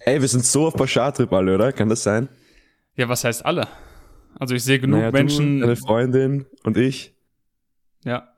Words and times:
Ey, 0.00 0.20
wir 0.20 0.28
sind 0.28 0.44
so 0.44 0.66
auf 0.66 0.74
Bashar-Trip 0.74 1.32
alle, 1.32 1.54
oder? 1.54 1.72
Kann 1.72 1.88
das 1.88 2.02
sein? 2.02 2.28
Ja, 2.96 3.08
was 3.08 3.24
heißt 3.24 3.44
alle? 3.44 3.68
Also 4.38 4.54
ich 4.54 4.64
sehe 4.64 4.78
genug 4.78 5.00
Naja, 5.00 5.12
Menschen. 5.12 5.60
Du, 5.60 5.66
deine 5.66 5.76
Freundin 5.76 6.46
und 6.64 6.76
ich. 6.76 7.14
Ja. 8.04 8.28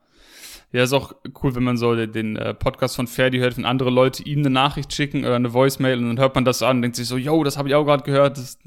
Ja, 0.73 0.83
ist 0.83 0.93
auch 0.93 1.15
cool, 1.43 1.55
wenn 1.55 1.62
man 1.62 1.77
so 1.77 1.95
den, 1.95 2.37
äh, 2.37 2.53
Podcast 2.53 2.97
von 2.97 3.07
Ferdi 3.07 3.39
hört, 3.39 3.57
wenn 3.57 3.65
andere 3.65 3.91
Leute 3.91 4.25
ihm 4.25 4.41
eine 4.41 4.51
Nachricht 4.51 4.93
schicken 4.93 5.21
oder 5.21 5.37
eine 5.37 5.53
Voicemail 5.53 5.99
und 5.99 6.09
dann 6.09 6.19
hört 6.19 6.34
man 6.34 6.45
das 6.45 6.62
an 6.62 6.79
und 6.79 6.83
denkt 6.83 6.97
sich 6.97 7.07
so, 7.07 7.16
yo, 7.16 7.45
das 7.45 7.57
habe 7.57 7.69
ich 7.69 7.77
auch 7.77 7.85
gerade 7.85 8.03
gehört, 8.03 8.39
das 8.39 8.59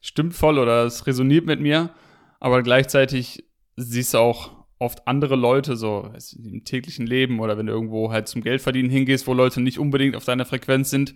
stimmt 0.00 0.34
voll 0.34 0.58
oder 0.58 0.84
es 0.84 1.06
resoniert 1.06 1.44
mit 1.44 1.60
mir. 1.60 1.90
Aber 2.40 2.62
gleichzeitig 2.62 3.44
siehst 3.76 4.14
du 4.14 4.18
auch 4.18 4.52
oft 4.78 5.06
andere 5.06 5.36
Leute, 5.36 5.76
so 5.76 6.10
im 6.42 6.64
täglichen 6.64 7.06
Leben 7.06 7.40
oder 7.40 7.58
wenn 7.58 7.66
du 7.66 7.72
irgendwo 7.72 8.12
halt 8.12 8.28
zum 8.28 8.42
Geldverdienen 8.42 8.90
hingehst, 8.90 9.26
wo 9.26 9.34
Leute 9.34 9.60
nicht 9.60 9.78
unbedingt 9.78 10.16
auf 10.16 10.24
deiner 10.24 10.44
Frequenz 10.44 10.90
sind, 10.90 11.14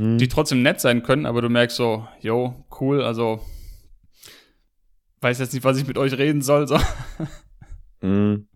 Hm. 0.00 0.16
die 0.16 0.28
trotzdem 0.28 0.62
nett 0.62 0.80
sein 0.80 1.02
können, 1.02 1.26
aber 1.26 1.42
du 1.42 1.50
merkst 1.50 1.76
so, 1.76 2.08
yo, 2.20 2.64
cool, 2.80 3.02
also 3.02 3.44
weiß 5.20 5.38
jetzt 5.38 5.52
nicht, 5.52 5.62
was 5.62 5.76
ich 5.76 5.86
mit 5.86 5.98
euch 5.98 6.16
reden 6.16 6.40
soll. 6.40 6.66
So. 6.66 6.78
Mhm. 8.00 8.48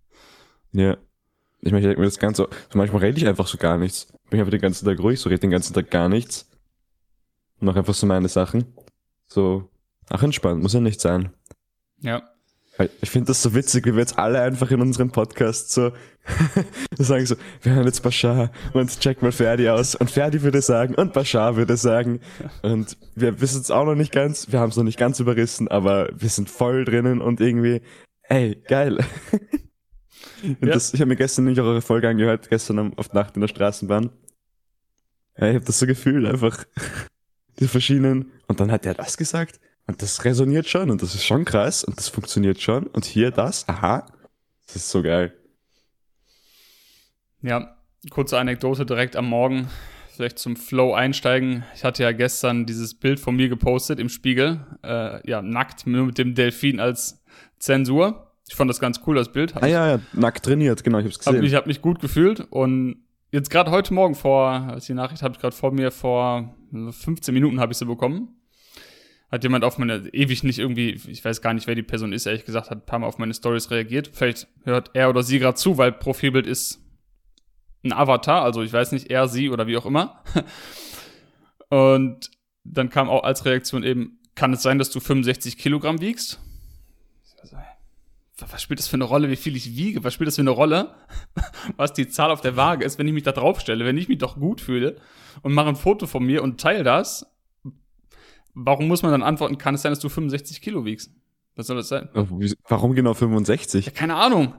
Ja. 0.73 0.97
Ich 1.61 1.71
meine, 1.71 1.81
ich 1.81 1.85
denke 1.85 2.01
mir 2.01 2.07
das 2.07 2.19
Ganze, 2.19 2.49
so 2.71 2.79
manchmal 2.79 3.03
rede 3.03 3.19
ich 3.19 3.27
einfach 3.27 3.47
so 3.47 3.59
gar 3.59 3.77
nichts. 3.77 4.07
Bin 4.31 4.41
einfach 4.41 4.53
den 4.53 4.61
ganzen 4.63 4.87
Tag 4.87 4.99
ruhig, 5.01 5.21
so 5.21 5.29
rede 5.29 5.41
den 5.41 5.51
ganzen 5.51 5.75
Tag 5.75 5.91
gar 5.91 6.09
nichts. 6.09 6.49
Und 7.61 7.67
mach 7.67 7.77
einfach 7.77 7.93
so 7.93 8.07
meine 8.07 8.29
Sachen. 8.29 8.75
So, 9.27 9.69
ach 10.09 10.23
entspannt, 10.23 10.63
muss 10.63 10.73
ja 10.73 10.81
nicht 10.81 11.03
sein. 11.03 11.29
Ja. 12.01 12.23
Ich 13.01 13.11
finde 13.11 13.29
das 13.29 13.41
so 13.41 13.55
witzig, 13.55 13.87
wie 13.87 13.93
wir 13.93 14.01
jetzt 14.01 14.19
alle 14.19 14.41
einfach 14.41 14.71
in 14.73 14.81
unserem 14.81 15.11
Podcast 15.13 15.71
so 15.71 15.93
sagen 16.99 17.25
so, 17.27 17.37
wir 17.63 17.73
hören 17.75 17.85
jetzt 17.87 18.03
Bashar 18.03 18.51
und 18.73 18.99
check 18.99 19.23
mal 19.23 19.31
Ferdi 19.31 19.69
aus. 19.69 19.95
Und 19.95 20.11
Ferdi 20.11 20.43
würde 20.43 20.61
sagen 20.61 20.95
und 20.95 21.13
Bashar 21.13 21.55
würde 21.57 21.77
sagen. 21.77 22.21
Und 22.63 22.97
wir 23.15 23.41
wissen 23.41 23.61
es 23.61 23.71
auch 23.71 23.85
noch 23.85 23.95
nicht 23.95 24.11
ganz, 24.11 24.51
wir 24.51 24.59
haben 24.59 24.71
es 24.71 24.77
noch 24.77 24.83
nicht 24.85 24.99
ganz 24.99 25.21
überrissen, 25.21 25.69
aber 25.69 26.09
wir 26.17 26.29
sind 26.31 26.51
voll 26.51 26.85
drinnen 26.85 27.21
und 27.21 27.41
irgendwie, 27.41 27.81
ey, 28.23 28.57
geil. 28.67 28.99
Ja. 30.43 30.55
das, 30.73 30.93
ich 30.93 31.01
habe 31.01 31.09
mir 31.09 31.17
gestern 31.17 31.47
nicht 31.47 31.59
auch 31.61 31.65
eure 31.65 31.81
Folge 31.81 32.07
angehört, 32.09 32.51
gestern 32.51 32.79
am- 32.79 32.99
auf 32.99 33.13
Nacht 33.15 33.35
in 33.35 33.41
der 33.41 33.49
Straßenbahn. 33.49 34.11
Ja, 35.39 35.49
ich 35.49 35.55
habe 35.55 35.65
das 35.65 35.79
so 35.79 35.87
gefühlt, 35.87 36.27
einfach 36.27 36.65
die 37.61 37.69
verschiedenen. 37.69 38.31
Und 38.47 38.61
dann 38.61 38.71
hat 38.71 38.85
er 38.85 38.93
das 38.95 39.17
gesagt. 39.17 39.59
Und 39.87 40.01
das 40.01 40.25
resoniert 40.25 40.67
schon 40.67 40.91
und 40.91 41.03
das 41.03 41.15
ist 41.15 41.25
schon 41.25 41.45
krass 41.45 41.85
und 41.85 41.99
das 41.99 42.09
funktioniert 42.09 42.61
schon. 42.61 42.87
Und 42.87 43.05
hier 43.05 43.31
das, 43.31 43.69
aha. 43.69 44.07
Das 44.67 44.77
ist 44.77 44.89
so 44.91 45.03
geil. 45.03 45.35
Ja, 47.43 47.77
kurze 48.11 48.39
Anekdote 48.39 48.87
direkt 48.87 49.17
am 49.17 49.29
Morgen, 49.29 49.69
vielleicht 50.15 50.39
zum 50.39 50.57
Flow 50.57 50.95
einsteigen. 50.95 51.65
Ich 51.75 51.85
hatte 51.85 52.03
ja 52.03 52.13
gestern 52.13 52.65
dieses 52.65 52.95
Bild 52.95 53.21
von 53.21 53.37
mir 53.37 53.51
gepostet 53.51 53.99
im 53.99 54.09
Spiegel, 54.09 54.67
äh, 54.83 55.29
ja, 55.29 55.43
nackt, 55.43 55.87
nur 55.87 56.07
mit 56.07 56.17
dem 56.19 56.35
Delfin 56.35 56.81
als 56.81 57.23
Zensur. 57.59 58.31
Ich 58.49 58.55
fand 58.55 58.71
das 58.71 58.81
ganz 58.81 59.01
cool, 59.07 59.17
das 59.17 59.33
Bild. 59.33 59.55
Hab 59.55 59.63
Ah 59.63 59.67
ja, 59.67 59.89
ja, 59.97 60.01
nackt 60.15 60.45
trainiert, 60.47 60.83
genau, 60.85 60.99
ich 60.99 61.05
hab's 61.07 61.19
Hab 61.19 61.33
gesehen. 61.33 61.43
mich, 61.43 61.55
hab 61.55 61.67
mich 61.67 61.83
gut 61.83 62.01
gefühlt 62.01 62.41
und 62.51 63.05
jetzt 63.33 63.51
gerade 63.51 63.71
heute 63.71 63.93
Morgen 63.93 64.15
vor, 64.15 64.49
als 64.49 64.87
die 64.87 64.95
Nachricht 64.95 65.23
habe 65.23 65.35
ich 65.35 65.41
gerade 65.41 65.55
vor 65.57 65.73
mir 65.73 65.91
vor 65.91 66.55
15 66.73 67.35
Minuten 67.35 67.61
habe 67.61 67.73
ich 67.73 67.79
sie 67.79 67.87
bekommen. 67.87 68.29
Hat 69.35 69.43
jemand 69.43 69.65
auf 69.65 69.79
meine, 69.79 70.09
ewig 70.15 70.45
nicht 70.45 70.61
irgendwie, 70.61 70.91
ich 71.09 71.25
weiß 71.25 71.43
gar 71.43 71.55
nicht, 71.55 71.67
wer 71.67 71.75
die 71.75 71.83
Person 71.83 72.13
ist, 72.13 72.25
ehrlich 72.25 72.45
gesagt, 72.45 72.71
hat 72.71 72.79
ein 72.79 72.87
paar 72.87 73.01
Mal 73.01 73.09
auf 73.09 73.19
meine 73.19 73.35
Stories 73.35 73.69
reagiert. 73.73 74.13
Vielleicht 74.13 74.47
hört 74.63 74.93
er 74.95 75.11
oder 75.11 75.25
sie 75.25 75.41
gerade 75.41 75.57
zu, 75.57 75.77
weil 75.77 75.91
Profilbild 75.91 76.47
ist 76.47 76.81
ein 77.83 77.93
Avatar, 77.93 78.45
also 78.45 78.63
ich 78.63 78.73
weiß 78.73 78.93
nicht, 78.93 79.11
er, 79.11 79.27
sie 79.27 79.51
oder 79.51 79.67
wie 79.67 79.77
auch 79.77 79.87
immer. 79.87 80.23
Und 81.69 82.31
dann 82.63 82.91
kam 82.91 83.09
auch 83.09 83.25
als 83.25 83.45
Reaktion 83.45 83.83
eben, 83.83 84.21
kann 84.37 84.53
es 84.53 84.63
sein, 84.63 84.79
dass 84.79 84.91
du 84.91 85.01
65 85.01 85.59
Kilogramm 85.59 86.01
wiegst? 86.01 86.39
Was 88.39 88.63
spielt 88.63 88.79
das 88.79 88.87
für 88.87 88.95
eine 88.95 89.03
Rolle, 89.03 89.31
wie 89.31 89.37
viel 89.37 89.57
ich 89.57 89.75
wiege? 89.77 90.05
Was 90.05 90.15
spielt 90.15 90.29
das 90.29 90.37
für 90.37 90.43
eine 90.43 90.51
Rolle? 90.51 90.95
was 91.77 91.93
die 91.93 92.07
Zahl 92.07 92.31
auf 92.31 92.41
der 92.41 92.55
Waage 92.55 92.85
ist, 92.85 93.01
wenn 93.01 93.09
ich 93.09 93.15
mich 93.15 93.25
da 93.25 93.33
drauf 93.33 93.59
stelle, 93.59 93.85
wenn 93.85 93.99
ich 93.99 94.07
mich 94.07 94.19
doch 94.19 94.37
gut 94.37 94.61
fühle 94.61 94.95
und 95.43 95.55
mache 95.55 95.71
ein 95.71 95.77
Foto 95.77 96.07
von 96.07 96.25
mir 96.25 96.45
und 96.45 96.61
teile 96.61 96.85
das, 96.85 97.34
warum 98.55 98.89
muss 98.89 99.03
man 99.03 99.11
dann 99.13 99.23
antworten, 99.23 99.59
kann 99.59 99.75
es 99.75 99.83
sein, 99.83 99.93
dass 99.93 100.01
du 100.01 100.09
65 100.09 100.61
Kilo 100.61 100.85
wiegst? 100.85 101.13
Was 101.57 101.67
soll 101.69 101.77
das 101.77 101.89
sein? 101.89 102.09
Wie- 102.15 102.55
Warum 102.69 102.95
genau 102.95 103.15
65? 103.15 103.87
Ja, 103.87 103.93
keine 103.93 104.17
Ahnung. 104.17 104.55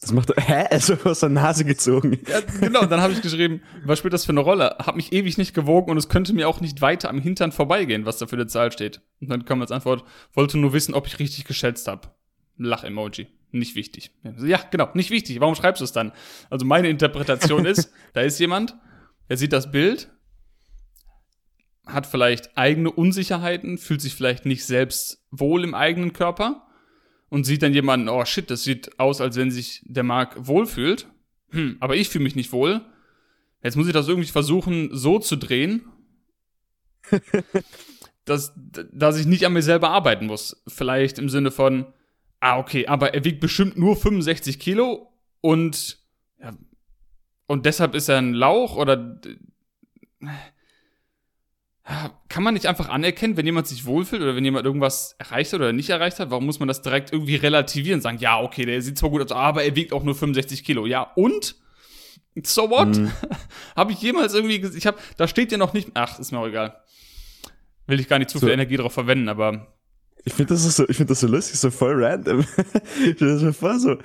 Das 0.00 0.12
macht, 0.12 0.32
hä? 0.36 0.66
Also 0.70 0.94
aus 1.04 1.20
der 1.20 1.28
Nase 1.30 1.64
gezogen. 1.64 2.18
Ja, 2.28 2.40
genau, 2.60 2.84
dann 2.86 3.00
habe 3.00 3.12
ich 3.12 3.22
geschrieben, 3.22 3.62
was 3.84 3.98
spielt 3.98 4.12
das 4.14 4.24
für 4.24 4.32
eine 4.32 4.40
Rolle? 4.40 4.76
Hab 4.78 4.96
mich 4.96 5.12
ewig 5.12 5.38
nicht 5.38 5.54
gewogen 5.54 5.90
und 5.90 5.96
es 5.96 6.08
könnte 6.08 6.32
mir 6.34 6.48
auch 6.48 6.60
nicht 6.60 6.80
weiter 6.80 7.08
am 7.08 7.20
Hintern 7.20 7.52
vorbeigehen, 7.52 8.04
was 8.06 8.18
da 8.18 8.26
für 8.26 8.36
eine 8.36 8.46
Zahl 8.46 8.72
steht. 8.72 9.00
Und 9.20 9.28
dann 9.30 9.44
kam 9.44 9.60
als 9.62 9.70
Antwort, 9.72 10.04
wollte 10.34 10.58
nur 10.58 10.72
wissen, 10.72 10.94
ob 10.94 11.06
ich 11.06 11.18
richtig 11.18 11.44
geschätzt 11.44 11.88
habe. 11.88 12.08
Lach-Emoji. 12.58 13.26
Nicht 13.52 13.74
wichtig. 13.74 14.10
Ja, 14.42 14.60
genau, 14.70 14.88
nicht 14.94 15.10
wichtig. 15.10 15.40
Warum 15.40 15.54
schreibst 15.54 15.80
du 15.80 15.84
es 15.84 15.92
dann? 15.92 16.12
Also 16.50 16.66
meine 16.66 16.88
Interpretation 16.88 17.64
ist, 17.64 17.90
da 18.12 18.20
ist 18.20 18.38
jemand, 18.38 18.76
der 19.30 19.36
sieht 19.38 19.52
das 19.52 19.70
Bild, 19.70 20.10
hat 21.86 22.06
vielleicht 22.06 22.58
eigene 22.58 22.90
Unsicherheiten, 22.90 23.78
fühlt 23.78 24.00
sich 24.00 24.14
vielleicht 24.14 24.44
nicht 24.44 24.64
selbst 24.64 25.24
wohl 25.30 25.64
im 25.64 25.74
eigenen 25.74 26.12
Körper 26.12 26.66
und 27.28 27.44
sieht 27.44 27.62
dann 27.62 27.74
jemanden, 27.74 28.08
oh 28.08 28.24
shit, 28.24 28.50
das 28.50 28.64
sieht 28.64 28.98
aus, 28.98 29.20
als 29.20 29.36
wenn 29.36 29.50
sich 29.50 29.82
der 29.84 30.02
Marc 30.02 30.46
wohlfühlt. 30.46 31.06
Hm, 31.50 31.76
aber 31.80 31.96
ich 31.96 32.08
fühle 32.08 32.24
mich 32.24 32.36
nicht 32.36 32.52
wohl. 32.52 32.80
Jetzt 33.62 33.76
muss 33.76 33.86
ich 33.86 33.92
das 33.92 34.08
irgendwie 34.08 34.28
versuchen, 34.28 34.90
so 34.92 35.18
zu 35.18 35.36
drehen, 35.36 35.84
dass, 38.24 38.52
dass 38.92 39.18
ich 39.18 39.26
nicht 39.26 39.46
an 39.46 39.52
mir 39.52 39.62
selber 39.62 39.90
arbeiten 39.90 40.26
muss. 40.26 40.62
Vielleicht 40.66 41.18
im 41.18 41.28
Sinne 41.28 41.50
von, 41.50 41.86
ah, 42.40 42.58
okay, 42.58 42.86
aber 42.86 43.14
er 43.14 43.24
wiegt 43.24 43.40
bestimmt 43.40 43.76
nur 43.76 43.96
65 43.96 44.58
Kilo 44.58 45.12
und, 45.40 45.98
ja, 46.40 46.52
und 47.46 47.64
deshalb 47.64 47.94
ist 47.94 48.08
er 48.08 48.18
ein 48.18 48.34
Lauch 48.34 48.76
oder 48.76 49.20
kann 52.28 52.42
man 52.42 52.54
nicht 52.54 52.66
einfach 52.66 52.88
anerkennen, 52.88 53.36
wenn 53.36 53.46
jemand 53.46 53.66
sich 53.68 53.84
wohlfühlt 53.86 54.20
oder 54.22 54.34
wenn 54.34 54.44
jemand 54.44 54.66
irgendwas 54.66 55.14
erreicht 55.18 55.52
hat 55.52 55.60
oder 55.60 55.72
nicht 55.72 55.88
erreicht 55.90 56.18
hat? 56.18 56.30
Warum 56.30 56.44
muss 56.46 56.58
man 56.58 56.66
das 56.68 56.82
direkt 56.82 57.12
irgendwie 57.12 57.36
relativieren? 57.36 58.00
Sagen, 58.00 58.18
ja, 58.18 58.40
okay, 58.40 58.66
der 58.66 58.82
sieht 58.82 58.98
zwar 58.98 59.10
gut 59.10 59.22
aus, 59.22 59.30
aber 59.32 59.62
er 59.62 59.76
wiegt 59.76 59.92
auch 59.92 60.02
nur 60.02 60.14
65 60.16 60.64
Kilo. 60.64 60.86
Ja, 60.86 61.02
und? 61.14 61.54
So 62.42 62.68
what? 62.70 62.96
Mhm. 62.96 63.12
habe 63.76 63.92
ich 63.92 64.02
jemals 64.02 64.34
irgendwie, 64.34 64.56
ges- 64.56 64.76
ich 64.76 64.86
habe, 64.86 64.98
da 65.16 65.28
steht 65.28 65.52
ja 65.52 65.58
noch 65.58 65.72
nicht, 65.74 65.90
ach, 65.94 66.18
ist 66.18 66.32
mir 66.32 66.38
auch 66.40 66.46
egal. 66.48 66.80
Will 67.86 68.00
ich 68.00 68.08
gar 68.08 68.18
nicht 68.18 68.30
zu 68.30 68.38
So. 68.38 68.46
viel 68.46 68.54
Energie 68.54 68.76
drauf 68.76 68.92
verwenden, 68.92 69.28
aber 69.28 69.76
Ich 70.24 70.32
finde 70.34 70.54
das 70.54 70.64
so, 70.76 70.88
ich 70.88 70.96
finde 70.96 71.12
das 71.12 71.20
so 71.20 71.28
lustig, 71.28 71.58
so 71.60 71.70
voll 71.70 72.02
random. 72.04 72.40
ich 73.06 73.14
stell 73.14 73.28
das 73.34 73.42
mir 73.42 73.52
vor, 73.52 73.78
so. 73.78 73.96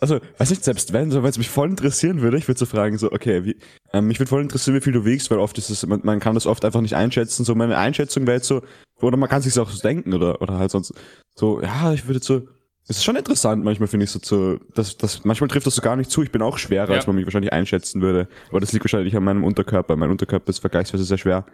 Also, 0.00 0.20
weiß 0.38 0.50
nicht, 0.50 0.62
selbst 0.62 0.92
wenn, 0.92 1.10
so, 1.10 1.22
wenn 1.22 1.30
es 1.30 1.38
mich 1.38 1.48
voll 1.48 1.70
interessieren 1.70 2.20
würde, 2.20 2.36
ich 2.36 2.46
würde 2.48 2.58
so 2.58 2.66
fragen, 2.66 2.98
so, 2.98 3.10
okay, 3.12 3.44
wie, 3.44 3.56
ähm, 3.94 4.06
mich 4.08 4.18
würde 4.18 4.28
voll 4.28 4.42
interessieren, 4.42 4.76
wie 4.76 4.82
viel 4.82 4.92
du 4.92 5.06
wiegst, 5.06 5.30
weil 5.30 5.38
oft 5.38 5.56
ist 5.56 5.70
es, 5.70 5.86
man, 5.86 6.00
man 6.04 6.20
kann 6.20 6.34
das 6.34 6.46
oft 6.46 6.64
einfach 6.66 6.82
nicht 6.82 6.94
einschätzen, 6.94 7.44
so, 7.44 7.54
meine 7.54 7.78
Einschätzung 7.78 8.26
wäre 8.26 8.36
jetzt 8.36 8.46
so, 8.46 8.62
oder 9.00 9.16
man 9.16 9.28
kann 9.30 9.40
sich 9.40 9.58
auch 9.58 9.70
so 9.70 9.80
denken, 9.80 10.12
oder, 10.12 10.42
oder 10.42 10.58
halt 10.58 10.70
sonst, 10.70 10.92
so, 11.34 11.62
ja, 11.62 11.94
ich 11.94 12.06
würde 12.06 12.20
so, 12.22 12.42
es 12.88 12.98
ist 12.98 13.04
schon 13.04 13.16
interessant, 13.16 13.64
manchmal 13.64 13.88
finde 13.88 14.04
ich 14.04 14.10
so 14.10 14.18
zu, 14.18 14.60
das, 14.74 14.98
das, 14.98 15.24
manchmal 15.24 15.48
trifft 15.48 15.66
das 15.66 15.74
so 15.76 15.82
gar 15.82 15.96
nicht 15.96 16.10
zu, 16.10 16.22
ich 16.22 16.30
bin 16.30 16.42
auch 16.42 16.58
schwerer, 16.58 16.90
Ja. 16.90 16.96
als 16.96 17.06
man 17.06 17.16
mich 17.16 17.24
wahrscheinlich 17.24 17.54
einschätzen 17.54 18.02
würde, 18.02 18.28
aber 18.50 18.60
das 18.60 18.72
liegt 18.72 18.84
wahrscheinlich 18.84 19.16
an 19.16 19.24
meinem 19.24 19.44
Unterkörper, 19.44 19.96
mein 19.96 20.10
Unterkörper 20.10 20.50
ist 20.50 20.58
vergleichsweise 20.58 21.04
sehr 21.04 21.18
schwer. 21.18 21.46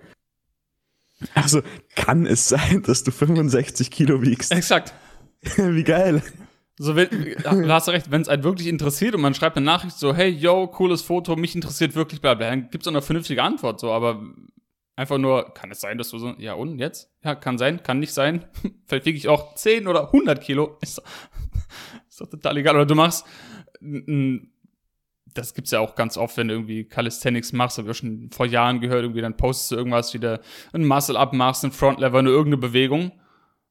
Also, 1.34 1.62
kann 1.94 2.26
es 2.26 2.48
sein, 2.48 2.82
dass 2.82 3.04
du 3.04 3.12
65 3.12 3.92
Kilo 3.92 4.20
wiegst? 4.22 4.50
exakt. 4.52 4.92
Wie 5.56 5.84
geil. 5.84 6.22
So, 6.78 6.96
wenn, 6.96 7.08
du 7.42 7.68
hast 7.72 7.88
recht, 7.88 8.10
wenn 8.10 8.22
es 8.22 8.28
einen 8.28 8.44
wirklich 8.44 8.68
interessiert 8.68 9.14
und 9.14 9.20
man 9.20 9.34
schreibt 9.34 9.56
eine 9.56 9.66
Nachricht 9.66 9.96
so, 9.98 10.14
hey, 10.14 10.28
yo, 10.28 10.66
cooles 10.66 11.02
Foto, 11.02 11.36
mich 11.36 11.54
interessiert 11.54 11.94
wirklich, 11.94 12.20
bla, 12.20 12.34
bla, 12.34 12.50
dann 12.50 12.70
gibt's 12.70 12.86
auch 12.86 12.92
eine 12.92 13.02
vernünftige 13.02 13.42
Antwort, 13.42 13.80
so, 13.80 13.92
aber 13.92 14.22
einfach 14.96 15.18
nur, 15.18 15.52
kann 15.54 15.70
es 15.70 15.80
sein, 15.80 15.98
dass 15.98 16.10
du 16.10 16.18
so, 16.18 16.34
ja, 16.38 16.54
und 16.54 16.78
jetzt? 16.78 17.10
Ja, 17.22 17.34
kann 17.34 17.58
sein, 17.58 17.82
kann 17.82 17.98
nicht 17.98 18.12
sein. 18.12 18.44
Vielleicht 18.86 19.06
wiege 19.06 19.18
ich 19.18 19.28
auch 19.28 19.54
10 19.54 19.86
oder 19.86 20.06
100 20.06 20.40
Kilo. 20.40 20.78
Ist 20.80 20.98
doch, 20.98 21.04
ist 22.08 22.20
doch 22.20 22.26
total 22.28 22.56
egal. 22.58 22.76
Oder 22.76 22.86
du 22.86 22.94
machst, 22.94 23.26
das 25.34 25.54
gibt's 25.54 25.70
ja 25.70 25.80
auch 25.80 25.94
ganz 25.94 26.16
oft, 26.16 26.36
wenn 26.36 26.48
du 26.48 26.54
irgendwie 26.54 26.84
Calisthenics 26.84 27.52
machst, 27.52 27.78
habe 27.78 27.88
ich 27.88 27.96
auch 27.96 27.98
schon 27.98 28.30
vor 28.30 28.46
Jahren 28.46 28.80
gehört, 28.80 29.02
irgendwie 29.02 29.22
dann 29.22 29.36
postest 29.36 29.70
du 29.70 29.76
irgendwas, 29.76 30.12
wieder 30.14 30.40
ein 30.72 30.86
Muscle-Up 30.86 31.32
machst, 31.32 31.64
ein 31.64 31.72
Front-Lever, 31.72 32.18
eine 32.18 32.30
irgendeine 32.30 32.58
Bewegung. 32.58 33.12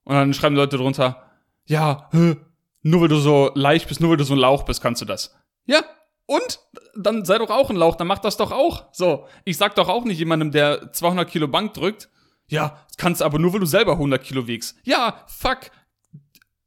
Und 0.03 0.15
dann 0.15 0.33
schreiben 0.33 0.55
Leute 0.55 0.77
drunter, 0.77 1.23
ja, 1.65 2.09
hä, 2.11 2.37
nur 2.83 3.01
weil 3.01 3.07
du 3.07 3.17
so 3.17 3.51
leicht 3.55 3.87
bist, 3.87 4.01
nur 4.01 4.09
weil 4.11 4.17
du 4.17 4.23
so 4.23 4.33
ein 4.33 4.39
Lauch 4.39 4.63
bist, 4.63 4.81
kannst 4.81 5.01
du 5.01 5.05
das. 5.05 5.35
Ja, 5.65 5.83
und? 6.25 6.59
Dann 6.95 7.25
sei 7.25 7.37
doch 7.37 7.49
auch 7.49 7.69
ein 7.69 7.75
Lauch, 7.75 7.95
dann 7.95 8.07
mach 8.07 8.19
das 8.19 8.37
doch 8.37 8.51
auch. 8.51 8.85
So, 8.93 9.27
ich 9.45 9.57
sag 9.57 9.75
doch 9.75 9.87
auch 9.89 10.03
nicht 10.05 10.17
jemandem, 10.19 10.51
der 10.51 10.91
200 10.91 11.29
Kilo 11.29 11.47
Bank 11.47 11.73
drückt, 11.73 12.09
ja, 12.47 12.85
kannst 12.97 13.21
aber 13.21 13.39
nur, 13.39 13.53
weil 13.53 13.59
du 13.61 13.65
selber 13.65 13.93
100 13.93 14.21
Kilo 14.23 14.45
wiegst. 14.47 14.75
Ja, 14.83 15.23
fuck. 15.27 15.71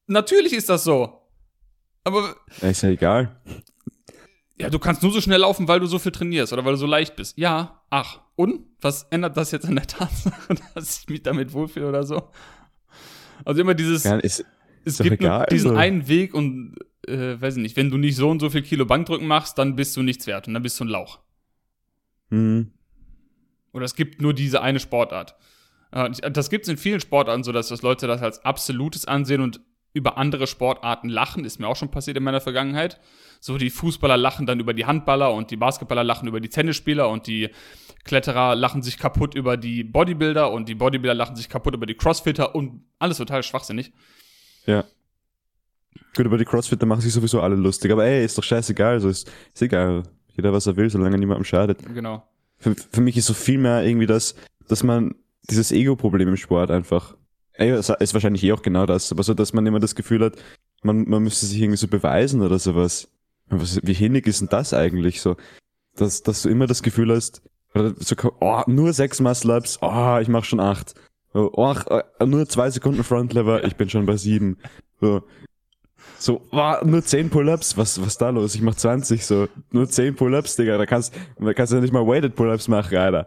Natürlich 0.06 0.52
ist 0.52 0.69
das 0.69 0.84
so. 0.84 1.20
Aber, 2.05 2.37
ist 2.61 2.82
ja 2.82 2.90
egal. 2.90 3.40
ja, 4.58 4.70
du 4.70 4.78
kannst 4.78 5.02
nur 5.02 5.12
so 5.12 5.20
schnell 5.20 5.40
laufen, 5.40 5.69
weil 5.69 5.81
du 5.81 5.87
so 5.87 5.99
viel 5.99 6.12
trainierst 6.12 6.52
oder 6.52 6.64
weil 6.64 6.72
du 6.72 6.78
so 6.78 6.87
leicht 6.87 7.16
bist. 7.16 7.37
Ja, 7.38 7.82
ach. 7.90 8.20
und 8.37 8.66
was 8.81 9.05
ändert 9.05 9.37
das 9.37 9.50
jetzt 9.50 9.66
an 9.66 9.76
der 9.76 9.87
Tatsache, 9.87 10.55
dass 10.75 10.99
ich 11.00 11.08
mich 11.08 11.22
damit 11.22 11.52
wohlfühle 11.52 11.88
oder 11.88 12.05
so? 12.05 12.31
Also 13.44 13.61
immer 13.61 13.75
dieses, 13.75 14.05
Ja, 14.05 14.16
ist, 14.16 14.44
es 14.85 14.99
gibt 14.99 15.21
nur 15.21 15.31
egal, 15.31 15.47
diesen 15.51 15.71
also. 15.71 15.81
einen 15.81 16.09
Weg 16.09 16.35
und 16.35 16.75
äh, 17.07 17.41
weiß 17.41 17.57
ich 17.57 17.63
nicht, 17.63 17.77
wenn 17.77 17.91
du 17.91 17.97
nicht 17.97 18.17
so 18.17 18.31
und 18.31 18.41
so 18.41 18.51
viel 18.51 18.63
Kilo 18.63 18.87
Bankdrücken 18.87 19.27
machst, 19.27 19.59
dann 19.59 19.77
bist 19.77 19.97
du 19.97 20.03
nichts 20.03 20.27
wert 20.27 20.49
und 20.49 20.55
dann 20.55 20.63
bist 20.63 20.79
du 20.81 20.85
ein 20.85 20.89
Lauch. 20.89 21.21
hm, 22.31 22.71
Oder 23.73 23.85
es 23.85 23.95
gibt 23.95 24.21
nur 24.21 24.35
diese 24.35 24.63
eine 24.63 24.81
Sportart. 24.81 25.35
Äh, 25.93 26.11
Das 26.31 26.51
gibt 26.51 26.65
es 26.65 26.69
in 26.69 26.77
vielen 26.77 27.01
Sportarten 27.01 27.45
so, 27.45 27.53
dass 27.53 27.69
das 27.69 27.83
Leute 27.83 28.07
das 28.07 28.23
als 28.23 28.45
absolutes 28.45 29.07
ansehen 29.07 29.41
und 29.41 29.61
über 29.93 30.19
andere 30.19 30.47
Sportarten 30.47 31.09
lachen. 31.09 31.45
Ist 31.45 31.61
mir 31.61 31.69
auch 31.69 31.77
schon 31.77 31.91
passiert 31.91 32.17
in 32.17 32.25
meiner 32.25 32.41
Vergangenheit. 32.41 33.01
So 33.41 33.59
die 33.59 33.71
Fußballer 33.71 34.17
lachen 34.17 34.45
dann 34.47 34.59
über 34.59 34.75
die 34.75 34.87
Handballer 34.87 35.33
und 35.33 35.51
die 35.51 35.57
Basketballer 35.57 36.03
lachen 36.03 36.27
über 36.27 36.41
die 36.41 36.49
Tennisspieler 36.49 37.09
und 37.09 37.27
die 37.27 37.51
Kletterer 38.03 38.55
lachen 38.55 38.83
sich 38.83 38.99
kaputt 38.99 39.35
über 39.35 39.57
die 39.57 39.85
Bodybuilder 39.85 40.51
und 40.51 40.69
die 40.69 40.75
Bodybuilder 40.75 41.15
lachen 41.15 41.37
sich 41.37 41.49
kaputt 41.49 41.75
über 41.75 41.87
die 41.87 41.95
Crossfitter 41.95 42.55
und 42.55 42.83
alles 42.99 43.19
total 43.19 43.43
schwachsinnig. 43.43 43.93
Ja. 44.66 44.84
Gut, 46.16 46.26
über 46.26 46.38
die 46.38 46.44
Crossfitter 46.44 46.87
machen 46.87 47.00
sich 47.00 47.12
sowieso 47.12 47.40
alle 47.40 47.56
lustig, 47.56 47.90
aber 47.90 48.05
ey, 48.05 48.25
ist 48.25 48.38
doch 48.38 48.44
scheißegal, 48.44 49.00
so 49.00 49.08
ist, 49.08 49.31
ist 49.52 49.62
egal. 49.62 50.05
Jeder, 50.37 50.52
was 50.52 50.66
er 50.66 50.76
will, 50.76 50.90
solange 50.90 51.19
niemandem 51.19 51.44
schadet. 51.44 51.78
Genau. 51.94 52.22
Für, 52.58 52.75
für 52.75 53.00
mich 53.00 53.16
ist 53.16 53.26
so 53.26 53.34
viel 53.34 53.58
mehr 53.58 53.84
irgendwie 53.84 54.06
das, 54.06 54.34
dass 54.69 54.82
man 54.82 55.14
dieses 55.50 55.72
Ego-Problem 55.72 56.28
im 56.28 56.37
Sport 56.37 56.70
einfach, 56.70 57.16
ey, 57.52 57.76
ist 57.76 58.14
wahrscheinlich 58.14 58.44
eh 58.44 58.52
auch 58.52 58.62
genau 58.62 58.87
das, 58.87 59.12
aber 59.12 59.22
so, 59.22 59.34
dass 59.34 59.52
man 59.52 59.66
immer 59.66 59.81
das 59.81 59.94
Gefühl 59.94 60.25
hat, 60.25 60.37
man, 60.82 61.08
man 61.08 61.22
müsste 61.22 61.46
sich 61.46 61.61
irgendwie 61.61 61.78
so 61.78 61.88
beweisen 61.88 62.43
oder 62.43 62.58
sowas. 62.58 63.08
Was, 63.49 63.81
wie 63.82 63.93
hinnig 63.93 64.26
ist 64.26 64.40
denn 64.40 64.49
das 64.49 64.72
eigentlich 64.72 65.20
so? 65.20 65.37
Dass, 65.96 66.22
dass 66.22 66.43
du 66.43 66.49
immer 66.49 66.66
das 66.66 66.82
Gefühl 66.82 67.12
hast, 67.12 67.43
oder 67.75 67.94
so, 67.99 68.14
oh, 68.40 68.62
nur 68.66 68.93
sechs 68.93 69.20
Muscle-Ups, 69.20 69.78
oh, 69.82 70.19
ich 70.20 70.28
mach 70.28 70.44
schon 70.44 70.61
acht. 70.61 70.94
Oh, 71.35 71.51
oh, 71.53 71.75
äh, 71.91 72.27
nur 72.27 72.49
zwei 72.49 72.71
Sekunden 72.71 73.03
Frontlever, 73.03 73.65
ich 73.65 73.75
bin 73.75 73.91
schon 73.91 74.07
bei 74.07 74.17
sieben. 74.17 74.57
So, 75.01 75.25
so 76.17 76.43
oh, 76.53 76.75
nur 76.85 77.03
zehn 77.03 77.29
Pull-Ups, 77.29 77.77
was, 77.77 78.01
was 78.01 78.17
da 78.17 78.31
los? 78.31 78.55
Ich 78.55 78.63
mach 78.63 78.77
20, 78.77 79.27
so, 79.27 79.49
nur 79.73 79.89
zehn 79.89 80.15
Pull-Ups, 80.15 80.55
Digga, 80.55 80.79
da 80.79 80.87
kannst, 80.87 81.13
da 81.39 81.53
kannst 81.53 81.73
du 81.73 81.77
ja 81.77 81.83
nicht 81.83 81.93
mal 81.93 82.07
Weighted 82.07 82.37
Pull-Ups 82.37 82.69
machen, 82.69 82.97
Alter. 82.97 83.27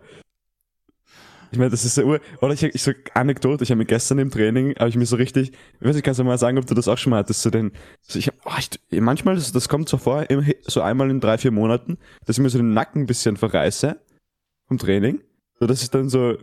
Ich 1.51 1.57
meine, 1.57 1.69
das 1.69 1.83
ist 1.86 1.95
so 1.95 2.04
Ur 2.04 2.19
oder 2.42 2.54
ich, 2.54 2.63
ich 2.63 2.81
so 2.81 2.92
Anekdote, 3.13 3.63
ich 3.63 3.71
habe 3.71 3.80
mir 3.80 3.86
gestern 3.86 4.19
im 4.19 4.31
Training, 4.31 4.75
habe 4.77 4.89
ich 4.89 4.95
mir 4.95 5.06
so 5.06 5.15
richtig, 5.18 5.51
ich 5.51 5.86
weiß 5.86 5.95
nicht, 5.95 6.04
kannst 6.04 6.19
du 6.19 6.24
mal 6.24 6.38
sagen, 6.38 6.57
ob 6.57 6.65
du 6.65 6.74
das 6.75 6.88
auch 6.88 6.98
schon 6.98 7.12
mal 7.12 7.19
hattest, 7.19 7.42
so 7.42 7.50
den, 7.50 7.71
so 8.01 8.19
ich, 8.19 8.31
oh, 8.45 8.51
ich 8.89 9.01
manchmal, 9.01 9.36
das, 9.36 9.51
das 9.51 9.69
kommt 9.69 9.89
so 9.89 9.98
vor, 9.98 10.30
im, 10.30 10.45
so 10.63 10.81
einmal 10.81 11.09
in 11.09 11.19
drei, 11.19 11.38
vier 11.38 11.51
Monaten, 11.51 11.98
dass 12.25 12.38
ich 12.38 12.44
mir 12.44 12.50
so 12.50 12.57
den 12.57 12.74
Nacken 12.74 13.04
ein 13.04 13.06
bisschen 13.06 13.38
verreiße 13.38 14.00
vom 14.68 14.77
Training, 14.77 15.21
so 15.59 15.68
dass 15.68 15.81
ich 15.81 15.89
dann 15.89 16.09
so, 16.09 16.38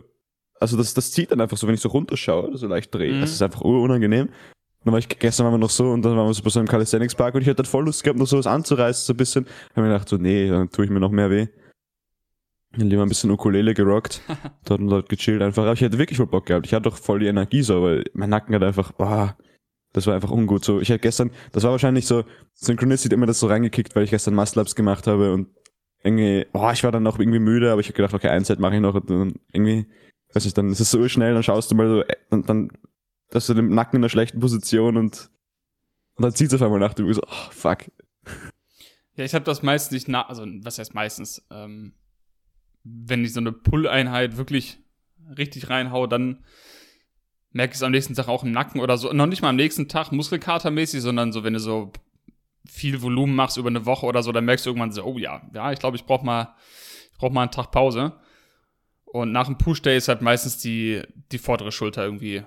also 0.59 0.77
das, 0.77 0.93
das 0.93 1.11
zieht 1.11 1.31
dann 1.31 1.41
einfach 1.41 1.57
so, 1.57 1.67
wenn 1.67 1.75
ich 1.75 1.81
so 1.81 1.89
runterschaue, 1.89 2.57
so 2.57 2.67
leicht 2.67 2.93
drehe, 2.93 3.13
Mhm. 3.13 3.21
das 3.21 3.31
ist 3.31 3.41
einfach 3.41 3.61
unangenehm. 3.61 4.27
Und 4.27 4.31
dann 4.85 4.91
war 4.93 4.99
ich, 4.99 5.09
gestern 5.09 5.45
waren 5.45 5.53
wir 5.53 5.57
noch 5.57 5.69
so, 5.69 5.89
und 5.91 6.03
dann 6.03 6.15
waren 6.15 6.27
wir 6.27 6.33
so 6.33 6.43
bei 6.43 6.49
so 6.49 6.59
einem 6.59 6.67
Calisthenics 6.67 7.15
Park 7.15 7.33
und 7.35 7.41
ich 7.41 7.47
hatte 7.47 7.57
dann 7.57 7.65
voll 7.65 7.85
Lust 7.85 8.03
gehabt, 8.03 8.19
noch 8.19 8.27
sowas 8.27 8.47
anzureißen, 8.47 9.05
so 9.05 9.13
ein 9.13 9.17
bisschen. 9.17 9.45
Hab 9.75 9.77
mir 9.83 9.89
gedacht, 9.89 10.07
so, 10.07 10.17
nee, 10.17 10.47
dann 10.47 10.69
tue 10.69 10.85
ich 10.85 10.91
mir 10.91 10.99
noch 10.99 11.11
mehr 11.11 11.29
weh. 11.31 11.47
Dann 12.77 12.89
lieber 12.89 13.03
ein 13.03 13.09
bisschen 13.09 13.31
Ukulele 13.31 13.73
gerockt, 13.73 14.21
dort 14.65 14.81
und 14.81 14.89
dort 14.89 15.09
gechillt 15.09 15.41
einfach. 15.41 15.63
Aber 15.63 15.73
ich 15.73 15.81
hätte 15.81 15.97
wirklich 15.97 16.17
voll 16.17 16.27
Bock 16.27 16.45
gehabt. 16.45 16.65
Ich 16.67 16.73
hatte 16.73 16.83
doch 16.89 16.97
voll 16.97 17.19
die 17.19 17.27
Energie 17.27 17.61
so, 17.63 17.81
weil 17.83 18.03
mein 18.13 18.29
Nacken 18.29 18.53
hat 18.53 18.63
einfach, 18.63 18.91
boah, 18.91 19.37
das 19.93 20.07
war 20.07 20.13
einfach 20.13 20.29
ungut. 20.31 20.65
So, 20.65 20.81
ich 20.81 20.89
hatte 20.89 20.99
gestern, 20.99 21.31
das 21.53 21.63
war 21.63 21.71
wahrscheinlich 21.71 22.05
so, 22.05 22.23
Synchronicity 22.53 23.09
hat 23.09 23.13
immer 23.13 23.25
das 23.27 23.39
so 23.39 23.47
reingekickt, 23.47 23.95
weil 23.95 24.03
ich 24.03 24.09
gestern 24.09 24.35
Muscle-Ups 24.35 24.75
gemacht 24.75 25.07
habe 25.07 25.33
und 25.33 25.47
irgendwie, 26.03 26.45
boah, 26.51 26.73
ich 26.73 26.83
war 26.83 26.91
dann 26.91 27.07
auch 27.07 27.17
irgendwie 27.17 27.39
müde, 27.39 27.71
aber 27.71 27.79
ich 27.81 27.87
habe 27.87 27.95
gedacht, 27.95 28.13
okay, 28.13 28.27
ein 28.27 28.43
Set 28.43 28.59
mache 28.59 28.75
ich 28.75 28.81
noch 28.81 28.93
und 28.93 29.09
dann 29.09 29.33
irgendwie, 29.53 29.87
weiß 30.35 30.43
nicht, 30.43 30.57
dann 30.57 30.69
ist 30.69 30.79
es 30.79 30.91
so 30.91 31.07
schnell, 31.07 31.33
dann 31.33 31.43
schaust 31.43 31.71
du 31.71 31.75
mal 31.75 31.87
so, 31.87 32.01
äh, 32.03 32.15
und 32.29 32.49
dann, 32.49 32.71
dass 33.29 33.47
du 33.47 33.53
den 33.53 33.69
Nacken 33.69 33.97
in 33.97 34.03
einer 34.03 34.09
schlechten 34.09 34.39
Position 34.39 34.97
und, 34.97 35.29
und 36.15 36.23
dann 36.23 36.33
zieht 36.33 36.51
es 36.51 36.61
auf 36.61 36.61
einmal 36.61 36.79
nach, 36.79 36.93
du 36.93 37.11
so, 37.13 37.21
oh, 37.25 37.51
fuck. 37.51 37.85
Ja, 39.15 39.23
ich 39.23 39.33
habe 39.33 39.45
das 39.45 39.63
meistens 39.63 39.91
nicht 39.93 40.07
nach, 40.09 40.29
also 40.29 40.45
was 40.45 40.77
heißt 40.77 40.93
meistens, 40.93 41.45
ähm, 41.49 41.93
wenn 42.83 43.23
ich 43.23 43.33
so 43.33 43.39
eine 43.39 43.51
Pull-Einheit 43.51 44.37
wirklich 44.37 44.79
richtig 45.37 45.69
reinhaue, 45.69 46.07
dann 46.07 46.43
merke 47.51 47.71
ich 47.71 47.77
es 47.77 47.83
am 47.83 47.91
nächsten 47.91 48.13
Tag 48.13 48.27
auch 48.27 48.43
im 48.43 48.51
Nacken 48.51 48.81
oder 48.81 48.97
so. 48.97 49.11
Noch 49.13 49.25
nicht 49.25 49.41
mal 49.41 49.49
am 49.49 49.55
nächsten 49.55 49.87
Tag 49.87 50.11
muskelkatermäßig, 50.11 51.01
sondern 51.01 51.31
so, 51.31 51.43
wenn 51.43 51.53
du 51.53 51.59
so 51.59 51.93
viel 52.67 53.01
Volumen 53.01 53.35
machst 53.35 53.57
über 53.57 53.69
eine 53.69 53.85
Woche 53.85 54.05
oder 54.05 54.21
so, 54.21 54.31
dann 54.31 54.45
merkst 54.45 54.65
du 54.65 54.71
irgendwann 54.71 54.91
so, 54.91 55.03
oh 55.03 55.17
ja, 55.17 55.41
ja, 55.53 55.71
ich 55.71 55.79
glaube, 55.79 55.95
ich 55.95 56.05
brauche 56.05 56.25
mal, 56.25 56.53
ich 57.11 57.17
brauche 57.17 57.33
mal 57.33 57.43
einen 57.43 57.51
Tag 57.51 57.71
Pause. 57.71 58.13
Und 59.15 59.31
nach 59.31 59.45
dem 59.45 59.57
Push-Day 59.57 59.95
ist 59.95 60.09
halt 60.09 60.21
meistens 60.21 60.57
die, 60.57 61.01
die 61.31 61.37
vordere 61.37 61.71
Schulter 61.71 62.03
irgendwie 62.03 62.39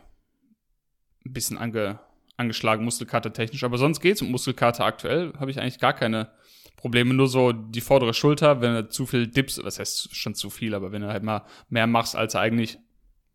ein 1.25 1.33
bisschen 1.33 1.57
ange, 1.57 1.99
angeschlagen, 2.37 2.85
Muskelkater 2.85 3.33
technisch. 3.33 3.65
Aber 3.65 3.79
sonst 3.79 4.01
geht's 4.01 4.21
mit 4.21 4.31
Muskelkater 4.31 4.85
aktuell, 4.85 5.33
habe 5.41 5.51
ich 5.51 5.59
eigentlich 5.59 5.79
gar 5.79 5.95
keine 5.95 6.31
Probleme. 6.77 7.15
Nur 7.15 7.27
so 7.27 7.53
die 7.53 7.81
vordere 7.81 8.13
Schulter, 8.13 8.61
wenn 8.61 8.75
du 8.75 8.89
zu 8.91 9.07
viel 9.07 9.29
Dips, 9.29 9.59
was 9.65 9.79
heißt 9.79 10.15
schon 10.15 10.35
zu 10.35 10.51
viel, 10.51 10.75
aber 10.75 10.93
wenn 10.93 11.01
du 11.01 11.09
halt 11.09 11.23
mal 11.23 11.47
mehr 11.71 11.87
machst, 11.87 12.15
als 12.15 12.33
du 12.35 12.39
eigentlich 12.39 12.79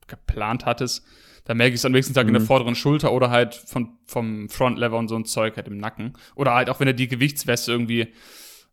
geplant 0.06 0.68
hattest, 0.68 1.04
dann 1.46 1.58
merke 1.58 1.74
ich 1.74 1.80
es 1.80 1.86
am 1.86 1.92
nächsten 1.92 2.14
Tag 2.14 2.28
in 2.28 2.34
der 2.34 2.42
Mhm. 2.44 2.46
vorderen 2.46 2.76
Schulter 2.76 3.12
oder 3.14 3.32
halt 3.32 3.56
von, 3.56 3.98
vom 4.06 4.48
Frontlever 4.48 5.00
und 5.00 5.08
so 5.08 5.16
ein 5.16 5.26
Zeug 5.26 5.56
halt 5.58 5.68
im 5.68 5.78
Nacken. 5.80 6.14
Oder 6.36 6.54
halt 6.54 6.70
auch 6.70 6.80
wenn 6.80 6.86
du 6.86 6.94
die 6.94 7.08
Gewichtsweste 7.08 7.72
irgendwie 7.72 8.14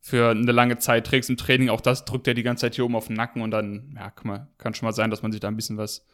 für 0.00 0.30
eine 0.30 0.52
lange 0.52 0.78
Zeit 0.78 1.06
trägst 1.06 1.28
im 1.30 1.36
Training, 1.36 1.68
auch 1.68 1.80
das 1.82 2.04
drückt 2.06 2.26
ja 2.26 2.34
die 2.34 2.42
ganze 2.42 2.62
Zeit 2.62 2.74
hier 2.74 2.84
oben 2.84 2.96
auf 2.96 3.08
den 3.08 3.16
Nacken 3.16 3.42
und 3.42 3.50
dann, 3.50 3.94
ja, 3.96 4.10
kann, 4.10 4.26
man, 4.28 4.48
kann 4.58 4.74
schon 4.74 4.86
mal 4.86 4.92
sein, 4.92 5.10
dass 5.10 5.22
man 5.22 5.30
sich 5.32 5.40
da 5.40 5.48
ein 5.48 5.56
bisschen 5.56 5.76
was 5.76 6.06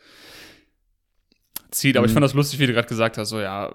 zieht. 1.71 1.97
Aber 1.97 2.07
ich 2.07 2.11
Mhm. 2.13 2.15
fand 2.15 2.25
das 2.25 2.35
lustig, 2.35 2.59
wie 2.59 2.67
du 2.67 2.73
gerade 2.73 2.89
gesagt 2.89 3.17
hast, 3.19 3.29
so 3.29 3.41
ja, 3.41 3.73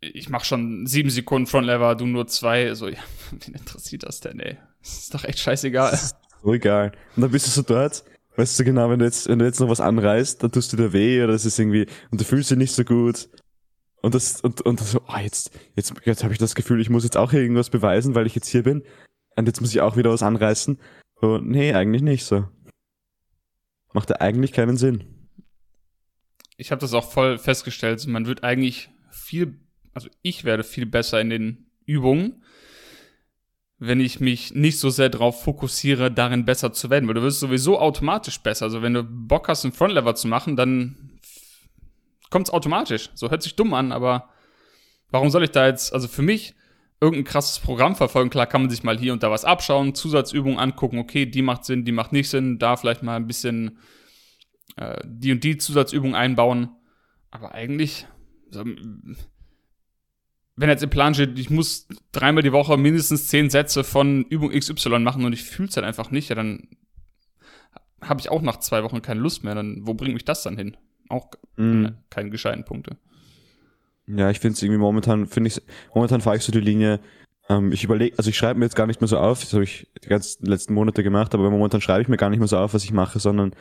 ich 0.00 0.28
mach 0.28 0.44
schon 0.44 0.86
sieben 0.86 1.10
Sekunden 1.10 1.46
Frontlever, 1.46 1.94
du 1.94 2.06
nur 2.06 2.26
zwei. 2.26 2.74
So, 2.74 2.88
ja, 2.88 2.98
wen 3.30 3.54
interessiert 3.54 4.02
das 4.02 4.20
denn, 4.20 4.40
ey? 4.40 4.56
Das 4.82 4.98
ist 4.98 5.14
doch 5.14 5.24
echt 5.24 5.38
scheißegal. 5.38 5.98
So 6.42 6.54
egal. 6.54 6.92
Und 7.16 7.22
dann 7.22 7.30
bist 7.30 7.46
du 7.46 7.50
so 7.50 7.62
dort, 7.62 8.02
weißt 8.36 8.58
du 8.58 8.64
genau, 8.64 8.88
wenn 8.88 8.98
du 8.98 9.04
jetzt, 9.04 9.28
wenn 9.28 9.38
du 9.38 9.44
jetzt 9.44 9.60
noch 9.60 9.68
was 9.68 9.80
anreißt, 9.80 10.42
dann 10.42 10.50
tust 10.50 10.72
du 10.72 10.76
dir 10.78 10.92
weh 10.94 11.22
oder 11.22 11.34
es 11.34 11.44
ist 11.44 11.58
irgendwie, 11.58 11.86
und 12.10 12.20
du 12.20 12.24
fühlst 12.24 12.50
dich 12.50 12.56
nicht 12.58 12.72
so 12.74 12.82
gut. 12.84 13.28
Und 14.02 14.14
das, 14.14 14.40
und, 14.40 14.62
und 14.62 14.80
so, 14.80 15.02
ah, 15.06 15.20
jetzt, 15.20 15.50
jetzt, 15.76 15.92
jetzt 16.04 16.22
habe 16.24 16.32
ich 16.32 16.38
das 16.38 16.54
Gefühl, 16.54 16.80
ich 16.80 16.88
muss 16.90 17.04
jetzt 17.04 17.16
auch 17.16 17.32
irgendwas 17.32 17.70
beweisen, 17.70 18.14
weil 18.14 18.26
ich 18.26 18.34
jetzt 18.34 18.48
hier 18.48 18.62
bin. 18.62 18.82
Und 19.36 19.46
jetzt 19.46 19.60
muss 19.60 19.70
ich 19.70 19.80
auch 19.80 19.96
wieder 19.96 20.10
was 20.10 20.22
anreißen. 20.22 20.78
So, 21.20 21.38
nee, 21.38 21.74
eigentlich 21.74 22.02
nicht 22.02 22.24
so. 22.24 22.48
Macht 23.92 24.20
eigentlich 24.20 24.52
keinen 24.52 24.76
Sinn. 24.76 25.04
ich 26.56 26.70
habe 26.70 26.80
das 26.80 26.94
auch 26.94 27.10
voll 27.10 27.38
festgestellt. 27.38 28.06
Man 28.06 28.26
wird 28.26 28.44
eigentlich 28.44 28.90
viel, 29.10 29.58
also 29.94 30.08
ich 30.22 30.44
werde 30.44 30.62
viel 30.62 30.86
besser 30.86 31.20
in 31.20 31.30
den 31.30 31.70
Übungen, 31.86 32.44
wenn 33.78 34.00
ich 34.00 34.20
mich 34.20 34.54
nicht 34.54 34.78
so 34.78 34.90
sehr 34.90 35.08
darauf 35.08 35.42
fokussiere, 35.42 36.10
darin 36.10 36.44
besser 36.44 36.72
zu 36.72 36.90
werden. 36.90 37.08
Weil 37.08 37.14
du 37.14 37.22
wirst 37.22 37.40
sowieso 37.40 37.78
automatisch 37.78 38.40
besser. 38.40 38.66
Also 38.66 38.82
wenn 38.82 38.94
du 38.94 39.02
Bock 39.02 39.48
hast, 39.48 39.64
einen 39.64 39.72
Frontlever 39.72 40.14
zu 40.14 40.28
machen, 40.28 40.54
dann 40.56 41.18
kommt's 42.30 42.50
automatisch. 42.50 43.10
So 43.14 43.30
hört 43.30 43.42
sich 43.42 43.56
dumm 43.56 43.74
an, 43.74 43.92
aber 43.92 44.30
warum 45.10 45.30
soll 45.30 45.44
ich 45.44 45.50
da 45.50 45.66
jetzt, 45.66 45.92
also 45.92 46.08
für 46.08 46.22
mich, 46.22 46.54
irgendein 47.00 47.24
krasses 47.24 47.58
Programm 47.58 47.96
verfolgen? 47.96 48.30
Klar 48.30 48.46
kann 48.46 48.62
man 48.62 48.70
sich 48.70 48.82
mal 48.82 48.98
hier 48.98 49.12
und 49.12 49.22
da 49.22 49.30
was 49.30 49.44
abschauen, 49.44 49.94
Zusatzübungen 49.94 50.58
angucken, 50.58 50.98
okay, 50.98 51.26
die 51.26 51.42
macht 51.42 51.64
Sinn, 51.64 51.84
die 51.84 51.92
macht 51.92 52.12
nicht 52.12 52.28
Sinn, 52.28 52.58
da 52.58 52.76
vielleicht 52.76 53.02
mal 53.02 53.16
ein 53.16 53.26
bisschen 53.26 53.78
äh, 54.76 55.00
die 55.04 55.32
und 55.32 55.44
die 55.44 55.58
Zusatzübung 55.58 56.14
einbauen. 56.14 56.70
Aber 57.30 57.54
eigentlich, 57.54 58.06
so, 58.50 58.64
wenn 60.56 60.68
jetzt 60.68 60.82
im 60.82 60.90
Plan 60.90 61.14
steht, 61.14 61.38
ich 61.38 61.50
muss 61.50 61.88
dreimal 62.12 62.42
die 62.42 62.52
Woche 62.52 62.76
mindestens 62.76 63.28
zehn 63.28 63.50
Sätze 63.50 63.84
von 63.84 64.24
Übung 64.24 64.50
XY 64.50 64.98
machen 64.98 65.24
und 65.24 65.32
ich 65.32 65.44
fühle 65.44 65.68
es 65.68 65.76
halt 65.76 65.86
einfach 65.86 66.10
nicht, 66.10 66.28
ja, 66.28 66.34
dann 66.34 66.68
habe 68.02 68.20
ich 68.20 68.30
auch 68.30 68.42
nach 68.42 68.58
zwei 68.58 68.82
Wochen 68.82 69.02
keine 69.02 69.20
Lust 69.20 69.44
mehr. 69.44 69.54
Dann, 69.54 69.86
wo 69.86 69.94
bringt 69.94 70.14
mich 70.14 70.24
das 70.24 70.42
dann 70.42 70.56
hin? 70.56 70.76
Auch 71.10 71.28
Mhm. 71.56 71.96
keine 72.08 72.30
gescheiten 72.30 72.64
Punkte. 72.64 72.96
Ja, 74.06 74.30
ich 74.30 74.40
finde 74.40 74.54
es 74.54 74.62
irgendwie 74.62 74.80
momentan, 74.80 75.26
finde 75.26 75.48
ich, 75.48 75.60
momentan 75.94 76.20
fahre 76.20 76.36
ich 76.36 76.42
so 76.42 76.52
die 76.52 76.60
Linie, 76.60 77.00
ähm, 77.48 77.70
ich 77.72 77.84
überlege, 77.84 78.16
also 78.18 78.30
ich 78.30 78.36
schreibe 78.36 78.58
mir 78.58 78.64
jetzt 78.64 78.74
gar 78.76 78.86
nicht 78.86 79.00
mehr 79.00 79.08
so 79.08 79.18
auf, 79.18 79.40
das 79.40 79.52
habe 79.52 79.64
ich 79.64 79.88
die 80.02 80.08
ganzen 80.08 80.46
letzten 80.46 80.72
Monate 80.74 81.02
gemacht, 81.02 81.34
aber 81.34 81.50
momentan 81.50 81.80
schreibe 81.80 82.02
ich 82.02 82.08
mir 82.08 82.16
gar 82.16 82.30
nicht 82.30 82.38
mehr 82.38 82.48
so 82.48 82.56
auf, 82.56 82.72
was 82.74 82.84
ich 82.84 82.92
mache, 82.92 83.18
sondern 83.20 83.52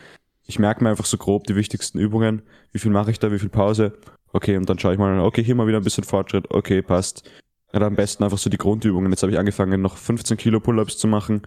ich 0.45 0.57
merke 0.57 0.83
mir 0.83 0.89
einfach 0.89 1.05
so 1.05 1.17
grob 1.17 1.45
die 1.47 1.55
wichtigsten 1.55 1.99
Übungen, 1.99 2.41
wie 2.71 2.79
viel 2.79 2.91
mache 2.91 3.11
ich 3.11 3.19
da, 3.19 3.31
wie 3.31 3.39
viel 3.39 3.49
Pause, 3.49 3.97
okay, 4.31 4.57
und 4.57 4.69
dann 4.69 4.79
schaue 4.79 4.93
ich 4.93 4.99
mal, 4.99 5.19
okay, 5.19 5.43
hier 5.43 5.55
mal 5.55 5.67
wieder 5.67 5.77
ein 5.77 5.83
bisschen 5.83 6.03
Fortschritt, 6.03 6.49
okay, 6.51 6.81
passt. 6.81 7.29
Ja, 7.73 7.81
am 7.81 7.95
besten 7.95 8.23
einfach 8.23 8.39
so 8.39 8.49
die 8.49 8.57
Grundübungen. 8.57 9.11
Jetzt 9.11 9.21
habe 9.21 9.31
ich 9.31 9.37
angefangen, 9.37 9.79
noch 9.81 9.97
15 9.97 10.37
Kilo 10.37 10.59
Pull-Ups 10.59 10.97
zu 10.97 11.07
machen 11.07 11.43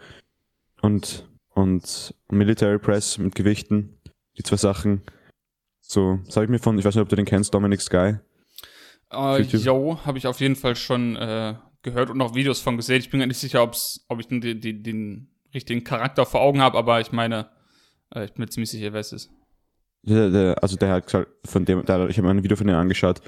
und, 0.81 1.29
und 1.55 2.15
Military 2.31 2.79
Press 2.79 3.19
mit 3.19 3.35
Gewichten, 3.35 3.99
die 4.39 4.45
zwei 4.45 4.57
Sachen. 4.57 5.03
So, 5.93 6.21
das 6.25 6.37
habe 6.37 6.45
ich 6.47 6.51
mir 6.51 6.59
von, 6.59 6.79
ich 6.79 6.85
weiß 6.85 6.95
nicht, 6.95 7.03
ob 7.03 7.09
du 7.09 7.17
den 7.17 7.27
kennst, 7.27 7.53
Dominic 7.53 7.81
Sky. 7.83 8.17
Äh, 9.13 9.43
yo, 9.43 9.99
habe 10.07 10.17
ich 10.19 10.27
auf 10.27 10.41
jeden 10.41 10.57
Fall 10.57 10.75
schon 10.75 11.17
äh, 11.17 11.55
gehört 11.83 12.09
und 12.09 12.21
auch 12.23 12.35
Videos 12.35 12.61
von 12.61 12.77
gesehen. 12.79 13.01
Ich 13.01 13.11
bin 13.11 13.21
mir 13.21 13.27
nicht 13.27 13.39
sicher, 13.39 13.63
ob's, 13.63 14.05
ob 14.09 14.19
ich 14.21 14.27
den, 14.27 14.41
den, 14.41 14.83
den 14.83 15.29
richtigen 15.53 15.85
Charakter 15.85 16.25
vor 16.25 16.41
Augen 16.41 16.61
habe, 16.63 16.79
aber 16.79 17.01
ich 17.01 17.13
meine, 17.13 17.51
Äh, 18.15 18.25
ich 18.25 18.33
bin 18.33 18.43
mir 18.43 18.49
ziemlich 18.49 18.71
sicher, 18.71 18.93
wer 18.93 19.01
es 19.01 19.13
ist. 19.13 19.31
Der, 20.03 20.31
der, 20.31 20.63
also 20.63 20.77
der 20.77 20.91
hat 20.91 21.07
gesagt, 21.07 21.31
von 21.45 21.65
dem, 21.65 21.85
der, 21.85 22.09
ich 22.09 22.17
habe 22.19 22.27
mir 22.27 22.35
ein 22.35 22.43
Video 22.43 22.57
von 22.57 22.67
dem 22.67 22.77
angeschaut, 22.77 23.21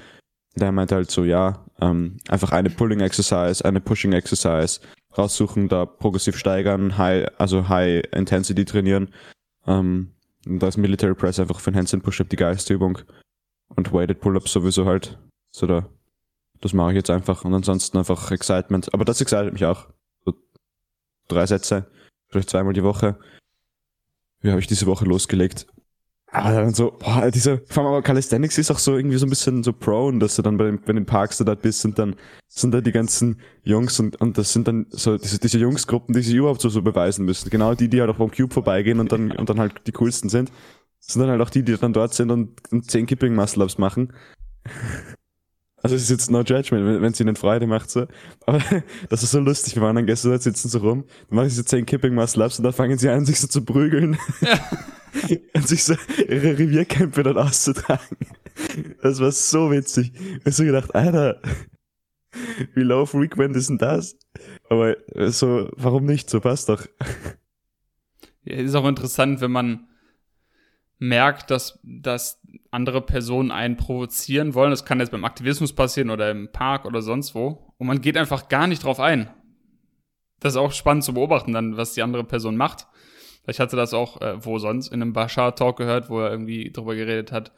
der 0.55 0.71
meinte 0.71 0.95
halt 0.95 1.11
so, 1.11 1.23
ja, 1.23 1.65
ähm, 1.81 2.17
einfach 2.27 2.51
eine 2.51 2.69
Pulling 2.69 2.99
Exercise, 2.99 3.63
eine 3.63 3.81
Pushing 3.81 4.13
Exercise 4.13 4.81
raussuchen, 5.17 5.69
da 5.69 5.85
progressiv 5.85 6.37
steigern, 6.37 6.97
high, 6.97 7.27
also 7.37 7.69
High 7.69 8.03
Intensity 8.13 8.65
trainieren. 8.65 9.13
Ähm, 9.67 10.11
und 10.45 10.59
da 10.59 10.67
ist 10.67 10.77
Military 10.77 11.15
Press 11.15 11.39
einfach 11.39 11.59
für 11.59 11.71
ein 11.71 11.75
Handstand 11.75 12.03
Push-Up 12.03 12.29
die 12.29 12.35
geilste 12.35 12.73
Übung. 12.73 12.99
Und 13.75 13.91
Weighted 13.91 14.19
Pull-Ups 14.19 14.53
sowieso 14.53 14.85
halt. 14.85 15.17
So 15.51 15.65
da, 15.65 15.89
das 16.61 16.73
mache 16.73 16.91
ich 16.91 16.95
jetzt 16.97 17.09
einfach. 17.09 17.43
Und 17.43 17.53
ansonsten 17.53 17.97
einfach 17.97 18.31
Excitement. 18.31 18.93
Aber 18.93 19.05
das 19.05 19.21
excited 19.21 19.53
mich 19.53 19.65
auch. 19.65 19.87
So 20.23 20.33
drei 21.27 21.45
Sätze, 21.47 21.89
vielleicht 22.27 22.49
zweimal 22.49 22.73
die 22.73 22.83
Woche. 22.83 23.17
Wie 24.41 24.51
habe 24.51 24.59
ich 24.59 24.67
diese 24.67 24.85
Woche 24.85 25.05
losgelegt? 25.05 25.65
Aber 26.31 26.51
dann 26.51 26.73
so, 26.73 26.91
boah, 26.91 27.29
diese, 27.31 27.61
vor 27.69 27.83
allem 27.83 27.93
aber 27.93 28.01
Calisthenics 28.01 28.57
ist 28.57 28.71
auch 28.71 28.79
so 28.79 28.97
irgendwie 28.97 29.17
so 29.17 29.25
ein 29.25 29.29
bisschen 29.29 29.63
so 29.63 29.71
prone, 29.71 30.19
dass 30.19 30.35
du 30.35 30.41
dann 30.41 30.57
bei 30.57 30.65
den, 30.65 30.81
bei 30.81 30.91
den 30.91 31.05
Parks 31.05 31.37
da 31.37 31.55
bist 31.55 31.85
und 31.85 31.97
dann 31.97 32.15
sind 32.47 32.73
da 32.73 32.81
die 32.81 32.91
ganzen 32.91 33.39
Jungs 33.63 33.99
und, 33.99 34.19
und 34.19 34.37
das 34.37 34.51
sind 34.51 34.67
dann 34.67 34.87
so 34.89 35.17
diese, 35.17 35.39
diese 35.39 35.59
Jungsgruppen, 35.59 36.13
die 36.13 36.21
sich 36.21 36.33
überhaupt 36.33 36.61
so, 36.61 36.69
so 36.69 36.81
beweisen 36.81 37.25
müssen. 37.25 37.49
Genau 37.49 37.73
die, 37.73 37.89
die 37.89 38.01
halt 38.01 38.09
auch 38.09 38.17
beim 38.17 38.31
Cube 38.31 38.53
vorbeigehen 38.53 38.99
und 38.99 39.11
dann, 39.11 39.31
und 39.31 39.49
dann 39.49 39.59
halt 39.59 39.87
die 39.87 39.91
coolsten 39.93 40.29
sind. 40.29 40.51
sind 40.99 41.21
dann 41.21 41.29
halt 41.29 41.41
auch 41.41 41.49
die, 41.49 41.63
die 41.63 41.77
dann 41.77 41.93
dort 41.93 42.13
sind 42.13 42.31
und, 42.31 42.51
und 42.71 42.89
10 42.89 43.05
Kipping 43.05 43.35
Muscle 43.35 43.63
Ups 43.63 43.77
machen. 43.77 44.11
Also 45.85 45.97
es 45.97 46.01
ist 46.01 46.09
jetzt 46.09 46.31
no 46.31 46.41
judgment, 46.41 46.99
wenn 46.99 47.11
es 47.11 47.19
ihnen 47.19 47.35
Freude 47.35 47.67
macht 47.67 47.91
so. 47.91 48.07
Aber 48.47 48.59
das 49.09 49.21
ist 49.21 49.29
so 49.29 49.39
lustig. 49.39 49.75
Wir 49.75 49.83
waren 49.83 49.95
dann 49.95 50.07
gestern, 50.07 50.39
sitzen 50.39 50.67
so 50.67 50.79
rum, 50.79 51.03
dann 51.29 51.35
machen 51.35 51.49
sie 51.49 51.57
so 51.57 51.61
10 51.61 51.85
Kipping 51.85 52.15
Muscle 52.15 52.43
Ups 52.43 52.57
und 52.57 52.63
dann 52.63 52.73
fangen 52.73 52.97
sie 52.97 53.07
an, 53.07 53.23
sich 53.23 53.39
so 53.39 53.45
zu 53.45 53.63
prügeln. 53.63 54.17
Ja. 54.41 54.59
und 55.53 55.67
sich 55.67 55.83
so 55.83 55.93
ihre 56.27 56.57
Revierkämpfe 56.57 57.21
dann 57.21 57.37
auszutragen. 57.37 58.17
Das 59.03 59.19
war 59.19 59.31
so 59.31 59.69
witzig. 59.69 60.11
Ich 60.15 60.43
hab 60.43 60.53
so 60.53 60.63
gedacht, 60.63 60.95
Alter, 60.95 61.39
wie 62.73 62.81
low 62.81 63.05
frequent 63.05 63.55
ist 63.55 63.69
denn 63.69 63.77
das? 63.77 64.17
Aber 64.67 64.95
so, 65.27 65.69
warum 65.75 66.05
nicht? 66.05 66.31
So 66.31 66.39
passt 66.39 66.67
doch. 66.69 66.83
Ja, 68.43 68.55
ist 68.55 68.73
auch 68.73 68.87
interessant, 68.87 69.39
wenn 69.39 69.51
man 69.51 69.87
merkt, 70.97 71.51
dass, 71.51 71.77
dass 71.83 72.41
andere 72.75 73.01
Personen 73.01 73.51
einen 73.51 73.77
provozieren 73.77 74.53
wollen. 74.53 74.69
Das 74.69 74.85
kann 74.85 74.99
jetzt 74.99 75.11
beim 75.11 75.25
Aktivismus 75.25 75.73
passieren 75.73 76.11
oder 76.11 76.29
im 76.29 76.51
Park 76.51 76.85
oder 76.85 77.01
sonst 77.01 77.33
wo. 77.33 77.73
Und 77.77 77.87
man 77.87 78.01
geht 78.01 78.17
einfach 78.17 78.49
gar 78.49 78.67
nicht 78.67 78.83
drauf 78.83 78.99
ein. 78.99 79.29
Das 80.39 80.53
ist 80.53 80.57
auch 80.57 80.71
spannend 80.71 81.03
zu 81.03 81.13
beobachten, 81.13 81.53
dann, 81.53 81.77
was 81.77 81.93
die 81.93 82.03
andere 82.03 82.23
Person 82.23 82.57
macht. 82.57 82.85
Ich 83.47 83.59
hatte 83.59 83.75
das 83.75 83.93
auch 83.93 84.21
äh, 84.21 84.43
wo 84.43 84.59
sonst 84.59 84.89
in 84.89 85.01
einem 85.01 85.13
Bashar-Talk 85.13 85.77
gehört, 85.77 86.09
wo 86.09 86.19
er 86.19 86.31
irgendwie 86.31 86.71
drüber 86.71 86.95
geredet 86.95 87.31
hat. 87.31 87.51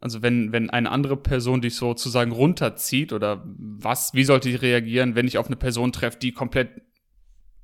Also 0.00 0.22
wenn, 0.22 0.52
wenn 0.52 0.70
eine 0.70 0.90
andere 0.90 1.16
Person 1.16 1.60
dich 1.60 1.76
sozusagen 1.76 2.32
runterzieht 2.32 3.12
oder 3.12 3.42
was, 3.44 4.14
wie 4.14 4.24
sollte 4.24 4.48
ich 4.48 4.60
reagieren, 4.60 5.14
wenn 5.14 5.28
ich 5.28 5.38
auf 5.38 5.46
eine 5.46 5.56
Person 5.56 5.92
treffe, 5.92 6.18
die 6.18 6.32
komplett 6.32 6.70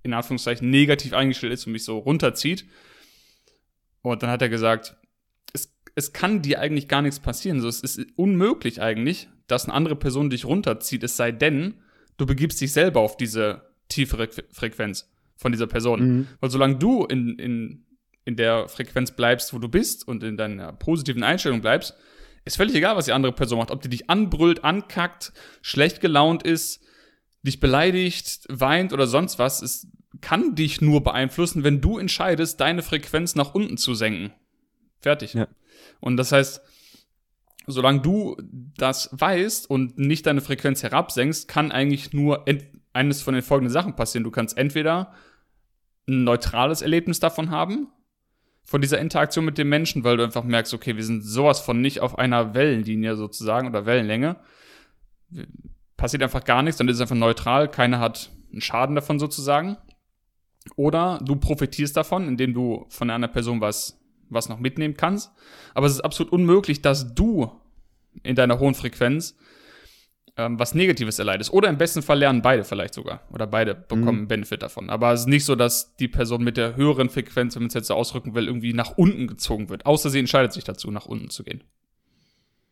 in 0.03 0.15
Anführungszeichen 0.15 0.71
negativ 0.71 1.13
eingestellt 1.13 1.53
ist 1.53 1.67
und 1.67 1.73
mich 1.73 1.85
so 1.85 1.99
runterzieht. 1.99 2.67
Und 4.03 4.23
dann 4.23 4.31
hat 4.31 4.41
er 4.41 4.49
gesagt, 4.49 4.97
es, 5.99 6.13
kann 6.13 6.43
dir 6.43 6.61
eigentlich 6.61 6.89
gar 6.89 7.03
nichts 7.03 7.21
passieren. 7.21 7.61
So, 7.61 7.69
es 7.69 7.81
ist 7.81 8.01
unmöglich 8.17 8.81
eigentlich, 8.81 9.29
dass 9.47 9.65
eine 9.65 9.75
andere 9.75 9.97
Person 9.97 10.31
dich 10.31 10.45
runterzieht, 10.45 11.03
es 11.03 11.17
sei 11.17 11.33
denn, 11.33 11.75
du 12.17 12.27
begibst 12.27 12.61
dich 12.61 12.73
selber 12.73 13.01
auf 13.01 13.17
diese 13.17 13.63
tiefere 13.89 14.29
Frequenz 14.51 15.11
von 15.37 15.53
dieser 15.53 15.67
Person. 15.67 16.01
Mhm. 16.01 16.29
Weil 16.41 16.51
solange 16.51 16.77
du 16.77 17.05
in, 17.05 17.39
in, 17.39 17.87
in 18.25 18.37
der 18.37 18.69
Frequenz 18.69 19.11
bleibst, 19.11 19.53
wo 19.53 19.59
du 19.59 19.69
bist 19.69 20.07
und 20.07 20.23
in 20.23 20.37
deiner 20.37 20.73
positiven 20.73 21.23
Einstellung 21.23 21.61
bleibst, 21.61 21.95
ist 22.45 22.57
völlig 22.57 22.75
egal, 22.75 22.97
was 22.97 23.07
die 23.07 23.13
andere 23.13 23.33
Person 23.33 23.59
macht. 23.59 23.71
Ob 23.71 23.83
die 23.83 23.89
dich 23.89 24.09
anbrüllt, 24.09 24.65
ankackt, 24.65 25.33
schlecht 25.63 26.01
gelaunt 26.01 26.43
ist, 26.43 26.83
dich 27.43 27.61
beleidigt, 27.61 28.47
weint 28.49 28.93
oder 28.93 29.07
sonst 29.07 29.39
was, 29.39 29.63
es 29.63 29.89
kann 30.21 30.55
dich 30.55 30.81
nur 30.81 31.03
beeinflussen, 31.03 31.65
wenn 31.65 31.81
du 31.81 31.99
entscheidest, 31.99 32.61
deine 32.61 32.83
Frequenz 32.83 33.35
nach 33.35 33.55
unten 33.55 33.77
zu 33.77 33.95
senken. 33.95 34.33
Fertig. 35.01 35.35
Ja. 35.35 35.49
Und 36.01 36.17
das 36.17 36.33
heißt, 36.33 36.61
solange 37.67 38.01
du 38.01 38.37
das 38.77 39.11
weißt 39.13 39.69
und 39.69 39.99
nicht 39.99 40.27
deine 40.27 40.41
Frequenz 40.41 40.83
herabsenkst, 40.83 41.49
kann 41.49 41.71
eigentlich 41.71 42.13
nur 42.13 42.45
eines 42.93 43.23
von 43.23 43.35
den 43.35 43.43
folgenden 43.43 43.73
Sachen 43.73 43.95
passieren. 43.95 44.25
Du 44.25 44.31
kannst 44.31 44.57
entweder 44.57 45.13
ein 46.09 46.25
neutrales 46.25 46.83
Erlebnis 46.83 47.21
davon 47.21 47.51
haben, 47.51 47.89
von 48.65 48.81
dieser 48.81 48.99
Interaktion 48.99 49.45
mit 49.45 49.57
dem 49.57 49.69
Menschen, 49.69 50.05
weil 50.05 50.17
du 50.17 50.25
einfach 50.25 50.45
merkst, 50.45 50.75
okay, 50.75 50.97
wir 50.97 51.05
sind 51.05 51.23
sowas 51.23 51.61
von 51.61 51.81
nicht 51.81 52.01
auf 52.01 52.19
einer 52.19 52.55
Wellenlinie 52.55 53.17
sozusagen 53.17 53.69
oder 53.69 53.87
Wellenlänge. 53.87 54.37
Passiert 55.97 56.23
einfach 56.23 56.45
gar 56.45 56.63
nichts, 56.63 56.79
dann 56.79 56.89
ist 56.89 56.97
es 56.97 57.01
einfach 57.01 57.17
neutral, 57.17 57.71
keiner 57.71 57.99
hat 57.99 58.31
einen 58.53 58.61
Schaden 58.61 58.95
davon 58.95 59.19
sozusagen. 59.19 59.77
Oder 60.77 61.19
du 61.25 61.37
profitierst 61.37 61.97
davon, 61.97 62.29
indem 62.29 62.53
du 62.53 62.85
von 62.91 63.09
einer 63.11 63.29
Person 63.29 63.61
was, 63.61 63.99
was 64.31 64.49
noch 64.49 64.59
mitnehmen 64.59 64.97
kannst. 64.97 65.33
Aber 65.75 65.87
es 65.87 65.93
ist 65.93 66.01
absolut 66.01 66.33
unmöglich, 66.33 66.83
dass 66.83 67.15
du 67.15 67.51
in 68.23 68.37
deiner 68.37 68.59
hohen 68.59 68.75
Frequenz 68.75 69.37
ähm, 70.39 70.59
was 70.59 70.75
Negatives 70.75 71.19
erleidest. 71.19 71.53
Oder 71.53 71.69
im 71.69 71.77
besten 71.77 72.01
Fall 72.01 72.21
lernen 72.21 72.43
beide 72.43 72.65
vielleicht 72.65 72.95
sogar. 72.95 73.23
Oder 73.31 73.47
beide 73.47 73.75
bekommen 73.75 74.23
mhm. 74.23 74.29
Benefit 74.29 74.63
davon. 74.63 74.89
Aber 74.89 75.13
es 75.13 75.21
ist 75.21 75.27
nicht 75.27 75.45
so, 75.45 75.57
dass 75.57 75.97
die 75.97 76.09
Person 76.09 76.45
mit 76.45 76.57
der 76.57 76.77
höheren 76.77 77.11
Frequenz, 77.11 77.55
wenn 77.55 77.63
man 77.63 77.69
es 77.69 77.75
jetzt 77.75 77.89
so 77.89 77.95
ausdrücken 77.95 78.35
will, 78.35 78.47
irgendwie 78.47 78.73
nach 78.73 78.97
unten 78.97 79.27
gezogen 79.27 79.69
wird. 79.69 79.85
Außer 79.85 80.11
sie 80.11 80.21
entscheidet 80.21 80.53
sich 80.53 80.65
dazu, 80.65 80.91
nach 80.91 81.07
unten 81.07 81.29
zu 81.31 81.43
gehen. 81.43 81.65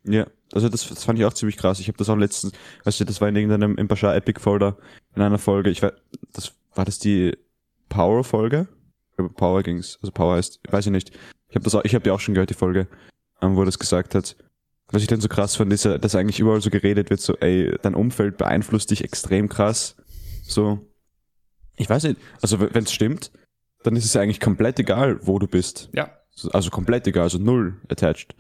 Ja, 0.05 0.29
also 0.53 0.69
das, 0.69 0.89
das 0.89 1.03
fand 1.03 1.19
ich 1.19 1.25
auch 1.25 1.33
ziemlich 1.33 1.57
krass. 1.57 1.81
Ich 1.81 1.89
habe 1.89 1.99
das 1.99 2.09
auch 2.09 2.17
letztens, 2.17 2.53
weißt 2.85 3.01
du, 3.01 3.05
das 3.05 3.21
war 3.21 3.29
in 3.29 3.35
irgendeinem 3.35 3.77
im 3.77 3.89
Bashar 3.89 4.15
Epic 4.15 4.41
Folder 4.41 4.77
in 5.17 5.23
einer 5.23 5.39
Folge. 5.39 5.71
Ich 5.71 5.83
war, 5.83 5.93
das 6.33 6.53
war 6.77 6.85
das 6.85 7.01
die 7.01 7.37
Power 7.89 8.23
Folge? 8.23 8.69
Über 9.19 9.31
Power 9.31 9.65
ging's. 9.65 9.99
Also 10.01 10.13
Power 10.13 10.37
heißt, 10.37 10.61
weiß 10.71 10.87
ich 10.87 10.93
nicht. 10.93 11.11
Ich 11.49 11.55
habe 11.55 11.65
das 11.65 11.75
auch, 11.75 11.85
ich 11.85 11.95
habe 11.95 12.03
die 12.03 12.11
auch 12.11 12.21
schon 12.21 12.35
gehört 12.35 12.51
die 12.51 12.55
Folge, 12.55 12.89
ähm, 13.41 13.57
wo 13.57 13.63
er 13.63 13.67
das 13.67 13.79
gesagt 13.79 14.15
hat. 14.15 14.37
Was 14.89 15.03
ich 15.03 15.09
dann 15.09 15.21
so 15.21 15.29
krass 15.29 15.57
fand, 15.57 15.73
ist 15.73 15.85
ja, 15.85 15.99
dass 15.99 16.15
eigentlich 16.15 16.39
überall 16.39 16.61
so 16.61 16.71
geredet 16.71 17.11
wird, 17.11 17.21
so, 17.21 17.37
ey, 17.39 17.77
dein 17.83 17.95
Umfeld 17.95 18.37
beeinflusst 18.37 18.91
dich 18.91 19.03
extrem 19.03 19.49
krass. 19.49 19.97
So, 20.43 20.87
ich 21.77 21.91
weiß 21.91 22.05
nicht, 22.05 22.21
also 22.41 22.61
wenn 22.61 22.85
es 22.85 22.93
stimmt, 22.93 23.33
dann 23.83 23.97
ist 23.97 24.05
es 24.05 24.15
ja 24.15 24.23
eigentlich 24.23 24.41
komplett 24.41 24.79
egal, 24.79 25.19
wo 25.27 25.39
du 25.39 25.47
bist. 25.47 25.91
Ja. 25.93 26.11
Also 26.53 26.71
komplett 26.71 27.07
egal, 27.07 27.25
also 27.25 27.39
null 27.39 27.81
attached. 27.89 28.37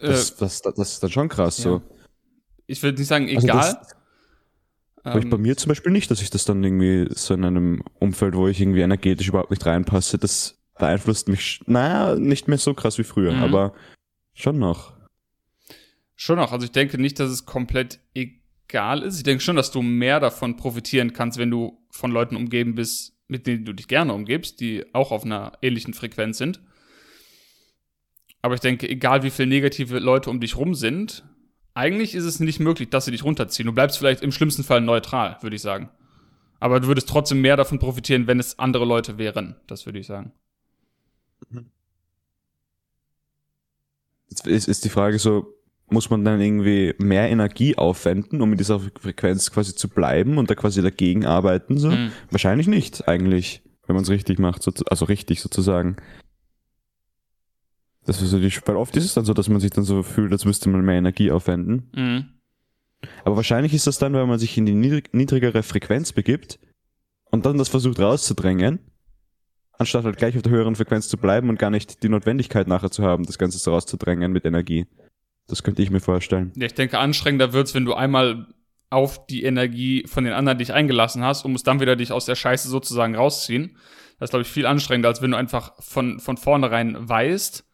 Das, 0.00 0.30
äh, 0.30 0.34
das, 0.38 0.62
das, 0.62 0.74
das 0.74 0.92
ist 0.92 1.02
dann 1.02 1.10
schon 1.10 1.28
krass, 1.28 1.58
ja. 1.58 1.64
so. 1.64 1.82
Ich 2.66 2.82
würde 2.82 2.98
nicht 2.98 3.08
sagen 3.08 3.28
also 3.28 3.46
egal. 3.46 3.58
Also 3.58 3.78
aber 5.02 5.16
ähm, 5.16 5.22
ich 5.24 5.30
bei 5.30 5.38
mir 5.38 5.56
zum 5.56 5.68
Beispiel 5.68 5.92
nicht, 5.92 6.10
dass 6.10 6.22
ich 6.22 6.30
das 6.30 6.44
dann 6.44 6.62
irgendwie 6.62 7.08
so 7.10 7.34
in 7.34 7.44
einem 7.44 7.82
Umfeld, 7.98 8.34
wo 8.34 8.48
ich 8.48 8.60
irgendwie 8.60 8.80
energetisch 8.80 9.28
überhaupt 9.28 9.50
nicht 9.50 9.64
reinpasse, 9.66 10.18
das 10.18 10.58
beeinflusst 10.78 11.28
mich, 11.28 11.60
naja, 11.66 12.14
nicht 12.14 12.48
mehr 12.48 12.58
so 12.58 12.74
krass 12.74 12.98
wie 12.98 13.04
früher, 13.04 13.32
mhm. 13.32 13.42
aber 13.42 13.74
schon 14.32 14.58
noch. 14.58 14.94
Schon 16.14 16.36
noch. 16.36 16.52
Also 16.52 16.64
ich 16.64 16.72
denke 16.72 16.98
nicht, 16.98 17.18
dass 17.18 17.30
es 17.30 17.46
komplett 17.46 18.00
egal 18.14 19.02
ist. 19.02 19.16
Ich 19.16 19.22
denke 19.24 19.42
schon, 19.42 19.56
dass 19.56 19.70
du 19.70 19.82
mehr 19.82 20.20
davon 20.20 20.56
profitieren 20.56 21.12
kannst, 21.12 21.38
wenn 21.38 21.50
du 21.50 21.78
von 21.90 22.10
Leuten 22.10 22.36
umgeben 22.36 22.74
bist, 22.74 23.16
mit 23.28 23.46
denen 23.46 23.64
du 23.64 23.72
dich 23.72 23.88
gerne 23.88 24.12
umgibst, 24.12 24.60
die 24.60 24.84
auch 24.94 25.10
auf 25.10 25.24
einer 25.24 25.52
ähnlichen 25.62 25.94
Frequenz 25.94 26.38
sind. 26.38 26.60
Aber 28.40 28.54
ich 28.54 28.60
denke, 28.60 28.88
egal 28.88 29.22
wie 29.22 29.30
viele 29.30 29.48
negative 29.48 29.98
Leute 29.98 30.30
um 30.30 30.40
dich 30.40 30.56
rum 30.56 30.74
sind, 30.74 31.24
eigentlich 31.74 32.14
ist 32.14 32.24
es 32.24 32.40
nicht 32.40 32.60
möglich, 32.60 32.90
dass 32.90 33.04
sie 33.06 33.10
dich 33.10 33.24
runterziehen. 33.24 33.66
Du 33.66 33.72
bleibst 33.72 33.98
vielleicht 33.98 34.22
im 34.22 34.32
schlimmsten 34.32 34.64
Fall 34.64 34.80
neutral, 34.80 35.38
würde 35.40 35.56
ich 35.56 35.62
sagen. 35.62 35.90
Aber 36.60 36.80
du 36.80 36.86
würdest 36.86 37.08
trotzdem 37.08 37.40
mehr 37.40 37.56
davon 37.56 37.78
profitieren, 37.78 38.26
wenn 38.26 38.38
es 38.38 38.58
andere 38.58 38.84
Leute 38.84 39.18
wären. 39.18 39.56
Das 39.66 39.86
würde 39.86 39.98
ich 39.98 40.06
sagen. 40.06 40.32
Jetzt 44.28 44.46
ist, 44.46 44.68
ist 44.68 44.84
die 44.84 44.88
Frage 44.88 45.18
so, 45.18 45.54
muss 45.90 46.08
man 46.08 46.24
dann 46.24 46.40
irgendwie 46.40 46.94
mehr 46.98 47.28
Energie 47.28 47.76
aufwenden, 47.76 48.40
um 48.40 48.52
in 48.52 48.58
dieser 48.58 48.80
Frequenz 48.80 49.50
quasi 49.50 49.74
zu 49.74 49.88
bleiben 49.88 50.38
und 50.38 50.50
da 50.50 50.54
quasi 50.54 50.82
dagegen 50.82 51.26
arbeiten? 51.26 51.78
So? 51.78 51.90
Mhm. 51.90 52.12
Wahrscheinlich 52.30 52.66
nicht, 52.66 53.08
eigentlich, 53.08 53.62
wenn 53.86 53.94
man 53.94 54.04
es 54.04 54.10
richtig 54.10 54.38
macht, 54.38 54.62
so, 54.62 54.72
also 54.88 55.04
richtig 55.04 55.40
sozusagen. 55.40 55.96
Das 58.04 58.20
ist 58.20 58.32
die, 58.32 58.66
weil 58.66 58.76
oft 58.76 58.96
ist 58.96 59.04
es 59.04 59.14
dann 59.14 59.24
so, 59.24 59.34
dass 59.34 59.48
man 59.48 59.60
sich 59.60 59.70
dann 59.70 59.84
so 59.84 60.02
fühlt, 60.02 60.32
als 60.32 60.44
müsste 60.44 60.68
man 60.68 60.84
mehr 60.84 60.96
Energie 60.96 61.30
aufwenden. 61.30 61.90
Mhm. 61.94 62.24
Aber 63.24 63.36
wahrscheinlich 63.36 63.74
ist 63.74 63.86
das 63.86 63.98
dann, 63.98 64.12
weil 64.12 64.26
man 64.26 64.38
sich 64.38 64.56
in 64.56 64.66
die 64.66 64.74
niedrigere 64.74 65.62
Frequenz 65.62 66.12
begibt 66.12 66.58
und 67.30 67.46
dann 67.46 67.58
das 67.58 67.68
versucht 67.68 67.98
rauszudrängen 67.98 68.80
anstatt 69.82 70.04
halt 70.04 70.16
gleich 70.16 70.36
auf 70.36 70.42
der 70.42 70.52
höheren 70.52 70.76
Frequenz 70.76 71.08
zu 71.08 71.18
bleiben 71.18 71.48
und 71.48 71.58
gar 71.58 71.70
nicht 71.70 72.02
die 72.02 72.08
Notwendigkeit 72.08 72.66
nachher 72.68 72.90
zu 72.90 73.02
haben, 73.02 73.24
das 73.24 73.38
Ganze 73.38 73.58
so 73.58 73.72
rauszudrängen 73.72 74.32
mit 74.32 74.44
Energie. 74.44 74.86
Das 75.48 75.62
könnte 75.62 75.82
ich 75.82 75.90
mir 75.90 76.00
vorstellen. 76.00 76.52
Ja, 76.56 76.66
ich 76.66 76.74
denke, 76.74 76.98
anstrengender 76.98 77.52
wird's, 77.52 77.74
wenn 77.74 77.84
du 77.84 77.94
einmal 77.94 78.46
auf 78.90 79.26
die 79.26 79.42
Energie 79.42 80.04
von 80.06 80.24
den 80.24 80.32
anderen 80.32 80.58
dich 80.58 80.72
eingelassen 80.72 81.24
hast 81.24 81.44
und 81.44 81.52
musst 81.52 81.66
dann 81.66 81.80
wieder 81.80 81.96
dich 81.96 82.12
aus 82.12 82.26
der 82.26 82.36
Scheiße 82.36 82.68
sozusagen 82.68 83.16
rausziehen. 83.16 83.76
Das 84.18 84.28
ist, 84.28 84.30
glaube 84.30 84.42
ich, 84.42 84.48
viel 84.48 84.66
anstrengender, 84.66 85.08
als 85.08 85.20
wenn 85.20 85.32
du 85.32 85.36
einfach 85.36 85.72
von, 85.82 86.20
von 86.20 86.36
vornherein 86.36 86.96
weißt, 86.96 87.64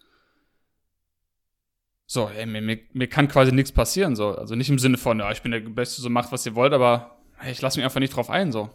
so, 2.11 2.31
ey, 2.31 2.47
mir, 2.47 2.63
mir, 2.63 2.79
mir 2.95 3.07
kann 3.07 3.29
quasi 3.29 3.53
nichts 3.53 3.71
passieren, 3.71 4.17
so. 4.17 4.31
Also 4.31 4.55
nicht 4.55 4.71
im 4.71 4.79
Sinne 4.79 4.97
von, 4.97 5.19
ja, 5.19 5.31
ich 5.31 5.43
bin 5.43 5.53
der 5.53 5.61
Beste, 5.61 6.01
so 6.01 6.09
macht, 6.09 6.33
was 6.33 6.47
ihr 6.47 6.55
wollt, 6.55 6.73
aber 6.73 7.19
hey, 7.37 7.53
ich 7.53 7.61
lasse 7.61 7.79
mich 7.79 7.85
einfach 7.85 8.01
nicht 8.01 8.17
drauf 8.17 8.31
ein, 8.31 8.51
so. 8.51 8.71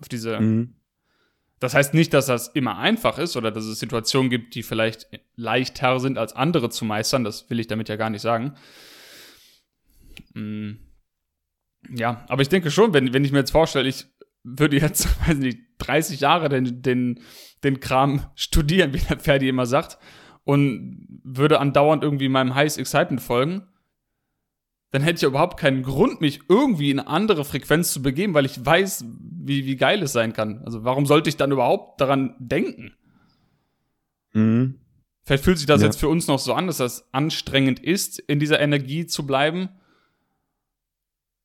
Auf 0.00 0.08
diese. 0.10 0.40
Mhm. 0.40 0.74
Das 1.60 1.72
heißt 1.72 1.94
nicht, 1.94 2.12
dass 2.12 2.26
das 2.26 2.48
immer 2.48 2.78
einfach 2.78 3.18
ist 3.18 3.36
oder 3.36 3.52
dass 3.52 3.64
es 3.66 3.78
Situationen 3.78 4.30
gibt, 4.30 4.56
die 4.56 4.64
vielleicht 4.64 5.06
leichter 5.36 6.00
sind 6.00 6.18
als 6.18 6.32
andere 6.32 6.70
zu 6.70 6.84
meistern. 6.84 7.22
Das 7.22 7.48
will 7.48 7.60
ich 7.60 7.68
damit 7.68 7.88
ja 7.88 7.94
gar 7.94 8.10
nicht 8.10 8.22
sagen. 8.22 8.54
Mhm. 10.34 10.80
Ja, 11.88 12.24
aber 12.28 12.42
ich 12.42 12.48
denke 12.48 12.72
schon, 12.72 12.92
wenn, 12.94 13.14
wenn 13.14 13.24
ich 13.24 13.30
mir 13.30 13.38
jetzt 13.38 13.52
vorstelle, 13.52 13.88
ich 13.88 14.06
würde 14.42 14.76
jetzt, 14.76 15.06
weiß 15.28 15.36
nicht, 15.36 15.60
30 15.78 16.18
Jahre 16.18 16.48
den, 16.48 16.82
den, 16.82 17.20
den 17.62 17.78
Kram 17.78 18.26
studieren, 18.34 18.92
wie 18.92 18.98
der 18.98 19.20
Ferdi 19.20 19.48
immer 19.48 19.66
sagt, 19.66 19.98
und 20.44 21.20
würde 21.24 21.58
andauernd 21.58 22.02
irgendwie 22.02 22.28
meinem 22.28 22.54
Highest 22.54 22.78
Excitement 22.78 23.20
folgen, 23.20 23.66
dann 24.90 25.02
hätte 25.02 25.16
ich 25.16 25.22
ja 25.22 25.28
überhaupt 25.28 25.58
keinen 25.58 25.82
Grund, 25.82 26.20
mich 26.20 26.42
irgendwie 26.48 26.90
in 26.90 27.00
eine 27.00 27.08
andere 27.08 27.44
Frequenz 27.44 27.92
zu 27.92 28.00
begeben, 28.00 28.32
weil 28.32 28.46
ich 28.46 28.64
weiß, 28.64 29.04
wie, 29.18 29.66
wie 29.66 29.76
geil 29.76 30.02
es 30.02 30.12
sein 30.12 30.32
kann. 30.32 30.62
Also 30.64 30.84
warum 30.84 31.06
sollte 31.06 31.28
ich 31.28 31.36
dann 31.36 31.50
überhaupt 31.50 32.00
daran 32.00 32.36
denken? 32.38 32.94
Mhm. 34.34 34.78
Vielleicht 35.24 35.42
fühlt 35.42 35.58
sich 35.58 35.66
das 35.66 35.80
ja. 35.80 35.86
jetzt 35.86 35.98
für 35.98 36.08
uns 36.08 36.26
noch 36.26 36.38
so 36.38 36.54
an, 36.54 36.66
dass 36.66 36.76
das 36.76 37.12
anstrengend 37.12 37.80
ist, 37.80 38.18
in 38.20 38.38
dieser 38.38 38.60
Energie 38.60 39.06
zu 39.06 39.26
bleiben, 39.26 39.70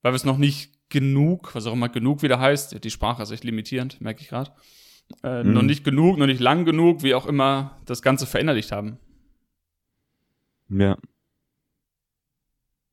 weil 0.01 0.11
wir 0.11 0.17
es 0.17 0.25
noch 0.25 0.37
nicht 0.37 0.89
genug, 0.89 1.55
was 1.55 1.65
auch 1.65 1.73
immer 1.73 1.89
genug 1.89 2.21
wieder 2.21 2.39
heißt, 2.39 2.83
die 2.83 2.91
Sprache 2.91 3.23
ist 3.23 3.31
echt 3.31 3.43
limitierend, 3.43 4.01
merke 4.01 4.21
ich 4.21 4.27
gerade, 4.27 4.51
äh, 5.23 5.43
mhm. 5.43 5.53
noch 5.53 5.61
nicht 5.61 5.83
genug, 5.83 6.17
noch 6.17 6.27
nicht 6.27 6.39
lang 6.39 6.65
genug, 6.65 7.03
wie 7.03 7.15
auch 7.15 7.25
immer, 7.25 7.77
das 7.85 8.01
Ganze 8.01 8.25
verinnerlicht 8.25 8.71
haben. 8.71 8.97
Ja. 10.69 10.97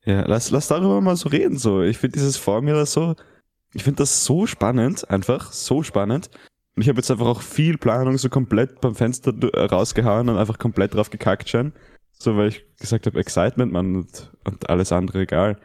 Ja, 0.05 0.25
lass, 0.27 0.51
lass 0.51 0.69
darüber 0.69 1.01
mal 1.01 1.17
so 1.17 1.29
reden, 1.29 1.59
so. 1.59 1.83
Ich 1.83 1.99
finde 1.99 2.17
dieses 2.17 2.37
Formula 2.37 2.87
so, 2.87 3.17
ich 3.75 3.83
finde 3.83 3.99
das 3.99 4.25
so 4.25 4.47
spannend, 4.47 5.11
einfach, 5.11 5.53
so 5.53 5.83
spannend. 5.83 6.31
Und 6.77 6.83
ich 6.83 6.89
habe 6.89 6.99
jetzt 6.99 7.11
einfach 7.11 7.27
auch 7.27 7.43
viel 7.43 7.77
Planung 7.77 8.17
so 8.19 8.29
komplett 8.29 8.81
beim 8.81 8.95
Fenster 8.95 9.33
rausgehauen 9.55 10.29
und 10.29 10.37
einfach 10.37 10.59
komplett 10.59 10.95
drauf 10.95 11.11
gekackt 11.11 11.49
schon. 11.49 11.73
So, 12.13 12.37
weil 12.37 12.49
ich 12.49 12.65
gesagt 12.79 13.07
habe, 13.07 13.19
Excitement, 13.19 13.73
man, 13.73 13.97
und, 13.97 14.33
und 14.45 14.71
alles 14.71 14.93
andere 14.93 15.23
egal. 15.23 15.59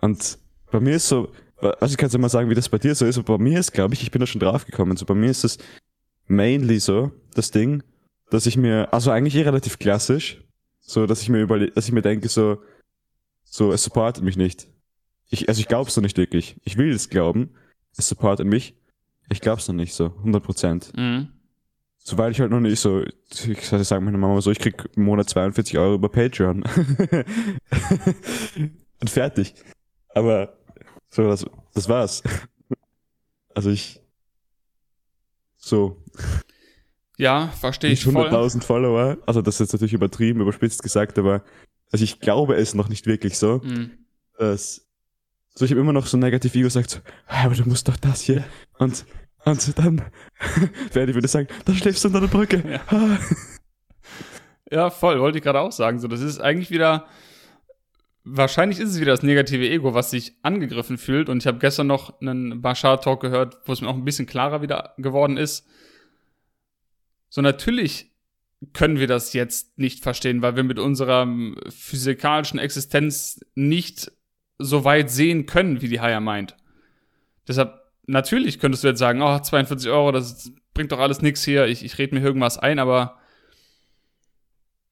Und 0.00 0.38
bei 0.70 0.80
mir 0.80 0.96
ist 0.96 1.08
so, 1.08 1.32
also 1.60 1.92
ich 1.92 1.96
kann 1.96 2.10
dir 2.10 2.18
mal 2.18 2.28
sagen, 2.28 2.50
wie 2.50 2.54
das 2.54 2.68
bei 2.68 2.78
dir 2.78 2.94
so 2.94 3.06
ist, 3.06 3.18
aber 3.18 3.38
bei 3.38 3.44
mir 3.44 3.58
ist, 3.58 3.72
glaube 3.72 3.94
ich, 3.94 4.02
ich 4.02 4.10
bin 4.10 4.20
da 4.20 4.26
schon 4.26 4.40
drauf 4.40 4.66
gekommen. 4.66 4.96
So 4.96 5.06
bei 5.06 5.14
mir 5.14 5.30
ist 5.30 5.44
es 5.44 5.58
mainly 6.26 6.80
so, 6.80 7.12
das 7.34 7.50
Ding, 7.50 7.82
dass 8.30 8.46
ich 8.46 8.56
mir, 8.56 8.92
also 8.92 9.10
eigentlich 9.10 9.36
eh 9.36 9.42
relativ 9.42 9.78
klassisch, 9.78 10.42
so, 10.80 11.06
dass 11.06 11.22
ich 11.22 11.28
mir 11.28 11.40
überlege, 11.40 11.72
dass 11.72 11.86
ich 11.86 11.92
mir 11.92 12.02
denke, 12.02 12.28
so, 12.28 12.58
so, 13.44 13.72
es 13.72 13.82
supportet 13.82 14.24
mich 14.24 14.36
nicht. 14.36 14.68
Ich, 15.28 15.48
also 15.48 15.60
ich 15.60 15.68
glaub's 15.68 15.96
noch 15.96 16.02
nicht 16.02 16.16
wirklich. 16.16 16.56
Ich 16.64 16.76
will 16.76 16.90
es 16.90 17.08
glauben, 17.08 17.50
es 17.96 18.08
supportet 18.08 18.46
mich. 18.46 18.76
Ich 19.28 19.40
glaub's 19.40 19.68
noch 19.68 19.74
nicht 19.74 19.94
so, 19.94 20.06
100 20.06 20.42
Prozent. 20.42 20.92
Mhm. 20.96 21.28
So, 21.98 22.18
weil 22.18 22.32
ich 22.32 22.40
halt 22.40 22.50
noch 22.50 22.60
nicht 22.60 22.80
so, 22.80 23.04
ich 23.04 23.68
sage 23.68 24.00
meiner 24.00 24.18
Mama 24.18 24.40
so, 24.40 24.50
ich 24.50 24.58
krieg 24.58 24.88
im 24.96 25.04
Monat 25.04 25.28
42 25.28 25.78
Euro 25.78 25.94
über 25.94 26.08
Patreon. 26.08 26.64
Und 29.00 29.10
fertig. 29.10 29.54
Aber 30.14 30.58
so, 31.10 31.24
das, 31.24 31.44
das 31.74 31.88
war's. 31.88 32.22
Also 33.54 33.70
ich. 33.70 34.00
So. 35.56 36.02
Ja, 37.18 37.48
verstehe 37.48 37.90
ich. 37.90 38.02
100.000 38.04 38.62
Follower. 38.62 39.18
Also 39.26 39.42
das 39.42 39.56
ist 39.56 39.60
jetzt 39.60 39.72
natürlich 39.72 39.92
übertrieben, 39.92 40.40
überspitzt 40.40 40.82
gesagt, 40.82 41.18
aber 41.18 41.42
also 41.92 42.04
ich 42.04 42.20
glaube 42.20 42.54
es 42.54 42.74
noch 42.74 42.88
nicht 42.88 43.06
wirklich 43.06 43.36
so. 43.36 43.60
Mhm. 43.62 43.90
Dass, 44.38 44.86
so 45.54 45.64
ich 45.64 45.70
habe 45.72 45.80
immer 45.80 45.92
noch 45.92 46.06
so 46.06 46.16
ein 46.16 46.20
negativ 46.20 46.54
Ego 46.54 46.68
sagt, 46.68 46.90
so, 46.90 47.00
aber 47.26 47.54
du 47.54 47.68
musst 47.68 47.88
doch 47.88 47.96
das 47.96 48.22
hier. 48.22 48.44
Und, 48.78 49.04
und 49.44 49.78
dann 49.78 50.02
werde 50.92 51.10
ich 51.10 51.14
würde 51.14 51.28
sagen, 51.28 51.48
dann 51.64 51.74
schläfst 51.74 52.04
du 52.04 52.08
unter 52.08 52.20
der 52.20 52.28
Brücke. 52.28 52.80
Ja. 52.90 53.18
ja, 54.70 54.90
voll, 54.90 55.20
wollte 55.20 55.38
ich 55.38 55.44
gerade 55.44 55.60
auch 55.60 55.72
sagen. 55.72 55.98
So, 55.98 56.08
das 56.08 56.20
ist 56.20 56.40
eigentlich 56.40 56.70
wieder 56.70 57.06
wahrscheinlich 58.32 58.78
ist 58.78 58.90
es 58.90 59.00
wieder 59.00 59.12
das 59.12 59.22
negative 59.22 59.68
Ego, 59.68 59.94
was 59.94 60.10
sich 60.10 60.34
angegriffen 60.42 60.98
fühlt. 60.98 61.28
Und 61.28 61.38
ich 61.38 61.46
habe 61.46 61.58
gestern 61.58 61.86
noch 61.86 62.20
einen 62.20 62.62
Bashar-Talk 62.62 63.20
gehört, 63.20 63.58
wo 63.64 63.72
es 63.72 63.80
mir 63.80 63.88
auch 63.88 63.96
ein 63.96 64.04
bisschen 64.04 64.26
klarer 64.26 64.62
wieder 64.62 64.94
geworden 64.98 65.36
ist. 65.36 65.66
So 67.28 67.40
natürlich 67.40 68.10
können 68.72 68.98
wir 68.98 69.06
das 69.06 69.32
jetzt 69.32 69.78
nicht 69.78 70.02
verstehen, 70.02 70.42
weil 70.42 70.56
wir 70.56 70.64
mit 70.64 70.78
unserer 70.78 71.26
physikalischen 71.70 72.58
Existenz 72.58 73.40
nicht 73.54 74.12
so 74.58 74.84
weit 74.84 75.10
sehen 75.10 75.46
können, 75.46 75.80
wie 75.80 75.88
die 75.88 76.00
Haya 76.00 76.20
meint. 76.20 76.56
Deshalb, 77.48 77.74
natürlich 78.06 78.58
könntest 78.58 78.84
du 78.84 78.88
jetzt 78.88 78.98
sagen, 78.98 79.22
oh, 79.22 79.38
42 79.38 79.90
Euro, 79.90 80.12
das 80.12 80.52
bringt 80.74 80.92
doch 80.92 80.98
alles 80.98 81.22
nichts 81.22 81.42
hier, 81.42 81.66
ich, 81.66 81.82
ich 81.84 81.96
rede 81.96 82.14
mir 82.14 82.22
irgendwas 82.22 82.58
ein, 82.58 82.78
aber 82.78 83.18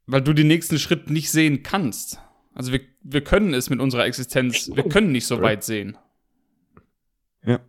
weil 0.07 0.23
du 0.23 0.33
den 0.33 0.47
nächsten 0.47 0.79
Schritt 0.79 1.11
nicht 1.11 1.31
sehen 1.31 1.63
kannst. 1.63 2.19
Also 2.55 2.73
wir, 2.73 2.81
wir 3.11 3.23
können 3.23 3.55
es 3.55 3.71
mit 3.71 3.81
unserer 3.81 4.05
Existenz, 4.05 4.71
wir 4.75 4.85
können 4.85 5.13
nicht 5.13 5.27
so 5.27 5.41
weit 5.41 5.65
sehen. 5.65 5.97
Ja. 7.45 7.61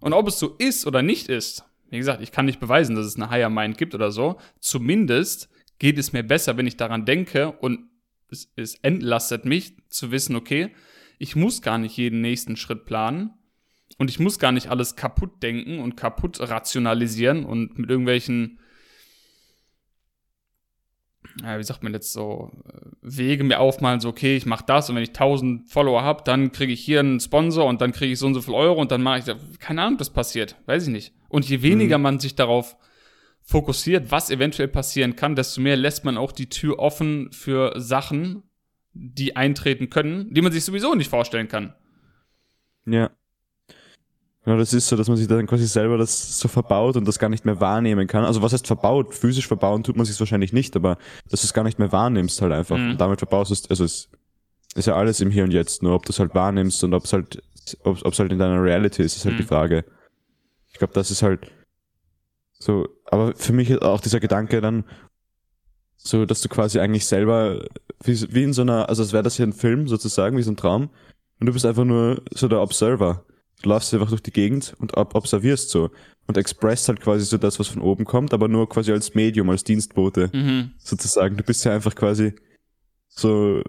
Und 0.00 0.12
ob 0.12 0.28
es 0.28 0.38
so 0.38 0.56
ist 0.58 0.86
oder 0.86 1.02
nicht 1.02 1.28
ist, 1.28 1.64
wie 1.88 1.98
gesagt, 1.98 2.22
ich 2.22 2.32
kann 2.32 2.44
nicht 2.44 2.60
beweisen, 2.60 2.96
dass 2.96 3.06
es 3.06 3.16
eine 3.16 3.30
Higher 3.30 3.48
Mind 3.48 3.78
gibt 3.78 3.94
oder 3.94 4.10
so. 4.10 4.38
Zumindest 4.60 5.48
geht 5.78 5.98
es 5.98 6.12
mir 6.12 6.22
besser, 6.22 6.56
wenn 6.56 6.66
ich 6.66 6.76
daran 6.76 7.06
denke 7.06 7.52
und 7.52 7.88
es, 8.30 8.52
es 8.56 8.74
entlastet 8.76 9.44
mich 9.44 9.74
zu 9.88 10.10
wissen, 10.10 10.36
okay, 10.36 10.74
ich 11.18 11.36
muss 11.36 11.62
gar 11.62 11.78
nicht 11.78 11.96
jeden 11.96 12.20
nächsten 12.20 12.56
Schritt 12.56 12.84
planen 12.84 13.30
und 13.98 14.10
ich 14.10 14.18
muss 14.18 14.38
gar 14.38 14.52
nicht 14.52 14.68
alles 14.68 14.96
kaputt 14.96 15.42
denken 15.42 15.78
und 15.78 15.96
kaputt 15.96 16.40
rationalisieren 16.40 17.44
und 17.44 17.78
mit 17.78 17.88
irgendwelchen 17.88 18.58
ja, 21.42 21.58
wie 21.58 21.64
sagt 21.64 21.82
man 21.82 21.92
jetzt 21.92 22.12
so, 22.12 22.50
äh, 22.66 22.90
Wege 23.02 23.44
mir 23.44 23.60
aufmalen, 23.60 24.00
so, 24.00 24.08
okay, 24.08 24.36
ich 24.36 24.46
mache 24.46 24.64
das 24.66 24.88
und 24.88 24.96
wenn 24.96 25.02
ich 25.02 25.10
1000 25.10 25.68
Follower 25.70 26.02
habe, 26.02 26.22
dann 26.24 26.52
kriege 26.52 26.72
ich 26.72 26.80
hier 26.80 27.00
einen 27.00 27.20
Sponsor 27.20 27.66
und 27.66 27.80
dann 27.80 27.92
kriege 27.92 28.12
ich 28.12 28.18
so 28.18 28.26
und 28.26 28.34
so 28.34 28.42
viel 28.42 28.54
Euro 28.54 28.80
und 28.80 28.90
dann 28.90 29.02
mache 29.02 29.18
ich, 29.18 29.58
keine 29.58 29.82
Ahnung, 29.82 29.98
das 29.98 30.10
passiert, 30.10 30.56
weiß 30.66 30.84
ich 30.84 30.92
nicht. 30.92 31.12
Und 31.28 31.48
je 31.48 31.62
weniger 31.62 31.98
mhm. 31.98 32.02
man 32.02 32.18
sich 32.18 32.34
darauf 32.34 32.76
fokussiert, 33.42 34.10
was 34.10 34.30
eventuell 34.30 34.68
passieren 34.68 35.14
kann, 35.14 35.36
desto 35.36 35.60
mehr 35.60 35.76
lässt 35.76 36.04
man 36.04 36.16
auch 36.16 36.32
die 36.32 36.48
Tür 36.48 36.78
offen 36.78 37.30
für 37.32 37.78
Sachen, 37.80 38.42
die 38.92 39.36
eintreten 39.36 39.90
können, 39.90 40.32
die 40.32 40.40
man 40.40 40.52
sich 40.52 40.64
sowieso 40.64 40.94
nicht 40.94 41.10
vorstellen 41.10 41.48
kann. 41.48 41.74
Ja. 42.86 43.10
Genau, 44.46 44.58
das 44.58 44.72
ist 44.72 44.86
so, 44.86 44.94
dass 44.94 45.08
man 45.08 45.16
sich 45.16 45.26
dann 45.26 45.44
quasi 45.48 45.66
selber 45.66 45.98
das 45.98 46.38
so 46.38 46.46
verbaut 46.46 46.94
und 46.96 47.04
das 47.04 47.18
gar 47.18 47.28
nicht 47.28 47.44
mehr 47.44 47.60
wahrnehmen 47.60 48.06
kann. 48.06 48.24
Also 48.24 48.42
was 48.42 48.52
heißt 48.52 48.68
verbaut? 48.68 49.12
Physisch 49.12 49.48
verbauen 49.48 49.82
tut 49.82 49.96
man 49.96 50.06
sich 50.06 50.20
wahrscheinlich 50.20 50.52
nicht, 50.52 50.76
aber 50.76 50.98
dass 51.28 51.40
du 51.40 51.46
es 51.46 51.52
gar 51.52 51.64
nicht 51.64 51.80
mehr 51.80 51.90
wahrnimmst 51.90 52.40
halt 52.40 52.52
einfach. 52.52 52.78
Mhm. 52.78 52.90
Und 52.92 53.00
damit 53.00 53.18
verbaust 53.18 53.50
es, 53.50 53.68
also 53.68 53.82
es 53.82 54.08
ist 54.76 54.86
ja 54.86 54.94
alles 54.94 55.20
im 55.20 55.32
Hier 55.32 55.42
und 55.42 55.50
Jetzt, 55.50 55.82
nur 55.82 55.96
ob 55.96 56.06
du 56.06 56.12
es 56.12 56.20
halt 56.20 56.32
wahrnimmst 56.36 56.84
und 56.84 56.94
ob 56.94 57.06
es 57.06 57.12
halt, 57.12 57.42
ob 57.82 58.06
es 58.06 58.18
halt 58.20 58.30
in 58.30 58.38
deiner 58.38 58.62
Reality 58.62 59.02
ist, 59.02 59.16
ist 59.16 59.24
halt 59.24 59.34
mhm. 59.34 59.38
die 59.38 59.46
Frage. 59.48 59.84
Ich 60.70 60.78
glaube, 60.78 60.94
das 60.94 61.10
ist 61.10 61.24
halt 61.24 61.50
so, 62.52 62.86
aber 63.06 63.34
für 63.34 63.52
mich 63.52 63.68
ist 63.68 63.82
auch 63.82 64.00
dieser 64.00 64.20
Gedanke 64.20 64.60
dann, 64.60 64.84
so, 65.96 66.24
dass 66.24 66.40
du 66.40 66.48
quasi 66.48 66.78
eigentlich 66.78 67.06
selber, 67.06 67.64
wie, 68.04 68.32
wie 68.32 68.44
in 68.44 68.52
so 68.52 68.62
einer, 68.62 68.88
also 68.88 69.02
als 69.02 69.12
wäre 69.12 69.24
das 69.24 69.34
hier 69.34 69.46
ein 69.46 69.52
Film 69.52 69.88
sozusagen, 69.88 70.36
wie 70.36 70.42
so 70.42 70.52
ein 70.52 70.56
Traum, 70.56 70.90
und 71.40 71.46
du 71.46 71.52
bist 71.52 71.66
einfach 71.66 71.84
nur 71.84 72.22
so 72.30 72.46
der 72.46 72.62
Observer. 72.62 73.24
Du 73.66 73.70
läufst 73.70 73.92
einfach 73.92 74.10
durch 74.10 74.22
die 74.22 74.30
Gegend 74.30 74.76
und 74.78 74.96
observierst 74.96 75.70
so 75.70 75.90
und 76.28 76.36
expresst 76.36 76.86
halt 76.86 77.00
quasi 77.00 77.24
so 77.24 77.36
das, 77.36 77.58
was 77.58 77.66
von 77.66 77.82
oben 77.82 78.04
kommt, 78.04 78.32
aber 78.32 78.46
nur 78.46 78.68
quasi 78.68 78.92
als 78.92 79.16
Medium, 79.16 79.50
als 79.50 79.64
Dienstbote 79.64 80.30
mhm. 80.32 80.70
sozusagen. 80.78 81.36
Du 81.36 81.42
bist 81.42 81.64
ja 81.64 81.74
einfach 81.74 81.96
quasi 81.96 82.32
so, 83.08 83.62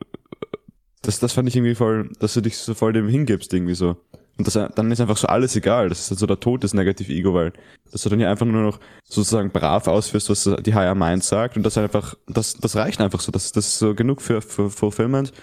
das, 1.01 1.17
das 1.17 1.33
fand 1.33 1.49
ich 1.49 1.55
irgendwie 1.55 1.73
voll, 1.73 2.11
dass 2.19 2.35
du 2.35 2.41
dich 2.41 2.59
so 2.59 2.75
voll 2.75 2.93
dem 2.93 3.09
hingibst 3.09 3.51
irgendwie 3.51 3.73
so. 3.73 3.97
Und 4.37 4.45
das, 4.45 4.53
dann 4.75 4.91
ist 4.91 5.01
einfach 5.01 5.17
so 5.17 5.27
alles 5.29 5.55
egal. 5.55 5.89
Das 5.89 6.01
ist 6.01 6.11
halt 6.11 6.19
so 6.19 6.27
der 6.27 6.39
Tod 6.39 6.61
des 6.61 6.75
Negative 6.75 7.11
Ego, 7.11 7.33
weil 7.33 7.53
dass 7.91 8.03
du 8.03 8.09
dann 8.09 8.19
ja 8.19 8.29
einfach 8.29 8.45
nur 8.45 8.61
noch 8.61 8.79
sozusagen 9.03 9.49
brav 9.49 9.87
ausführst, 9.87 10.29
was 10.29 10.47
die 10.61 10.75
Higher 10.75 10.93
Mind 10.93 11.23
sagt 11.23 11.57
und 11.57 11.63
das 11.63 11.75
einfach, 11.75 12.13
das, 12.27 12.53
das 12.53 12.75
reicht 12.75 13.01
einfach 13.01 13.19
so. 13.19 13.31
Das, 13.31 13.51
das 13.51 13.65
ist 13.65 13.79
so 13.79 13.95
genug 13.95 14.21
für, 14.21 14.43
für 14.43 14.69
Fulfillment. 14.69 15.33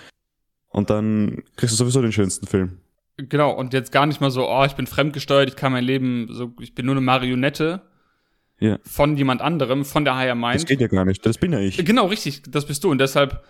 Und 0.69 0.91
dann 0.91 1.43
kriegst 1.57 1.73
du 1.73 1.77
sowieso 1.77 2.03
den 2.03 2.13
schönsten 2.13 2.47
Film. 2.47 2.79
Genau, 3.17 3.53
und 3.53 3.73
jetzt 3.73 3.93
gar 3.93 4.07
nicht 4.07 4.21
mal 4.21 4.31
so, 4.31 4.49
oh, 4.49 4.65
ich 4.65 4.75
bin 4.75 4.87
fremdgesteuert, 4.87 5.49
ich 5.49 5.57
kann 5.57 5.73
mein 5.73 5.85
Leben, 5.85 6.29
so, 6.31 6.53
ich 6.61 6.75
bin 6.75 6.87
nur 6.87 6.95
eine 6.95 7.01
Marionette 7.01 7.83
ja. 8.59 8.79
von 8.83 9.17
jemand 9.17 9.41
anderem, 9.41 9.85
von 9.85 10.05
der 10.05 10.17
Higher 10.17 10.35
Mind. 10.35 10.57
Das 10.57 10.67
geht 10.67 10.81
ja 10.81 10.89
gar 10.89 11.05
nicht, 11.05 11.25
das 11.25 11.39
bin 11.39 11.53
ja 11.53 11.61
ich. 11.61 11.85
Genau, 11.85 12.07
richtig, 12.07 12.43
das 12.49 12.67
bist 12.67 12.83
du. 12.83 12.91
Und 12.91 12.99
deshalb, 12.99 13.45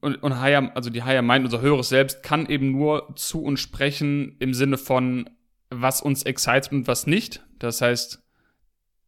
und, 0.00 0.16
und 0.22 0.40
Higher, 0.40 0.74
also 0.74 0.88
die 0.88 1.02
Higher 1.02 1.22
Mind, 1.22 1.44
unser 1.44 1.60
höheres 1.60 1.90
Selbst, 1.90 2.22
kann 2.22 2.46
eben 2.46 2.72
nur 2.72 3.14
zu 3.16 3.42
uns 3.42 3.60
sprechen 3.60 4.36
im 4.38 4.54
Sinne 4.54 4.78
von, 4.78 5.28
was 5.68 6.00
uns 6.00 6.22
excited 6.22 6.72
und 6.72 6.86
was 6.86 7.06
nicht. 7.06 7.44
Das 7.58 7.82
heißt, 7.82 8.22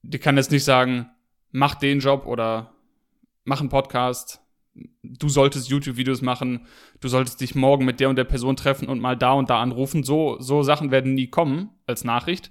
die 0.03 0.19
kann 0.19 0.37
jetzt 0.37 0.51
nicht 0.51 0.65
sagen, 0.65 1.09
mach 1.53 1.75
den 1.77 2.01
Job 2.01 2.27
oder 2.27 2.75
mach 3.45 3.61
einen 3.61 3.71
Podcast, 3.71 4.42
du 5.03 5.29
solltest 5.29 5.69
YouTube-Videos 5.69 6.23
machen, 6.23 6.67
du 7.01 7.09
solltest 7.09 7.41
dich 7.41 7.55
morgen 7.55 7.85
mit 7.85 8.01
der 8.01 8.09
und 8.09 8.17
der 8.17 8.25
Person 8.25 8.57
treffen 8.57 8.89
und 8.89 9.01
mal 9.01 9.17
da 9.17 9.33
und 9.33 9.51
da 9.51 9.61
anrufen. 9.61 10.03
So, 10.03 10.37
so 10.41 10.63
Sachen 10.63 10.91
werden 10.91 11.15
nie 11.15 11.29
kommen 11.29 11.71
als 11.87 12.05
Nachricht, 12.05 12.51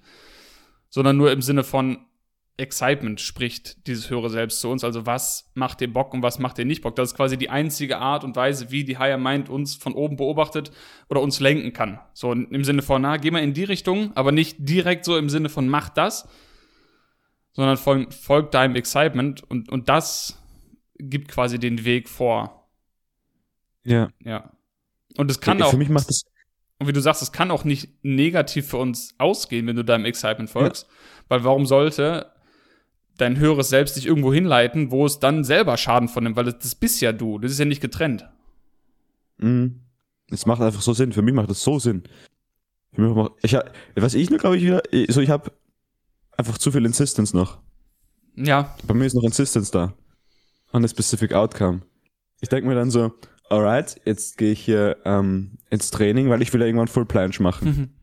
sondern 0.90 1.18
nur 1.18 1.32
im 1.32 1.42
Sinne 1.42 1.64
von 1.64 2.06
Excitement 2.58 3.20
spricht 3.20 3.88
dieses 3.88 4.10
höhere 4.10 4.30
Selbst 4.30 4.60
zu 4.60 4.70
uns. 4.70 4.84
Also 4.84 5.06
was 5.06 5.50
macht 5.56 5.80
dir 5.80 5.92
Bock 5.92 6.14
und 6.14 6.22
was 6.22 6.38
macht 6.38 6.58
dir 6.58 6.66
nicht 6.66 6.82
Bock? 6.82 6.96
Das 6.96 7.10
ist 7.10 7.18
quasi 7.18 7.38
die 7.38 7.50
einzige 7.50 7.98
Art 7.98 8.24
und 8.24 8.36
Weise, 8.36 8.70
wie 8.70 8.84
die 8.84 9.00
Higher 9.00 9.18
Mind 9.18 9.50
uns 9.50 9.76
von 9.76 9.94
oben 9.94 10.18
beobachtet 10.18 10.72
oder 11.10 11.22
uns 11.22 11.40
lenken 11.40 11.74
kann. 11.74 12.00
So 12.14 12.32
im 12.34 12.64
Sinne 12.64 12.84
von, 12.84 13.02
na, 13.02 13.18
geh 13.18 13.32
mal 13.32 13.42
in 13.42 13.54
die 13.54 13.64
Richtung, 13.64 14.16
aber 14.16 14.32
nicht 14.32 14.58
direkt 14.60 15.06
so 15.06 15.18
im 15.18 15.30
Sinne 15.30 15.50
von 15.50 15.68
mach 15.68 15.90
das, 15.90 16.28
sondern 17.54 17.78
folgt 17.78 18.14
folg 18.14 18.52
deinem 18.52 18.76
Excitement 18.76 19.44
und, 19.50 19.70
und 19.70 19.90
das 19.90 20.41
gibt 21.10 21.28
quasi 21.30 21.60
den 21.60 21.84
Weg 21.86 22.08
vor. 22.10 22.70
Ja. 23.84 24.10
Ja. 24.24 24.52
Und 25.18 25.30
es 25.32 25.40
kann 25.42 25.58
Für 25.60 25.66
auch, 25.66 25.74
mich 25.74 25.90
macht 25.90 26.08
das. 26.10 26.24
und 26.80 26.88
wie 26.88 26.94
du 26.94 27.02
sagst, 27.02 27.22
es 27.22 27.32
kann 27.32 27.52
auch 27.52 27.64
nicht 27.64 27.90
negativ 28.04 28.68
für 28.70 28.78
uns 28.78 29.16
ausgehen, 29.18 29.68
wenn 29.68 29.76
du 29.76 29.84
deinem 29.84 30.06
Excitement 30.06 30.50
folgst. 30.50 30.88
Weil 31.28 31.44
warum 31.44 31.66
sollte 31.66 32.32
dein 33.18 33.38
höheres 33.38 33.70
Selbst 33.70 33.96
dich 33.98 34.06
irgendwo 34.06 34.34
hinleiten, 34.34 34.92
wo 34.92 35.06
es 35.06 35.20
dann 35.20 35.44
selber 35.44 35.78
Schaden 35.78 36.08
von 36.10 36.24
nimmt? 36.24 36.36
Weil 36.38 36.46
das, 36.46 36.60
das 36.60 36.76
bist 36.76 37.02
ja 37.02 37.12
du. 37.12 37.40
Das 37.40 37.52
ist 37.52 37.60
ja 37.60 37.66
nicht 37.66 37.82
getrennt. 37.82 38.28
Mhm. 39.38 39.82
Es 40.30 40.46
macht 40.46 40.62
einfach 40.62 40.82
so 40.82 40.94
Sinn. 40.94 41.12
Für 41.12 41.22
mich 41.22 41.34
macht 41.34 41.50
das 41.50 41.62
so 41.62 41.78
Sinn. 41.80 42.04
Für 42.94 43.02
mich 43.02 43.16
macht, 43.16 43.32
ich, 43.44 43.56
hab- 43.56 43.72
was 43.96 44.14
ich 44.14 44.30
nur, 44.30 44.40
glaube 44.40 44.58
ich, 44.58 44.64
wieder, 44.64 44.82
so 45.10 45.20
ich 45.22 45.30
habe 45.30 45.52
einfach 46.38 46.58
zu 46.58 46.72
viel 46.72 46.86
Insistence 46.86 47.34
noch. 47.34 47.60
Ja, 48.36 48.76
Bei 48.88 48.94
mir 48.94 49.06
ist 49.06 49.14
noch 49.14 49.24
Insistence 49.24 49.72
da. 49.72 49.94
On 50.74 50.84
a 50.84 50.88
specific 50.88 51.34
outcome. 51.34 51.82
Ich 52.42 52.50
denke 52.50 52.68
mir 52.68 52.76
dann 52.76 52.90
so, 52.92 53.14
alright, 53.50 54.00
jetzt 54.06 54.38
gehe 54.38 54.52
ich 54.54 54.62
hier 54.62 54.98
ähm, 55.06 55.58
ins 55.70 55.92
Training, 55.92 56.30
weil 56.30 56.42
ich 56.42 56.52
will 56.54 56.62
ja 56.62 56.68
irgendwann 56.68 56.88
Full 56.88 57.06
Planche 57.06 57.44
machen. 57.44 57.94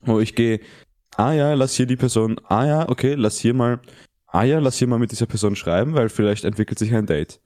Wo 0.00 0.20
ich 0.20 0.34
gehe, 0.34 0.60
ah 1.16 1.32
ja, 1.32 1.54
lass 1.54 1.74
hier 1.74 1.86
die 1.86 1.96
Person, 1.96 2.40
ah 2.48 2.66
ja, 2.66 2.88
okay, 2.88 3.14
lass 3.14 3.38
hier 3.38 3.54
mal, 3.54 3.80
ah 4.26 4.42
ja, 4.44 4.58
lass 4.58 4.76
hier 4.76 4.88
mal 4.88 4.98
mit 4.98 5.12
dieser 5.12 5.26
Person 5.26 5.56
schreiben, 5.56 5.94
weil 5.94 6.08
vielleicht 6.08 6.44
entwickelt 6.44 6.78
sich 6.78 6.94
ein 6.94 7.06
Date. 7.06 7.40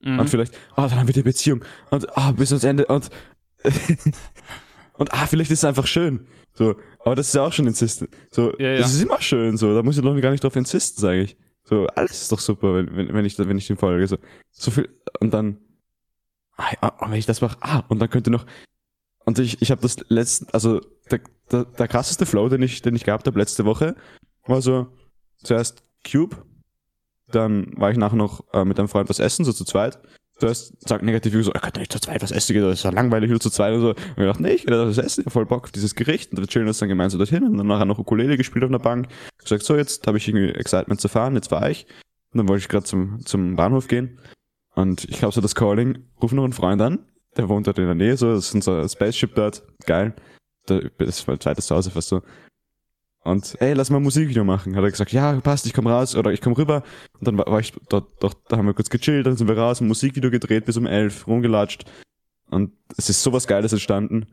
Mhm. 0.00 0.20
Und 0.20 0.30
vielleicht, 0.30 0.56
ah, 0.76 0.88
dann 0.88 1.00
haben 1.00 1.08
wir 1.08 1.14
die 1.14 1.22
Beziehung. 1.22 1.64
Und 1.90 2.16
ah, 2.16 2.32
bis 2.32 2.52
ans 2.52 2.64
Ende 2.64 2.86
und 2.86 3.10
und 4.98 5.12
ah, 5.12 5.26
vielleicht 5.26 5.50
ist 5.50 5.60
es 5.60 5.64
einfach 5.64 5.86
schön. 5.86 6.26
So, 6.52 6.76
aber 7.00 7.16
das 7.16 7.28
ist 7.28 7.34
ja 7.34 7.42
auch 7.42 7.52
schon 7.52 7.66
insistent. 7.66 8.10
So, 8.30 8.52
Ja, 8.58 8.72
ja. 8.72 8.78
das 8.78 8.94
ist 8.94 9.02
immer 9.02 9.20
schön, 9.20 9.56
so, 9.56 9.74
da 9.74 9.82
muss 9.82 9.96
ich 9.96 10.04
doch 10.04 10.20
gar 10.20 10.30
nicht 10.30 10.44
drauf 10.44 10.54
insisten, 10.54 11.00
sage 11.00 11.22
ich. 11.22 11.36
So, 11.64 11.86
alles 11.88 12.22
ist 12.22 12.32
doch 12.32 12.40
super, 12.40 12.74
wenn, 12.74 12.96
wenn, 12.96 13.14
wenn 13.14 13.24
ich 13.24 13.38
wenn 13.38 13.58
ich 13.58 13.66
dem 13.66 13.76
folge. 13.76 14.06
So, 14.06 14.18
so 14.50 14.70
viel 14.70 14.88
und 15.20 15.32
dann 15.32 15.58
ah, 16.56 16.92
wenn 17.08 17.18
ich 17.18 17.26
das 17.26 17.40
mache, 17.40 17.56
ah, 17.60 17.82
und 17.88 17.98
dann 17.98 18.10
könnte 18.10 18.30
noch 18.30 18.46
und 19.24 19.38
ich, 19.38 19.60
ich 19.62 19.70
habe 19.70 19.80
das 19.80 19.96
letzten, 20.08 20.46
also 20.52 20.80
der, 21.10 21.20
der, 21.50 21.64
der 21.64 21.88
krasseste 21.88 22.26
Flow, 22.26 22.48
den 22.48 22.62
ich, 22.62 22.82
den 22.82 22.94
ich 22.94 23.04
gehabt 23.04 23.26
habe 23.26 23.38
letzte 23.38 23.64
Woche, 23.64 23.96
war 24.46 24.60
so 24.60 24.86
zuerst 25.42 25.82
Cube, 26.06 26.36
dann 27.28 27.72
war 27.76 27.90
ich 27.90 27.96
nachher 27.96 28.16
noch 28.16 28.44
äh, 28.52 28.64
mit 28.64 28.78
einem 28.78 28.88
Freund 28.88 29.08
was 29.08 29.18
essen, 29.18 29.44
so 29.44 29.52
zu 29.52 29.64
zweit. 29.64 29.98
Zuerst 30.36 30.74
sagt 30.88 31.04
negativ 31.04 31.32
so, 31.44 31.54
ich 31.54 31.60
könnte 31.60 31.78
nicht 31.80 31.92
zu 31.92 32.00
zweit 32.00 32.22
was 32.22 32.32
essen, 32.32 32.54
gehen, 32.54 32.62
das 32.62 32.80
ist 32.80 32.82
ja 32.84 32.90
langweilig, 32.90 33.30
nur 33.30 33.38
zu 33.40 33.50
zweit 33.50 33.72
und 33.74 33.80
so. 33.80 33.88
Und 33.90 33.98
ich 34.18 34.24
dachte, 34.24 34.42
nee, 34.42 34.50
ich 34.52 34.66
will 34.66 34.72
das 34.72 34.98
essen, 34.98 35.24
ich 35.26 35.32
voll 35.32 35.46
Bock 35.46 35.64
auf 35.64 35.70
dieses 35.72 35.94
Gericht. 35.94 36.32
Und 36.32 36.38
wir 36.40 36.46
chillen 36.48 36.66
uns 36.66 36.78
dann 36.78 36.88
gemeinsam 36.88 37.18
dorthin 37.18 37.44
und 37.44 37.56
dann 37.56 37.66
nachher 37.68 37.84
noch 37.84 37.98
Ukulele 38.00 38.36
gespielt 38.36 38.64
auf 38.64 38.70
einer 38.70 38.80
Bank. 38.80 39.06
Gesagt, 39.38 39.62
so, 39.62 39.76
jetzt 39.76 40.06
habe 40.06 40.18
ich 40.18 40.26
irgendwie 40.28 40.48
Excitement 40.50 41.00
zu 41.00 41.08
fahren, 41.08 41.34
jetzt 41.36 41.50
war 41.52 41.70
ich. 41.70 41.86
Und 42.32 42.38
dann 42.38 42.48
wollte 42.48 42.62
ich 42.62 42.68
gerade 42.68 42.84
zum, 42.84 43.24
zum 43.24 43.54
Bahnhof 43.54 43.86
gehen. 43.86 44.18
Und 44.74 45.04
ich 45.04 45.18
glaube 45.18 45.32
so 45.32 45.40
das 45.40 45.54
Calling, 45.54 45.98
ruf 46.20 46.32
noch 46.32 46.42
einen 46.42 46.52
Freund 46.52 46.82
an, 46.82 47.06
der 47.36 47.48
wohnt 47.48 47.68
dort 47.68 47.78
in 47.78 47.86
der 47.86 47.94
Nähe, 47.94 48.16
so, 48.16 48.32
das 48.34 48.46
ist 48.46 48.54
unser 48.54 48.88
Spaceship 48.88 49.36
dort, 49.36 49.62
geil. 49.86 50.14
Da- 50.66 50.80
Das 50.98 51.20
ist 51.20 51.28
mein 51.28 51.38
zweites 51.38 51.66
Zuhause 51.66 51.92
fast 51.92 52.08
so. 52.08 52.22
Und 53.24 53.56
ey, 53.60 53.72
lass 53.72 53.88
mal 53.88 53.96
ein 53.96 54.02
Musikvideo 54.02 54.44
machen. 54.44 54.76
Hat 54.76 54.84
er 54.84 54.90
gesagt, 54.90 55.12
ja, 55.12 55.40
passt, 55.40 55.64
ich 55.66 55.72
komm 55.72 55.86
raus 55.86 56.14
oder 56.14 56.30
ich 56.32 56.42
komm 56.42 56.52
rüber. 56.52 56.82
Und 57.18 57.26
dann 57.26 57.38
war, 57.38 57.46
war 57.46 57.60
ich 57.60 57.72
dort, 57.88 58.22
dort, 58.22 58.36
da 58.48 58.58
haben 58.58 58.66
wir 58.66 58.74
kurz 58.74 58.90
gechillt, 58.90 59.26
dann 59.26 59.36
sind 59.36 59.48
wir 59.48 59.56
raus, 59.56 59.80
ein 59.80 59.88
Musikvideo 59.88 60.30
gedreht 60.30 60.66
bis 60.66 60.76
um 60.76 60.86
elf, 60.86 61.26
rumgelatscht. 61.26 61.84
Und 62.50 62.72
es 62.98 63.08
ist 63.08 63.22
sowas 63.22 63.46
Geiles 63.46 63.72
entstanden. 63.72 64.26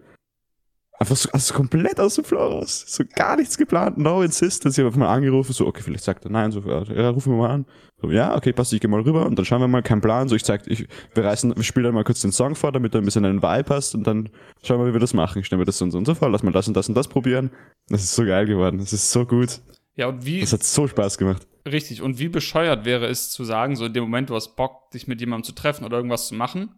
Einfach 1.02 1.16
so, 1.16 1.30
also 1.32 1.56
komplett 1.56 2.00
aus 2.00 2.14
dem 2.14 2.24
Flow 2.24 2.46
raus. 2.60 2.84
So 2.88 3.04
gar 3.16 3.36
nichts 3.36 3.58
geplant, 3.58 3.98
no 3.98 4.22
insistence. 4.22 4.78
Ich 4.78 4.84
habe 4.84 4.90
einfach 4.90 5.00
mal 5.00 5.12
angerufen, 5.12 5.52
so, 5.52 5.66
okay, 5.66 5.82
vielleicht 5.82 6.04
sagt 6.04 6.26
er 6.26 6.30
nein, 6.32 6.52
so, 6.52 6.60
ja, 6.62 7.10
rufen 7.10 7.34
wir 7.34 7.38
mal 7.38 7.50
an. 7.50 7.66
So, 8.00 8.12
ja, 8.12 8.36
okay, 8.36 8.54
passt, 8.54 8.72
ich 8.72 8.80
geh 8.82 8.88
mal 8.88 9.02
rüber 9.02 9.26
und 9.26 9.36
dann 9.36 9.44
schauen 9.44 9.62
wir 9.62 9.68
mal, 9.68 9.82
kein 9.82 10.00
Plan, 10.00 10.30
so, 10.30 10.36
ich 10.36 10.44
zeig, 10.44 10.62
ich, 10.68 10.88
wir 11.16 11.24
reißen, 11.24 11.56
wir 11.56 11.64
spielen 11.64 11.86
dann 11.86 11.96
mal 11.96 12.04
kurz 12.04 12.22
den 12.22 12.32
Song 12.32 12.54
vor, 12.54 12.72
damit 12.72 12.94
er 12.94 13.02
ein 13.02 13.06
bisschen 13.06 13.26
einen 13.26 13.42
Vibe 13.42 13.74
hast 13.74 13.96
und 13.96 14.06
dann 14.06 14.30
schauen 14.62 14.80
wir, 14.80 14.90
wie 14.90 14.94
wir 14.94 15.00
das 15.00 15.16
machen. 15.16 15.44
Stellen 15.44 15.60
wir 15.60 15.66
das 15.66 15.80
so 15.80 15.86
und 15.86 15.92
so 15.92 15.98
und 15.98 16.06
so 16.06 16.14
vor, 16.14 16.30
lass 16.30 16.44
mal 16.44 16.52
das 16.52 16.68
und 16.68 16.76
das 16.78 16.88
und 16.88 16.94
das 16.94 17.08
probieren. 17.08 17.50
Das 17.90 18.04
ist 18.04 18.14
so 18.14 18.24
geil 18.24 18.46
geworden, 18.46 18.78
das 18.78 18.94
ist 18.94 19.12
so 19.12 19.26
gut. 19.26 19.60
ja, 19.96 20.06
und 20.06 20.24
wie, 20.24 20.42
Das 20.42 20.54
hat 20.54 20.62
so 20.64 20.88
Spaß 20.88 21.18
gemacht. 21.18 21.48
richtig, 21.68 22.04
und 22.04 22.20
wie 22.20 22.30
bescheuert 22.30 22.86
wäre 22.86 23.08
es 23.08 23.32
zu 23.32 23.44
sagen, 23.44 23.76
so 23.76 23.86
in 23.86 23.94
dem 23.94 24.04
Moment, 24.04 24.30
du 24.30 24.36
hast 24.36 24.56
Bock, 24.56 24.92
dich 24.92 25.08
mit 25.08 25.20
jemandem 25.20 25.46
zu 25.46 25.54
treffen 25.54 25.84
oder 25.84 25.98
irgendwas 25.98 26.28
zu 26.28 26.36
machen. 26.36 26.76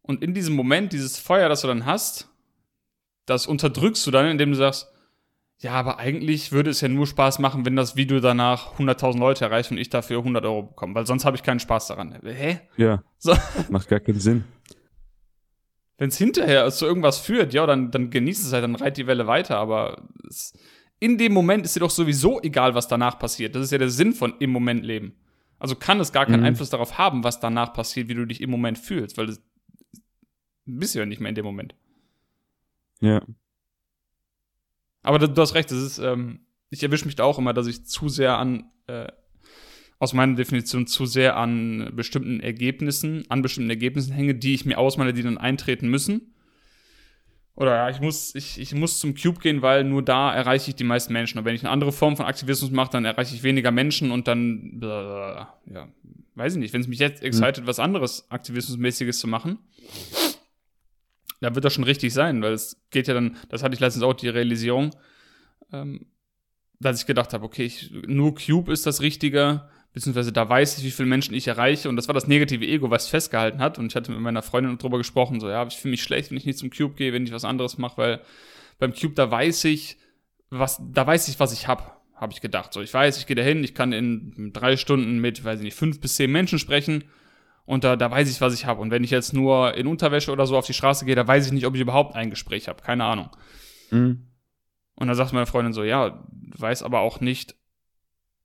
Und 0.00 0.22
in 0.22 0.32
diesem 0.32 0.54
Moment, 0.56 0.94
dieses 0.94 1.18
Feuer, 1.18 1.50
das 1.50 1.60
du 1.60 1.66
dann 1.66 1.84
hast, 1.84 2.27
das 3.28 3.46
unterdrückst 3.46 4.06
du 4.06 4.10
dann, 4.10 4.26
indem 4.26 4.50
du 4.50 4.56
sagst, 4.56 4.88
ja, 5.60 5.72
aber 5.72 5.98
eigentlich 5.98 6.52
würde 6.52 6.70
es 6.70 6.80
ja 6.80 6.88
nur 6.88 7.06
Spaß 7.06 7.40
machen, 7.40 7.66
wenn 7.66 7.74
das 7.74 7.96
Video 7.96 8.20
danach 8.20 8.78
100.000 8.78 9.18
Leute 9.18 9.44
erreicht 9.44 9.70
und 9.72 9.78
ich 9.78 9.90
dafür 9.90 10.18
100 10.18 10.44
Euro 10.44 10.62
bekomme, 10.62 10.94
weil 10.94 11.06
sonst 11.06 11.24
habe 11.24 11.36
ich 11.36 11.42
keinen 11.42 11.58
Spaß 11.58 11.88
daran. 11.88 12.16
Hä? 12.24 12.60
Ja, 12.76 13.02
So. 13.18 13.34
macht 13.68 13.88
gar 13.88 13.98
keinen 14.00 14.20
Sinn. 14.20 14.44
Wenn 15.96 16.10
es 16.10 16.16
hinterher 16.16 16.70
zu 16.70 16.86
irgendwas 16.86 17.18
führt, 17.18 17.52
ja, 17.52 17.66
dann, 17.66 17.90
dann 17.90 18.10
genießt 18.10 18.46
es 18.46 18.52
halt, 18.52 18.62
dann 18.62 18.76
reiht 18.76 18.98
die 18.98 19.08
Welle 19.08 19.26
weiter, 19.26 19.56
aber 19.58 20.08
es, 20.28 20.52
in 21.00 21.18
dem 21.18 21.32
Moment 21.32 21.64
ist 21.64 21.74
dir 21.74 21.80
doch 21.80 21.90
sowieso 21.90 22.40
egal, 22.40 22.76
was 22.76 22.86
danach 22.86 23.18
passiert. 23.18 23.56
Das 23.56 23.64
ist 23.64 23.72
ja 23.72 23.78
der 23.78 23.90
Sinn 23.90 24.12
von 24.12 24.34
im 24.38 24.50
Moment 24.50 24.84
leben. 24.84 25.16
Also 25.58 25.74
kann 25.74 25.98
es 25.98 26.12
gar 26.12 26.26
keinen 26.26 26.40
Mhm. 26.40 26.46
Einfluss 26.46 26.70
darauf 26.70 26.98
haben, 26.98 27.24
was 27.24 27.40
danach 27.40 27.72
passiert, 27.72 28.06
wie 28.08 28.14
du 28.14 28.26
dich 28.26 28.40
im 28.40 28.50
Moment 28.50 28.78
fühlst, 28.78 29.18
weil 29.18 29.26
das 29.26 29.40
bist 30.66 30.94
du 30.94 31.00
ja 31.00 31.06
nicht 31.06 31.20
mehr 31.20 31.30
in 31.30 31.34
dem 31.34 31.44
Moment. 31.44 31.74
Ja. 33.00 33.22
Aber 35.02 35.18
du, 35.18 35.28
du 35.28 35.40
hast 35.40 35.54
recht, 35.54 35.70
das 35.70 35.78
ist, 35.78 35.98
ähm, 35.98 36.40
ich 36.70 36.82
erwische 36.82 37.06
mich 37.06 37.16
da 37.16 37.24
auch 37.24 37.38
immer, 37.38 37.54
dass 37.54 37.66
ich 37.66 37.86
zu 37.86 38.08
sehr 38.08 38.38
an, 38.38 38.70
äh, 38.86 39.06
aus 39.98 40.12
meiner 40.12 40.34
Definition 40.34 40.86
zu 40.86 41.06
sehr 41.06 41.36
an 41.36 41.92
bestimmten 41.94 42.40
Ergebnissen, 42.40 43.24
an 43.28 43.42
bestimmten 43.42 43.70
Ergebnissen 43.70 44.12
hänge, 44.12 44.34
die 44.34 44.54
ich 44.54 44.64
mir 44.64 44.78
ausmale, 44.78 45.12
die 45.12 45.22
dann 45.22 45.38
eintreten 45.38 45.88
müssen. 45.88 46.34
Oder 47.54 47.74
ja, 47.74 47.90
ich 47.90 48.00
muss, 48.00 48.36
ich, 48.36 48.60
ich 48.60 48.72
muss 48.72 49.00
zum 49.00 49.16
Cube 49.16 49.40
gehen, 49.40 49.62
weil 49.62 49.82
nur 49.82 50.02
da 50.02 50.32
erreiche 50.32 50.70
ich 50.70 50.76
die 50.76 50.84
meisten 50.84 51.12
Menschen. 51.12 51.38
Und 51.38 51.44
wenn 51.44 51.56
ich 51.56 51.62
eine 51.62 51.70
andere 51.70 51.90
Form 51.90 52.16
von 52.16 52.26
Aktivismus 52.26 52.70
mache, 52.70 52.92
dann 52.92 53.04
erreiche 53.04 53.34
ich 53.34 53.42
weniger 53.42 53.72
Menschen 53.72 54.12
und 54.12 54.28
dann, 54.28 54.78
ja, 54.80 55.88
weiß 56.36 56.52
ich 56.52 56.60
nicht, 56.60 56.72
wenn 56.72 56.82
es 56.82 56.86
mich 56.86 57.00
jetzt 57.00 57.20
excited, 57.22 57.66
was 57.66 57.80
anderes 57.80 58.30
Aktivismusmäßiges 58.30 59.18
zu 59.18 59.26
machen, 59.26 59.58
da 61.40 61.54
wird 61.54 61.64
das 61.64 61.74
schon 61.74 61.84
richtig 61.84 62.12
sein, 62.12 62.42
weil 62.42 62.52
es 62.52 62.80
geht 62.90 63.08
ja 63.08 63.14
dann, 63.14 63.36
das 63.48 63.62
hatte 63.62 63.74
ich 63.74 63.80
letztens 63.80 64.04
auch 64.04 64.14
die 64.14 64.28
Realisierung, 64.28 64.94
ähm, 65.72 66.06
dass 66.80 67.00
ich 67.00 67.06
gedacht 67.06 67.32
habe, 67.32 67.44
okay, 67.44 67.64
ich, 67.64 67.90
nur 68.06 68.34
Cube 68.34 68.72
ist 68.72 68.86
das 68.86 69.00
Richtige, 69.00 69.68
beziehungsweise 69.92 70.32
da 70.32 70.48
weiß 70.48 70.78
ich, 70.78 70.84
wie 70.84 70.90
viele 70.90 71.08
Menschen 71.08 71.34
ich 71.34 71.48
erreiche. 71.48 71.88
Und 71.88 71.96
das 71.96 72.08
war 72.08 72.14
das 72.14 72.28
negative 72.28 72.66
Ego, 72.66 72.90
was 72.90 73.08
festgehalten 73.08 73.60
hat. 73.60 73.78
Und 73.78 73.86
ich 73.86 73.96
hatte 73.96 74.12
mit 74.12 74.20
meiner 74.20 74.42
Freundin 74.42 74.78
drüber 74.78 74.98
gesprochen, 74.98 75.40
so, 75.40 75.48
ja, 75.48 75.66
ich 75.66 75.76
fühle 75.76 75.92
mich 75.92 76.02
schlecht, 76.02 76.30
wenn 76.30 76.38
ich 76.38 76.46
nicht 76.46 76.58
zum 76.58 76.70
Cube 76.70 76.94
gehe, 76.94 77.12
wenn 77.12 77.24
ich 77.24 77.32
was 77.32 77.44
anderes 77.44 77.78
mache, 77.78 77.96
weil 77.96 78.20
beim 78.78 78.92
Cube, 78.92 79.14
da 79.14 79.30
weiß 79.30 79.64
ich, 79.64 79.96
was, 80.50 80.80
da 80.92 81.06
weiß 81.06 81.28
ich, 81.28 81.40
was 81.40 81.52
ich 81.52 81.66
hab, 81.66 82.00
habe 82.14 82.32
ich 82.32 82.40
gedacht. 82.40 82.72
So, 82.72 82.80
ich 82.80 82.94
weiß, 82.94 83.18
ich 83.18 83.26
gehe 83.26 83.36
dahin, 83.36 83.64
ich 83.64 83.74
kann 83.74 83.92
in 83.92 84.52
drei 84.52 84.76
Stunden 84.76 85.18
mit, 85.18 85.44
weiß 85.44 85.60
ich 85.60 85.64
nicht, 85.64 85.76
fünf 85.76 86.00
bis 86.00 86.16
zehn 86.16 86.30
Menschen 86.30 86.58
sprechen 86.58 87.04
und 87.68 87.84
da, 87.84 87.96
da 87.96 88.10
weiß 88.10 88.30
ich, 88.30 88.40
was 88.40 88.54
ich 88.54 88.64
habe. 88.64 88.80
Und 88.80 88.90
wenn 88.90 89.04
ich 89.04 89.10
jetzt 89.10 89.34
nur 89.34 89.74
in 89.74 89.86
Unterwäsche 89.86 90.32
oder 90.32 90.46
so 90.46 90.56
auf 90.56 90.64
die 90.64 90.72
Straße 90.72 91.04
gehe, 91.04 91.14
da 91.14 91.28
weiß 91.28 91.44
ich 91.44 91.52
nicht, 91.52 91.66
ob 91.66 91.74
ich 91.74 91.82
überhaupt 91.82 92.16
ein 92.16 92.30
Gespräch 92.30 92.66
habe. 92.66 92.82
Keine 92.82 93.04
Ahnung. 93.04 93.28
Mhm. 93.90 94.26
Und 94.94 95.06
dann 95.06 95.14
sagt 95.14 95.34
meine 95.34 95.44
Freundin 95.44 95.74
so, 95.74 95.84
ja, 95.84 96.24
weiß 96.56 96.82
aber 96.82 97.00
auch 97.00 97.20
nicht, 97.20 97.56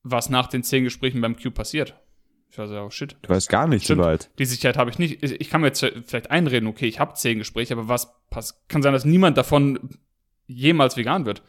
was 0.04 0.30
nach 0.30 0.48
den 0.48 0.62
zehn 0.62 0.84
Gesprächen 0.84 1.22
beim 1.22 1.38
Q 1.38 1.52
passiert. 1.52 1.96
Ich 2.50 2.58
war 2.58 2.68
so, 2.68 2.78
oh 2.78 2.90
shit. 2.90 3.16
Du 3.22 3.30
weißt 3.30 3.48
gar 3.48 3.66
nicht 3.66 3.84
so 3.84 3.94
Stimmt. 3.94 4.06
weit. 4.06 4.30
Die 4.40 4.46
Sicherheit 4.46 4.76
habe 4.76 4.90
ich 4.90 5.00
nicht. 5.00 5.24
Ich 5.24 5.50
kann 5.50 5.62
mir 5.62 5.68
jetzt 5.68 5.80
vielleicht 5.80 6.30
einreden, 6.30 6.68
okay, 6.68 6.88
ich 6.88 7.00
habe 7.00 7.14
zehn 7.14 7.38
Gespräche, 7.38 7.76
aber 7.76 7.88
was 7.88 8.14
pass 8.30 8.62
kann 8.68 8.82
sein, 8.82 8.92
dass 8.92 9.06
niemand 9.06 9.38
davon 9.38 9.90
jemals 10.48 10.98
vegan 10.98 11.26
wird. 11.26 11.44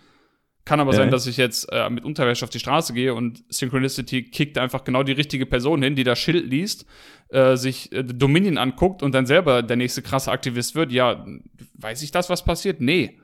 Kann 0.65 0.81
aber 0.81 0.93
Ja. 0.93 0.97
sein, 0.99 1.11
dass 1.11 1.27
ich 1.27 1.37
jetzt 1.37 1.71
äh, 1.73 1.91
mit 1.91 2.05
Unterwäsche 2.05 2.43
auf 2.45 2.51
die 2.51 2.59
Straße 2.59 2.95
gehe 2.95 3.13
und 3.15 3.45
Synchronicity 3.53 4.23
kickt 4.31 4.57
einfach 4.57 4.83
genau 4.85 5.03
die 5.03 5.13
richtige 5.13 5.45
Person 5.45 5.83
hin, 5.83 5.95
die 5.95 6.05
das 6.05 6.19
Schild 6.19 6.47
liest, 6.51 6.87
äh, 7.29 7.57
sich 7.57 7.93
äh, 7.93 8.03
Dominion 8.03 8.57
anguckt 8.57 9.03
und 9.03 9.13
dann 9.13 9.27
selber 9.27 9.63
der 9.63 9.77
nächste 9.77 10.01
krasse 10.01 10.31
Aktivist 10.33 10.75
wird. 10.75 10.91
Ja, 10.91 11.27
weiß 11.75 12.01
ich 12.03 12.13
das, 12.13 12.31
was 12.31 12.43
passiert? 12.45 12.81
Nee. 12.81 13.21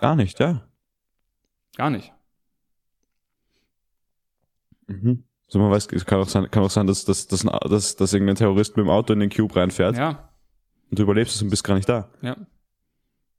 Gar 0.00 0.16
nicht, 0.16 0.38
ja. 0.38 0.66
Gar 1.76 1.88
nicht. 1.90 2.12
Mhm. 4.86 5.24
So, 5.48 5.58
man 5.58 5.70
weiß, 5.70 5.88
es 5.92 6.04
kann 6.04 6.20
auch 6.20 6.28
sein, 6.28 6.50
kann 6.50 6.62
auch 6.62 6.70
sein 6.70 6.86
dass, 6.86 7.04
dass, 7.04 7.26
dass, 7.26 7.42
dass, 7.42 7.96
dass 7.96 8.12
irgendein 8.12 8.36
Terrorist 8.36 8.76
mit 8.76 8.84
dem 8.84 8.90
Auto 8.90 9.12
in 9.12 9.20
den 9.20 9.30
Cube 9.30 9.54
reinfährt 9.56 9.96
Ja, 9.96 10.28
und 10.90 10.98
du 10.98 11.02
überlebst 11.04 11.36
es 11.36 11.42
und 11.42 11.50
bist 11.50 11.64
gar 11.64 11.74
nicht 11.74 11.88
da. 11.88 12.10
ja. 12.22 12.36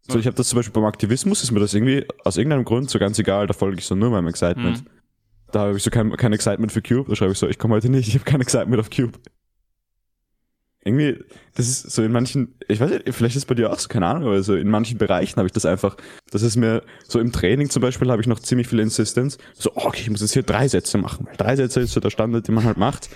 So, 0.08 0.20
ich 0.20 0.28
habe 0.28 0.36
das 0.36 0.50
zum 0.50 0.58
Beispiel 0.58 0.74
beim 0.74 0.86
Aktivismus, 0.86 1.42
ist 1.42 1.52
mir 1.52 1.60
das 1.60 1.74
irgendwie 1.74 2.06
aus 2.24 2.38
irgendeinem 2.38 2.64
Grund 2.64 2.90
so 2.90 3.00
ganz 3.00 3.18
egal, 3.18 3.48
da 3.48 3.54
folge 3.54 3.80
ich 3.80 3.86
so 3.86 3.96
nur 3.96 4.12
meinem 4.12 4.28
Excitement. 4.28 4.84
Mhm. 4.84 4.90
Da 5.52 5.62
habe 5.62 5.78
ich 5.78 5.84
so 5.84 5.90
kein, 5.90 6.12
kein 6.16 6.34
Excitement 6.34 6.72
für 6.72 6.82
Cube, 6.82 7.10
da 7.10 7.16
schreibe 7.16 7.32
ich 7.32 7.40
so, 7.40 7.48
ich 7.48 7.58
komme 7.58 7.76
heute 7.76 7.90
nicht, 7.90 8.08
ich 8.08 8.14
habe 8.14 8.26
kein 8.26 8.42
Excitement 8.42 8.80
auf 8.80 8.90
Cube. 8.90 9.18
Irgendwie, 10.84 11.18
das 11.56 11.68
ist 11.68 11.92
so 11.92 12.04
in 12.04 12.12
manchen, 12.12 12.60
ich 12.68 12.80
weiß 12.80 12.92
nicht, 12.92 13.04
vielleicht 13.16 13.36
ist 13.36 13.44
es 13.44 13.46
bei 13.48 13.56
dir 13.56 13.72
auch 13.72 13.80
so, 13.80 13.88
keine 13.88 14.06
Ahnung, 14.06 14.28
aber 14.28 14.44
so 14.44 14.54
in 14.56 14.70
manchen 14.70 15.00
Bereichen 15.00 15.38
habe 15.38 15.48
ich 15.48 15.54
das 15.54 15.66
einfach, 15.66 15.98
das 16.30 16.44
ist 16.44 16.56
mir, 16.56 16.84
so 17.08 17.20
im 17.20 17.32
Training 17.32 17.72
zum 17.72 17.82
Beispiel 17.82 18.12
habe 18.12 18.22
ich 18.22 18.28
noch 18.28 18.40
ziemlich 18.40 18.68
viel 18.68 18.80
Insistence, 18.80 19.40
so, 19.54 19.72
oh, 19.74 19.86
okay, 19.86 20.02
ich 20.02 20.10
muss 20.12 20.22
jetzt 20.22 20.34
hier 20.34 20.44
drei 20.44 20.68
Sätze 20.68 21.00
machen, 21.00 21.26
weil 21.26 21.38
drei 21.38 21.56
Sätze 21.56 21.80
ist 21.80 21.94
so 21.94 22.00
der 22.00 22.12
Standard, 22.12 22.48
den 22.48 22.54
man 22.54 22.66
halt 22.66 22.78
macht. 22.78 23.10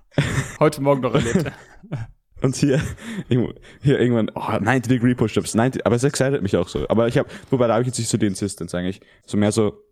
Heute 0.60 0.82
Morgen 0.82 1.00
noch 1.00 1.14
erlebt. 1.14 1.50
Und 2.42 2.54
hier, 2.56 2.82
hier 3.28 3.98
irgendwann, 3.98 4.30
oh, 4.34 4.58
90 4.60 4.88
Degree 4.88 5.14
Push-Ups, 5.14 5.54
90, 5.54 5.86
aber 5.86 5.96
es 5.96 6.04
excited 6.04 6.42
mich 6.42 6.56
auch 6.56 6.68
so. 6.68 6.86
Aber 6.88 7.08
ich 7.08 7.16
habe, 7.16 7.28
wobei 7.50 7.66
da 7.66 7.74
habe 7.74 7.82
ich 7.82 7.88
jetzt 7.88 7.98
nicht 7.98 8.10
so 8.10 8.18
die 8.18 8.26
Insistence 8.26 8.74
eigentlich. 8.74 9.00
So 9.24 9.36
mehr 9.38 9.52
so, 9.52 9.82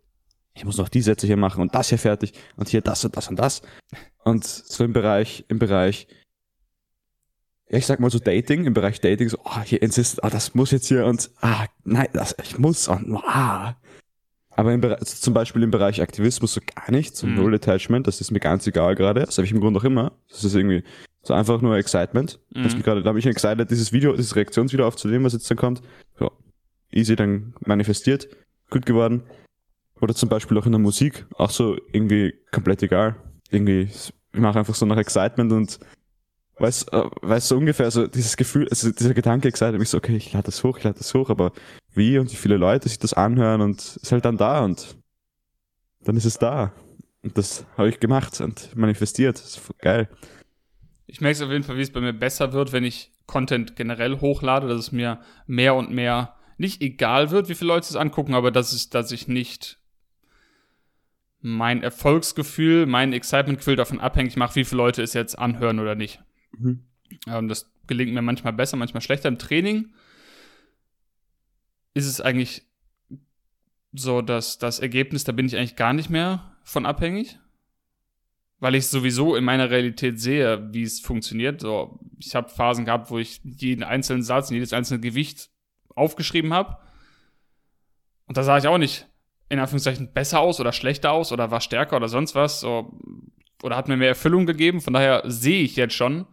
ich 0.53 0.63
muss 0.63 0.77
noch 0.77 0.89
die 0.89 1.01
Sätze 1.01 1.27
hier 1.27 1.37
machen 1.37 1.61
und 1.61 1.73
das 1.73 1.89
hier 1.89 1.97
fertig 1.97 2.33
und 2.55 2.69
hier 2.69 2.81
das 2.81 3.03
und 3.03 3.17
das 3.17 3.27
und 3.29 3.37
das. 3.37 3.61
Und 4.23 4.45
so 4.45 4.83
im 4.83 4.93
Bereich, 4.93 5.43
im 5.47 5.59
Bereich, 5.59 6.07
ja, 7.69 7.79
ich 7.79 7.85
sag 7.87 7.99
mal 7.99 8.11
so 8.11 8.19
Dating, 8.19 8.65
im 8.65 8.73
Bereich 8.73 9.01
Dating, 9.01 9.27
so, 9.27 9.39
oh, 9.43 9.61
hier 9.61 9.81
insist, 9.81 10.23
ah, 10.23 10.29
das 10.29 10.53
muss 10.53 10.71
jetzt 10.71 10.87
hier 10.87 11.05
und, 11.05 11.31
ah, 11.41 11.65
nein, 11.83 12.07
das, 12.13 12.35
ich 12.41 12.59
muss 12.59 12.87
und, 12.87 13.15
ah. 13.25 13.75
Aber 14.51 14.71
im 14.71 14.81
Bereich, 14.81 14.99
zum 15.01 15.33
Beispiel 15.33 15.63
im 15.63 15.71
Bereich 15.71 16.01
Aktivismus 16.01 16.53
so 16.53 16.61
gar 16.73 16.89
nicht, 16.91 17.15
so 17.17 17.27
Mhm. 17.27 17.35
Null 17.35 17.55
Attachment, 17.55 18.07
das 18.07 18.21
ist 18.21 18.31
mir 18.31 18.39
ganz 18.39 18.65
egal 18.67 18.95
gerade. 18.95 19.25
Das 19.25 19.37
habe 19.37 19.45
ich 19.45 19.51
im 19.51 19.59
Grunde 19.59 19.79
auch 19.79 19.83
immer. 19.83 20.13
Das 20.29 20.43
ist 20.45 20.55
irgendwie 20.55 20.83
so 21.25 21.33
einfach 21.33 21.61
nur 21.61 21.75
Excitement. 21.77 22.39
Mhm. 22.53 22.63
Das 22.63 22.75
gerade, 22.75 23.01
da 23.01 23.09
habe 23.09 23.19
ich 23.19 23.25
excited, 23.25 23.69
dieses 23.69 23.91
Video, 23.91 24.15
dieses 24.15 24.35
Reaktionsvideo 24.35 24.87
aufzunehmen, 24.87 25.25
was 25.25 25.33
jetzt 25.33 25.49
dann 25.49 25.57
kommt. 25.57 25.81
Ja, 26.19 26.29
easy 26.91 27.15
dann 27.15 27.53
manifestiert, 27.65 28.27
gut 28.69 28.85
geworden. 28.85 29.23
Oder 30.01 30.13
zum 30.13 30.29
Beispiel 30.29 30.57
auch 30.57 30.65
in 30.65 30.73
der 30.73 30.79
Musik, 30.79 31.25
auch 31.35 31.49
so 31.49 31.77
irgendwie 31.91 32.33
komplett 32.51 32.83
egal. 32.83 33.15
Irgendwie, 33.49 33.83
ich 33.83 34.13
mache 34.33 34.59
einfach 34.59 34.75
so 34.75 34.85
nach 34.85 34.97
Excitement 34.97 35.51
und 35.53 35.79
weiß, 36.57 36.87
äh, 36.91 37.03
weiß 37.21 37.47
so 37.47 37.57
ungefähr 37.57 37.89
so 37.91 38.07
dieses 38.07 38.37
Gefühl, 38.37 38.67
also 38.69 38.91
dieser 38.91 39.13
Gedanke 39.13 39.47
excited 39.47 39.79
mich 39.79 39.89
so, 39.89 39.97
okay, 39.97 40.15
ich 40.15 40.33
lade 40.33 40.45
das 40.45 40.63
hoch, 40.63 40.77
ich 40.77 40.83
lade 40.83 40.97
das 40.97 41.13
hoch, 41.13 41.29
aber 41.29 41.53
wie 41.93 42.17
und 42.17 42.31
wie 42.31 42.35
viele 42.35 42.57
Leute 42.57 42.89
sich 42.89 42.99
das 42.99 43.13
anhören 43.13 43.61
und 43.61 43.97
ist 44.01 44.11
halt 44.11 44.25
dann 44.25 44.37
da 44.37 44.63
und 44.63 44.97
dann 46.01 46.17
ist 46.17 46.25
es 46.25 46.37
da. 46.37 46.73
Und 47.23 47.37
das 47.37 47.65
habe 47.77 47.89
ich 47.89 47.99
gemacht 47.99 48.39
und 48.39 48.75
manifestiert. 48.75 49.39
Das 49.39 49.57
ist 49.57 49.79
geil. 49.79 50.09
Ich 51.07 51.21
merke 51.21 51.35
es 51.35 51.41
auf 51.41 51.51
jeden 51.51 51.63
Fall, 51.63 51.77
wie 51.77 51.81
es 51.81 51.91
bei 51.91 52.01
mir 52.01 52.13
besser 52.13 52.53
wird, 52.53 52.71
wenn 52.71 52.83
ich 52.83 53.11
Content 53.25 53.75
generell 53.75 54.19
hochlade, 54.19 54.67
dass 54.67 54.79
es 54.79 54.91
mir 54.91 55.19
mehr 55.47 55.75
und 55.75 55.91
mehr 55.91 56.35
nicht 56.57 56.81
egal 56.81 57.31
wird, 57.31 57.49
wie 57.49 57.55
viele 57.55 57.69
Leute 57.69 57.87
es 57.87 57.95
angucken, 57.95 58.33
aber 58.33 58.51
dass 58.51 58.73
ich, 58.73 58.89
dass 58.89 59.11
ich 59.11 59.27
nicht 59.27 59.79
mein 61.41 61.83
Erfolgsgefühl, 61.83 62.85
mein 62.85 63.13
Excitement-Gefühl 63.13 63.75
davon 63.75 63.99
abhängig 63.99 64.35
mache, 64.35 64.55
wie 64.55 64.65
viele 64.65 64.77
Leute 64.77 65.03
es 65.03 65.13
jetzt 65.13 65.37
anhören 65.37 65.79
oder 65.79 65.93
nicht. 65.93 66.19
Mhm. 66.57 66.85
Ähm, 67.27 67.47
das 67.47 67.71
gelingt 67.87 68.13
mir 68.13 68.21
manchmal 68.21 68.53
besser, 68.53 68.77
manchmal 68.77 69.01
schlechter. 69.01 69.29
Im 69.29 69.37
Training 69.37 69.93
ist 71.93 72.07
es 72.07 72.19
eigentlich 72.19 72.63
so, 73.93 74.21
dass 74.21 74.57
das 74.57 74.79
Ergebnis, 74.79 75.23
da 75.23 75.31
bin 75.31 75.45
ich 75.45 75.55
eigentlich 75.55 75.75
gar 75.75 75.93
nicht 75.93 76.09
mehr 76.09 76.57
von 76.63 76.85
abhängig, 76.85 77.39
weil 78.59 78.75
ich 78.75 78.87
sowieso 78.87 79.35
in 79.35 79.43
meiner 79.43 79.69
Realität 79.69 80.19
sehe, 80.19 80.73
wie 80.73 80.83
es 80.83 80.99
funktioniert. 80.99 81.61
So, 81.61 81.99
ich 82.19 82.35
habe 82.35 82.49
Phasen 82.49 82.85
gehabt, 82.85 83.11
wo 83.11 83.17
ich 83.17 83.41
jeden 83.43 83.83
einzelnen 83.83 84.23
Satz, 84.23 84.49
jedes 84.49 84.73
einzelne 84.73 85.01
Gewicht 85.01 85.49
aufgeschrieben 85.93 86.53
habe. 86.53 86.77
Und 88.27 88.37
da 88.37 88.43
sah 88.43 88.57
ich 88.57 88.67
auch 88.67 88.77
nicht 88.77 89.07
in 89.49 89.59
Anführungszeichen 89.59 90.13
besser 90.13 90.39
aus 90.39 90.59
oder 90.59 90.71
schlechter 90.71 91.11
aus 91.11 91.31
oder 91.31 91.51
war 91.51 91.61
stärker 91.61 91.97
oder 91.97 92.07
sonst 92.07 92.33
was. 92.33 92.61
So, 92.61 92.99
oder 93.61 93.75
hat 93.75 93.87
mir 93.87 93.97
mehr 93.97 94.09
Erfüllung 94.09 94.45
gegeben. 94.45 94.81
Von 94.81 94.93
daher 94.93 95.23
sehe 95.25 95.63
ich 95.63 95.75
jetzt 95.75 95.93
schon, 95.93 96.25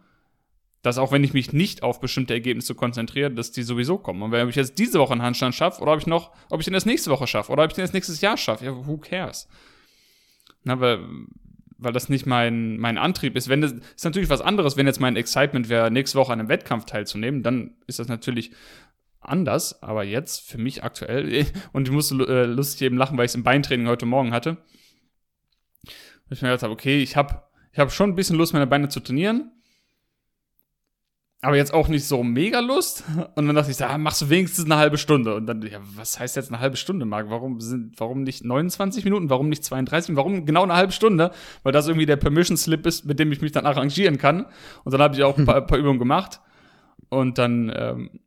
dass 0.81 0.97
auch 0.97 1.11
wenn 1.11 1.23
ich 1.23 1.33
mich 1.33 1.53
nicht 1.53 1.83
auf 1.83 1.99
bestimmte 1.99 2.33
Ergebnisse 2.33 2.75
konzentriere, 2.75 3.31
dass 3.31 3.51
die 3.51 3.63
sowieso 3.63 3.97
kommen. 3.97 4.21
Und 4.21 4.31
wenn 4.31 4.49
ich 4.49 4.55
jetzt 4.55 4.79
diese 4.79 4.99
Woche 4.99 5.13
einen 5.13 5.21
Handstand 5.21 5.55
schaffe, 5.55 5.81
oder 5.81 5.93
ob 5.93 5.99
ich 5.99 6.07
noch, 6.07 6.31
ob 6.49 6.59
ich 6.59 6.65
den 6.65 6.73
erst 6.73 6.85
nächste 6.85 7.09
Woche 7.09 7.27
schaffe, 7.27 7.51
oder 7.51 7.63
ob 7.63 7.69
ich 7.69 7.75
den 7.75 7.81
erst 7.81 7.93
nächstes 7.93 8.21
Jahr 8.21 8.37
schaffe, 8.37 8.65
ja, 8.65 8.85
who 8.85 8.97
cares? 8.97 9.47
Na, 10.63 10.79
weil, 10.79 10.99
weil 11.83 11.93
das 11.93 12.09
nicht 12.09 12.25
mein, 12.25 12.77
mein 12.77 12.97
Antrieb 12.97 13.35
ist. 13.35 13.49
Wenn 13.49 13.61
das 13.61 13.71
ist 13.71 14.05
natürlich 14.05 14.29
was 14.29 14.41
anderes, 14.41 14.77
wenn 14.77 14.87
jetzt 14.87 14.99
mein 14.99 15.15
Excitement 15.15 15.69
wäre, 15.69 15.91
nächste 15.91 16.17
Woche 16.17 16.33
an 16.33 16.39
einem 16.39 16.49
Wettkampf 16.49 16.85
teilzunehmen, 16.85 17.43
dann 17.43 17.75
ist 17.87 17.99
das 17.99 18.07
natürlich 18.07 18.51
anders. 19.19 19.81
Aber 19.81 20.03
jetzt 20.03 20.49
für 20.49 20.57
mich 20.57 20.83
aktuell, 20.83 21.45
und 21.73 21.87
ich 21.87 21.93
musste 21.93 22.15
äh, 22.27 22.45
lustig 22.45 22.83
eben 22.83 22.97
lachen, 22.97 23.17
weil 23.17 23.25
ich 23.25 23.31
es 23.31 23.35
im 23.35 23.43
Beintraining 23.43 23.87
heute 23.87 24.05
Morgen 24.05 24.33
hatte. 24.33 24.51
Und 24.51 26.31
ich 26.31 26.41
mir 26.41 26.49
gedacht 26.49 26.63
habe, 26.63 26.73
okay, 26.73 27.01
ich 27.01 27.15
habe 27.15 27.43
ich 27.71 27.79
hab 27.79 27.91
schon 27.91 28.11
ein 28.11 28.15
bisschen 28.15 28.37
Lust, 28.37 28.53
meine 28.53 28.67
Beine 28.67 28.89
zu 28.89 28.99
trainieren 28.99 29.51
aber 31.43 31.57
jetzt 31.57 31.73
auch 31.73 31.89
nicht 31.89 32.05
so 32.05 32.23
mega 32.23 32.61
Lust. 32.61 33.03
Und 33.35 33.47
dann 33.47 33.55
dachte 33.55 33.69
ich, 33.69 33.83
ah, 33.83 33.97
machst 33.97 34.21
du 34.21 34.29
wenigstens 34.29 34.63
eine 34.63 34.77
halbe 34.77 34.97
Stunde. 34.97 35.35
Und 35.35 35.45
dann, 35.45 35.61
ja, 35.61 35.79
was 35.81 36.17
heißt 36.17 36.37
jetzt 36.37 36.49
eine 36.49 36.61
halbe 36.61 36.77
Stunde, 36.77 37.05
Marc? 37.05 37.29
Warum 37.29 37.59
sind, 37.59 37.99
warum 37.99 38.23
nicht 38.23 38.45
29 38.45 39.03
Minuten? 39.03 39.29
Warum 39.29 39.49
nicht 39.49 39.65
32? 39.65 40.15
Warum 40.15 40.45
genau 40.45 40.63
eine 40.63 40.73
halbe 40.73 40.93
Stunde? 40.93 41.31
Weil 41.63 41.73
das 41.73 41.87
irgendwie 41.87 42.05
der 42.05 42.15
Permission 42.15 42.55
Slip 42.55 42.85
ist, 42.85 43.03
mit 43.05 43.19
dem 43.19 43.29
ich 43.33 43.41
mich 43.41 43.51
dann 43.51 43.65
arrangieren 43.65 44.17
kann. 44.17 44.45
Und 44.85 44.93
dann 44.93 45.01
habe 45.01 45.15
ich 45.15 45.23
auch 45.23 45.37
ein 45.37 45.45
paar, 45.45 45.59
paar 45.67 45.77
Übungen 45.77 45.99
gemacht. 45.99 46.39
Und 47.09 47.37
dann 47.37 47.69
ähm, 47.75 48.21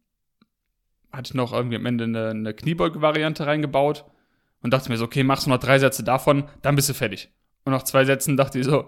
hatte 1.11 1.31
ich 1.31 1.35
noch 1.35 1.55
irgendwie 1.55 1.77
am 1.77 1.87
Ende 1.87 2.05
eine, 2.05 2.29
eine 2.29 2.53
Kniebeuge-Variante 2.53 3.47
reingebaut 3.47 4.05
und 4.61 4.75
dachte 4.75 4.91
mir 4.91 4.99
so, 4.99 5.07
okay, 5.07 5.23
machst 5.23 5.47
du 5.47 5.51
noch 5.51 5.59
drei 5.59 5.79
Sätze 5.79 6.05
davon, 6.05 6.45
dann 6.61 6.77
bist 6.77 6.91
du 6.91 6.93
fertig. 6.93 7.31
Und 7.65 7.73
nach 7.73 7.85
zwei 7.85 8.05
Sätzen 8.05 8.37
dachte 8.37 8.59
ich 8.59 8.67
so, 8.67 8.85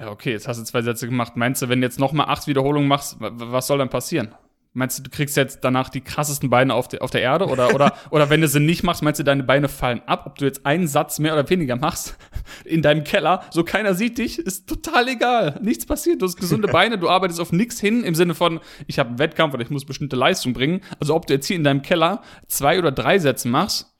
ja, 0.00 0.10
okay, 0.10 0.32
jetzt 0.32 0.48
hast 0.48 0.58
du 0.58 0.64
zwei 0.64 0.82
Sätze 0.82 1.06
gemacht. 1.06 1.36
Meinst 1.36 1.60
du, 1.62 1.68
wenn 1.68 1.80
du 1.80 1.86
jetzt 1.86 1.98
noch 2.00 2.12
mal 2.12 2.24
acht 2.24 2.46
Wiederholungen 2.46 2.88
machst, 2.88 3.20
wa- 3.20 3.30
was 3.34 3.66
soll 3.66 3.78
dann 3.78 3.90
passieren? 3.90 4.34
Meinst 4.72 4.98
du, 5.00 5.02
du 5.02 5.10
kriegst 5.10 5.36
jetzt 5.36 5.64
danach 5.64 5.88
die 5.88 6.00
krassesten 6.00 6.48
Beine 6.48 6.74
auf, 6.74 6.86
der 6.86 7.02
auf 7.02 7.10
der 7.10 7.22
Erde? 7.22 7.46
Oder, 7.48 7.74
oder, 7.74 7.92
oder 8.10 8.30
wenn 8.30 8.40
du 8.40 8.46
sie 8.46 8.60
nicht 8.60 8.84
machst, 8.84 9.02
meinst 9.02 9.18
du, 9.18 9.24
deine 9.24 9.42
Beine 9.42 9.68
fallen 9.68 10.00
ab? 10.06 10.26
Ob 10.26 10.38
du 10.38 10.44
jetzt 10.44 10.64
einen 10.64 10.86
Satz 10.86 11.18
mehr 11.18 11.32
oder 11.32 11.50
weniger 11.50 11.74
machst 11.76 12.16
in 12.64 12.80
deinem 12.80 13.02
Keller, 13.02 13.42
so 13.50 13.64
keiner 13.64 13.94
sieht 13.94 14.18
dich, 14.18 14.38
ist 14.38 14.68
total 14.68 15.08
egal. 15.08 15.58
Nichts 15.60 15.86
passiert. 15.86 16.22
Du 16.22 16.26
hast 16.26 16.36
gesunde 16.36 16.68
Beine, 16.72 16.98
du 16.98 17.08
arbeitest 17.10 17.40
auf 17.40 17.50
nichts 17.50 17.80
hin 17.80 18.04
im 18.04 18.14
Sinne 18.14 18.34
von, 18.36 18.60
ich 18.86 19.00
habe 19.00 19.08
einen 19.08 19.18
Wettkampf 19.18 19.54
oder 19.54 19.62
ich 19.64 19.70
muss 19.70 19.84
bestimmte 19.84 20.14
Leistung 20.16 20.52
bringen. 20.52 20.82
Also 21.00 21.16
ob 21.16 21.26
du 21.26 21.34
jetzt 21.34 21.46
hier 21.48 21.56
in 21.56 21.64
deinem 21.64 21.82
Keller 21.82 22.22
zwei 22.46 22.78
oder 22.78 22.92
drei 22.92 23.18
Sätze 23.18 23.48
machst, 23.48 23.92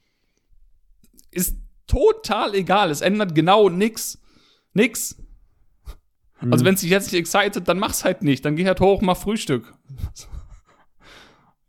ist 1.33 1.57
total 1.89 2.55
egal. 2.55 2.91
Es 2.91 3.01
ändert 3.01 3.35
genau 3.35 3.69
nix. 3.69 4.19
Nix. 6.41 6.53
Also 6.53 6.65
wenn 6.65 6.75
es 6.75 6.81
dich 6.81 6.91
jetzt 6.91 7.13
nicht 7.13 7.21
excited, 7.21 7.69
dann 7.69 7.79
mach's 7.79 8.05
halt 8.05 8.23
nicht. 8.23 8.45
Dann 8.45 8.57
geh 8.57 8.67
halt 8.67 8.81
hoch, 8.81 9.03
mach 9.03 9.17
Frühstück. 9.17 9.75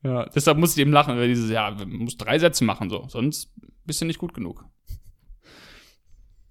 ja, 0.03 0.25
deshalb 0.35 0.57
muss 0.57 0.75
ich 0.75 0.81
eben 0.81 0.91
lachen, 0.91 1.17
weil 1.17 1.27
dieses, 1.27 1.49
ja, 1.49 1.71
du 1.71 1.85
musst 1.85 2.21
drei 2.21 2.39
Sätze 2.39 2.63
machen, 2.63 2.89
so. 2.89 3.05
Sonst 3.07 3.51
bist 3.85 4.01
du 4.01 4.05
nicht 4.05 4.19
gut 4.19 4.33
genug. 4.33 4.65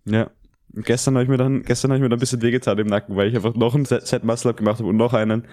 Ja. 0.04 0.30
Gestern 0.72 1.14
habe 1.14 1.24
ich 1.24 1.30
mir 1.30 1.36
dann, 1.36 1.62
gestern 1.62 1.90
habe 1.90 1.98
ich 1.98 2.02
mir 2.02 2.08
dann 2.08 2.18
ein 2.18 2.20
bisschen 2.20 2.42
wehgetan 2.42 2.78
im 2.78 2.86
Nacken, 2.86 3.16
weil 3.16 3.28
ich 3.28 3.34
einfach 3.34 3.54
noch 3.54 3.74
einen 3.74 3.86
Set 3.86 4.22
Muscle 4.22 4.50
Up 4.50 4.56
gemacht 4.56 4.78
habe 4.78 4.88
und 4.88 4.96
noch 4.96 5.14
einen. 5.14 5.48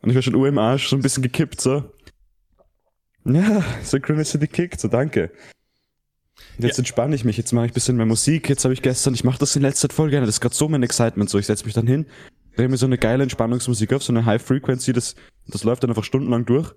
Und 0.00 0.10
ich 0.10 0.16
war 0.16 0.22
schon 0.22 0.34
Uhr 0.34 0.48
im 0.48 0.58
Arsch, 0.58 0.88
so 0.88 0.96
ein 0.96 1.02
bisschen 1.02 1.22
gekippt, 1.22 1.60
so. 1.60 1.84
Ja, 3.24 3.62
Synchronicity 3.82 4.48
kickt, 4.48 4.80
so 4.80 4.88
danke. 4.88 5.30
Jetzt 6.58 6.76
Ja. 6.76 6.80
entspanne 6.80 7.14
ich 7.14 7.24
mich, 7.24 7.36
jetzt 7.36 7.52
mache 7.52 7.66
ich 7.66 7.72
ein 7.72 7.74
bisschen 7.74 7.96
mehr 7.96 8.06
Musik, 8.06 8.48
jetzt 8.48 8.64
habe 8.64 8.74
ich 8.74 8.82
gestern, 8.82 9.14
ich 9.14 9.24
mache 9.24 9.38
das 9.38 9.56
in 9.56 9.62
letzter 9.62 9.88
Zeit 9.88 9.94
voll 9.94 10.10
gerne, 10.10 10.26
das 10.26 10.36
ist 10.36 10.40
gerade 10.40 10.54
so 10.54 10.68
mein 10.68 10.82
Excitement, 10.82 11.30
so 11.30 11.38
ich 11.38 11.46
setze 11.46 11.64
mich 11.64 11.74
dann 11.74 11.86
hin, 11.86 12.06
drehe 12.56 12.68
mir 12.68 12.76
so 12.76 12.86
eine 12.86 12.98
geile 12.98 13.22
Entspannungsmusik 13.22 13.92
auf, 13.92 14.02
so 14.02 14.12
eine 14.12 14.26
High 14.26 14.42
Frequency, 14.42 14.92
das, 14.92 15.14
das 15.46 15.64
läuft 15.64 15.82
dann 15.82 15.90
einfach 15.90 16.04
stundenlang 16.04 16.44
durch. 16.44 16.70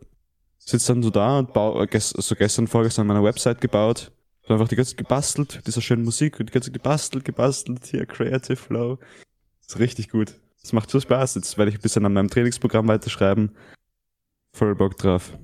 Sitz 0.57 0.85
dann 0.85 1.03
so 1.03 1.09
da 1.09 1.39
und 1.39 1.53
baue, 1.53 1.87
äh, 1.87 1.99
so 1.99 2.35
gestern, 2.35 2.67
vorgestern 2.67 3.05
meine 3.05 3.21
Website 3.23 3.61
gebaut, 3.61 4.11
so 4.47 4.53
einfach 4.53 4.67
die 4.67 4.75
ganze 4.75 4.91
Zeit 4.91 4.97
gebastelt, 4.97 5.61
dieser 5.67 5.81
schönen 5.81 6.03
Musik 6.03 6.39
und 6.39 6.49
die 6.49 6.53
ganze 6.53 6.69
Zeit 6.69 6.73
gebastelt, 6.73 7.25
gebastelt, 7.25 7.85
hier 7.85 8.05
Creative 8.05 8.55
Flow. 8.55 8.97
ist 9.67 9.77
richtig 9.77 10.09
gut. 10.09 10.33
Das 10.61 10.73
macht 10.73 10.89
so 10.89 10.99
Spaß. 10.99 11.35
Jetzt 11.35 11.57
werde 11.59 11.69
ich 11.69 11.77
ein 11.77 11.81
bisschen 11.81 12.05
an 12.07 12.13
meinem 12.13 12.29
Trainingsprogramm 12.29 12.87
weiterschreiben. 12.87 13.51
Voll 14.53 14.73
Bock 14.73 14.97
drauf. 14.97 15.37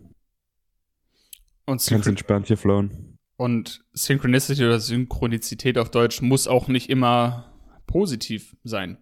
Und, 1.65 1.73
Ganz 1.73 1.85
Synchron 1.85 2.13
entspannt 2.13 2.47
hier 2.47 2.57
flowen. 2.57 3.10
Und 3.41 3.83
Synchronicity 3.93 4.63
oder 4.63 4.79
Synchronizität 4.79 5.77
auf 5.77 5.89
Deutsch 5.91 6.21
muss 6.21 6.47
auch 6.47 6.67
nicht 6.67 6.89
immer 6.89 7.51
positiv 7.87 8.55
sein. 8.63 8.97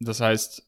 Das 0.00 0.20
heißt, 0.20 0.62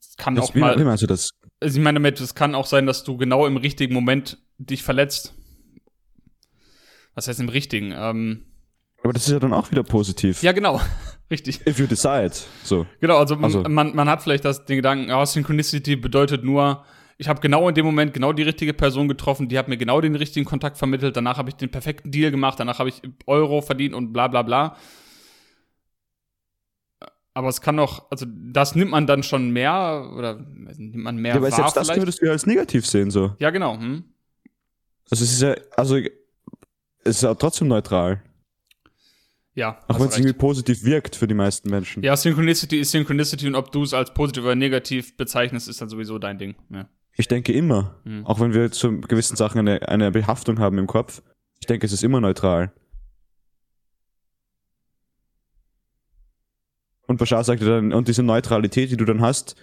es 0.00 0.16
kann 0.16 0.34
Das, 0.34 0.46
auch 0.50 0.54
wie, 0.54 0.60
mal. 0.60 0.78
wie 0.78 0.84
meinst 0.84 1.02
du 1.02 1.06
das? 1.06 1.30
Also 1.60 1.78
ich 1.78 1.82
meine 1.84 1.96
damit, 1.96 2.20
es 2.20 2.34
kann 2.34 2.54
auch 2.54 2.66
sein, 2.66 2.86
dass 2.86 3.04
du 3.04 3.16
genau 3.16 3.46
im 3.46 3.56
richtigen 3.56 3.94
Moment 3.94 4.38
dich 4.58 4.82
verletzt. 4.82 5.34
Was 7.14 7.28
heißt 7.28 7.40
im 7.40 7.48
Richtigen? 7.48 7.92
Ähm, 7.96 8.44
Aber 9.02 9.12
das 9.12 9.26
ist 9.26 9.32
ja 9.32 9.38
dann 9.38 9.52
auch 9.54 9.70
wieder 9.70 9.82
positiv. 9.82 10.42
ja, 10.42 10.52
genau. 10.52 10.80
Richtig. 11.30 11.66
If 11.66 11.78
you 11.78 11.86
decide. 11.86 12.32
So. 12.64 12.86
Genau, 13.00 13.16
also, 13.18 13.34
man- 13.36 13.44
Also- 13.44 13.62
man, 13.62 13.94
man 13.94 14.08
hat 14.08 14.22
vielleicht 14.22 14.44
das, 14.44 14.64
den 14.66 14.76
Gedanken, 14.76 15.10
oh, 15.10 15.24
Synchronicity 15.24 15.96
bedeutet 15.96 16.44
nur, 16.44 16.84
ich 17.18 17.28
habe 17.28 17.40
genau 17.40 17.68
in 17.68 17.74
dem 17.74 17.86
Moment 17.86 18.12
genau 18.12 18.32
die 18.32 18.42
richtige 18.42 18.74
Person 18.74 19.08
getroffen, 19.08 19.48
die 19.48 19.58
hat 19.58 19.68
mir 19.68 19.76
genau 19.76 20.00
den 20.00 20.14
richtigen 20.16 20.44
Kontakt 20.44 20.76
vermittelt, 20.78 21.16
danach 21.16 21.38
habe 21.38 21.48
ich 21.50 21.56
den 21.56 21.70
perfekten 21.70 22.10
Deal 22.10 22.30
gemacht, 22.30 22.58
danach 22.58 22.78
habe 22.78 22.88
ich 22.88 23.02
Euro 23.26 23.62
verdient 23.62 23.94
und 23.94 24.12
bla 24.12 24.28
bla 24.28 24.42
bla. 24.42 24.76
Aber 27.36 27.48
es 27.48 27.60
kann 27.60 27.76
doch, 27.76 28.10
also 28.10 28.26
das 28.28 28.76
nimmt 28.76 28.92
man 28.92 29.08
dann 29.08 29.24
schon 29.24 29.50
mehr 29.50 30.08
oder 30.16 30.36
nimmt 30.76 30.94
man 30.96 31.16
mehr 31.16 31.34
Ja, 31.34 31.42
wahr 31.42 31.50
selbst 31.50 31.76
das 31.76 31.88
vielleicht? 31.88 32.00
würdest 32.02 32.22
du 32.22 32.26
ja 32.26 32.32
als 32.32 32.46
negativ 32.46 32.86
sehen, 32.86 33.10
so. 33.10 33.34
Ja, 33.40 33.50
genau. 33.50 33.76
Hm? 33.76 34.04
Also 35.10 35.24
es 35.24 35.32
ist 35.32 35.42
ja, 35.42 35.56
also 35.76 35.96
es 35.96 36.06
ist 37.04 37.22
ja 37.22 37.34
trotzdem 37.34 37.68
neutral. 37.68 38.22
Ja, 39.56 39.78
Auch 39.86 40.00
wenn 40.00 40.08
es 40.08 40.16
irgendwie 40.16 40.32
positiv 40.32 40.84
wirkt 40.84 41.14
für 41.14 41.28
die 41.28 41.34
meisten 41.34 41.70
Menschen. 41.70 42.02
Ja, 42.02 42.16
Synchronicity 42.16 42.80
ist 42.80 42.90
Synchronicity 42.90 43.46
und 43.46 43.54
ob 43.54 43.70
du 43.70 43.84
es 43.84 43.94
als 43.94 44.12
positiv 44.12 44.42
oder 44.44 44.56
negativ 44.56 45.16
bezeichnest, 45.16 45.68
ist 45.68 45.80
dann 45.80 45.88
sowieso 45.88 46.18
dein 46.18 46.38
Ding. 46.38 46.56
Ja. 46.70 46.88
Ich 47.16 47.28
denke 47.28 47.52
immer, 47.52 48.00
Mhm. 48.04 48.26
auch 48.26 48.40
wenn 48.40 48.52
wir 48.54 48.70
zu 48.72 49.00
gewissen 49.00 49.36
Sachen 49.36 49.58
eine, 49.60 49.88
eine 49.88 50.10
Behaftung 50.10 50.58
haben 50.58 50.78
im 50.78 50.86
Kopf, 50.86 51.22
ich 51.60 51.66
denke, 51.66 51.86
es 51.86 51.92
ist 51.92 52.02
immer 52.02 52.20
neutral. 52.20 52.72
Und 57.06 57.18
Bashar 57.18 57.44
sagte 57.44 57.64
dann, 57.66 57.92
und 57.92 58.08
diese 58.08 58.22
Neutralität, 58.22 58.90
die 58.90 58.96
du 58.96 59.04
dann 59.04 59.20
hast, 59.20 59.56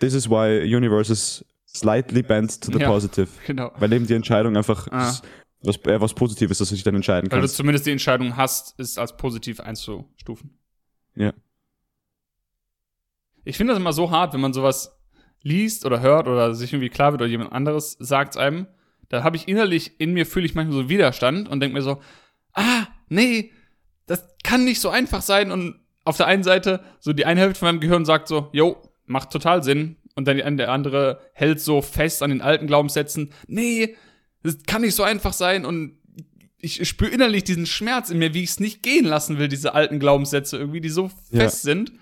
this 0.00 0.14
is 0.14 0.28
why 0.28 0.62
universe 0.74 1.12
is 1.12 1.44
slightly 1.66 2.22
bent 2.22 2.60
to 2.62 2.72
the 2.72 2.78
Ja. 2.78 2.88
positive. 2.88 3.28
Genau. 3.46 3.72
Weil 3.78 3.92
eben 3.92 4.06
die 4.06 4.14
Entscheidung 4.14 4.56
einfach 4.56 4.88
Ah. 4.90 5.10
ist, 5.10 5.22
was, 5.62 5.76
äh, 5.84 6.00
was 6.00 6.14
Positives, 6.14 6.58
dass 6.58 6.70
du 6.70 6.74
dich 6.74 6.84
dann 6.84 6.94
entscheiden 6.94 7.30
Weil 7.30 7.38
du 7.40 7.42
kannst. 7.42 7.56
zumindest 7.56 7.86
die 7.86 7.90
Entscheidung 7.92 8.36
hast, 8.36 8.78
ist 8.80 8.98
als 8.98 9.16
positiv 9.16 9.60
einzustufen. 9.60 10.58
Ja. 11.14 11.32
Ich 13.44 13.56
finde 13.56 13.72
das 13.74 13.80
immer 13.80 13.92
so 13.92 14.10
hart, 14.10 14.32
wenn 14.34 14.40
man 14.40 14.52
sowas 14.52 14.97
liest 15.42 15.84
oder 15.86 16.00
hört 16.00 16.28
oder 16.28 16.54
sich 16.54 16.72
irgendwie 16.72 16.88
klar 16.90 17.12
wird 17.12 17.22
oder 17.22 17.30
jemand 17.30 17.52
anderes 17.52 17.96
sagt 18.00 18.36
einem. 18.36 18.66
Da 19.08 19.22
habe 19.22 19.36
ich 19.36 19.48
innerlich, 19.48 19.92
in 19.98 20.12
mir 20.12 20.26
fühle 20.26 20.46
ich 20.46 20.54
manchmal 20.54 20.76
so 20.82 20.88
Widerstand 20.88 21.48
und 21.48 21.60
denke 21.60 21.74
mir 21.76 21.82
so, 21.82 22.00
ah, 22.52 22.86
nee, 23.08 23.52
das 24.06 24.26
kann 24.44 24.64
nicht 24.64 24.80
so 24.80 24.90
einfach 24.90 25.22
sein. 25.22 25.50
Und 25.50 25.80
auf 26.04 26.16
der 26.16 26.26
einen 26.26 26.42
Seite, 26.42 26.80
so 27.00 27.12
die 27.12 27.24
eine 27.26 27.40
Hälfte 27.40 27.60
von 27.60 27.68
meinem 27.68 27.80
Gehirn 27.80 28.04
sagt 28.04 28.28
so, 28.28 28.48
yo, 28.52 28.76
macht 29.06 29.30
total 29.30 29.62
Sinn. 29.62 29.96
Und 30.14 30.26
dann 30.26 30.56
der 30.56 30.72
andere 30.72 31.20
hält 31.32 31.60
so 31.60 31.80
fest 31.80 32.22
an 32.22 32.30
den 32.30 32.42
alten 32.42 32.66
Glaubenssätzen, 32.66 33.32
nee, 33.46 33.96
das 34.42 34.58
kann 34.66 34.82
nicht 34.82 34.94
so 34.96 35.04
einfach 35.04 35.32
sein. 35.32 35.64
Und 35.64 35.96
ich 36.60 36.86
spüre 36.88 37.10
innerlich 37.12 37.44
diesen 37.44 37.66
Schmerz 37.66 38.10
in 38.10 38.18
mir, 38.18 38.34
wie 38.34 38.42
ich 38.42 38.50
es 38.50 38.60
nicht 38.60 38.82
gehen 38.82 39.04
lassen 39.04 39.38
will, 39.38 39.46
diese 39.48 39.74
alten 39.74 40.00
Glaubenssätze 40.00 40.58
irgendwie, 40.58 40.80
die 40.80 40.88
so 40.88 41.10
Ja. 41.30 41.42
fest 41.42 41.62
sind. 41.62 41.92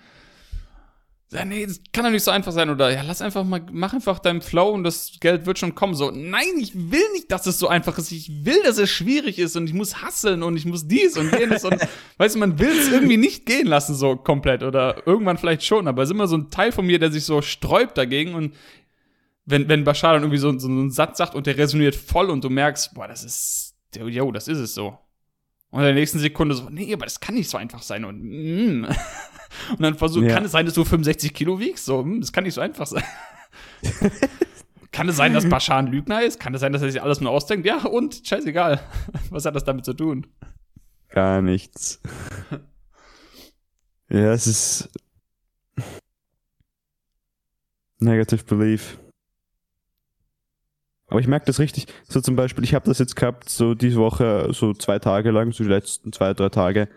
Ja, 1.29 1.43
nee, 1.43 1.65
das 1.65 1.81
kann 1.91 2.05
doch 2.05 2.11
nicht 2.11 2.23
so 2.23 2.31
einfach 2.31 2.53
sein. 2.53 2.69
Oder 2.69 2.89
ja, 2.89 3.01
lass 3.01 3.21
einfach 3.21 3.43
mal, 3.43 3.61
mach 3.71 3.93
einfach 3.93 4.19
deinen 4.19 4.41
Flow 4.41 4.69
und 4.69 4.85
das 4.85 5.17
Geld 5.19 5.45
wird 5.45 5.59
schon 5.59 5.75
kommen. 5.75 5.93
So, 5.93 6.09
nein, 6.09 6.57
ich 6.57 6.73
will 6.73 7.03
nicht, 7.13 7.29
dass 7.31 7.45
es 7.47 7.59
so 7.59 7.67
einfach 7.67 7.97
ist. 7.97 8.11
Ich 8.11 8.45
will, 8.45 8.61
dass 8.63 8.77
es 8.77 8.89
schwierig 8.89 9.37
ist 9.37 9.57
und 9.57 9.67
ich 9.67 9.73
muss 9.73 10.01
hasseln 10.01 10.41
und 10.41 10.55
ich 10.55 10.65
muss 10.65 10.87
dies 10.87 11.17
und 11.17 11.37
jenes 11.37 11.65
und 11.65 11.75
weißt 12.17 12.35
du, 12.35 12.39
man 12.39 12.59
will 12.59 12.69
es 12.69 12.89
irgendwie 12.89 13.17
nicht 13.17 13.45
gehen 13.45 13.67
lassen, 13.67 13.93
so 13.93 14.15
komplett. 14.15 14.63
Oder 14.63 15.05
irgendwann 15.05 15.37
vielleicht 15.37 15.65
schon, 15.65 15.89
aber 15.89 16.03
es 16.03 16.09
ist 16.09 16.13
immer 16.13 16.27
so 16.27 16.37
ein 16.37 16.49
Teil 16.49 16.71
von 16.71 16.85
mir, 16.85 16.97
der 16.97 17.11
sich 17.11 17.25
so 17.25 17.41
sträubt 17.41 17.97
dagegen 17.97 18.33
und 18.33 18.53
wenn, 19.47 19.67
wenn 19.69 19.83
Bashar 19.83 20.13
dann 20.13 20.23
irgendwie 20.23 20.39
so, 20.39 20.57
so 20.59 20.67
einen 20.67 20.91
Satz 20.91 21.17
sagt 21.17 21.33
und 21.33 21.47
der 21.47 21.57
resoniert 21.57 21.95
voll 21.95 22.29
und 22.29 22.43
du 22.43 22.49
merkst, 22.49 22.93
boah, 22.93 23.07
das 23.07 23.23
ist, 23.23 23.75
yo, 23.95 24.31
das 24.31 24.47
ist 24.47 24.59
es 24.59 24.73
so. 24.73 24.97
Und 25.69 25.79
in 25.81 25.85
der 25.85 25.93
nächsten 25.93 26.19
Sekunde 26.19 26.55
so, 26.55 26.69
nee, 26.69 26.93
aber 26.93 27.05
das 27.05 27.19
kann 27.19 27.35
nicht 27.35 27.49
so 27.49 27.57
einfach 27.57 27.81
sein. 27.81 28.05
Und, 28.05 28.21
mm. 28.23 28.85
und 29.71 29.81
dann 29.81 29.95
versuch, 29.95 30.23
Ja. 30.23 30.33
kann 30.33 30.45
es 30.45 30.51
sein, 30.51 30.65
dass 30.65 30.75
du 30.75 30.85
65 30.85 31.33
Kilo 31.33 31.59
wiegst? 31.59 31.85
So, 31.85 32.03
mm, 32.03 32.21
das 32.21 32.31
kann 32.31 32.43
nicht 32.43 32.53
so 32.53 32.61
einfach 32.61 32.87
sein. 32.87 33.03
kann 34.91 35.09
es 35.09 35.17
sein, 35.17 35.33
dass 35.33 35.47
Bashar 35.47 35.77
ein 35.77 35.87
Lügner 35.87 36.23
ist? 36.23 36.39
Kann 36.39 36.53
es 36.53 36.61
sein, 36.61 36.71
dass 36.73 36.81
er 36.81 36.91
sich 36.91 37.01
alles 37.01 37.21
nur 37.21 37.31
ausdenkt? 37.31 37.65
Ja, 37.65 37.85
und 37.85 38.21
scheißegal. 38.25 38.79
Was 39.29 39.45
hat 39.45 39.55
das 39.55 39.65
damit 39.65 39.85
zu 39.85 39.93
tun? 39.93 40.27
Gar 41.09 41.41
nichts. 41.41 42.01
ja, 44.09 44.31
es 44.31 44.47
ist 44.47 44.89
Negative 47.99 48.43
Belief. 48.43 48.99
Aber 51.07 51.19
ich 51.19 51.27
merke 51.27 51.45
das 51.45 51.59
richtig. 51.59 51.87
So 52.07 52.19
zum 52.21 52.35
Beispiel, 52.35 52.63
ich 52.63 52.73
habe 52.73 52.85
das 52.85 52.99
jetzt 52.99 53.15
gehabt, 53.15 53.49
so 53.49 53.73
diese 53.73 53.97
Woche, 53.97 54.49
so 54.51 54.73
zwei 54.73 54.99
Tage 54.99 55.31
lang, 55.31 55.51
so 55.53 55.63
die 55.63 55.69
letzten 55.69 56.11
zwei, 56.11 56.33
drei 56.33 56.49
Tage. 56.49 56.89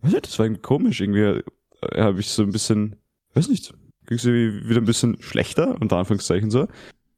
Weiß 0.00 0.12
nicht, 0.12 0.26
das 0.26 0.38
war 0.38 0.46
irgendwie 0.46 0.62
komisch. 0.62 1.00
Irgendwie 1.00 1.42
äh, 1.80 2.02
habe 2.02 2.20
ich 2.20 2.28
so 2.28 2.42
ein 2.42 2.50
bisschen, 2.50 2.96
weiß 3.34 3.48
nicht, 3.48 3.72
ging 4.06 4.18
es 4.18 4.24
wieder 4.26 4.80
ein 4.80 4.84
bisschen 4.84 5.22
schlechter, 5.22 5.76
unter 5.80 5.96
Anführungszeichen 5.96 6.50
so. 6.50 6.66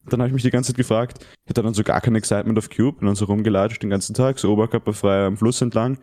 Dann 0.06 0.20
habe 0.20 0.28
ich 0.28 0.34
mich 0.34 0.42
die 0.42 0.50
ganze 0.50 0.72
Zeit 0.72 0.76
gefragt, 0.76 1.24
ich 1.44 1.50
hatte 1.50 1.62
dann 1.62 1.72
so 1.72 1.82
gar 1.82 2.02
kein 2.02 2.14
Excitement 2.14 2.58
auf 2.58 2.68
Cube 2.68 3.00
und 3.00 3.06
dann 3.06 3.14
so 3.14 3.24
rumgelatscht 3.24 3.82
den 3.82 3.88
ganzen 3.88 4.14
Tag, 4.14 4.38
so 4.38 4.52
oberkörperfrei 4.52 5.24
am 5.24 5.38
Fluss 5.38 5.62
entlang 5.62 5.98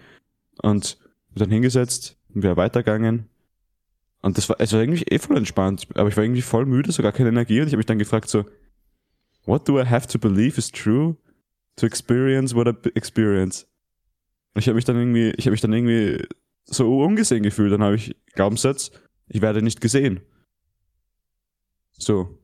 und 0.63 0.97
dann 1.35 1.51
hingesetzt 1.51 2.17
und 2.33 2.41
wieder 2.41 2.57
weitergegangen. 2.57 3.27
Und 4.23 4.37
das 4.39 4.49
war, 4.49 4.55
es 4.59 4.73
war 4.73 4.81
irgendwie 4.81 5.03
eh 5.03 5.19
voll 5.19 5.37
entspannt, 5.37 5.87
aber 5.93 6.09
ich 6.09 6.17
war 6.17 6.23
irgendwie 6.23 6.41
voll 6.41 6.65
müde, 6.65 6.91
so 6.91 7.03
gar 7.03 7.11
keine 7.11 7.29
Energie 7.29 7.61
und 7.61 7.67
ich 7.67 7.73
habe 7.73 7.77
mich 7.77 7.85
dann 7.85 7.99
gefragt 7.99 8.27
so, 8.27 8.45
what 9.45 9.67
do 9.67 9.79
I 9.79 9.85
have 9.85 10.07
to 10.07 10.19
believe 10.19 10.57
is 10.57 10.71
true 10.71 11.17
to 11.77 11.85
experience 11.85 12.55
what 12.55 12.67
I 12.67 12.89
experience? 12.95 13.67
Ich 14.55 14.67
habe 14.67 14.75
mich 14.75 14.85
dann 14.85 14.97
irgendwie, 14.97 15.31
ich 15.37 15.45
habe 15.45 15.51
mich 15.51 15.61
dann 15.61 15.73
irgendwie 15.73 16.25
so 16.65 17.01
ungesehen 17.01 17.43
gefühlt, 17.43 17.71
dann 17.71 17.83
habe 17.83 17.95
ich 17.95 18.15
Glaubenssatz, 18.33 18.91
ich 19.27 19.41
werde 19.41 19.61
nicht 19.61 19.81
gesehen. 19.81 20.21
So. 21.91 22.37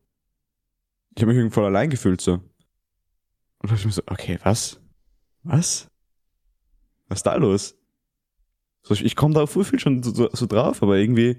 Ich 1.15 1.21
habe 1.21 1.31
mich 1.31 1.37
irgendwie 1.37 1.53
voll 1.53 1.65
allein 1.65 1.89
gefühlt 1.89 2.21
so. 2.21 2.33
Und 2.33 3.71
dann 3.71 3.75
ich 3.75 3.85
mir 3.85 3.91
so, 3.91 4.03
okay, 4.05 4.39
was? 4.43 4.79
Was? 5.43 5.89
Was 7.07 7.19
ist 7.19 7.25
da 7.25 7.35
los? 7.35 7.75
So, 8.83 8.93
ich, 8.93 9.03
ich 9.03 9.15
komme 9.15 9.33
da 9.33 9.45
voll 9.45 9.63
viel 9.63 9.79
schon 9.79 10.03
so, 10.03 10.29
so, 10.31 10.45
drauf, 10.45 10.81
aber 10.83 10.97
irgendwie. 10.97 11.37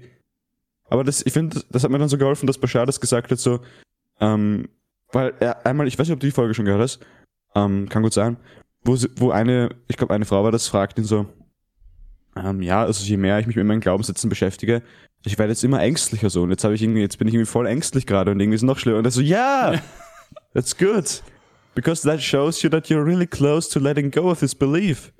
Aber 0.85 1.03
das, 1.03 1.25
ich 1.25 1.33
finde, 1.33 1.63
das 1.69 1.83
hat 1.83 1.91
mir 1.91 1.97
dann 1.97 2.09
so 2.09 2.17
geholfen, 2.17 2.47
dass 2.47 2.57
Bashar 2.57 2.85
das 2.85 2.99
gesagt 2.99 3.31
hat, 3.31 3.39
so, 3.39 3.61
ähm, 4.19 4.67
weil 5.11 5.33
er 5.39 5.65
einmal, 5.65 5.87
ich 5.87 5.97
weiß 5.97 6.07
nicht, 6.07 6.13
ob 6.13 6.19
du 6.19 6.27
die 6.27 6.31
Folge 6.31 6.53
schon 6.53 6.65
gehört 6.65 6.81
hast, 6.81 6.99
ähm, 7.55 7.89
kann 7.89 8.03
gut 8.03 8.13
sein, 8.13 8.37
wo, 8.83 8.95
sie, 8.95 9.09
wo 9.15 9.31
eine, 9.31 9.69
ich 9.87 9.97
glaube, 9.97 10.13
eine 10.13 10.25
Frau 10.25 10.43
war 10.43 10.51
das, 10.51 10.67
fragt 10.67 10.97
ihn 10.97 11.05
so, 11.05 11.25
ähm, 12.35 12.61
ja, 12.61 12.83
also 12.83 13.03
je 13.03 13.17
mehr 13.17 13.39
ich 13.39 13.47
mich 13.47 13.55
mit 13.55 13.65
meinen 13.65 13.81
Glaubenssätzen 13.81 14.29
beschäftige, 14.29 14.81
ich 15.25 15.37
werde 15.37 15.51
jetzt 15.51 15.63
immer 15.63 15.81
ängstlicher 15.81 16.29
so 16.29 16.43
und 16.43 16.51
jetzt 16.51 16.63
habe 16.63 16.75
ich 16.75 16.81
irgendwie, 16.81 17.01
jetzt 17.01 17.17
bin 17.17 17.27
ich 17.27 17.33
irgendwie 17.33 17.49
voll 17.49 17.67
ängstlich 17.67 18.05
gerade 18.05 18.31
und 18.31 18.39
irgendwie 18.39 18.55
ist 18.55 18.61
es 18.61 18.67
noch 18.67 18.79
schlimmer 18.79 18.99
und 18.99 19.05
er 19.05 19.11
so, 19.11 19.21
ja, 19.21 19.81
that's 20.53 20.77
good. 20.77 21.21
Because 21.75 22.07
that 22.07 22.21
shows 22.21 22.61
you 22.61 22.69
that 22.69 22.87
you're 22.87 23.05
really 23.05 23.27
close 23.27 23.69
to 23.69 23.79
letting 23.79 24.11
go 24.11 24.29
of 24.29 24.39
this 24.39 24.55
belief. 24.55 25.11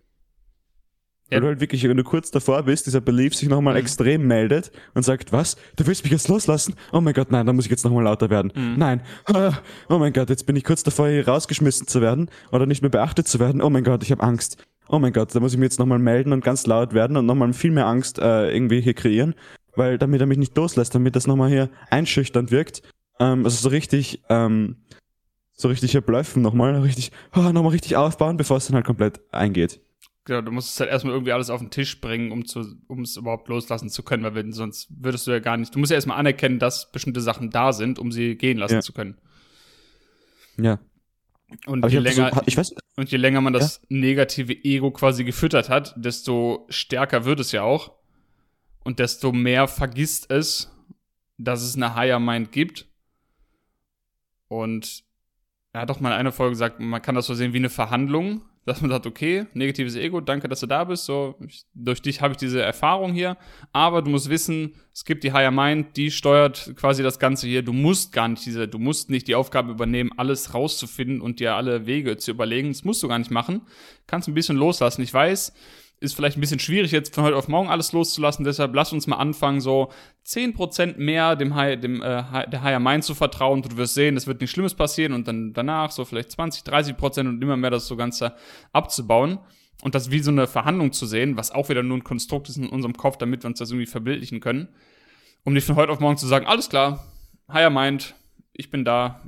Ja. 1.32 1.36
Weil 1.38 1.42
du 1.42 1.48
halt 1.48 1.60
wirklich, 1.62 1.84
wenn 1.88 1.98
du 1.98 2.04
kurz 2.04 2.32
davor 2.32 2.64
bist, 2.64 2.88
dieser 2.88 3.02
Belief 3.02 3.36
sich 3.36 3.50
nochmal 3.50 3.76
Mhm. 3.76 3.80
extrem 3.82 4.26
meldet 4.28 4.72
und 4.96 5.04
sagt, 5.04 5.32
was? 5.32 5.58
Du 5.76 5.86
willst 5.86 6.04
mich 6.04 6.12
jetzt 6.12 6.28
loslassen? 6.28 6.74
Oh 6.92 7.02
mein 7.02 7.14
Gott, 7.14 7.32
nein, 7.32 7.46
da 7.46 7.54
muss 7.54 7.66
ich 7.66 7.72
jetzt 7.72 7.86
nochmal 7.86 8.04
lauter 8.04 8.30
werden. 8.30 8.52
Mhm. 8.56 8.76
Nein. 8.78 9.02
Ah, 9.26 9.54
Oh 9.90 9.98
mein 10.00 10.12
Gott, 10.14 10.30
jetzt 10.30 10.46
bin 10.46 10.56
ich 10.56 10.64
kurz 10.64 10.84
davor, 10.84 11.08
hier 11.10 11.28
rausgeschmissen 11.28 11.88
zu 11.88 12.02
werden 12.02 12.30
oder 12.52 12.66
nicht 12.66 12.82
mehr 12.82 12.90
beachtet 12.92 13.28
zu 13.28 13.40
werden. 13.40 13.62
Oh 13.62 13.70
mein 13.70 13.84
Gott, 13.84 14.02
ich 14.04 14.12
habe 14.12 14.24
Angst. 14.24 14.58
Oh 14.88 14.98
mein 14.98 15.14
Gott, 15.14 15.36
da 15.36 15.40
muss 15.40 15.54
ich 15.54 15.60
mir 15.60 15.66
jetzt 15.66 15.78
nochmal 15.78 16.00
melden 16.00 16.34
und 16.34 16.44
ganz 16.44 16.66
laut 16.66 16.94
werden 16.94 17.16
und 17.16 17.26
nochmal 17.28 17.54
viel 17.54 17.70
mehr 17.72 17.86
Angst 17.86 18.18
äh, 18.18 18.52
irgendwie 18.52 18.82
hier 18.82 18.96
kreieren, 18.96 19.36
weil 19.76 20.00
damit 20.00 20.20
er 20.22 20.26
mich 20.26 20.40
nicht 20.40 20.58
loslässt, 20.58 20.96
damit 20.96 21.16
das 21.16 21.28
nochmal 21.28 21.50
hier 21.50 21.70
einschüchternd 21.92 22.50
wirkt. 22.50 22.82
Ähm, 23.20 23.44
also 23.46 23.56
so 23.62 23.70
richtig, 23.70 24.24
ähm, 24.30 24.78
so 25.54 25.68
richtig 25.68 25.92
hier 25.92 26.02
blöffen 26.02 26.42
nochmal, 26.42 26.80
richtig, 26.82 27.12
oh, 27.36 27.42
nochmal 27.52 27.72
richtig 27.74 27.98
aufbauen, 27.98 28.38
bevor 28.38 28.58
es 28.58 28.66
dann 28.66 28.76
halt 28.76 28.86
komplett 28.86 29.20
eingeht. 29.32 29.80
Genau, 30.30 30.42
du 30.42 30.52
musst 30.52 30.76
es 30.76 30.80
halt 30.80 30.92
erstmal 30.92 31.16
irgendwie 31.16 31.32
alles 31.32 31.50
auf 31.50 31.60
den 31.60 31.72
Tisch 31.72 32.00
bringen, 32.02 32.32
um 32.32 32.46
zu, 32.46 32.76
um 32.88 33.02
es 33.02 33.18
überhaupt 33.18 33.48
loslassen 33.48 33.90
zu 33.90 34.04
können, 34.04 34.22
weil 34.22 34.36
wenn, 34.36 34.54
sonst 34.54 34.88
würdest 34.92 35.26
du 35.26 35.32
ja 35.32 35.40
gar 35.40 35.58
nicht. 35.58 35.74
Du 35.74 35.80
musst 35.80 35.90
ja 35.90 35.96
erstmal 35.96 36.20
anerkennen, 36.20 36.60
dass 36.60 36.92
bestimmte 36.92 37.20
Sachen 37.20 37.50
da 37.50 37.74
sind, 37.74 37.98
um 37.98 38.12
sie 38.12 38.36
gehen 38.36 38.60
lassen 38.60 38.76
Ja. 38.76 38.82
zu 38.82 38.94
können. 38.94 39.18
Ja. 40.58 40.78
Und 41.66 41.84
Aber 41.84 41.92
je 41.92 41.98
länger, 41.98 42.30
so, 42.32 42.42
ich 42.46 42.58
weiß, 42.58 42.76
und 42.96 43.10
je 43.10 43.18
länger 43.18 43.42
man 43.42 43.54
das 43.54 43.82
negative 43.90 44.54
Ego 44.54 44.92
quasi 44.92 45.24
gefüttert 45.24 45.68
hat, 45.68 45.96
desto 45.98 46.68
stärker 46.70 47.26
wird 47.26 47.40
es 47.40 47.52
ja 47.52 47.64
auch. 47.64 47.94
Und 48.84 49.00
desto 49.00 49.32
mehr 49.32 49.68
vergisst 49.68 50.30
es, 50.30 50.72
dass 51.40 51.64
es 51.64 51.76
eine 51.76 51.96
Higher 51.96 52.20
Mind 52.20 52.52
gibt. 52.52 52.86
Und 54.48 55.04
er 55.74 55.82
hat 55.82 55.90
doch 55.90 56.00
mal 56.00 56.10
in 56.12 56.18
einer 56.20 56.32
Folge 56.32 56.52
gesagt, 56.52 56.80
man 56.80 57.02
kann 57.02 57.16
das 57.16 57.26
so 57.26 57.34
sehen 57.34 57.54
wie 57.54 57.58
eine 57.58 57.70
Verhandlung. 57.72 58.44
Dass 58.70 58.82
man 58.82 58.92
sagt, 58.92 59.08
okay, 59.08 59.48
negatives 59.54 59.96
Ego, 59.96 60.22
danke, 60.22 60.48
dass 60.48 60.60
du 60.60 60.68
da 60.68 60.84
bist, 60.84 61.06
so, 61.06 61.36
ich, 61.46 61.66
durch 61.74 62.02
dich 62.02 62.22
habe 62.22 62.34
ich 62.34 62.38
diese 62.38 62.62
Erfahrung 62.62 63.14
hier, 63.14 63.36
aber 63.74 64.02
du 64.02 64.12
musst 64.12 64.30
wissen, 64.30 64.76
es 64.94 65.04
gibt 65.04 65.24
die 65.24 65.34
Higher 65.34 65.52
Mind, 65.52 65.98
die 65.98 66.12
steuert 66.12 66.74
quasi 66.76 67.04
das 67.04 67.20
Ganze 67.20 67.48
hier, 67.48 67.64
du 67.64 67.74
musst 67.74 68.14
gar 68.14 68.28
nicht 68.28 68.46
diese, 68.46 68.68
du 68.68 68.78
musst 68.78 69.10
nicht 69.10 69.28
die 69.28 69.36
Aufgabe 69.36 69.72
übernehmen, 69.72 70.12
alles 70.18 70.54
rauszufinden 70.54 71.20
und 71.20 71.40
dir 71.40 71.56
alle 71.56 71.86
Wege 71.86 72.18
zu 72.18 72.32
überlegen, 72.32 72.70
das 72.70 72.84
musst 72.84 73.02
du 73.02 73.08
gar 73.08 73.20
nicht 73.20 73.32
machen, 73.32 73.62
kannst 74.08 74.28
ein 74.28 74.34
bisschen 74.34 74.58
loslassen, 74.58 75.02
ich 75.02 75.14
weiß, 75.14 75.54
ist 76.02 76.16
vielleicht 76.16 76.38
ein 76.38 76.42
bisschen 76.42 76.60
schwierig 76.60 76.92
jetzt 76.92 77.14
von 77.14 77.26
heute 77.26 77.36
auf 77.36 77.48
morgen 77.48 77.70
alles 77.70 77.92
loszulassen, 77.92 78.46
deshalb 78.46 78.74
lass 78.74 78.94
uns 78.94 79.08
mal 79.08 79.18
anfangen, 79.18 79.60
so 79.60 79.92
10% 80.26 80.98
mehr 80.98 81.36
dem, 81.36 81.56
High, 81.56 81.80
dem 81.80 82.02
äh, 82.02 82.48
der 82.50 82.64
Higher 82.64 82.80
Mind 82.80 83.04
zu 83.04 83.16
vertrauen. 83.16 83.62
Du 83.62 83.76
wirst 83.76 83.96
sehen, 83.96 84.16
es 84.16 84.26
wird 84.26 84.40
nichts 84.40 84.54
Schlimmes 84.54 84.76
passieren 84.76 85.14
und 85.14 85.28
dann 85.28 85.54
danach 85.54 85.92
so 85.92 86.06
vielleicht 86.06 86.32
20, 86.32 86.64
30% 86.64 87.28
und 87.28 87.42
immer 87.42 87.58
mehr 87.58 87.72
das 87.72 87.88
so 87.88 87.96
Ganze 87.96 88.34
abzubauen. 88.72 89.40
Und 89.82 89.96
das 89.96 90.12
wie 90.12 90.20
so 90.20 90.32
eine 90.32 90.48
Verhandlung 90.48 90.92
zu 90.92 91.06
sehen, 91.06 91.38
was 91.38 91.52
auch 91.52 91.70
wieder 91.70 91.84
nur 91.84 91.98
ein 91.98 92.04
Konstrukt 92.04 92.50
ist 92.50 92.58
in 92.58 92.68
unserem 92.68 92.96
Kopf, 92.96 93.18
damit 93.18 93.44
wir 93.44 93.48
uns 93.48 93.60
das 93.60 93.72
irgendwie 93.72 93.86
verbildlichen 93.86 94.42
können. 94.42 94.68
Um 95.46 95.54
nicht 95.54 95.66
von 95.66 95.76
heute 95.76 95.92
auf 95.92 96.02
morgen 96.02 96.18
zu 96.18 96.28
sagen, 96.28 96.46
alles 96.46 96.70
klar, 96.70 97.06
Higher 97.52 97.70
Mind, 97.70 98.14
ich 98.52 98.70
bin 98.70 98.84
da, 98.84 99.22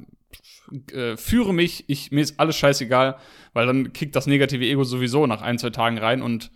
äh, 0.91 1.17
führe 1.17 1.53
mich, 1.53 1.85
ich, 1.87 2.11
mir 2.11 2.21
ist 2.21 2.39
alles 2.39 2.57
scheißegal, 2.57 3.17
weil 3.53 3.65
dann 3.65 3.93
kickt 3.93 4.15
das 4.15 4.27
negative 4.27 4.65
Ego 4.65 4.83
sowieso 4.83 5.27
nach 5.27 5.41
ein, 5.41 5.57
zwei 5.57 5.69
Tagen 5.69 5.97
rein 5.97 6.21
und 6.21 6.51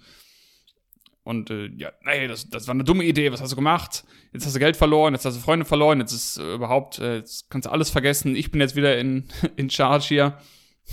und 1.24 1.50
äh, 1.50 1.72
ja, 1.76 1.92
nee, 2.06 2.28
das, 2.28 2.52
das 2.52 2.68
war 2.68 2.76
eine 2.76 2.84
dumme 2.84 3.04
Idee, 3.04 3.32
was 3.32 3.42
hast 3.42 3.52
du 3.52 3.56
gemacht? 3.56 4.06
Jetzt 4.32 4.46
hast 4.46 4.56
du 4.56 4.60
Geld 4.60 4.78
verloren, 4.78 5.16
jetzt 5.16 5.26
hast 5.26 5.36
du 5.36 5.42
Freunde 5.42 5.66
verloren, 5.66 6.00
jetzt 6.00 6.12
ist 6.12 6.38
äh, 6.38 6.54
überhaupt, 6.54 7.00
äh, 7.00 7.16
jetzt 7.16 7.50
kannst 7.50 7.66
du 7.66 7.72
alles 7.72 7.90
vergessen, 7.90 8.36
ich 8.36 8.52
bin 8.52 8.62
jetzt 8.62 8.76
wieder 8.76 9.00
in, 9.00 9.28
in 9.56 9.72
Charge 9.72 10.06
hier. 10.06 10.38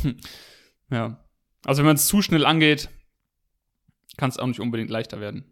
Hm. 0.01 0.17
Ja. 0.91 1.23
Also 1.67 1.81
wenn 1.81 1.87
man 1.87 1.97
es 1.97 2.07
zu 2.07 2.23
schnell 2.23 2.47
angeht, 2.47 2.89
kann 4.17 4.31
es 4.31 4.39
auch 4.39 4.47
nicht 4.47 4.61
unbedingt 4.61 4.89
leichter 4.89 5.21
werden. 5.21 5.45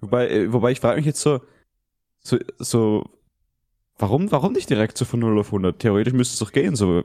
Wobei, 0.00 0.28
äh, 0.28 0.52
wobei 0.52 0.72
ich 0.72 0.80
frage 0.80 0.98
mich 0.98 1.06
jetzt 1.06 1.22
so, 1.22 1.40
so, 2.18 2.38
so 2.58 3.17
Warum, 3.98 4.30
warum 4.30 4.52
nicht 4.52 4.70
direkt 4.70 4.96
so 4.96 5.04
von 5.04 5.20
0 5.20 5.38
auf 5.38 5.48
100? 5.48 5.78
Theoretisch 5.80 6.12
müsste 6.12 6.34
es 6.34 6.38
doch 6.38 6.52
gehen, 6.52 6.76
so, 6.76 7.02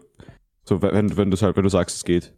so 0.63 0.81
wenn, 0.81 1.17
wenn 1.17 1.31
du 1.31 1.41
halt, 1.41 1.55
wenn 1.55 1.63
du 1.63 1.69
sagst, 1.69 1.97
es 1.97 2.05
geht. 2.05 2.33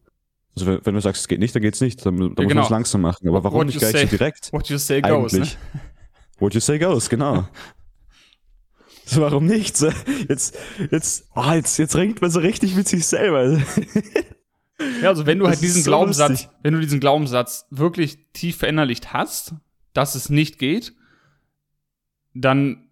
Also 0.55 0.67
wenn, 0.67 0.85
wenn 0.85 0.95
du 0.95 1.01
sagst, 1.01 1.21
es 1.21 1.27
geht 1.27 1.39
nicht, 1.39 1.53
dann 1.53 1.61
geht's 1.61 1.81
nicht. 1.81 2.05
Dann, 2.05 2.17
dann 2.17 2.27
ja, 2.27 2.29
muss 2.29 2.37
genau. 2.37 2.55
man 2.55 2.63
es 2.63 2.69
langsam 2.69 3.01
machen. 3.01 3.27
Aber 3.27 3.43
warum 3.43 3.59
What 3.59 3.67
nicht 3.67 3.79
gleich 3.79 3.91
say, 3.91 4.05
so 4.05 4.17
direkt? 4.17 4.53
What 4.53 4.69
you 4.69 4.77
say 4.77 5.01
goes. 5.01 5.33
Eigentlich? 5.33 5.57
Ne? 5.73 5.81
What 6.39 6.53
you 6.53 6.61
say 6.61 6.79
goes, 6.79 7.09
genau. 7.09 7.47
so, 9.05 9.21
warum 9.21 9.45
nicht? 9.45 9.75
So, 9.75 9.91
jetzt, 10.29 10.57
jetzt, 10.89 11.27
oh, 11.35 11.51
jetzt, 11.51 11.77
jetzt 11.77 11.95
ringt 11.95 12.21
man 12.21 12.31
so 12.31 12.39
richtig 12.39 12.75
mit 12.75 12.87
sich 12.87 13.05
selber. 13.05 13.57
ja, 15.01 15.09
also 15.09 15.25
wenn 15.25 15.39
du 15.39 15.47
halt 15.47 15.61
diesen 15.61 15.83
so 15.83 15.89
Glaubenssatz, 15.89 16.29
lustig. 16.29 16.49
wenn 16.63 16.73
du 16.73 16.79
diesen 16.79 17.01
Glaubenssatz 17.01 17.65
wirklich 17.69 18.19
tief 18.31 18.57
verinnerlicht 18.57 19.11
hast, 19.11 19.55
dass 19.93 20.15
es 20.15 20.29
nicht 20.29 20.59
geht, 20.59 20.93
dann 22.33 22.84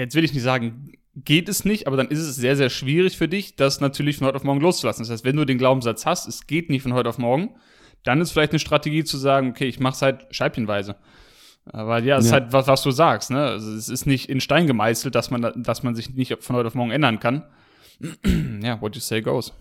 jetzt 0.00 0.14
will 0.14 0.24
ich 0.24 0.34
nicht 0.34 0.42
sagen, 0.42 0.92
geht 1.14 1.48
es 1.48 1.64
nicht, 1.64 1.86
aber 1.86 1.96
dann 1.96 2.08
ist 2.08 2.20
es 2.20 2.36
sehr, 2.36 2.56
sehr 2.56 2.70
schwierig 2.70 3.16
für 3.16 3.28
dich, 3.28 3.56
das 3.56 3.80
natürlich 3.80 4.16
von 4.16 4.26
heute 4.26 4.36
auf 4.36 4.44
morgen 4.44 4.60
loszulassen. 4.60 5.02
Das 5.02 5.10
heißt, 5.10 5.24
wenn 5.24 5.36
du 5.36 5.44
den 5.44 5.58
Glaubenssatz 5.58 6.06
hast, 6.06 6.28
es 6.28 6.46
geht 6.46 6.70
nicht 6.70 6.82
von 6.82 6.94
heute 6.94 7.08
auf 7.08 7.18
morgen, 7.18 7.50
dann 8.04 8.20
ist 8.20 8.32
vielleicht 8.32 8.52
eine 8.52 8.58
Strategie 8.58 9.04
zu 9.04 9.18
sagen, 9.18 9.50
okay, 9.50 9.66
ich 9.66 9.80
mache 9.80 9.94
es 9.94 10.02
halt 10.02 10.26
scheibchenweise. 10.30 10.96
Weil 11.64 12.04
ja, 12.06 12.16
es 12.16 12.24
ja. 12.24 12.28
ist 12.28 12.32
halt 12.32 12.52
was, 12.52 12.66
was 12.66 12.82
du 12.82 12.90
sagst, 12.90 13.30
ne? 13.30 13.42
Also 13.42 13.72
es 13.72 13.88
ist 13.88 14.06
nicht 14.06 14.30
in 14.30 14.40
Stein 14.40 14.66
gemeißelt, 14.66 15.14
dass 15.14 15.30
man, 15.30 15.62
dass 15.62 15.82
man 15.82 15.94
sich 15.94 16.14
nicht 16.14 16.42
von 16.42 16.56
heute 16.56 16.68
auf 16.68 16.74
morgen 16.74 16.90
ändern 16.90 17.20
kann. 17.20 17.44
ja, 18.62 18.80
what 18.80 18.94
you 18.94 19.00
say 19.00 19.20
goes. 19.20 19.52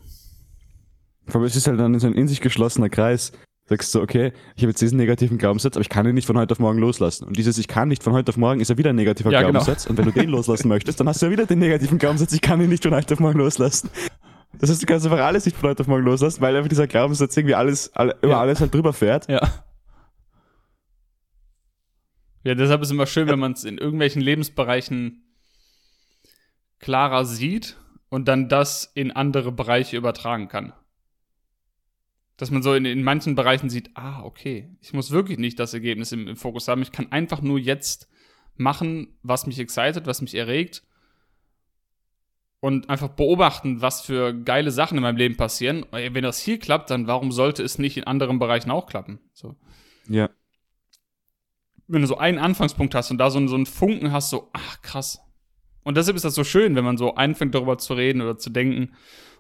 Aber 1.34 1.46
es 1.46 1.56
ist 1.56 1.68
halt 1.68 1.80
dann 1.80 2.00
so 2.00 2.08
ein 2.08 2.14
in 2.14 2.28
sich 2.28 2.42
geschlossener 2.42 2.90
Kreis 2.90 3.34
sagst 3.70 3.94
du, 3.94 4.02
okay, 4.02 4.34
ich 4.56 4.64
habe 4.64 4.72
jetzt 4.72 4.82
diesen 4.82 4.98
negativen 4.98 5.38
Glaubenssatz, 5.38 5.76
aber 5.76 5.82
ich 5.82 5.90
kann 5.90 6.06
ihn 6.08 6.16
nicht 6.16 6.26
von 6.26 6.38
heute 6.38 6.54
auf 6.54 6.60
morgen 6.60 6.80
loslassen. 6.80 7.26
Und 7.26 7.38
dieses 7.38 7.58
Ich 7.58 7.68
kann 7.68 7.88
nicht 7.88 8.04
von 8.04 8.14
heute 8.14 8.30
auf 8.30 8.38
morgen 8.38 8.60
ist 8.60 8.70
ja 8.70 8.78
wieder 8.78 8.90
ein 8.90 8.96
negativer 8.96 9.32
ja, 9.32 9.42
genau. 9.42 9.52
Glaubenssatz. 9.52 9.84
Genau. 9.86 9.92
Und 9.92 9.98
wenn 9.98 10.14
du 10.14 10.20
den 10.20 10.30
loslassen 10.30 10.68
möchtest, 10.68 11.00
dann 11.00 11.08
hast 11.08 11.22
du 11.22 11.28
ja 11.28 11.32
wieder 11.32 11.46
den 11.46 11.60
negativen 11.60 12.00
Glaubenssatz, 12.00 12.34
ich 12.34 12.42
kann 12.42 12.60
ihn 12.62 12.70
nicht 12.70 12.84
von 12.84 12.96
heute 12.96 13.14
auf 13.14 13.20
morgen 13.20 13.38
loslassen. 13.38 13.90
Das 14.58 14.70
heißt, 14.72 14.82
du 14.82 14.86
kannst 14.88 15.06
einfach 15.06 15.20
alles 15.20 15.46
nicht 15.46 15.56
von 15.56 15.70
heute 15.70 15.82
auf 15.82 15.88
morgen 15.88 16.04
loslassen, 16.04 16.42
weil 16.42 16.56
einfach 16.56 16.70
dieser 16.70 16.88
Glaubenssatz 16.88 17.38
irgendwie 17.38 17.56
alles, 17.56 17.96
alle, 17.96 18.18
über 18.22 18.32
ja. 18.32 18.42
alles 18.42 18.60
halt 18.60 18.74
drüber 18.74 18.92
fährt. 18.92 19.30
Ja. 19.30 19.42
Ja, 22.44 22.56
deshalb 22.56 22.82
ist 22.82 22.88
es 22.88 22.92
immer 22.92 23.06
schön, 23.06 23.28
wenn 23.28 23.38
man 23.38 23.52
es 23.52 23.66
in 23.66 23.78
irgendwelchen 23.78 24.22
Lebensbereichen 24.22 25.24
klarer 26.80 27.26
sieht 27.26 27.78
und 28.10 28.28
dann 28.28 28.50
das 28.50 28.90
in 28.96 29.12
andere 29.12 29.52
Bereiche 29.52 29.98
übertragen 29.98 30.48
kann 30.48 30.74
dass 32.40 32.52
man 32.52 32.64
so 32.64 32.74
in, 32.74 32.86
in 32.86 33.04
manchen 33.04 33.36
Bereichen 33.36 33.70
sieht, 33.70 33.92
ah, 33.96 34.24
okay, 34.24 34.70
ich 34.80 34.94
muss 34.94 35.12
wirklich 35.12 35.38
nicht 35.38 35.60
das 35.60 35.74
Ergebnis 35.74 36.14
im, 36.14 36.26
im 36.26 36.38
Fokus 36.38 36.70
haben. 36.70 36.82
Ich 36.82 36.94
kann 36.94 37.12
einfach 37.12 37.42
nur 37.42 37.60
jetzt 37.60 38.10
machen, 38.56 39.18
was 39.24 39.46
mich 39.46 39.60
excited, 39.60 40.08
was 40.08 40.22
mich 40.22 40.36
erregt 40.36 40.84
und 42.62 42.90
einfach 42.90 43.10
beobachten, 43.10 43.82
was 43.82 44.02
für 44.02 44.34
geile 44.34 44.72
Sachen 44.72 44.98
in 44.98 45.02
meinem 45.02 45.18
Leben 45.18 45.36
passieren. 45.36 45.86
Wenn 45.92 46.24
das 46.24 46.40
hier 46.40 46.60
klappt, 46.60 46.90
dann 46.92 47.08
warum 47.08 47.34
sollte 47.34 47.62
es 47.62 47.78
nicht 47.78 47.98
in 47.98 48.06
anderen 48.06 48.40
Bereichen 48.40 48.72
auch 48.72 48.88
klappen? 48.88 49.20
So. 49.34 49.58
Ja. 50.08 50.30
Wenn 51.88 52.02
du 52.02 52.08
so 52.08 52.18
einen 52.18 52.40
Anfangspunkt 52.40 52.96
hast 52.96 53.12
und 53.12 53.18
da 53.18 53.32
so, 53.32 53.46
so 53.48 53.56
einen 53.56 53.66
Funken 53.66 54.14
hast, 54.14 54.30
so, 54.30 54.50
ach 54.54 54.82
krass. 54.82 55.20
Und 55.84 55.98
deshalb 55.98 56.16
ist 56.16 56.24
das 56.24 56.36
so 56.36 56.46
schön, 56.46 56.76
wenn 56.76 56.86
man 56.86 56.98
so 56.98 57.16
anfängt 57.16 57.54
darüber 57.54 57.78
zu 57.78 57.96
reden 57.96 58.22
oder 58.22 58.38
zu 58.38 58.50
denken, 58.50 58.94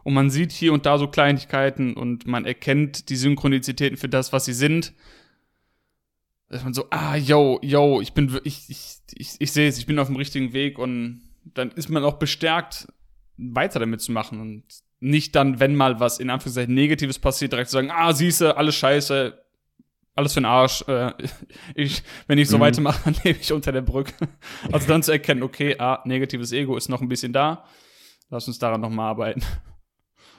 und 0.03 0.13
man 0.13 0.29
sieht 0.29 0.51
hier 0.51 0.73
und 0.73 0.85
da 0.85 0.97
so 0.97 1.07
Kleinigkeiten 1.07 1.95
und 1.95 2.25
man 2.25 2.45
erkennt 2.45 3.09
die 3.09 3.15
Synchronizitäten 3.15 3.97
für 3.97 4.09
das, 4.09 4.33
was 4.33 4.45
sie 4.45 4.53
sind. 4.53 4.93
Dass 6.49 6.63
man 6.63 6.73
so, 6.73 6.87
ah, 6.89 7.15
yo, 7.15 7.59
yo, 7.61 8.01
ich 8.01 8.13
bin, 8.13 8.39
ich, 8.43 8.69
ich, 8.69 8.97
ich, 9.13 9.35
ich 9.37 9.51
sehe 9.51 9.69
es, 9.69 9.77
ich 9.77 9.85
bin 9.85 9.99
auf 9.99 10.07
dem 10.07 10.15
richtigen 10.15 10.53
Weg 10.53 10.79
und 10.79 11.21
dann 11.43 11.71
ist 11.71 11.89
man 11.89 12.03
auch 12.03 12.15
bestärkt, 12.15 12.87
weiter 13.37 13.79
damit 13.79 14.01
zu 14.01 14.11
machen 14.11 14.41
und 14.41 14.63
nicht 14.99 15.35
dann, 15.35 15.59
wenn 15.59 15.75
mal 15.75 15.99
was 15.99 16.19
in 16.19 16.29
Anführungszeichen 16.29 16.73
Negatives 16.73 17.19
passiert, 17.19 17.53
direkt 17.53 17.69
zu 17.69 17.73
sagen, 17.73 17.91
ah, 17.91 18.13
siehste, 18.13 18.57
alles 18.57 18.75
scheiße, 18.75 19.39
alles 20.15 20.33
für 20.33 20.41
den 20.41 20.45
Arsch. 20.45 20.83
Äh, 20.87 21.13
ich, 21.75 22.03
wenn 22.27 22.37
ich 22.37 22.49
so 22.49 22.57
mhm. 22.57 22.61
weitermache, 22.61 23.01
dann 23.05 23.15
lebe 23.23 23.39
ich 23.39 23.53
unter 23.53 23.71
der 23.71 23.81
Brücke. 23.81 24.13
Also 24.71 24.87
dann 24.87 25.03
zu 25.03 25.11
erkennen, 25.11 25.43
okay, 25.43 25.75
ah, 25.79 26.01
negatives 26.05 26.51
Ego 26.51 26.75
ist 26.77 26.89
noch 26.89 27.01
ein 27.01 27.07
bisschen 27.07 27.33
da. 27.33 27.65
Lass 28.29 28.47
uns 28.47 28.59
daran 28.59 28.81
nochmal 28.81 29.09
arbeiten. 29.09 29.41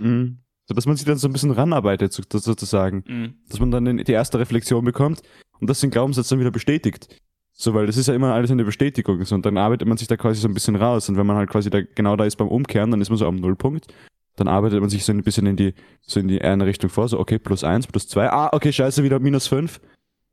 Mhm. 0.00 0.38
So, 0.66 0.74
dass 0.74 0.86
man 0.86 0.96
sich 0.96 1.04
dann 1.04 1.18
so 1.18 1.28
ein 1.28 1.32
bisschen 1.32 1.50
ranarbeitet, 1.50 2.12
sozusagen. 2.12 3.04
Mhm. 3.06 3.34
Dass 3.48 3.60
man 3.60 3.70
dann 3.70 3.96
die 3.96 4.12
erste 4.12 4.38
Reflexion 4.38 4.84
bekommt 4.84 5.22
und 5.58 5.68
das 5.68 5.80
den 5.80 5.90
Glaubenssatz 5.90 6.28
dann 6.28 6.40
wieder 6.40 6.50
bestätigt. 6.50 7.08
So, 7.52 7.74
weil 7.74 7.86
das 7.86 7.96
ist 7.96 8.06
ja 8.06 8.14
immer 8.14 8.32
alles 8.32 8.50
eine 8.50 8.64
Bestätigung. 8.64 9.22
So, 9.24 9.34
und 9.34 9.44
dann 9.44 9.58
arbeitet 9.58 9.86
man 9.86 9.98
sich 9.98 10.08
da 10.08 10.16
quasi 10.16 10.40
so 10.40 10.48
ein 10.48 10.54
bisschen 10.54 10.76
raus. 10.76 11.08
Und 11.08 11.16
wenn 11.16 11.26
man 11.26 11.36
halt 11.36 11.50
quasi 11.50 11.68
da 11.68 11.80
genau 11.82 12.16
da 12.16 12.24
ist 12.24 12.36
beim 12.36 12.48
Umkehren, 12.48 12.90
dann 12.90 13.00
ist 13.00 13.10
man 13.10 13.18
so 13.18 13.26
am 13.26 13.36
Nullpunkt. 13.36 13.88
Dann 14.36 14.48
arbeitet 14.48 14.80
man 14.80 14.88
sich 14.88 15.04
so 15.04 15.12
ein 15.12 15.22
bisschen 15.22 15.46
in 15.46 15.56
die, 15.56 15.74
so 16.00 16.20
in 16.20 16.28
die 16.28 16.40
eine 16.40 16.64
Richtung 16.64 16.88
vor, 16.88 17.08
so, 17.08 17.18
okay, 17.18 17.38
plus 17.38 17.62
eins, 17.62 17.86
plus 17.86 18.08
zwei, 18.08 18.30
ah, 18.30 18.48
okay, 18.52 18.72
scheiße, 18.72 19.02
wieder 19.02 19.18
minus 19.18 19.48
fünf. 19.48 19.80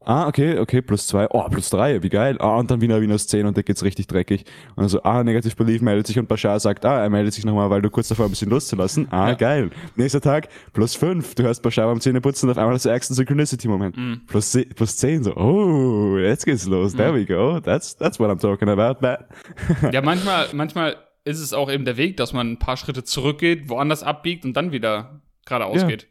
Ah, 0.08 0.26
okay, 0.26 0.58
okay, 0.58 0.82
plus 0.82 1.06
zwei. 1.06 1.28
Oh, 1.32 1.44
plus 1.50 1.70
drei, 1.70 2.02
wie 2.02 2.08
geil. 2.08 2.38
Ah, 2.40 2.56
und 2.56 2.72
dann 2.72 2.80
wieder 2.80 2.98
minus 3.02 3.28
zehn 3.28 3.46
und 3.46 3.58
da 3.58 3.62
geht's 3.62 3.84
richtig 3.84 4.08
dreckig. 4.08 4.46
Und 4.70 4.84
dann 4.84 4.88
so, 4.88 5.04
ah, 5.04 5.22
Negative 5.22 5.54
Belief 5.58 5.82
meldet 5.82 6.08
sich 6.08 6.18
und 6.18 6.30
Bashar 6.30 6.62
sagt, 6.62 6.86
ah, 6.86 7.02
er 7.02 7.10
meldet 7.10 7.34
sich 7.34 7.44
nochmal, 7.44 7.70
weil 7.70 7.82
du 7.82 7.90
kurz 7.90 8.08
davor 8.08 8.28
ein 8.28 8.30
bisschen 8.30 8.50
loszulassen. 8.50 9.10
Ah, 9.12 9.28
ja. 9.28 9.34
geil. 9.34 9.70
Nächster 9.98 10.22
Tag, 10.22 10.48
plus 10.72 10.96
fünf. 10.96 11.36
Du 11.36 11.44
hörst 11.44 11.62
Bashar 11.62 11.88
beim 11.88 12.00
Zähneputzen 12.00 12.50
auf 12.50 12.58
einmal 12.58 12.72
das 12.72 12.86
ärgste 12.86 13.16
Synchronicity-Moment. 13.16 13.98
Mm. 13.98 14.14
Plus, 14.28 14.58
plus 14.76 14.96
zehn, 14.96 15.26
so, 15.26 15.36
oh, 15.36 16.18
jetzt 16.18 16.46
geht's 16.46 16.66
los. 16.68 16.96
There 16.96 17.14
we 17.14 17.26
go. 17.26 17.60
That's, 17.60 17.98
that's 17.98 18.18
what 18.18 18.30
I'm 18.30 18.40
talking 18.40 18.70
about, 18.70 19.02
man. 19.02 19.18
ja, 19.92 20.02
manchmal, 20.02 20.48
manchmal 20.54 20.96
ist 21.26 21.42
es 21.42 21.52
auch 21.52 21.70
eben 21.70 21.84
der 21.84 21.98
Weg, 21.98 22.16
dass 22.16 22.32
man 22.32 22.54
ein 22.54 22.60
paar 22.60 22.78
Schritte 22.78 23.04
zurückgeht, 23.04 23.68
woanders 23.68 24.04
abbiegt 24.04 24.46
und 24.46 24.54
dann 24.54 24.72
wieder 24.72 25.20
geradeaus 25.46 25.82
ja. 25.82 25.88
geht 25.88 26.08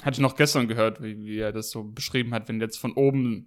hatte 0.00 0.14
ich 0.14 0.20
noch 0.20 0.36
gestern 0.36 0.68
gehört, 0.68 1.02
wie, 1.02 1.18
wie 1.24 1.38
er 1.38 1.52
das 1.52 1.70
so 1.70 1.84
beschrieben 1.84 2.32
hat, 2.32 2.48
wenn 2.48 2.60
jetzt 2.60 2.78
von 2.78 2.92
oben 2.92 3.46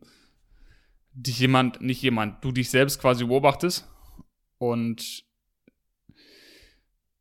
dich 1.13 1.39
jemand, 1.39 1.81
nicht 1.81 2.01
jemand, 2.01 2.43
du 2.43 2.51
dich 2.51 2.69
selbst 2.69 2.99
quasi 2.99 3.25
beobachtest 3.25 3.87
und 4.57 5.23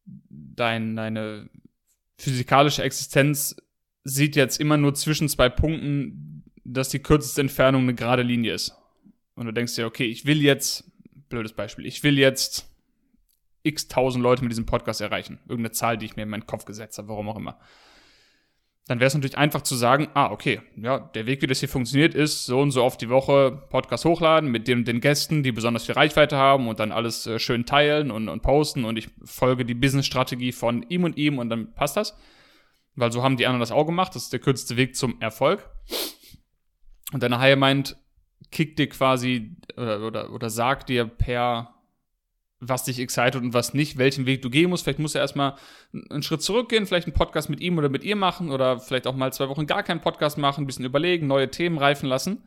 dein, 0.04 0.96
deine 0.96 1.48
physikalische 2.18 2.82
Existenz 2.82 3.56
sieht 4.02 4.36
jetzt 4.36 4.60
immer 4.60 4.76
nur 4.76 4.94
zwischen 4.94 5.28
zwei 5.28 5.48
Punkten, 5.48 6.44
dass 6.64 6.90
die 6.90 6.98
kürzeste 6.98 7.40
Entfernung 7.40 7.82
eine 7.82 7.94
gerade 7.94 8.22
Linie 8.22 8.52
ist. 8.52 8.76
Und 9.34 9.46
du 9.46 9.52
denkst 9.52 9.74
dir, 9.74 9.86
okay, 9.86 10.04
ich 10.04 10.26
will 10.26 10.42
jetzt, 10.42 10.90
blödes 11.28 11.52
Beispiel, 11.52 11.86
ich 11.86 12.02
will 12.02 12.18
jetzt 12.18 12.68
x 13.62 13.88
tausend 13.88 14.22
Leute 14.22 14.42
mit 14.42 14.52
diesem 14.52 14.66
Podcast 14.66 15.00
erreichen. 15.00 15.38
Irgendeine 15.48 15.72
Zahl, 15.72 15.96
die 15.96 16.06
ich 16.06 16.16
mir 16.16 16.24
in 16.24 16.28
meinen 16.28 16.46
Kopf 16.46 16.66
gesetzt 16.66 16.98
habe, 16.98 17.08
warum 17.08 17.28
auch 17.28 17.36
immer 17.36 17.58
dann 18.86 19.00
wäre 19.00 19.06
es 19.06 19.14
natürlich 19.14 19.38
einfach 19.38 19.62
zu 19.62 19.76
sagen, 19.76 20.08
ah, 20.12 20.30
okay, 20.30 20.60
ja, 20.76 20.98
der 20.98 21.24
Weg, 21.24 21.40
wie 21.40 21.46
das 21.46 21.60
hier 21.60 21.70
funktioniert, 21.70 22.14
ist 22.14 22.44
so 22.44 22.60
und 22.60 22.70
so 22.70 22.84
oft 22.84 23.00
die 23.00 23.08
Woche 23.08 23.66
Podcast 23.70 24.04
hochladen 24.04 24.50
mit 24.50 24.68
dem, 24.68 24.84
den 24.84 25.00
Gästen, 25.00 25.42
die 25.42 25.52
besonders 25.52 25.86
viel 25.86 25.94
Reichweite 25.94 26.36
haben 26.36 26.68
und 26.68 26.80
dann 26.80 26.92
alles 26.92 27.26
äh, 27.26 27.38
schön 27.38 27.64
teilen 27.64 28.10
und, 28.10 28.28
und 28.28 28.42
posten 28.42 28.84
und 28.84 28.98
ich 28.98 29.08
folge 29.24 29.64
die 29.64 29.74
Business-Strategie 29.74 30.52
von 30.52 30.82
ihm 30.90 31.04
und 31.04 31.16
ihm 31.16 31.38
und 31.38 31.48
dann 31.48 31.72
passt 31.72 31.96
das. 31.96 32.14
Weil 32.94 33.10
so 33.10 33.22
haben 33.22 33.38
die 33.38 33.46
anderen 33.46 33.60
das 33.60 33.72
auch 33.72 33.86
gemacht. 33.86 34.14
Das 34.14 34.24
ist 34.24 34.32
der 34.32 34.40
kürzeste 34.40 34.76
Weg 34.76 34.94
zum 34.96 35.20
Erfolg. 35.20 35.68
Und 37.12 37.22
deine 37.22 37.40
High 37.40 37.56
Mind 37.56 37.96
kickt 38.50 38.78
dir 38.78 38.88
quasi 38.88 39.56
oder, 39.76 40.06
oder, 40.06 40.30
oder 40.30 40.50
sagt 40.50 40.90
dir 40.90 41.06
per 41.06 41.73
was 42.68 42.84
dich 42.84 42.98
excited 42.98 43.36
und 43.36 43.54
was 43.54 43.74
nicht, 43.74 43.98
welchen 43.98 44.26
Weg 44.26 44.42
du 44.42 44.50
gehen 44.50 44.70
musst. 44.70 44.84
Vielleicht 44.84 44.98
musst 44.98 45.14
du 45.14 45.18
erstmal 45.18 45.54
einen 46.10 46.22
Schritt 46.22 46.42
zurückgehen, 46.42 46.86
vielleicht 46.86 47.06
einen 47.06 47.14
Podcast 47.14 47.50
mit 47.50 47.60
ihm 47.60 47.78
oder 47.78 47.88
mit 47.88 48.04
ihr 48.04 48.16
machen 48.16 48.50
oder 48.50 48.80
vielleicht 48.80 49.06
auch 49.06 49.14
mal 49.14 49.32
zwei 49.32 49.48
Wochen 49.48 49.66
gar 49.66 49.82
keinen 49.82 50.00
Podcast 50.00 50.38
machen, 50.38 50.64
ein 50.64 50.66
bisschen 50.66 50.84
überlegen, 50.84 51.26
neue 51.26 51.50
Themen 51.50 51.78
reifen 51.78 52.08
lassen. 52.08 52.42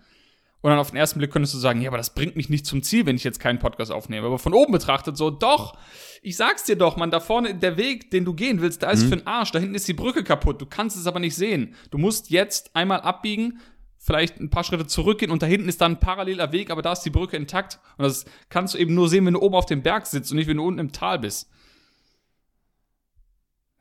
Und 0.62 0.72
dann 0.72 0.80
auf 0.80 0.90
den 0.90 0.98
ersten 0.98 1.20
Blick 1.20 1.32
könntest 1.32 1.54
du 1.54 1.60
sagen, 1.60 1.82
ja, 1.82 1.90
aber 1.90 1.98
das 1.98 2.16
bringt 2.16 2.36
mich 2.36 2.50
nicht 2.50 2.66
zum 2.66 2.82
Ziel, 2.82 3.06
wenn 3.06 3.16
ich 3.16 3.24
jetzt 3.24 3.40
keinen 3.40 3.60
Podcast 3.60 3.92
aufnehme. 3.92 4.26
Aber 4.26 4.40
von 4.40 4.54
oben 4.54 4.72
betrachtet 4.72 5.16
so, 5.16 5.30
doch, 5.30 5.78
ich 6.24 6.36
sag's 6.36 6.64
dir 6.64 6.76
doch, 6.76 6.98
man, 6.98 7.12
da 7.12 7.20
vorne 7.20 7.54
der 7.54 7.78
Weg, 7.78 8.10
den 8.10 8.26
du 8.26 8.34
gehen 8.34 8.60
willst, 8.60 8.82
da 8.82 8.90
ist 8.90 9.04
mhm. 9.04 9.10
für 9.10 9.18
den 9.18 9.28
Arsch, 9.28 9.52
da 9.52 9.60
hinten 9.60 9.76
ist 9.76 9.88
die 9.88 9.94
Brücke 9.94 10.24
kaputt, 10.24 10.60
du 10.60 10.66
kannst 10.66 10.98
es 10.98 11.06
aber 11.06 11.20
nicht 11.20 11.36
sehen. 11.36 11.76
Du 11.92 12.00
musst 12.00 12.32
jetzt 12.32 12.76
einmal 12.76 13.02
abbiegen, 13.02 13.60
vielleicht 14.08 14.40
ein 14.40 14.50
paar 14.50 14.64
Schritte 14.64 14.88
zurückgehen 14.88 15.32
und 15.32 15.42
da 15.42 15.46
hinten 15.46 15.68
ist 15.68 15.82
dann 15.82 15.94
ein 15.94 16.00
paralleler 16.00 16.54
Weg, 16.54 16.72
aber 16.72 16.82
da 16.82 16.94
ist 16.94 17.02
die 17.02 17.10
Brücke 17.10 17.36
intakt. 17.36 17.78
Und 17.98 18.04
das 18.04 18.24
kannst 18.48 18.74
du 18.74 18.78
eben 18.78 18.96
nur 18.96 19.10
sehen, 19.10 19.26
wenn 19.26 19.34
du 19.34 19.42
oben 19.42 19.56
auf 19.56 19.66
dem 19.66 19.84
Berg 19.84 20.08
sitzt 20.08 20.32
und 20.32 20.38
nicht, 20.38 20.48
wenn 20.48 20.56
du 20.56 20.66
unten 20.66 20.80
im 20.80 20.94
Tal 20.94 21.20
bist. 21.20 21.52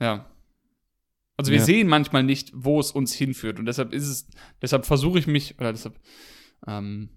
Ja. 0.01 0.27
Also 1.37 1.53
wir 1.53 1.59
ja. 1.59 1.65
sehen 1.65 1.87
manchmal 1.87 2.25
nicht, 2.25 2.51
wo 2.55 2.81
es 2.81 2.91
uns 2.91 3.15
hinführt. 3.15 3.61
Und 3.61 3.67
deshalb 3.67 3.93
ist 3.93 4.09
es, 4.09 4.29
deshalb 4.61 4.85
versuche 4.85 5.21
ich 5.21 5.29
mich, 5.29 5.61
oder 5.61 5.71
deshalb 5.73 5.95
ähm, 6.67 7.11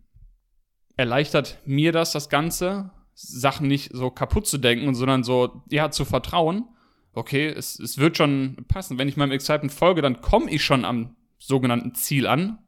erleichtert 0.96 1.58
mir 1.66 1.92
das, 1.92 2.12
das 2.12 2.30
Ganze, 2.30 2.92
Sachen 3.16 3.68
nicht 3.68 3.90
so 3.92 4.12
kaputt 4.12 4.46
zu 4.46 4.60
denken, 4.60 4.94
sondern 4.94 5.24
so, 5.24 5.64
ja, 5.70 5.90
zu 5.90 6.06
vertrauen. 6.06 6.66
Okay, 7.14 7.48
es, 7.48 7.80
es 7.80 7.98
wird 7.98 8.18
schon 8.18 8.66
passen. 8.68 9.00
Wenn 9.00 9.10
ich 9.10 9.18
meinem 9.18 9.32
Excitement 9.32 9.74
folge, 9.74 10.04
dann 10.04 10.22
komme 10.22 10.52
ich 10.52 10.64
schon 10.64 10.86
am 10.86 11.16
sogenannten 11.40 11.96
Ziel 11.96 12.28
an 12.28 12.60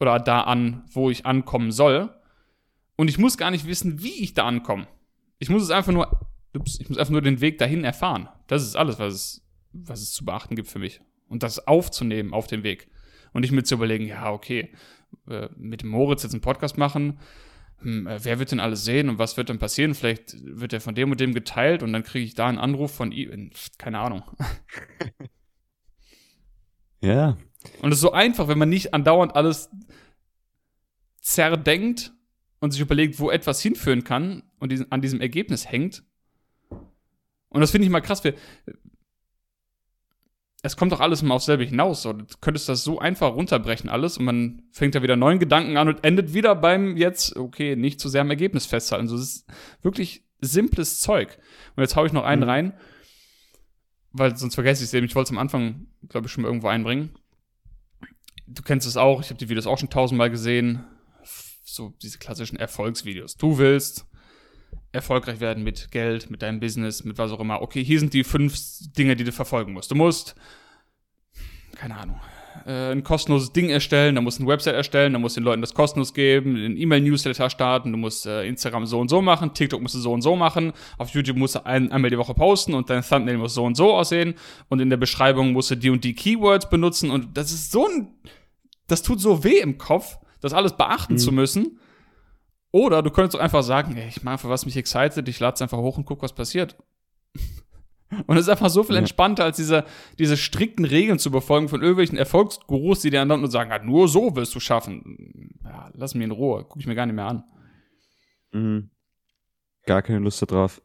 oder 0.00 0.18
da 0.18 0.42
an, 0.42 0.84
wo 0.90 1.10
ich 1.10 1.26
ankommen 1.26 1.72
soll. 1.72 2.10
Und 2.96 3.08
ich 3.08 3.18
muss 3.18 3.38
gar 3.38 3.50
nicht 3.50 3.66
wissen, 3.66 4.02
wie 4.02 4.22
ich 4.22 4.34
da 4.34 4.46
ankomme. 4.46 4.86
Ich 5.38 5.48
muss 5.48 5.62
es 5.62 5.70
einfach 5.70 5.92
nur, 5.92 6.28
ups, 6.56 6.80
ich 6.80 6.88
muss 6.88 6.98
einfach 6.98 7.12
nur 7.12 7.22
den 7.22 7.40
Weg 7.40 7.58
dahin 7.58 7.84
erfahren. 7.84 8.28
Das 8.46 8.62
ist 8.62 8.76
alles, 8.76 8.98
was 8.98 9.14
es, 9.14 9.46
was 9.72 10.00
es 10.00 10.12
zu 10.12 10.24
beachten 10.24 10.56
gibt 10.56 10.68
für 10.68 10.78
mich. 10.78 11.00
Und 11.28 11.42
das 11.42 11.66
aufzunehmen 11.66 12.34
auf 12.34 12.46
dem 12.46 12.62
Weg. 12.62 12.88
Und 13.32 13.42
nicht 13.42 13.52
mir 13.52 13.62
zu 13.62 13.76
überlegen, 13.76 14.06
ja, 14.06 14.32
okay, 14.32 14.72
äh, 15.28 15.48
mit 15.56 15.84
Moritz 15.84 16.24
jetzt 16.24 16.32
einen 16.32 16.40
Podcast 16.40 16.76
machen, 16.76 17.20
hm, 17.78 18.06
äh, 18.06 18.24
wer 18.24 18.38
wird 18.38 18.50
denn 18.50 18.60
alles 18.60 18.84
sehen 18.84 19.08
und 19.08 19.18
was 19.18 19.36
wird 19.36 19.48
dann 19.48 19.58
passieren? 19.58 19.94
Vielleicht 19.94 20.34
wird 20.42 20.72
er 20.72 20.80
von 20.80 20.94
dem 20.94 21.10
und 21.10 21.20
dem 21.20 21.32
geteilt 21.32 21.82
und 21.82 21.92
dann 21.92 22.02
kriege 22.02 22.24
ich 22.24 22.34
da 22.34 22.48
einen 22.48 22.58
Anruf 22.58 22.94
von 22.94 23.12
ihm. 23.12 23.50
Keine 23.78 23.98
Ahnung. 23.98 24.22
Ja. 27.02 27.38
Und 27.82 27.92
es 27.92 27.98
ist 27.98 28.02
so 28.02 28.12
einfach, 28.12 28.48
wenn 28.48 28.58
man 28.58 28.68
nicht 28.68 28.94
andauernd 28.94 29.36
alles 29.36 29.70
zerdenkt 31.20 32.12
und 32.60 32.72
sich 32.72 32.80
überlegt, 32.80 33.18
wo 33.18 33.30
etwas 33.30 33.60
hinführen 33.60 34.04
kann 34.04 34.42
und 34.58 34.72
diesen, 34.72 34.90
an 34.90 35.00
diesem 35.00 35.20
Ergebnis 35.20 35.70
hängt. 35.70 36.02
Und 37.48 37.60
das 37.60 37.70
finde 37.70 37.84
ich 37.86 37.90
mal 37.90 38.00
krass. 38.00 38.24
Wir, 38.24 38.34
es 40.62 40.76
kommt 40.76 40.92
doch 40.92 41.00
alles 41.00 41.22
immer 41.22 41.34
aufs 41.34 41.46
selbe 41.46 41.64
hinaus. 41.64 42.02
So. 42.02 42.12
Du 42.12 42.24
könntest 42.40 42.68
das 42.68 42.84
so 42.84 42.98
einfach 42.98 43.34
runterbrechen, 43.34 43.88
alles, 43.88 44.18
und 44.18 44.24
man 44.24 44.62
fängt 44.72 44.94
da 44.94 45.02
wieder 45.02 45.16
neuen 45.16 45.38
Gedanken 45.38 45.76
an 45.76 45.88
und 45.88 46.04
endet 46.04 46.34
wieder 46.34 46.54
beim 46.54 46.96
jetzt, 46.96 47.36
okay, 47.36 47.76
nicht 47.76 48.00
zu 48.00 48.08
sehr 48.08 48.20
am 48.20 48.30
Ergebnis 48.30 48.66
festhalten. 48.66 49.08
So, 49.08 49.16
das 49.16 49.26
ist 49.26 49.46
wirklich 49.82 50.24
simples 50.40 51.00
Zeug. 51.00 51.38
Und 51.76 51.82
jetzt 51.82 51.96
haue 51.96 52.06
ich 52.06 52.12
noch 52.12 52.24
einen 52.24 52.42
mhm. 52.42 52.48
rein, 52.48 52.72
weil 54.12 54.36
sonst 54.36 54.54
vergesse 54.54 54.82
ich 54.82 54.88
es 54.88 54.94
eben. 54.94 55.06
Ich 55.06 55.14
wollte 55.14 55.28
es 55.28 55.32
am 55.32 55.38
Anfang, 55.38 55.86
glaube 56.08 56.26
ich, 56.26 56.32
schon 56.32 56.42
mal 56.42 56.48
irgendwo 56.48 56.68
einbringen. 56.68 57.10
Du 58.52 58.62
kennst 58.62 58.86
es 58.86 58.96
auch, 58.96 59.20
ich 59.20 59.28
habe 59.30 59.38
die 59.38 59.48
Videos 59.48 59.66
auch 59.66 59.78
schon 59.78 59.90
tausendmal 59.90 60.30
gesehen 60.30 60.84
so 61.64 61.94
diese 62.02 62.18
klassischen 62.18 62.56
Erfolgsvideos. 62.56 63.36
Du 63.36 63.58
willst 63.58 64.06
erfolgreich 64.92 65.40
werden 65.40 65.62
mit 65.62 65.90
Geld, 65.92 66.30
mit 66.30 66.42
deinem 66.42 66.60
Business, 66.60 67.04
mit 67.04 67.18
was 67.18 67.30
auch 67.30 67.40
immer. 67.40 67.62
Okay, 67.62 67.82
hier 67.82 68.00
sind 68.00 68.12
die 68.12 68.24
fünf 68.24 68.58
Dinge, 68.98 69.16
die 69.16 69.24
du 69.24 69.32
verfolgen 69.32 69.72
musst. 69.72 69.90
Du 69.90 69.94
musst, 69.94 70.34
keine 71.76 71.96
Ahnung, 71.96 72.20
äh, 72.66 72.90
ein 72.90 73.04
kostenloses 73.04 73.52
Ding 73.52 73.70
erstellen, 73.70 74.16
dann 74.16 74.24
musst 74.24 74.38
du 74.38 74.42
eine 74.42 74.50
Website 74.50 74.74
erstellen, 74.74 75.12
dann 75.12 75.22
musst 75.22 75.36
du 75.36 75.40
den 75.40 75.44
Leuten 75.44 75.60
das 75.60 75.74
kostenlos 75.74 76.12
geben, 76.12 76.56
einen 76.56 76.76
E-Mail-Newsletter 76.76 77.48
starten, 77.48 77.92
du 77.92 77.98
musst 77.98 78.26
äh, 78.26 78.44
Instagram 78.44 78.86
so 78.86 78.98
und 78.98 79.08
so 79.08 79.22
machen, 79.22 79.54
TikTok 79.54 79.80
musst 79.80 79.94
du 79.94 80.00
so 80.00 80.12
und 80.12 80.22
so 80.22 80.34
machen, 80.34 80.72
auf 80.98 81.10
YouTube 81.10 81.36
musst 81.36 81.54
du 81.54 81.64
ein, 81.64 81.92
einmal 81.92 82.10
die 82.10 82.18
Woche 82.18 82.34
posten 82.34 82.74
und 82.74 82.90
dein 82.90 83.02
Thumbnail 83.02 83.38
muss 83.38 83.54
so 83.54 83.64
und 83.64 83.76
so 83.76 83.94
aussehen 83.94 84.34
und 84.68 84.80
in 84.80 84.90
der 84.90 84.96
Beschreibung 84.96 85.52
musst 85.52 85.70
du 85.70 85.76
die 85.76 85.90
und 85.90 86.02
die 86.02 86.14
Keywords 86.14 86.68
benutzen 86.68 87.10
und 87.10 87.36
das 87.36 87.52
ist 87.52 87.70
so 87.70 87.86
ein, 87.86 88.08
das 88.90 89.02
tut 89.02 89.20
so 89.20 89.44
weh 89.44 89.60
im 89.60 89.78
Kopf 89.78 90.18
das 90.40 90.54
alles 90.54 90.76
beachten 90.76 91.14
mhm. 91.14 91.18
zu 91.18 91.32
müssen. 91.32 91.78
Oder 92.72 93.02
du 93.02 93.10
könntest 93.10 93.36
auch 93.36 93.44
einfach 93.44 93.62
sagen, 93.62 93.96
ey, 93.96 94.08
ich 94.08 94.22
mache 94.22 94.38
für 94.38 94.48
was 94.48 94.64
mich 94.64 94.76
excited, 94.76 95.28
ich 95.28 95.40
lade 95.40 95.54
es 95.54 95.62
einfach 95.62 95.78
hoch 95.78 95.98
und 95.98 96.04
guck, 96.04 96.22
was 96.22 96.32
passiert. 96.32 96.76
Und 98.26 98.36
es 98.36 98.42
ist 98.42 98.48
einfach 98.48 98.70
so 98.70 98.82
viel 98.82 98.96
entspannter, 98.96 99.44
als 99.44 99.56
diese, 99.56 99.84
diese 100.18 100.36
strikten 100.36 100.84
Regeln 100.84 101.20
zu 101.20 101.30
befolgen 101.30 101.68
von 101.68 101.80
irgendwelchen 101.80 102.18
Erfolgsgurus, 102.18 103.02
die 103.02 103.10
dir 103.10 103.24
dann 103.24 103.40
nur 103.40 103.48
sagen, 103.48 103.70
ah, 103.70 103.78
nur 103.78 104.08
so 104.08 104.34
wirst 104.34 104.52
du 104.52 104.58
schaffen. 104.58 105.60
Ja, 105.62 105.92
lass 105.94 106.16
mich 106.16 106.24
in 106.24 106.32
Ruhe, 106.32 106.66
guck 106.68 106.80
ich 106.80 106.88
mir 106.88 106.96
gar 106.96 107.06
nicht 107.06 107.14
mehr 107.14 107.26
an. 107.26 107.44
Mhm. 108.50 108.90
Gar 109.86 110.02
keine 110.02 110.18
Lust 110.18 110.42
darauf. 110.42 110.82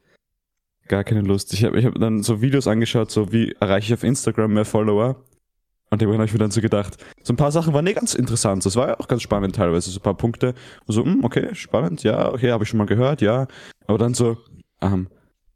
Gar 0.87 1.03
keine 1.03 1.21
Lust. 1.21 1.51
Ich 1.55 1.63
habe 1.63 1.79
ich 1.79 1.85
hab 1.87 1.95
dann 1.95 2.21
so 2.21 2.43
Videos 2.43 2.67
angeschaut, 2.67 3.09
so 3.09 3.31
wie 3.31 3.53
erreiche 3.59 3.87
ich 3.87 3.93
auf 3.95 4.03
Instagram 4.03 4.53
mehr 4.53 4.65
Follower. 4.65 5.25
Und 5.95 6.01
dem 6.01 6.11
habe 6.11 6.25
ich 6.25 6.33
mir 6.33 6.39
dann 6.39 6.51
so 6.51 6.59
gedacht, 6.59 6.97
so 7.23 7.31
ein 7.31 7.37
paar 7.37 7.53
Sachen 7.53 7.73
waren 7.73 7.85
nicht 7.85 7.95
ganz 7.95 8.15
interessant. 8.15 8.65
Das 8.65 8.75
war 8.75 8.89
ja 8.89 8.99
auch 8.99 9.07
ganz 9.07 9.21
spannend 9.21 9.55
teilweise. 9.55 9.89
So 9.89 10.01
ein 10.01 10.03
paar 10.03 10.17
Punkte. 10.17 10.53
So, 10.87 11.05
hm, 11.05 11.23
okay, 11.23 11.55
spannend, 11.55 12.03
ja, 12.03 12.33
okay, 12.33 12.51
habe 12.51 12.65
ich 12.65 12.69
schon 12.69 12.79
mal 12.79 12.85
gehört, 12.85 13.21
ja. 13.21 13.47
Aber 13.87 13.97
dann 13.97 14.13
so, 14.13 14.35
ähm, 14.81 15.07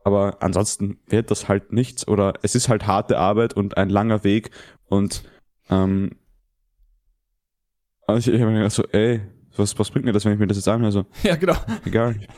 aber 0.06 0.38
ansonsten 0.42 0.98
wird 1.08 1.30
das 1.30 1.50
halt 1.50 1.74
nichts. 1.74 2.08
Oder 2.08 2.36
es 2.42 2.56
ist 2.56 2.70
halt 2.70 2.88
harte 2.88 3.18
Arbeit 3.18 3.54
und 3.54 3.76
ein 3.76 3.90
langer 3.90 4.24
Weg. 4.24 4.52
Und 4.86 5.24
ähm, 5.70 6.12
also 8.08 8.20
ich, 8.20 8.34
ich 8.34 8.40
habe 8.40 8.52
mir 8.52 8.60
gedacht 8.60 8.76
so, 8.76 8.84
ey, 8.94 9.20
was, 9.58 9.78
was 9.78 9.92
bringt 9.92 10.06
mir 10.06 10.14
das, 10.14 10.24
wenn 10.24 10.32
ich 10.32 10.40
mir 10.40 10.48
das 10.48 10.56
jetzt 10.56 10.70
anhöre? 10.70 10.94
So, 10.94 11.06
ja, 11.24 11.36
genau. 11.36 11.58
Egal. 11.84 12.16
Ich, 12.22 12.30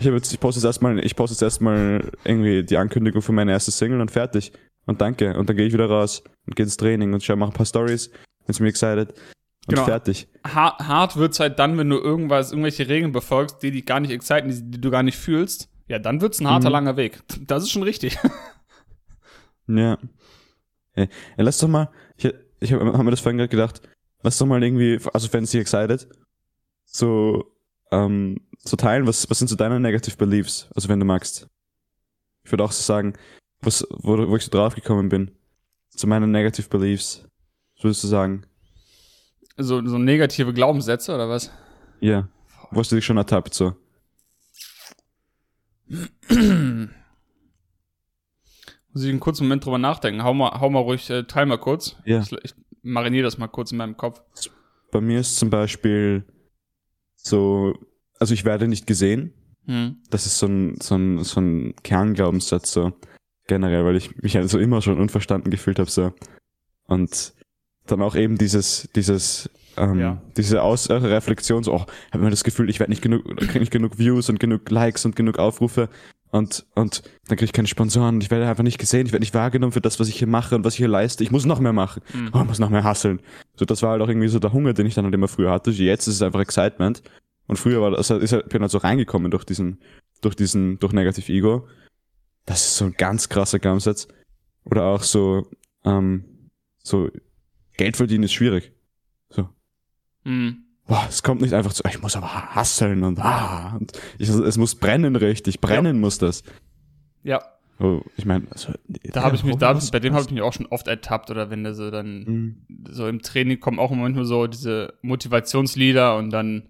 ich, 0.00 0.06
jetzt, 0.06 0.32
ich 0.32 0.40
poste 0.40 0.58
jetzt 0.58 0.66
erstmal, 0.66 0.98
ich 0.98 1.14
poste 1.14 1.34
jetzt 1.34 1.42
erstmal 1.42 2.10
irgendwie 2.24 2.64
die 2.64 2.78
Ankündigung 2.78 3.22
für 3.22 3.30
meine 3.30 3.52
erste 3.52 3.70
Single 3.70 4.00
und 4.00 4.10
fertig 4.10 4.50
und 4.86 5.00
danke. 5.00 5.36
Und 5.38 5.48
dann 5.48 5.56
gehe 5.56 5.66
ich 5.66 5.72
wieder 5.72 5.88
raus 5.88 6.22
und 6.46 6.56
gehe 6.56 6.64
ins 6.64 6.76
Training 6.76 7.12
und 7.12 7.22
schau, 7.22 7.36
mache 7.36 7.50
ein 7.50 7.56
paar 7.56 7.66
Stories, 7.66 8.10
bin 8.46 8.56
mir 8.60 8.68
excited 8.68 9.10
und 9.66 9.74
genau. 9.74 9.84
fertig. 9.84 10.28
Hart, 10.46 10.80
hart 10.80 11.16
wird's 11.16 11.40
halt 11.40 11.58
dann, 11.58 11.78
wenn 11.78 11.88
du 11.88 11.96
irgendwas, 11.96 12.50
irgendwelche 12.50 12.88
Regeln 12.88 13.12
befolgst, 13.12 13.62
die 13.62 13.70
dich 13.70 13.86
gar 13.86 14.00
nicht 14.00 14.10
exciten, 14.10 14.48
die, 14.50 14.70
die 14.70 14.80
du 14.80 14.90
gar 14.90 15.02
nicht 15.02 15.16
fühlst. 15.16 15.70
Ja, 15.86 15.98
dann 15.98 16.20
wird's 16.20 16.40
ein 16.40 16.48
harter, 16.48 16.68
mhm. 16.68 16.72
langer 16.72 16.96
Weg. 16.96 17.22
Das 17.46 17.62
ist 17.62 17.70
schon 17.70 17.82
richtig. 17.82 18.18
ja. 19.66 19.98
Ey, 20.94 21.08
ey, 21.36 21.44
lass 21.44 21.58
doch 21.58 21.68
mal, 21.68 21.90
ich, 22.16 22.32
ich 22.60 22.72
habe 22.72 22.92
hab 22.92 23.02
mir 23.02 23.10
das 23.10 23.20
vorhin 23.20 23.38
gerade 23.38 23.48
gedacht, 23.48 23.82
lass 24.22 24.38
doch 24.38 24.46
mal 24.46 24.62
irgendwie, 24.62 24.98
also 25.12 25.32
wenn 25.32 25.46
sie 25.46 25.58
excited, 25.58 26.08
so, 26.84 27.56
ähm, 27.90 28.40
so 28.58 28.76
teilen, 28.76 29.06
was, 29.06 29.28
was 29.28 29.38
sind 29.38 29.48
so 29.48 29.56
deine 29.56 29.80
Negative 29.80 30.16
Beliefs, 30.16 30.68
also 30.74 30.88
wenn 30.88 31.00
du 31.00 31.06
magst. 31.06 31.48
Ich 32.44 32.52
würde 32.52 32.64
auch 32.64 32.72
so 32.72 32.82
sagen, 32.82 33.14
was, 33.64 33.86
wo, 33.90 34.28
wo 34.28 34.36
ich 34.36 34.44
so 34.44 34.50
drauf 34.50 34.74
gekommen 34.74 35.08
bin. 35.08 35.30
Zu 35.90 36.06
meinen 36.06 36.30
Negative 36.30 36.68
Beliefs. 36.68 37.26
Was 37.76 37.84
würdest 37.84 38.04
du 38.04 38.08
sagen? 38.08 38.46
So, 39.56 39.86
so 39.86 39.98
negative 39.98 40.52
Glaubenssätze 40.52 41.14
oder 41.14 41.28
was? 41.28 41.50
Ja. 42.00 42.28
Wo 42.70 42.80
hast 42.80 42.90
du 42.90 42.96
dich 42.96 43.04
schon 43.04 43.16
ertappt 43.16 43.54
so? 43.54 43.74
Muss 48.92 49.02
ich 49.02 49.10
einen 49.10 49.20
kurzen 49.20 49.44
Moment 49.44 49.64
drüber 49.64 49.78
nachdenken. 49.78 50.24
Hau 50.24 50.34
mal, 50.34 50.58
hau 50.60 50.70
mal 50.70 50.80
ruhig, 50.80 51.08
äh, 51.10 51.24
teil 51.24 51.46
mal 51.46 51.58
kurz. 51.58 51.96
Ja. 52.04 52.20
Ich, 52.20 52.32
ich 52.32 52.54
mariniere 52.82 53.24
das 53.24 53.38
mal 53.38 53.48
kurz 53.48 53.70
in 53.70 53.78
meinem 53.78 53.96
Kopf. 53.96 54.22
Bei 54.90 55.00
mir 55.00 55.20
ist 55.20 55.36
zum 55.36 55.50
Beispiel 55.50 56.24
so, 57.16 57.74
also 58.18 58.34
ich 58.34 58.44
werde 58.44 58.66
nicht 58.66 58.86
gesehen. 58.86 59.34
Hm. 59.66 59.98
Das 60.10 60.26
ist 60.26 60.38
so 60.38 60.46
ein, 60.46 60.80
so 60.80 60.96
ein, 60.96 61.22
so 61.24 61.40
ein 61.40 61.74
Kernglaubenssatz 61.82 62.72
so 62.72 62.92
generell, 63.46 63.84
weil 63.84 63.96
ich 63.96 64.16
mich 64.22 64.36
also 64.36 64.58
immer 64.58 64.82
schon 64.82 64.98
unverstanden 64.98 65.50
gefühlt 65.50 65.78
habe 65.78 65.90
so. 65.90 66.12
Und 66.86 67.34
dann 67.86 68.02
auch 68.02 68.16
eben 68.16 68.38
dieses, 68.38 68.88
dieses, 68.94 69.50
ähm, 69.76 69.98
ja. 69.98 70.22
diese 70.36 70.62
Aus 70.62 70.86
äh, 70.86 70.94
Reflexion, 70.94 71.62
so, 71.62 71.74
oh, 71.74 71.80
habe 71.80 72.18
immer 72.18 72.30
das 72.30 72.44
Gefühl, 72.44 72.70
ich 72.70 72.80
werde 72.80 72.90
nicht 72.90 73.02
genug, 73.02 73.24
krieg 73.36 73.60
nicht 73.60 73.72
genug 73.72 73.98
Views 73.98 74.28
und 74.28 74.40
genug 74.40 74.70
Likes 74.70 75.04
und 75.04 75.16
genug 75.16 75.38
Aufrufe 75.38 75.88
und, 76.34 76.66
und 76.74 77.04
dann 77.28 77.36
kriege 77.36 77.44
ich 77.44 77.52
keine 77.52 77.68
Sponsoren 77.68 78.16
und 78.16 78.24
ich 78.24 78.30
werde 78.32 78.48
einfach 78.48 78.64
nicht 78.64 78.78
gesehen, 78.78 79.06
ich 79.06 79.12
werde 79.12 79.22
nicht 79.22 79.34
wahrgenommen 79.34 79.70
für 79.70 79.80
das, 79.80 80.00
was 80.00 80.08
ich 80.08 80.16
hier 80.16 80.26
mache 80.26 80.56
und 80.56 80.64
was 80.64 80.74
ich 80.74 80.78
hier 80.78 80.88
leiste. 80.88 81.22
Ich 81.22 81.30
muss 81.30 81.44
noch 81.44 81.60
mehr 81.60 81.72
machen. 81.72 82.02
Mhm. 82.12 82.30
Oh, 82.32 82.40
ich 82.40 82.48
muss 82.48 82.58
noch 82.58 82.70
mehr 82.70 82.82
hasseln. 82.82 83.20
So, 83.54 83.64
das 83.64 83.82
war 83.82 83.92
halt 83.92 84.02
auch 84.02 84.08
irgendwie 84.08 84.26
so 84.26 84.40
der 84.40 84.52
Hunger, 84.52 84.72
den 84.72 84.84
ich 84.84 84.94
dann 84.94 85.04
halt 85.04 85.14
immer 85.14 85.28
früher 85.28 85.52
hatte. 85.52 85.70
Jetzt 85.70 86.08
ist 86.08 86.16
es 86.16 86.22
einfach 86.22 86.40
Excitement. 86.40 87.04
Und 87.46 87.56
früher 87.56 87.80
war 87.80 87.92
das, 87.92 88.10
ist 88.10 88.32
halt, 88.32 88.48
bin 88.48 88.62
halt 88.62 88.72
so 88.72 88.78
reingekommen 88.78 89.30
durch 89.30 89.44
diesen, 89.44 89.78
durch 90.22 90.34
diesen, 90.34 90.80
durch 90.80 90.92
Negative 90.92 91.32
Ego. 91.32 91.68
Das 92.46 92.64
ist 92.64 92.76
so 92.76 92.86
ein 92.86 92.92
ganz 92.92 93.28
krasser 93.28 93.58
Glaubenssatz. 93.58 94.08
Oder 94.64 94.84
auch 94.84 95.02
so, 95.02 95.46
ähm, 95.84 96.24
So, 96.82 97.10
Geld 97.76 97.96
verdienen 97.96 98.24
ist 98.24 98.32
schwierig. 98.34 98.72
So. 99.30 99.48
Hm. 100.24 100.64
Boah, 100.86 101.06
es 101.08 101.22
kommt 101.22 101.40
nicht 101.40 101.54
einfach 101.54 101.72
zu, 101.72 101.82
ich 101.88 102.02
muss 102.02 102.14
aber 102.14 102.54
hasseln 102.54 103.04
und, 103.04 103.18
ah, 103.18 103.74
und 103.80 103.92
ich, 104.18 104.28
es 104.28 104.58
muss 104.58 104.74
brennen 104.74 105.16
richtig, 105.16 105.60
brennen 105.60 105.98
muss 105.98 106.18
das. 106.18 106.42
Ja, 107.22 107.40
Oh, 107.80 108.02
ich 108.16 108.24
meine, 108.24 108.46
also, 108.52 108.72
da 108.86 109.24
habe 109.24 109.34
ich 109.34 109.42
mich, 109.42 109.56
da, 109.56 109.72
bei 109.90 109.98
dem 109.98 110.14
habe 110.14 110.24
ich 110.24 110.30
mich 110.30 110.42
auch 110.42 110.52
schon 110.52 110.66
oft 110.66 110.86
ertappt 110.86 111.30
oder 111.30 111.50
wenn 111.50 111.64
der 111.64 111.74
so 111.74 111.90
dann 111.90 112.20
Mhm. 112.24 112.66
so 112.90 113.08
im 113.08 113.20
Training 113.20 113.58
kommen 113.58 113.80
auch 113.80 113.90
manchmal 113.90 114.24
so 114.26 114.46
diese 114.46 114.94
Motivationslieder 115.02 116.16
und 116.16 116.30
dann 116.30 116.68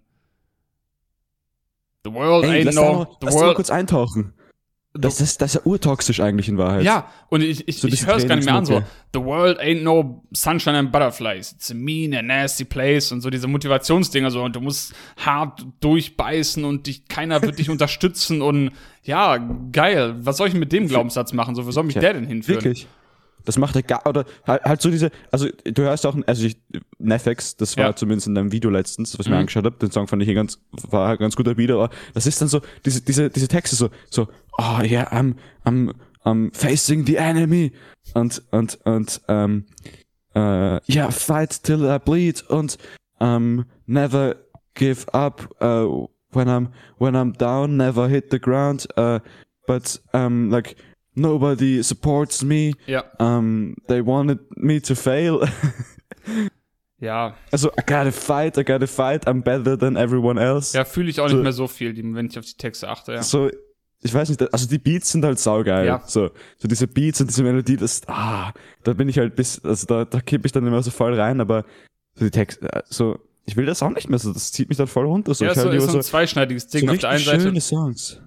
The 2.04 2.12
world 2.12 2.44
Ey, 2.44 2.60
ain't 2.60 2.64
lass, 2.64 2.74
no, 2.74 3.04
the 3.20 3.26
lass 3.26 3.34
da 3.34 3.40
mal 3.40 3.46
world, 3.46 3.56
kurz 3.56 3.70
eintauchen. 3.70 4.32
Das, 4.96 5.16
das, 5.16 5.38
das 5.38 5.50
ist 5.50 5.54
ja 5.56 5.60
urtoxisch 5.64 6.20
eigentlich 6.20 6.48
in 6.48 6.56
Wahrheit. 6.56 6.84
ja, 6.84 7.08
und 7.28 7.42
ich, 7.42 7.66
ich, 7.66 7.78
So 7.78 7.88
ich 7.88 8.06
höre 8.06 8.14
es 8.14 8.28
gar 8.28 8.36
nicht 8.36 8.44
mehr 8.44 8.54
an, 8.54 8.64
so. 8.64 8.80
The 9.12 9.20
world 9.20 9.58
ain't 9.58 9.82
no 9.82 10.22
sunshine 10.32 10.76
and 10.78 10.92
butterflies. 10.92 11.50
It's 11.50 11.70
a 11.72 11.74
mean 11.74 12.14
and 12.14 12.28
nasty 12.28 12.64
place 12.64 13.10
und 13.10 13.20
so 13.20 13.28
diese 13.28 13.48
Motivationsdinger 13.48 14.30
so 14.30 14.42
und 14.44 14.54
du 14.54 14.60
musst 14.60 14.94
hart 15.16 15.66
durchbeißen 15.80 16.64
und 16.64 16.86
dich, 16.86 17.08
keiner 17.08 17.42
wird 17.42 17.58
dich 17.58 17.70
unterstützen 17.70 18.40
und 18.40 18.70
ja, 19.02 19.36
geil. 19.72 20.14
Was 20.20 20.36
soll 20.36 20.46
ich 20.48 20.54
mit 20.54 20.70
dem 20.72 20.86
Glaubenssatz 20.86 21.32
machen? 21.32 21.56
So, 21.56 21.66
wo 21.66 21.72
soll 21.72 21.82
mich 21.84 21.96
Ja, 21.96 22.00
der 22.00 22.14
denn 22.14 22.26
hinführen? 22.26 22.62
Wirklich. 22.62 22.86
Das 23.44 23.58
macht 23.58 23.76
er 23.76 23.82
gar, 23.82 24.06
oder 24.06 24.24
halt, 24.46 24.62
halt 24.64 24.80
so 24.82 24.90
diese, 24.90 25.10
also 25.30 25.48
du 25.64 25.82
hörst 25.82 26.06
auch, 26.06 26.16
also 26.26 26.46
ich, 26.46 26.56
Nefex, 26.98 27.56
das 27.56 27.76
war 27.76 27.86
Ja. 27.86 27.96
zumindest 27.96 28.26
in 28.26 28.34
deinem 28.34 28.52
Video 28.52 28.70
letztens, 28.70 29.18
was 29.18 29.26
ich 29.26 29.30
mir 29.30 29.36
Mhm. 29.36 29.40
angeschaut 29.40 29.64
habe, 29.64 29.76
den 29.76 29.90
Song 29.90 30.06
fand 30.08 30.22
ich 30.22 30.26
hier 30.26 30.34
ganz, 30.34 30.58
war 30.90 31.10
ein 31.10 31.18
ganz 31.18 31.36
guter 31.36 31.54
Beat, 31.54 31.70
aber 31.70 31.90
das 32.14 32.26
ist 32.26 32.40
dann 32.40 32.48
so, 32.48 32.60
diese, 32.84 33.00
diese, 33.02 33.28
diese 33.30 33.48
Texte 33.48 33.76
so, 33.76 33.90
so, 34.10 34.28
oh 34.58 34.80
yeah, 34.82 35.10
I'm, 35.12 35.34
I'm, 35.64 35.92
I'm 36.24 36.54
facing 36.56 37.04
the 37.06 37.16
enemy 37.16 37.72
und, 38.14 38.42
und, 38.50 38.78
und, 38.84 39.20
ähm, 39.28 39.66
äh, 40.34 40.80
yeah, 40.92 41.10
fight 41.10 41.62
till 41.62 41.84
I 41.84 41.98
bleed 41.98 42.42
und, 42.48 42.78
ähm, 43.20 43.66
never 43.86 44.36
give 44.74 45.06
up, 45.12 45.48
uh, 45.62 46.06
when 46.32 46.48
I'm, 46.48 46.68
when 46.98 47.14
I'm 47.14 47.36
down, 47.36 47.76
never 47.76 48.08
hit 48.08 48.30
the 48.30 48.40
ground, 48.40 48.88
uh, 48.98 49.20
but, 49.66 50.00
um, 50.12 50.50
like, 50.50 50.74
nobody 51.14 51.82
supports 51.82 52.42
me, 52.42 52.72
Ja, 52.86 53.04
um, 53.18 53.74
they 53.88 54.04
wanted 54.04 54.38
me 54.56 54.80
to 54.82 54.94
fail. 54.94 55.46
ja. 57.00 57.34
also, 57.50 57.68
I 57.70 57.82
gotta 57.86 58.12
fight, 58.12 58.56
I 58.58 58.64
gotta 58.64 58.86
fight, 58.86 59.26
I'm 59.26 59.42
better 59.42 59.78
than 59.78 59.96
everyone 59.96 60.40
else. 60.40 60.76
Ja, 60.76 60.84
fühle 60.84 61.10
ich 61.10 61.20
auch 61.20 61.28
So- 61.28 61.36
nicht 61.36 61.42
mehr 61.42 61.52
so 61.52 61.66
viel, 61.68 61.96
wenn 62.14 62.26
ich 62.26 62.38
auf 62.38 62.44
die 62.44 62.56
Texte 62.56 62.88
achte, 62.88 63.12
ja. 63.12 63.22
So, 63.22 63.50
ich 64.00 64.12
weiß 64.12 64.28
nicht, 64.28 64.52
also 64.52 64.68
die 64.68 64.78
Beats 64.78 65.12
sind 65.12 65.24
halt 65.24 65.38
saugeil. 65.38 65.86
Ja. 65.86 66.02
So, 66.06 66.30
so 66.58 66.68
diese 66.68 66.86
Beats 66.86 67.20
und 67.22 67.28
diese 67.30 67.42
Melodie, 67.42 67.76
das, 67.78 68.02
ah, 68.06 68.52
da 68.82 68.92
bin 68.92 69.08
ich 69.08 69.18
halt 69.18 69.34
bis, 69.34 69.64
also 69.64 69.86
da, 69.86 70.04
da 70.04 70.20
kippe 70.20 70.46
ich 70.46 70.52
dann 70.52 70.66
immer 70.66 70.82
so 70.82 70.90
voll 70.90 71.18
rein, 71.18 71.40
aber 71.40 71.64
so 72.14 72.24
die 72.24 72.30
Texte, 72.30 72.70
äh, 72.70 72.82
so, 72.84 73.18
ich 73.46 73.56
will 73.56 73.64
das 73.66 73.82
auch 73.82 73.90
nicht 73.90 74.10
mehr 74.10 74.18
so, 74.18 74.32
das 74.32 74.52
zieht 74.52 74.68
mich 74.68 74.76
dann 74.76 74.88
voll 74.88 75.06
runter. 75.06 75.32
So, 75.34 75.44
ja, 75.44 75.52
ich 75.52 75.58
so 75.58 75.64
höre 75.64 75.74
ist 75.74 75.90
so 75.90 75.96
ein 75.98 76.02
zweischneidiges 76.02 76.66
Ding. 76.68 76.86
so 76.86 76.92
auf 76.92 76.98
der 76.98 77.10
einen 77.10 77.24
Seite, 77.24 77.40
schöne 77.40 77.60
Songs. 77.60 78.20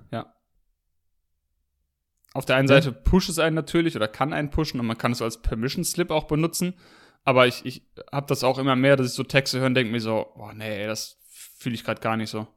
Auf 2.38 2.45
der 2.45 2.55
einen. 2.55 2.67
Seite 2.67 2.91
pusht 2.91 3.29
es 3.29 3.39
einen 3.39 3.55
natürlich 3.55 3.95
oder 3.95 4.07
kann 4.07 4.31
einen 4.31 4.51
pushen 4.51 4.79
und 4.79 4.85
man 4.85 4.97
kann 4.97 5.11
es 5.11 5.23
als 5.23 5.41
Permission 5.41 5.83
Slip 5.83 6.11
auch 6.11 6.25
benutzen. 6.25 6.75
Aber 7.23 7.47
ich, 7.47 7.65
ich 7.65 7.81
habe 8.11 8.27
das 8.27 8.43
auch 8.43 8.59
immer 8.59 8.75
mehr, 8.75 8.95
dass 8.95 9.07
ich 9.07 9.13
so 9.13 9.23
Texte 9.23 9.59
höre 9.59 9.65
und 9.65 9.73
denke 9.73 9.91
mir 9.91 9.99
so, 9.99 10.27
oh 10.35 10.51
nee, 10.53 10.85
das 10.85 11.17
fühle 11.57 11.73
ich 11.73 11.83
gerade 11.83 11.99
gar 11.99 12.15
nicht 12.15 12.29
so. 12.29 12.47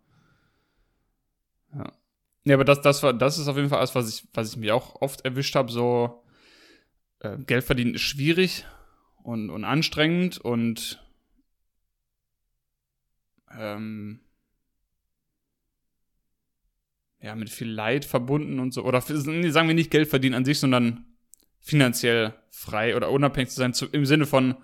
Ja. 1.74 1.92
Ja, 2.44 2.54
aber 2.54 2.64
das, 2.64 2.80
das 2.82 3.02
war, 3.02 3.12
das 3.12 3.38
ist 3.38 3.48
auf 3.48 3.56
jeden 3.56 3.68
Fall 3.68 3.78
alles, 3.78 3.94
was 3.94 4.08
ich, 4.08 4.28
was 4.32 4.50
ich 4.50 4.56
mir 4.56 4.74
auch 4.74 5.00
oft 5.00 5.24
erwischt 5.24 5.54
habe. 5.54 5.72
So 5.72 6.24
äh, 7.20 7.38
Geld 7.38 7.64
verdienen 7.64 7.94
ist 7.94 8.02
schwierig 8.02 8.66
und, 9.22 9.50
und 9.50 9.64
anstrengend 9.64 10.38
und 10.38 11.02
ähm, 13.58 14.20
ja, 17.22 17.34
mit 17.34 17.50
viel 17.50 17.70
Leid 17.70 18.04
verbunden 18.04 18.58
und 18.58 18.72
so. 18.72 18.84
Oder 18.84 19.00
sagen 19.00 19.68
wir 19.68 19.74
nicht 19.74 19.90
Geld 19.90 20.08
verdienen 20.08 20.34
an 20.34 20.44
sich, 20.44 20.58
sondern 20.58 21.06
finanziell 21.60 22.34
frei 22.50 22.96
oder 22.96 23.10
unabhängig 23.10 23.50
zu 23.50 23.56
sein. 23.56 23.74
Zu, 23.74 23.86
Im 23.86 24.06
Sinne 24.06 24.26
von, 24.26 24.56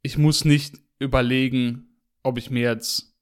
ich 0.00 0.18
muss 0.18 0.44
nicht 0.44 0.76
überlegen, 0.98 1.98
ob 2.22 2.38
ich 2.38 2.50
mir 2.50 2.62
jetzt 2.62 3.14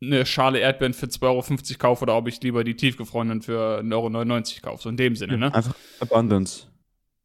eine 0.00 0.26
Schale 0.26 0.60
Erdbeeren 0.60 0.94
für 0.94 1.06
2,50 1.06 1.22
Euro 1.22 1.78
kaufe 1.78 2.02
oder 2.02 2.16
ob 2.16 2.28
ich 2.28 2.40
lieber 2.42 2.62
die 2.62 2.76
tiefgefrorenen 2.76 3.42
für 3.42 3.80
1,99 3.80 3.92
Euro 3.94 4.60
kaufe. 4.62 4.82
So 4.82 4.88
in 4.90 4.96
dem 4.96 5.16
Sinne, 5.16 5.38
ne? 5.38 5.52
Einfach 5.52 5.74
Abundance. 5.98 6.68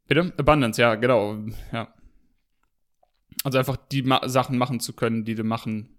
Bitte? 0.07 0.33
Abundance, 0.37 0.81
ja, 0.81 0.95
genau. 0.95 1.37
Ja. 1.71 1.93
Also 3.43 3.57
einfach 3.57 3.77
die 3.77 4.03
Ma 4.03 4.27
Sachen 4.27 4.57
machen 4.57 4.79
zu 4.79 4.93
können, 4.93 5.25
die 5.25 5.35
du 5.35 5.43
machen 5.43 5.97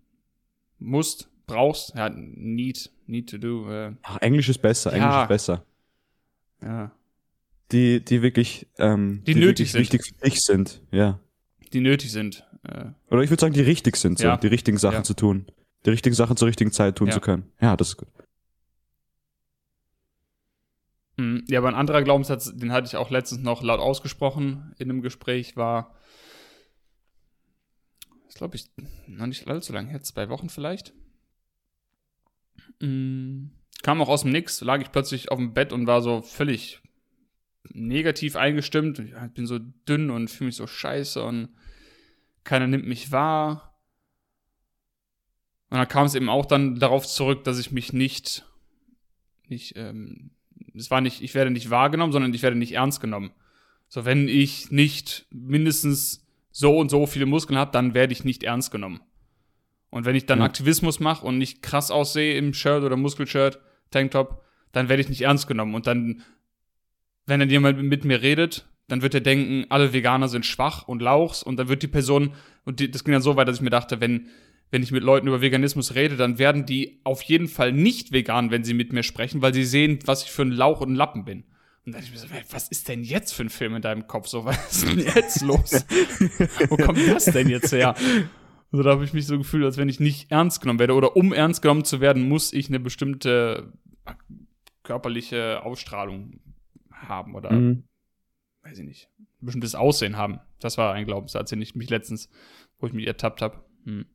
musst, 0.79 1.31
brauchst. 1.47 1.95
Ja, 1.95 2.09
need, 2.11 2.91
need 3.07 3.29
to 3.31 3.39
do. 3.39 3.71
Äh, 3.71 3.95
Ach, 4.03 4.19
Englisch 4.21 4.49
ist 4.49 4.59
besser, 4.63 4.97
Ja. 4.97 5.05
Englisch 5.05 5.23
ist 5.23 5.29
besser. 5.29 5.65
ja. 6.63 6.91
Die, 7.73 8.05
die 8.05 8.21
wirklich, 8.23 8.67
ähm, 8.79 9.23
Die 9.27 9.35
nötig 9.35 9.73
wirklich 9.73 9.73
sind. 9.73 9.81
wichtig 9.81 10.05
für 10.07 10.25
dich 10.31 10.41
sind, 10.43 10.83
ja. 10.91 11.19
Die 11.73 11.81
nötig 11.81 12.13
sind. 12.13 12.47
Äh, 12.63 12.91
Oder 13.11 13.23
ich 13.23 13.31
würde 13.31 13.41
sagen, 13.41 13.55
die 13.55 13.63
richtig 13.63 13.97
sind, 13.97 14.19
so, 14.19 14.25
Ja. 14.27 14.37
die 14.37 14.47
richtigen 14.49 14.77
Sachen 14.79 14.97
Ja. 14.97 15.03
zu 15.03 15.15
tun. 15.15 15.47
Die 15.87 15.91
richtigen 15.91 16.15
Sachen 16.15 16.37
zur 16.37 16.47
richtigen 16.49 16.73
Zeit 16.73 16.97
tun 16.97 17.11
zu 17.11 17.21
können. 17.21 17.51
Ja, 17.61 17.77
das 17.77 17.89
ist 17.89 17.97
gut. 17.97 18.09
mh. 21.17 21.43
ja, 21.49 21.59
aber 21.59 21.69
ein 21.69 21.75
anderer 21.75 22.03
Glaubenssatz, 22.03 22.55
den 22.55 22.73
hatte 22.73 22.87
ich 22.87 22.97
auch 22.97 23.11
letztens 23.11 23.43
noch 23.43 23.63
laut 23.63 23.81
ausgesprochen 23.81 24.75
in 24.79 24.91
einem 24.91 25.01
Gespräch, 25.03 25.57
war, 25.57 25.95
das 28.27 28.35
glaube 28.35 28.57
ich, 28.57 28.67
noch 29.07 29.27
nicht 29.27 29.47
allzu 29.49 29.73
lang 29.73 29.87
her, 29.89 30.01
zwei 30.03 30.29
Wochen 30.29 30.49
vielleicht. 30.49 30.93
Kam 33.83 34.01
auch 34.01 34.09
aus 34.09 34.23
dem 34.23 34.33
Nix, 34.33 34.61
lag 34.61 34.81
ich 34.81 34.93
plötzlich 34.93 35.31
auf 35.31 35.39
dem 35.39 35.53
Bett 35.53 35.73
und 35.73 35.87
war 35.87 36.01
so 36.01 36.23
völlig 36.23 36.81
negativ 37.73 38.37
eingestimmt. 38.37 38.99
Ich 38.99 39.15
bin 39.35 39.47
so 39.47 39.59
dünn 39.59 40.11
und 40.11 40.31
fühle 40.31 40.47
mich 40.47 40.57
so 40.57 40.67
scheiße 40.67 41.23
und 41.23 41.49
keiner 42.45 42.67
nimmt 42.67 42.87
mich 42.87 43.11
wahr. 43.13 43.79
Und 45.71 45.79
dann 45.79 45.89
kam 45.89 46.07
es 46.07 46.15
eben 46.15 46.29
auch 46.29 46.47
dann 46.47 46.79
darauf 46.79 47.07
zurück, 47.07 47.45
dass 47.45 47.59
ich 47.59 47.73
mich 47.73 47.93
nicht, 47.93 48.47
nicht, 49.49 49.77
ähm, 49.77 50.31
es 50.75 50.91
war 50.91 51.01
nicht, 51.01 51.23
ich 51.23 51.35
werde 51.35 51.51
nicht 51.51 51.71
wahrgenommen, 51.71 52.13
sondern 52.13 52.35
ich 52.35 52.43
werde 52.43 52.57
nicht 52.57 52.73
ernst 52.73 53.01
genommen. 53.01 53.33
So, 53.89 54.05
wenn 54.05 54.29
ich 54.29 54.71
nicht 54.71 55.27
mindestens 55.31 56.27
so 56.51 56.79
und 56.79 56.91
so 56.91 57.07
viele 57.07 57.27
Muskeln 57.27 57.59
habe, 57.59 57.73
dann 57.73 57.95
werde 57.95 58.13
ich 58.13 58.25
nicht 58.25 58.45
ernst 58.45 58.71
genommen. 58.71 59.01
Und 59.95 60.07
wenn 60.07 60.17
ich 60.17 60.27
dann 60.27 60.41
Ja. 60.41 60.47
Aktivismus 60.47 60.99
mache 60.99 61.25
und 61.25 61.39
nicht 61.39 61.63
krass 61.63 61.93
aussehe 61.93 62.37
im 62.37 62.53
Shirt 62.53 62.83
oder 62.83 62.97
Muskelshirt, 62.97 63.61
Tanktop, 63.93 64.43
dann 64.73 64.89
werde 64.89 65.01
ich 65.01 65.09
nicht 65.09 65.21
ernst 65.21 65.47
genommen. 65.47 65.77
Und 65.77 65.87
dann, 65.87 66.23
wenn 67.27 67.39
dann 67.39 67.49
jemand 67.49 67.81
mit 67.81 68.05
mir 68.05 68.21
redet, 68.21 68.67
dann 68.89 69.03
wird 69.03 69.15
er 69.15 69.21
denken, 69.21 69.67
alle 69.69 69.93
Veganer 69.93 70.27
sind 70.27 70.47
schwach 70.47 70.89
und 70.89 71.01
lauchs. 71.01 71.45
Und 71.45 71.59
dann 71.59 71.69
wird 71.69 71.85
die 71.85 71.87
Person, 71.87 72.33
und 72.65 72.81
die, 72.81 72.91
das 72.91 73.05
ging 73.05 73.13
dann 73.13 73.23
so 73.23 73.37
weit, 73.37 73.47
dass 73.47 73.59
ich 73.59 73.63
mir 73.63 73.71
dachte, 73.71 74.01
wenn, 74.01 74.27
wenn 74.73 74.83
ich 74.83 74.91
mit 74.91 75.05
Leuten 75.05 75.29
über 75.29 75.41
Veganismus 75.41 75.95
rede, 75.95 76.17
dann 76.17 76.41
werden 76.41 76.67
die 76.67 77.01
auf 77.05 77.23
jeden 77.23 77.47
Fall 77.47 77.71
nicht 77.71 78.11
vegan, 78.11 78.51
wenn 78.51 78.65
sie 78.65 78.75
mit 78.75 78.93
mir 78.93 79.05
sprechen, 79.05 79.43
weil 79.43 79.55
sie 79.55 79.65
sehen, 79.65 80.01
was 80.07 80.25
ich 80.25 80.33
für 80.33 80.43
ein 80.43 80.51
Lauch 80.51 80.81
und 80.81 80.91
ein 80.91 80.97
Lappen 80.97 81.25
bin. 81.25 81.45
Und 81.87 81.93
dann 81.93 82.03
dachte 82.03 82.07
ich 82.07 82.11
mir 82.11 82.19
so, 82.19 82.27
was 82.51 82.67
ist 82.67 82.89
denn 82.89 83.05
jetzt 83.05 83.33
für 83.33 83.45
ein 83.45 83.49
Film 83.49 83.77
in 83.77 83.83
deinem 83.83 84.09
Kopf? 84.09 84.27
So, 84.27 84.45
was 84.45 84.73
ist 84.73 84.89
denn 84.89 84.99
jetzt 84.99 85.41
los? 85.43 85.87
Wo 86.69 86.77
kommt 86.79 86.99
das 87.07 87.27
denn 87.27 87.49
jetzt 87.49 87.71
her? 87.71 87.95
Also 88.75 88.83
da 88.83 88.91
habe 88.91 89.05
ich 89.05 89.13
mich 89.13 89.29
so 89.29 89.39
gefühlt, 89.39 89.65
als 89.65 89.77
wenn 89.77 89.89
ich 89.89 90.01
nicht 90.01 90.33
ernst 90.33 90.61
genommen 90.61 90.81
werde. 90.81 90.95
Oder 90.95 91.15
um 91.15 91.33
ernst 91.33 91.63
genommen 91.63 91.85
zu 91.85 92.01
werden, 92.01 92.29
muss 92.29 92.53
ich 92.53 92.67
eine 92.67 92.81
bestimmte 92.81 93.73
körperliche 94.83 95.63
Ausstrahlung 95.63 96.41
haben 96.91 97.37
oder 97.37 97.53
Mhm. 97.53 97.85
weiß 98.63 98.81
ich 98.81 98.85
nicht, 98.85 99.09
ein 99.21 99.47
bestimmtes 99.47 99.77
Aussehen 99.77 100.17
haben. 100.17 100.41
Das 100.59 100.77
war 100.77 100.93
ein 100.93 101.07
Glaubenssatz, 101.07 101.51
den 101.51 101.63
ich 101.63 101.77
mich 101.77 101.89
letztens, 101.89 102.29
wo 102.81 102.89
ich 102.89 102.93
mich 102.93 103.07
ertappt 103.07 103.43
habe. 103.43 103.65
Hm. 103.85 104.07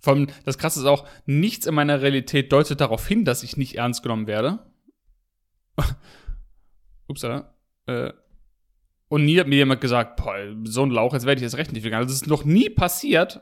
Vor 0.00 0.12
allem, 0.14 0.26
das 0.44 0.58
Krasse 0.58 0.80
ist 0.80 0.86
auch, 0.86 1.06
nichts 1.24 1.66
in 1.66 1.74
meiner 1.76 2.02
Realität 2.02 2.50
deutet 2.50 2.80
darauf 2.80 3.06
hin, 3.06 3.24
dass 3.24 3.44
ich 3.44 3.56
nicht 3.56 3.76
ernst 3.76 4.02
genommen 4.02 4.26
werde. 4.26 4.58
Upsala. 7.06 7.54
Äh, 7.86 8.12
und 9.08 9.24
nie 9.24 9.38
hat 9.38 9.46
mir 9.46 9.56
jemand 9.56 9.80
gesagt, 9.80 10.16
boah, 10.16 10.34
so 10.64 10.82
ein 10.82 10.90
Lauch, 10.90 11.12
jetzt 11.12 11.26
werde 11.26 11.38
ich 11.38 11.42
jetzt 11.42 11.56
recht 11.56 11.72
nicht 11.72 11.84
vegan. 11.84 12.02
Das 12.02 12.12
ist 12.12 12.26
noch 12.26 12.44
nie 12.44 12.68
passiert. 12.70 13.40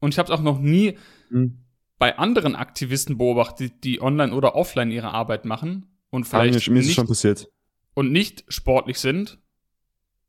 Und 0.00 0.12
ich 0.14 0.18
habe 0.18 0.32
es 0.32 0.38
auch 0.38 0.42
noch 0.42 0.58
nie 0.58 0.98
Mhm. 1.30 1.60
bei 1.98 2.18
anderen 2.18 2.54
Aktivisten 2.56 3.16
beobachtet, 3.18 3.84
die 3.84 4.00
online 4.02 4.34
oder 4.34 4.54
offline 4.54 4.90
ihre 4.90 5.12
Arbeit 5.12 5.44
machen 5.44 5.86
und 6.10 6.24
vielleicht 6.24 6.68
mir 6.70 6.80
ist 6.80 6.86
nicht, 6.86 6.94
schon 6.94 7.06
passiert. 7.06 7.48
und 7.94 8.12
nicht 8.12 8.44
sportlich 8.48 8.98
sind. 8.98 9.38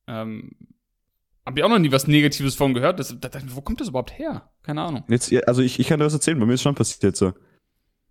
Ähm, 0.07 0.51
habe 1.45 1.59
ich 1.59 1.63
auch 1.63 1.69
noch 1.69 1.79
nie 1.79 1.91
was 1.91 2.07
Negatives 2.07 2.55
von 2.55 2.73
gehört. 2.73 2.99
Das, 2.99 3.15
da, 3.19 3.29
da, 3.29 3.39
wo 3.49 3.61
kommt 3.61 3.81
das 3.81 3.89
überhaupt 3.89 4.17
her? 4.17 4.49
Keine 4.63 4.81
Ahnung. 4.81 5.03
Jetzt, 5.09 5.31
also 5.47 5.61
ich, 5.61 5.79
ich 5.79 5.87
kann 5.87 5.99
dir 5.99 6.05
was 6.05 6.13
erzählen, 6.13 6.39
bei 6.39 6.45
mir 6.45 6.53
ist 6.53 6.61
schon 6.63 6.75
passiert 6.75 7.15
so. 7.15 7.33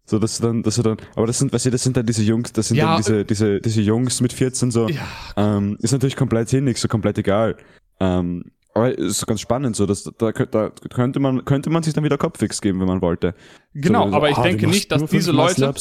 So, 0.07 0.19
dass 0.19 0.39
du 0.39 0.47
dann, 0.47 0.63
dass 0.63 0.77
du 0.77 0.83
dann, 0.83 0.99
aber 1.17 1.27
das 1.27 1.39
sind, 1.39 1.53
weißt 1.53 1.67
du, 1.67 1.71
das 1.71 1.83
sind 1.83 1.97
dann 1.97 2.05
diese 2.05 2.23
Jungs, 2.23 2.53
das 2.53 2.69
sind 2.69 2.77
Ja, 2.77 2.89
dann 2.89 2.97
diese, 2.99 3.25
diese, 3.25 3.61
diese 3.61 3.81
Jungs 3.81 4.21
mit 4.21 4.33
14 4.35 4.71
so, 4.71 4.89
Ja, 4.89 5.03
ähm, 5.37 5.79
ist 5.81 5.93
natürlich 5.93 6.17
komplett 6.17 6.51
hinnig, 6.51 6.79
so 6.79 6.89
komplett 6.89 7.17
egal. 7.17 7.57
Ähm, 8.01 8.51
aber 8.75 8.99
ist 8.99 9.21
so 9.21 9.27
ganz 9.27 9.41
spannend, 9.41 9.77
so, 9.77 9.87
dass, 9.87 10.03
da, 10.03 10.33
da 10.33 10.71
könnte 10.91 11.21
man, 11.21 11.45
könnte 11.45 11.71
man 11.71 11.83
sich 11.83 11.95
dann 11.95 12.05
wieder 12.05 12.19
Kopfix 12.19 12.61
geben, 12.61 12.81
wenn 12.81 12.89
man 12.89 13.01
wollte. 13.01 13.35
genau, 13.73 14.09
so, 14.11 14.17
aber 14.17 14.29
ich 14.31 14.37
ah, 14.37 14.43
denke 14.43 14.67
nicht, 14.67 14.91
dass 14.93 15.05
diese 15.07 15.31
Leute, 15.33 15.73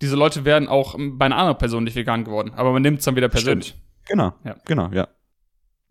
diese 0.00 0.16
Leute 0.16 0.44
wären 0.44 0.66
auch 0.66 0.96
bei 0.98 1.26
einer 1.26 1.36
anderen 1.36 1.58
Person 1.58 1.84
nicht 1.84 1.94
vegan 1.94 2.24
geworden. 2.24 2.52
Aber 2.56 2.72
man 2.72 2.82
nimmt 2.82 3.00
es 3.00 3.04
dann 3.04 3.16
wieder 3.16 3.28
persönlich. 3.28 3.76
Genau, 4.08 4.32
Ja. 4.44 4.56
genau, 4.64 4.88
ja. 4.92 5.08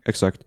Exakt. 0.03 0.43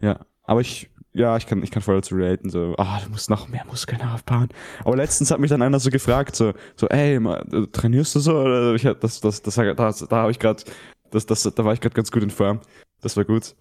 Ja, 0.00 0.20
aber 0.44 0.62
ich, 0.62 0.88
ja, 1.16 1.36
ich 1.36 1.46
kann, 1.46 1.62
ich 1.62 1.70
kann 1.70 1.82
voll 1.82 1.96
dazu 1.96 2.14
relaten, 2.14 2.50
so, 2.50 2.74
ah, 2.78 3.00
du 3.02 3.10
musst 3.10 3.30
noch 3.30 3.48
mehr 3.48 3.64
Muskeln 3.66 4.02
aufbauen. 4.02 4.48
Aber 4.84 4.96
letztens 4.96 5.30
hat 5.30 5.40
mich 5.40 5.50
dann 5.50 5.62
einer 5.62 5.80
so 5.80 5.90
gefragt, 5.90 6.36
so, 6.36 6.52
so, 6.76 6.86
ey, 6.88 7.16
äh, 7.16 7.66
trainierst 7.72 8.14
du 8.14 8.20
so? 8.20 8.38
Oder 8.38 8.74
ich, 8.74 8.82
das, 8.82 9.20
das, 9.20 9.42
das, 9.42 9.56
das, 9.56 10.06
da 10.08 10.16
habe 10.16 10.30
ich 10.30 10.38
gerade, 10.38 10.62
das, 11.10 11.24
das, 11.24 11.42
da 11.42 11.64
war 11.64 11.72
ich 11.72 11.80
gerade 11.80 11.94
ganz 11.94 12.10
gut 12.10 12.22
in 12.22 12.30
Form. 12.30 12.60
Das 13.00 13.16
war 13.16 13.24
gut. 13.24 13.54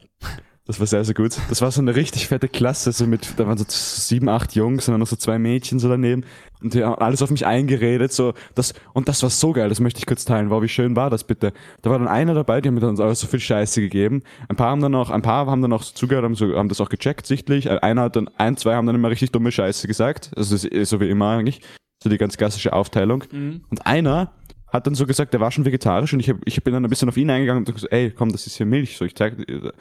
Das 0.67 0.79
war 0.79 0.87
sehr, 0.87 1.03
sehr 1.03 1.13
gut. 1.13 1.37
Das 1.49 1.61
war 1.61 1.69
so 1.69 1.79
eine 1.79 1.95
richtig 1.95 2.27
fette 2.27 2.49
Klasse, 2.49 2.91
so 2.91 3.05
mit, 3.05 3.37
da 3.37 3.45
waren 3.45 3.57
so 3.57 3.65
sieben, 3.67 4.29
acht 4.29 4.55
Jungs 4.55 4.87
und 4.87 4.93
dann 4.93 4.99
noch 4.99 5.07
so 5.07 5.15
zwei 5.15 5.37
Mädchen 5.37 5.77
so 5.77 5.87
daneben. 5.87 6.25
Und 6.59 6.73
die 6.73 6.83
haben 6.83 6.95
alles 6.95 7.21
auf 7.21 7.29
mich 7.29 7.45
eingeredet, 7.45 8.11
so, 8.11 8.33
das, 8.55 8.73
und 8.93 9.07
das 9.07 9.21
war 9.21 9.29
so 9.29 9.53
geil, 9.53 9.69
das 9.69 9.79
möchte 9.79 9.99
ich 9.99 10.07
kurz 10.07 10.25
teilen. 10.25 10.49
Wow, 10.49 10.63
wie 10.63 10.67
schön 10.67 10.95
war 10.95 11.11
das 11.11 11.23
bitte? 11.23 11.53
Da 11.83 11.91
war 11.91 11.99
dann 11.99 12.07
einer 12.07 12.33
dabei, 12.33 12.61
die 12.61 12.69
haben 12.69 12.75
mir 12.75 12.81
dann 12.81 12.99
auch 12.99 13.13
so 13.13 13.27
viel 13.27 13.39
Scheiße 13.39 13.79
gegeben. 13.79 14.23
Ein 14.49 14.55
paar 14.55 14.71
haben 14.71 14.81
dann 14.81 14.95
auch, 14.95 15.11
ein 15.11 15.21
paar 15.21 15.45
haben 15.45 15.61
dann 15.61 15.71
auch 15.71 15.83
so 15.83 15.93
zugehört, 15.93 16.25
haben 16.25 16.33
so, 16.33 16.55
haben 16.55 16.69
das 16.69 16.81
auch 16.81 16.89
gecheckt, 16.89 17.27
sichtlich. 17.27 17.69
Einer 17.69 18.01
hat 18.01 18.15
dann, 18.15 18.27
ein, 18.37 18.57
zwei 18.57 18.73
haben 18.73 18.87
dann 18.87 18.95
immer 18.95 19.11
richtig 19.11 19.31
dumme 19.31 19.51
Scheiße 19.51 19.87
gesagt. 19.87 20.31
Also, 20.35 20.55
das 20.55 20.63
ist 20.63 20.89
so 20.89 20.99
wie 20.99 21.09
immer 21.09 21.29
eigentlich. 21.29 21.61
So 22.01 22.09
die 22.09 22.17
ganz 22.17 22.37
klassische 22.37 22.73
Aufteilung. 22.73 23.23
Mhm. 23.31 23.61
Und 23.69 23.85
einer 23.85 24.31
hat 24.67 24.87
dann 24.87 24.95
so 24.95 25.05
gesagt, 25.05 25.33
der 25.33 25.41
war 25.41 25.51
schon 25.51 25.65
vegetarisch 25.65 26.13
und 26.13 26.19
ich, 26.19 26.29
hab, 26.29 26.37
ich 26.45 26.63
bin 26.63 26.73
dann 26.73 26.83
ein 26.83 26.89
bisschen 26.89 27.07
auf 27.07 27.17
ihn 27.17 27.29
eingegangen 27.29 27.61
und 27.61 27.65
gesagt, 27.65 27.81
so, 27.81 27.87
ey, 27.95 28.09
komm, 28.09 28.31
das 28.31 28.47
ist 28.47 28.57
hier 28.57 28.65
Milch, 28.65 28.97
so 28.97 29.05
ich 29.05 29.15
zeig 29.15 29.37
dir. 29.37 29.73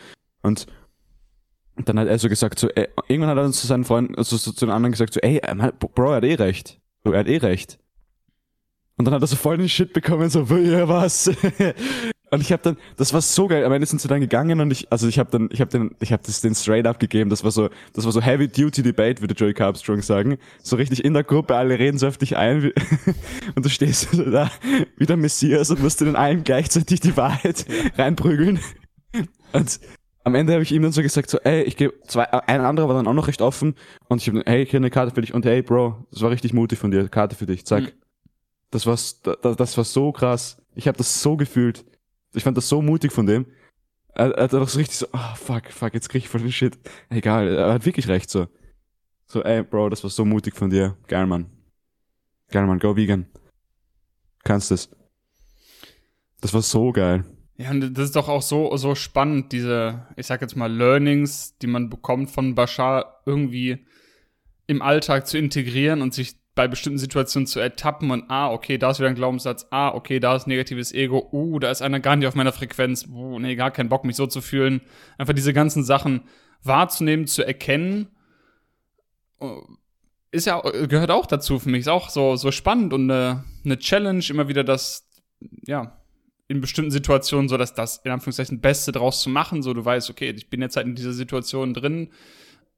Und 0.45 0.67
dann 1.77 1.99
hat 1.99 2.07
er 2.07 2.19
so 2.19 2.29
gesagt, 2.29 2.59
so, 2.59 2.69
ey, 2.69 2.89
irgendwann 3.09 3.31
hat 3.31 3.39
er 3.39 3.43
dann 3.43 3.53
zu 3.53 3.67
seinen 3.67 3.85
Freunden, 3.85 4.15
also 4.15 4.37
so 4.37 4.53
zu 4.53 4.67
den 4.67 4.73
anderen 4.73 4.93
gesagt, 4.93 5.15
so, 5.15 5.21
ey, 5.21 5.41
Mann, 5.55 5.73
Bro, 5.79 6.11
er 6.11 6.17
hat 6.17 6.25
eh 6.25 6.35
recht. 6.35 6.81
So, 7.03 7.13
er 7.13 7.21
hat 7.21 7.29
eh 7.29 7.39
recht. 7.39 7.79
Und 8.97 9.07
dann 9.07 9.15
hat 9.15 9.23
er 9.23 9.27
so 9.27 9.37
voll 9.37 9.57
den 9.59 9.69
Shit 9.69 9.93
bekommen, 9.93 10.31
so, 10.31 10.45
ja, 10.57 10.89
was? 10.89 11.27
und 12.31 12.41
ich 12.41 12.53
habe 12.53 12.63
dann, 12.63 12.77
das 12.97 13.13
war 13.13 13.21
so 13.21 13.49
geil. 13.49 13.65
Am 13.65 13.73
Ende 13.73 13.89
sind 13.89 14.01
sie 14.01 14.07
dann 14.07 14.21
gegangen 14.21 14.61
und 14.61 14.71
ich, 14.71 14.93
also 14.93 15.09
ich 15.09 15.19
habe 15.19 15.31
dann, 15.33 15.49
ich 15.51 15.61
habe 15.61 15.71
den, 15.71 15.97
ich 15.99 16.13
habe 16.13 16.23
das 16.25 16.41
den 16.41 16.55
straight 16.55 16.87
up 16.87 17.01
gegeben. 17.01 17.29
Das 17.29 17.43
war 17.43 17.51
so, 17.51 17.71
das 17.93 18.05
war 18.05 18.13
so 18.13 18.23
Heavy 18.23 18.47
Duty 18.47 18.83
Debate, 18.85 19.21
würde 19.21 19.35
Joey 19.35 19.53
Carbstrong 19.53 20.01
sagen. 20.03 20.39
So 20.63 20.77
richtig 20.77 21.05
in 21.05 21.13
der 21.13 21.25
Gruppe, 21.25 21.57
alle 21.57 21.77
reden 21.77 21.99
so 21.99 22.07
auf 22.07 22.19
dich 22.19 22.37
ein 22.37 22.63
wie- 22.63 22.75
und 23.57 23.65
du 23.65 23.69
stehst 23.69 24.13
so 24.13 24.31
da 24.31 24.49
wie 24.97 25.07
der 25.07 25.17
Messias 25.17 25.71
und 25.71 25.83
musst 25.83 26.01
in 26.03 26.15
allen 26.15 26.45
gleichzeitig 26.45 27.01
die 27.01 27.17
Wahrheit 27.17 27.67
reinprügeln. 27.99 28.61
Und 29.53 29.81
am 30.25 30.35
Ende 30.35 30.55
habe 30.55 30.63
ich 30.63 30.73
ihm 30.73 30.83
dann 30.83 30.93
so 30.93 31.03
gesagt, 31.03 31.29
so, 31.31 31.39
ey, 31.41 31.63
ich 31.63 31.77
gebe 31.77 31.95
zwei, 32.07 32.25
ein 32.25 32.63
anderer 32.63 32.89
war 32.89 32.95
dann 32.95 33.07
auch 33.07 33.13
noch 33.13 33.29
recht 33.29 33.43
offen 33.43 33.75
und 34.09 34.23
ich 34.23 34.29
habe, 34.29 34.43
hey, 34.47 34.67
hier 34.67 34.79
eine 34.79 34.91
Karte 34.91 35.15
für 35.15 35.21
dich 35.21 35.35
und 35.35 35.45
hey, 35.45 35.63
Bro, 35.63 36.07
das 36.11 36.23
war 36.23 36.31
richtig 36.31 36.55
mutig 36.55 36.79
von 36.79 36.91
dir, 36.91 37.09
Karte 37.09 37.37
für 37.37 37.47
dich, 37.47 37.67
zack. 37.67 37.85
Mhm. 37.85 37.93
Das 38.71 38.87
war, 38.87 38.95
das, 38.95 39.57
das 39.57 39.77
war 39.77 39.85
so 39.85 40.11
krass. 40.11 40.57
Ich 40.75 40.89
habe 40.89 40.99
das 40.99 41.23
so 41.23 41.37
gefühlt. 41.37 41.85
Ich 42.33 42.43
fand 42.43 42.57
das 42.57 42.69
so 42.69 42.83
mutig 42.83 43.13
von 43.13 43.27
dem. 43.27 43.47
Er, 44.15 44.33
er 44.33 44.45
hat 44.45 44.53
doch 44.53 44.69
so 44.69 44.79
richtig 44.79 44.97
so, 44.97 45.07
ah, 45.13 45.35
fuck, 45.35 45.71
fuck, 45.71 45.95
jetzt 45.95 46.09
krieg 46.09 46.23
ich 46.23 46.29
voll 46.29 46.41
den 46.41 46.51
Shit. 46.51 46.79
Egal, 47.11 47.47
er 47.49 47.75
hat 47.75 47.87
wirklich 47.87 48.09
recht 48.09 48.31
so. 48.31 48.49
So, 49.27 49.43
ey, 49.43 49.63
Bro, 49.63 49.91
das 49.91 50.03
war 50.03 50.11
so 50.11 50.25
mutig 50.25 50.57
von 50.57 50.71
dir. 50.71 50.97
Geil, 51.07 51.27
Mann. 51.27 51.47
Geil, 52.51 52.67
Mann, 52.67 52.79
go 52.79 52.97
vegan. 52.97 53.27
Kannst 54.43 54.71
es. 54.71 54.89
Das 56.41 56.53
war 56.53 56.63
so 56.63 56.93
geil. 56.93 57.25
Ja, 57.57 57.71
und 57.71 57.97
das 57.97 58.07
ist 58.07 58.17
doch 58.17 58.29
auch 58.29 58.43
so, 58.43 58.77
so 58.77 58.95
spannend, 58.95 59.53
diese, 59.53 60.07
ich 60.17 60.27
sag 60.27 60.41
jetzt 60.41 60.57
mal, 60.57 60.73
Learnings, 60.73 61.57
die 61.59 61.69
man 61.69 61.89
bekommt 61.89 62.31
von 62.31 62.55
Bashar, 62.55 63.23
irgendwie 63.27 63.87
im 64.67 64.83
Alltag 64.83 65.27
zu 65.29 65.39
integrieren 65.39 66.03
und 66.03 66.15
sich 66.15 66.37
bei 66.57 66.69
bestimmten 66.69 66.99
Situationen 66.99 67.47
zu 67.47 67.61
ertappen 67.61 68.11
und, 68.11 68.25
ah, 68.29 68.51
okay, 68.51 68.79
da 68.79 68.91
ist 68.91 68.99
wieder 68.99 69.09
ein 69.09 69.15
Glaubenssatz, 69.15 69.67
ah, 69.71 69.95
okay, 69.95 70.21
da 70.21 70.37
ist 70.37 70.47
negatives 70.47 70.93
Ego, 70.93 71.29
uh, 71.33 71.59
da 71.59 71.71
ist 71.71 71.83
einer 71.83 72.01
gar 72.01 72.17
nicht 72.17 72.27
auf 72.29 72.35
meiner 72.35 72.53
Frequenz, 72.53 73.07
uh, 73.07 73.39
nee, 73.39 73.57
gar 73.57 73.71
keinen 73.71 73.89
Bock, 73.89 74.05
mich 74.05 74.17
so 74.17 74.27
zu 74.27 74.41
fühlen. 74.41 74.81
Einfach 75.19 75.35
diese 75.35 75.53
ganzen 75.53 75.85
Sachen 75.85 76.23
wahrzunehmen, 76.63 77.27
zu 77.27 77.45
erkennen, 77.45 78.09
uh, 79.41 79.63
ist 80.31 80.47
ja, 80.47 80.61
gehört 80.61 81.11
auch 81.11 81.27
dazu 81.27 81.59
für 81.59 81.69
mich, 81.69 81.81
ist 81.81 81.89
auch 81.89 82.09
so, 82.09 82.37
so 82.37 82.51
spannend 82.51 82.93
und 82.93 83.11
eine, 83.11 83.45
eine 83.65 83.79
Challenge, 83.79 84.25
immer 84.29 84.49
wieder 84.49 84.65
das, 84.65 85.09
ja, 85.67 86.04
in 86.49 86.61
bestimmten 86.61 86.91
Situationen 86.91 87.49
so, 87.49 87.57
dass 87.57 87.75
das 87.75 87.99
in 88.05 88.11
Anführungszeichen 88.11 88.61
Beste 88.61 88.93
draus 88.93 89.23
zu 89.23 89.31
machen, 89.31 89.63
so 89.63 89.73
du 89.73 89.85
weißt, 89.85 90.11
okay, 90.11 90.31
ich 90.37 90.51
bin 90.51 90.61
jetzt 90.61 90.77
halt 90.77 90.87
in 90.87 90.95
dieser 90.95 91.13
Situation 91.13 91.73
drin, 91.73 92.11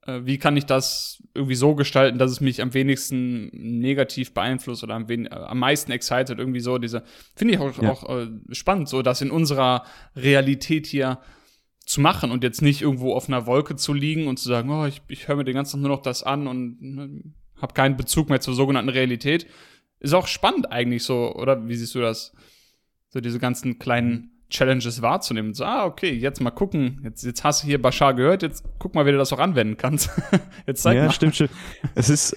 äh, 0.06 0.20
wie 0.24 0.38
kann 0.38 0.56
ich 0.56 0.66
das 0.66 1.22
irgendwie 1.34 1.56
so 1.56 1.74
gestalten, 1.74 2.18
dass 2.18 2.30
es 2.30 2.40
mich 2.40 2.62
am 2.62 2.74
wenigsten 2.74 3.48
negativ 3.52 4.32
beeinflusst 4.34 4.84
oder 4.84 4.94
am, 4.94 5.08
wen 5.08 5.26
äh, 5.26 5.30
am 5.30 5.58
meisten 5.58 5.90
excited, 5.90 6.38
irgendwie 6.38 6.60
so 6.60 6.78
diese, 6.78 7.02
finde 7.34 7.54
ich 7.54 7.60
auch, 7.60 7.82
Ja. 7.82 7.90
auch 7.90 8.08
äh, 8.08 8.28
spannend, 8.52 8.88
so 8.88 9.02
das 9.02 9.20
in 9.20 9.30
unserer 9.32 9.84
Realität 10.14 10.86
hier 10.86 11.18
zu 11.84 12.00
machen 12.00 12.30
und 12.30 12.42
jetzt 12.42 12.62
nicht 12.62 12.82
irgendwo 12.82 13.14
auf 13.14 13.28
einer 13.28 13.46
Wolke 13.46 13.76
zu 13.76 13.92
liegen 13.92 14.26
und 14.26 14.38
zu 14.38 14.48
sagen, 14.48 14.70
oh, 14.70 14.86
ich, 14.86 15.02
ich 15.08 15.28
höre 15.28 15.36
mir 15.36 15.44
den 15.44 15.54
ganzen 15.54 15.76
Tag 15.76 15.80
nur 15.88 15.96
noch 15.96 16.02
das 16.02 16.22
an 16.22 16.46
und 16.46 16.80
ne, 16.82 17.22
habe 17.60 17.74
keinen 17.74 17.96
Bezug 17.96 18.28
mehr 18.28 18.40
zur 18.40 18.54
sogenannten 18.54 18.90
Realität. 18.90 19.46
Ist 20.00 20.12
auch 20.12 20.26
spannend 20.26 20.70
eigentlich 20.70 21.04
so, 21.04 21.34
oder 21.34 21.68
wie 21.68 21.74
siehst 21.74 21.94
du 21.94 22.00
das? 22.00 22.34
So 23.08 23.20
diese 23.20 23.38
ganzen 23.38 23.78
kleinen 23.78 24.36
Challenges 24.48 25.02
wahrzunehmen. 25.02 25.54
So, 25.54 25.64
ah, 25.64 25.84
okay, 25.86 26.12
jetzt 26.12 26.40
mal 26.40 26.50
gucken. 26.50 27.00
Jetzt, 27.02 27.24
jetzt 27.24 27.42
hast 27.42 27.62
du 27.62 27.66
hier 27.66 27.82
Bashar 27.82 28.14
gehört, 28.14 28.42
jetzt 28.42 28.64
guck 28.78 28.94
mal, 28.94 29.04
wie 29.06 29.10
du 29.10 29.18
das 29.18 29.32
auch 29.32 29.38
anwenden 29.38 29.76
kannst. 29.76 30.10
jetzt 30.66 30.82
zeig 30.82 30.96
ja, 30.96 31.06
mal. 31.06 31.12
stimmt 31.12 31.36
schon. 31.36 31.48
Es 31.94 32.08
ist 32.08 32.34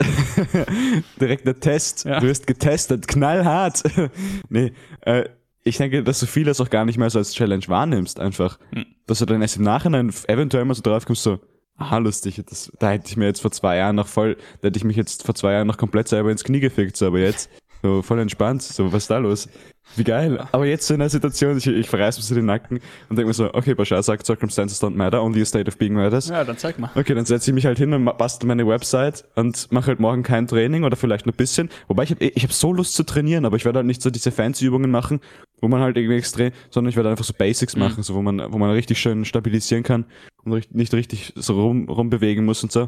direkt 1.21 1.45
der 1.45 1.59
Test. 1.59 2.05
Ja. 2.05 2.19
Du 2.19 2.27
wirst 2.27 2.47
getestet, 2.47 3.07
knallhart. 3.07 3.83
nee, 4.49 4.73
äh, 5.01 5.29
ich 5.63 5.77
denke, 5.77 6.03
dass 6.03 6.19
du 6.19 6.25
vieles 6.25 6.59
auch 6.61 6.69
gar 6.69 6.85
nicht 6.85 6.97
mehr 6.97 7.09
so 7.09 7.19
als 7.19 7.33
Challenge 7.33 7.67
wahrnimmst, 7.67 8.19
einfach. 8.19 8.57
Hm. 8.73 8.85
Dass 9.05 9.19
du 9.19 9.25
dann 9.25 9.41
erst 9.41 9.57
im 9.57 9.63
Nachhinein 9.63 10.11
eventuell 10.27 10.65
mal 10.65 10.73
so 10.73 10.81
drauf 10.81 11.05
kommst, 11.05 11.21
so, 11.21 11.39
aha, 11.77 11.97
lustig, 11.99 12.41
das, 12.49 12.71
da 12.79 12.89
hätte 12.89 13.07
ich 13.07 13.17
mir 13.17 13.25
jetzt 13.25 13.41
vor 13.41 13.51
zwei 13.51 13.77
Jahren 13.77 13.95
noch 13.95 14.07
voll, 14.07 14.35
da 14.61 14.67
hätte 14.67 14.77
ich 14.77 14.83
mich 14.83 14.97
jetzt 14.97 15.23
vor 15.23 15.35
zwei 15.35 15.53
Jahren 15.53 15.67
noch 15.67 15.77
komplett 15.77 16.07
selber 16.07 16.31
ins 16.31 16.43
Knie 16.43 16.59
gefickt, 16.59 16.97
so, 16.97 17.07
aber 17.07 17.19
jetzt, 17.19 17.49
so 17.83 18.01
voll 18.01 18.19
entspannt, 18.19 18.61
so, 18.63 18.91
was 18.91 19.03
ist 19.03 19.09
da 19.09 19.17
los? 19.17 19.47
Wie 19.95 20.03
geil. 20.03 20.47
Aber 20.51 20.65
jetzt 20.65 20.87
so 20.87 20.93
in 20.93 20.99
der 20.99 21.09
Situation, 21.09 21.57
ich, 21.57 21.67
ich 21.67 21.89
verreiß 21.89 22.17
mir 22.17 22.23
so 22.23 22.35
den 22.35 22.45
Nacken 22.45 22.79
und 23.09 23.15
denke 23.17 23.27
mir 23.27 23.33
so, 23.33 23.53
okay, 23.53 23.73
Bashar 23.73 24.01
sagt, 24.03 24.25
Circumstances 24.25 24.81
don't 24.81 24.95
matter, 24.95 25.21
only 25.21 25.41
a 25.41 25.45
state 25.45 25.67
of 25.67 25.77
being 25.77 25.93
matters. 25.93 26.29
Ja, 26.29 26.43
dann 26.43 26.57
zeig 26.57 26.79
mal. 26.79 26.89
Okay, 26.95 27.13
dann 27.15 27.25
setze 27.25 27.49
ich 27.51 27.55
mich 27.55 27.65
halt 27.65 27.77
hin 27.79 27.91
und 27.93 28.05
bastel 28.17 28.47
meine 28.47 28.65
Website 28.67 29.25
und 29.35 29.69
mache 29.71 29.87
halt 29.87 29.99
morgen 29.99 30.23
kein 30.23 30.47
Training 30.47 30.83
oder 30.83 30.95
vielleicht 30.95 31.25
nur 31.25 31.33
ein 31.33 31.37
bisschen. 31.37 31.69
Wobei 31.87 32.03
ich 32.03 32.11
habe 32.11 32.23
ich 32.25 32.43
hab 32.43 32.53
so 32.53 32.71
Lust 32.71 32.93
zu 32.93 33.03
trainieren, 33.03 33.45
aber 33.45 33.57
ich 33.57 33.65
werde 33.65 33.77
halt 33.77 33.87
nicht 33.87 34.01
so 34.01 34.09
diese 34.09 34.31
fancy 34.31 34.65
Übungen 34.65 34.91
machen, 34.91 35.19
wo 35.59 35.67
man 35.67 35.81
halt 35.81 35.97
irgendwie 35.97 36.15
extrem, 36.17 36.51
sondern 36.69 36.89
ich 36.89 36.95
werde 36.95 37.09
einfach 37.09 37.25
so 37.25 37.33
Basics 37.33 37.75
Mhm. 37.75 37.81
machen, 37.81 38.03
so 38.03 38.13
wo 38.15 38.21
man, 38.21 38.41
wo 38.53 38.57
man 38.57 38.69
richtig 38.71 38.99
schön 38.99 39.25
stabilisieren 39.25 39.83
kann 39.83 40.05
und 40.43 40.73
nicht 40.73 40.93
richtig 40.93 41.33
so 41.35 41.59
rum, 41.61 41.89
rumbewegen 41.89 42.45
muss 42.45 42.63
und 42.63 42.71
so. 42.71 42.85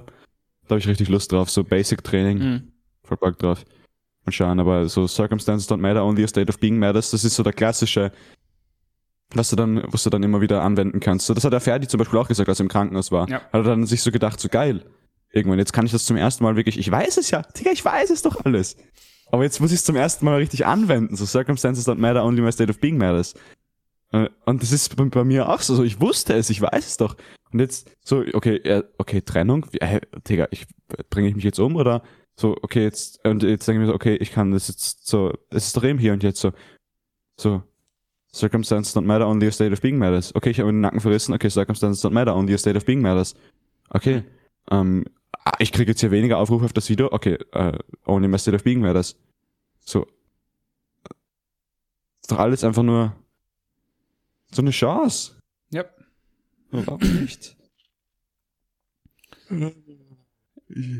Da 0.67 0.75
habe 0.75 0.79
ich 0.79 0.87
richtig 0.87 1.09
Lust 1.09 1.31
drauf, 1.31 1.49
so 1.49 1.63
Basic 1.65 2.03
Training, 2.03 2.37
Mhm. 2.37 2.61
voll 3.03 3.17
Bock 3.17 3.37
drauf. 3.39 3.65
Mal 4.25 4.31
schauen, 4.31 4.59
aber 4.59 4.87
so 4.87 5.07
Circumstances 5.07 5.69
don't 5.69 5.77
matter, 5.77 6.05
only 6.05 6.23
a 6.23 6.27
state 6.27 6.49
of 6.49 6.59
being 6.59 6.77
matters, 6.77 7.11
das 7.11 7.23
ist 7.23 7.35
so 7.35 7.43
der 7.43 7.53
klassische, 7.53 8.11
was 9.33 9.49
du 9.49 9.55
dann, 9.55 9.83
was 9.87 10.03
du 10.03 10.09
dann 10.09 10.23
immer 10.23 10.41
wieder 10.41 10.61
anwenden 10.61 10.99
kannst. 10.99 11.25
So, 11.25 11.33
das 11.33 11.43
hat 11.43 11.53
der 11.53 11.61
Ferdi 11.61 11.87
zum 11.87 11.97
Beispiel 11.97 12.19
auch 12.19 12.27
gesagt, 12.27 12.49
als 12.49 12.59
er 12.59 12.63
im 12.63 12.69
Krankenhaus 12.69 13.11
war. 13.11 13.27
Ja. 13.29 13.37
Hat 13.37 13.53
er 13.53 13.63
dann 13.63 13.85
sich 13.85 14.01
so 14.01 14.11
gedacht, 14.11 14.39
so 14.39 14.49
geil. 14.49 14.85
Irgendwann, 15.31 15.59
jetzt 15.59 15.71
kann 15.73 15.85
ich 15.85 15.91
das 15.91 16.05
zum 16.05 16.17
ersten 16.17 16.43
Mal 16.43 16.55
wirklich, 16.55 16.77
ich 16.77 16.91
weiß 16.91 17.17
es 17.17 17.31
ja, 17.31 17.41
Digga, 17.41 17.71
ich 17.71 17.83
weiß 17.83 18.09
es 18.09 18.21
doch 18.21 18.43
alles. 18.45 18.75
Aber 19.31 19.43
jetzt 19.43 19.61
muss 19.61 19.71
ich 19.71 19.77
es 19.77 19.85
zum 19.85 19.95
ersten 19.95 20.25
Mal 20.25 20.35
richtig 20.35 20.65
anwenden. 20.65 21.15
So 21.15 21.25
Circumstances 21.25 21.87
don't 21.87 21.95
matter, 21.95 22.23
only 22.23 22.41
my 22.41 22.51
state 22.51 22.69
of 22.69 22.79
being 22.79 22.97
matters. 22.97 23.33
Äh, 24.11 24.27
Und 24.45 24.61
das 24.61 24.73
ist 24.73 24.95
bei, 24.95 25.23
mir 25.23 25.47
auch 25.47 25.61
so, 25.61 25.75
so, 25.75 25.83
ich 25.83 26.01
wusste 26.01 26.33
es, 26.33 26.49
ich 26.49 26.61
weiß 26.61 26.85
es 26.85 26.97
doch. 26.97 27.15
Und 27.53 27.59
jetzt 27.59 27.89
so, 28.03 28.23
okay, 28.33 28.59
ja, 28.63 28.83
okay, 28.97 29.21
Trennung, 29.21 29.65
äh, 29.79 30.01
Digga, 30.27 30.47
ich, 30.51 30.67
bringe 31.09 31.29
ich 31.29 31.35
mich 31.35 31.45
jetzt 31.45 31.59
um 31.59 31.77
oder 31.77 32.03
so, 32.41 32.57
okay, 32.61 32.83
jetzt, 32.83 33.23
und 33.25 33.43
jetzt 33.43 33.67
denke 33.67 33.81
ich 33.81 33.85
mir 33.85 33.91
so, 33.91 33.95
okay, 33.95 34.15
ich 34.15 34.31
kann 34.31 34.51
das 34.51 34.67
jetzt 34.67 35.07
so, 35.07 35.31
es 35.49 35.67
ist 35.67 35.83
eben 35.83 35.99
hier 35.99 36.13
und 36.13 36.23
jetzt 36.23 36.41
so, 36.41 36.51
so, 37.39 37.63
Circumstances 38.33 38.95
don't 38.95 39.05
matter, 39.05 39.27
only 39.27 39.47
a 39.47 39.51
state 39.51 39.73
of 39.73 39.81
being 39.81 39.97
matters. 39.97 40.33
Okay, 40.33 40.49
ich 40.49 40.59
habe 40.59 40.67
mir 40.67 40.77
den 40.77 40.81
Nacken 40.81 41.01
verrissen, 41.01 41.33
okay, 41.33 41.49
Circumstances 41.49 42.03
don't 42.03 42.13
matter, 42.13 42.35
only 42.35 42.53
a 42.53 42.57
state 42.57 42.77
of 42.77 42.85
being 42.85 43.01
matters. 43.01 43.35
Okay, 43.89 44.23
ähm, 44.71 45.05
ich 45.59 45.71
kriege 45.71 45.91
jetzt 45.91 45.99
hier 45.99 46.11
weniger 46.11 46.37
Aufrufe 46.37 46.65
auf 46.65 46.73
das 46.73 46.89
Video, 46.89 47.11
okay, 47.11 47.37
äh, 47.51 47.77
only 48.05 48.27
my 48.27 48.39
state 48.39 48.55
of 48.55 48.63
being 48.63 48.79
matters. 48.81 49.17
So, 49.81 50.07
ist 52.21 52.31
doch 52.31 52.39
alles 52.39 52.63
einfach 52.63 52.83
nur 52.83 53.15
so 54.51 54.61
eine 54.61 54.71
Chance. 54.71 55.37
Ja. 55.69 55.85
Warum 56.71 57.01
nicht? 57.21 57.55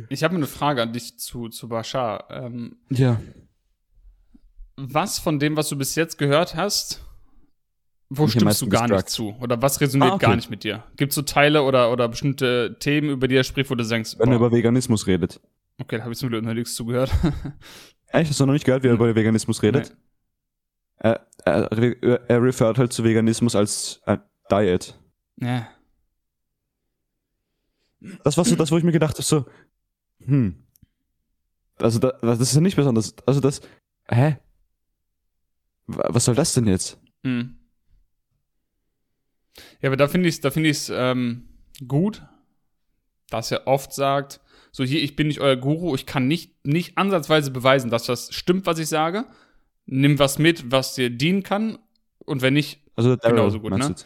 Ich 0.09 0.23
habe 0.23 0.35
eine 0.35 0.47
Frage 0.47 0.81
an 0.81 0.93
dich 0.93 1.17
zu, 1.19 1.49
zu 1.49 1.69
Bashar. 1.69 2.25
Ähm, 2.29 2.77
Ja. 2.89 3.19
was 4.77 5.19
von 5.19 5.39
dem, 5.39 5.55
was 5.57 5.69
du 5.69 5.77
bis 5.77 5.95
jetzt 5.95 6.17
gehört 6.17 6.55
hast, 6.55 7.03
wo 8.09 8.23
Mich 8.25 8.35
am 8.35 8.39
stimmst 8.41 8.61
du 8.61 8.69
gar 8.69 8.87
nicht 8.89 9.09
zu? 9.09 9.35
Oder 9.39 9.61
was 9.61 9.79
resoniert 9.79 10.11
Ah, 10.11 10.15
okay. 10.15 10.25
gar 10.25 10.35
nicht 10.35 10.49
mit 10.49 10.63
dir? 10.63 10.83
Gibt 10.97 11.11
es 11.11 11.15
so 11.15 11.21
Teile 11.21 11.63
oder, 11.63 11.91
oder 11.91 12.09
bestimmte 12.09 12.75
Themen, 12.79 13.09
über 13.09 13.27
die 13.27 13.35
er 13.35 13.43
spricht, 13.45 13.69
wo 13.69 13.75
du 13.75 13.85
denkst, 13.87 14.15
Wenn 14.17 14.29
er 14.31 14.39
boah, 14.39 14.47
über 14.47 14.57
Veganismus 14.57 15.07
redet. 15.07 15.39
okay, 15.79 15.97
da 15.97 16.03
habe 16.03 16.11
ich 16.13 16.19
zum 16.19 16.29
Glück 16.29 16.43
noch 16.43 16.53
nichts 16.53 16.75
zugehört. 16.75 17.11
Echt? 18.07 18.29
Hast 18.31 18.39
du 18.39 18.45
noch 18.45 18.53
nicht 18.53 18.65
gehört, 18.65 18.83
wie 18.83 18.87
er 18.87 18.91
Hm. 18.93 18.97
über 18.99 19.15
Veganismus 19.15 19.63
redet? 19.63 19.95
Er, 20.97 21.25
er, 21.45 21.71
er 21.71 22.43
refert 22.43 22.77
halt 22.77 22.91
zu 22.91 23.03
Veganismus 23.03 23.55
als 23.55 24.01
äh, 24.05 24.17
Diet. 24.51 24.93
Ja. 25.39 25.67
Das 28.23 28.37
war 28.37 28.45
so 28.45 28.55
das, 28.55 28.71
wo 28.71 28.77
ich 28.77 28.83
mir 28.83 28.91
gedacht 28.91 29.13
habe, 29.15 29.23
so, 29.23 29.45
hm. 30.25 30.55
Also, 31.79 31.99
da, 31.99 32.11
das 32.21 32.39
ist 32.39 32.53
ja 32.55 32.61
nicht 32.61 32.75
besonders. 32.75 33.15
Also, 33.25 33.39
das, 33.39 33.61
hä? 34.09 34.37
Wa- 35.87 36.09
Was 36.09 36.25
soll 36.25 36.35
das 36.35 36.53
denn 36.53 36.67
jetzt? 36.67 36.99
Hm. 37.23 37.57
Ja, 39.81 39.89
aber 39.89 39.97
da 39.97 40.07
finde 40.07 40.29
ich 40.29 40.35
es 40.35 40.41
da 40.41 40.51
find 40.51 40.65
ich's, 40.67 40.91
ähm, 40.93 41.47
gut, 41.87 42.23
dass 43.29 43.51
er 43.51 43.67
oft 43.67 43.93
sagt, 43.93 44.39
so 44.71 44.83
hier, 44.83 45.01
ich 45.03 45.15
bin 45.15 45.27
nicht 45.27 45.41
euer 45.41 45.55
Guru, 45.57 45.95
ich 45.95 46.05
kann 46.05 46.27
nicht, 46.27 46.65
nicht 46.65 46.97
ansatzweise 46.97 47.51
beweisen, 47.51 47.89
dass 47.89 48.05
das 48.05 48.33
stimmt, 48.33 48.65
was 48.65 48.79
ich 48.79 48.87
sage. 48.87 49.25
Nimm 49.85 50.19
was 50.19 50.39
mit, 50.39 50.71
was 50.71 50.95
dir 50.95 51.09
dienen 51.09 51.43
kann. 51.43 51.77
Und 52.19 52.41
wenn 52.41 52.53
nicht, 52.53 52.79
Also, 52.95 53.17
Genauso 53.17 53.59
gut, 53.59 53.71
ne? 53.73 53.87
jetzt? 53.89 54.05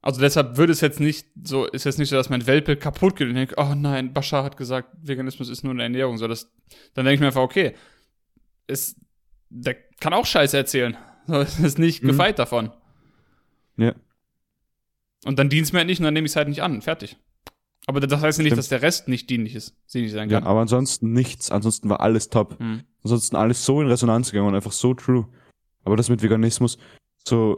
Also 0.00 0.20
deshalb 0.20 0.56
würde 0.56 0.72
es 0.72 0.80
jetzt 0.80 1.00
nicht 1.00 1.26
so, 1.42 1.66
ist 1.66 1.84
jetzt 1.84 1.98
nicht 1.98 2.08
so, 2.08 2.16
dass 2.16 2.30
mein 2.30 2.46
Weltbild 2.46 2.80
kaputt 2.80 3.16
geht 3.16 3.28
und 3.28 3.34
denke, 3.34 3.54
oh 3.58 3.74
nein, 3.74 4.12
Bashar 4.12 4.44
hat 4.44 4.56
gesagt, 4.56 4.90
Veganismus 5.02 5.48
ist 5.48 5.64
nur 5.64 5.72
eine 5.72 5.82
Ernährung. 5.82 6.18
So, 6.18 6.28
das, 6.28 6.50
dann 6.94 7.04
denke 7.04 7.14
ich 7.14 7.20
mir 7.20 7.26
einfach, 7.26 7.42
okay, 7.42 7.74
ist, 8.66 8.96
der 9.50 9.74
kann 10.00 10.12
auch 10.12 10.26
Scheiße 10.26 10.56
erzählen. 10.56 10.96
So, 11.26 11.40
ist 11.40 11.78
nicht 11.78 12.02
Mhm. 12.02 12.08
gefeit 12.08 12.38
davon. 12.38 12.70
Ja. 13.76 13.94
Und 15.24 15.38
dann 15.38 15.48
dient 15.48 15.66
es 15.66 15.72
mir 15.72 15.78
halt 15.80 15.88
nicht 15.88 15.98
und 16.00 16.04
dann 16.04 16.14
nehme 16.14 16.26
ich 16.26 16.32
es 16.32 16.36
halt 16.36 16.48
nicht 16.48 16.62
an. 16.62 16.80
Fertig. 16.80 17.16
Aber 17.86 18.00
das 18.00 18.20
heißt 18.20 18.38
ja 18.38 18.42
nicht, 18.44 18.50
Stimmt. 18.52 18.58
dass 18.58 18.68
der 18.68 18.82
Rest 18.82 19.08
nicht 19.08 19.28
dienlich 19.30 19.54
ist. 19.54 19.74
Dienlich 19.92 20.12
sein 20.12 20.30
Ja, 20.30 20.40
kann. 20.40 20.48
aber 20.48 20.60
ansonsten 20.60 21.12
nichts. 21.12 21.50
Ansonsten 21.50 21.88
war 21.88 22.00
alles 22.00 22.28
top. 22.28 22.58
Hm. 22.58 22.82
Ansonsten 23.02 23.36
alles 23.36 23.64
so 23.64 23.80
in 23.80 23.88
Resonanz 23.88 24.30
gegangen 24.30 24.48
und 24.48 24.54
einfach 24.54 24.72
so 24.72 24.94
true. 24.94 25.26
Aber 25.84 25.96
das 25.96 26.08
mit 26.08 26.22
Veganismus, 26.22 26.78
so. 27.26 27.56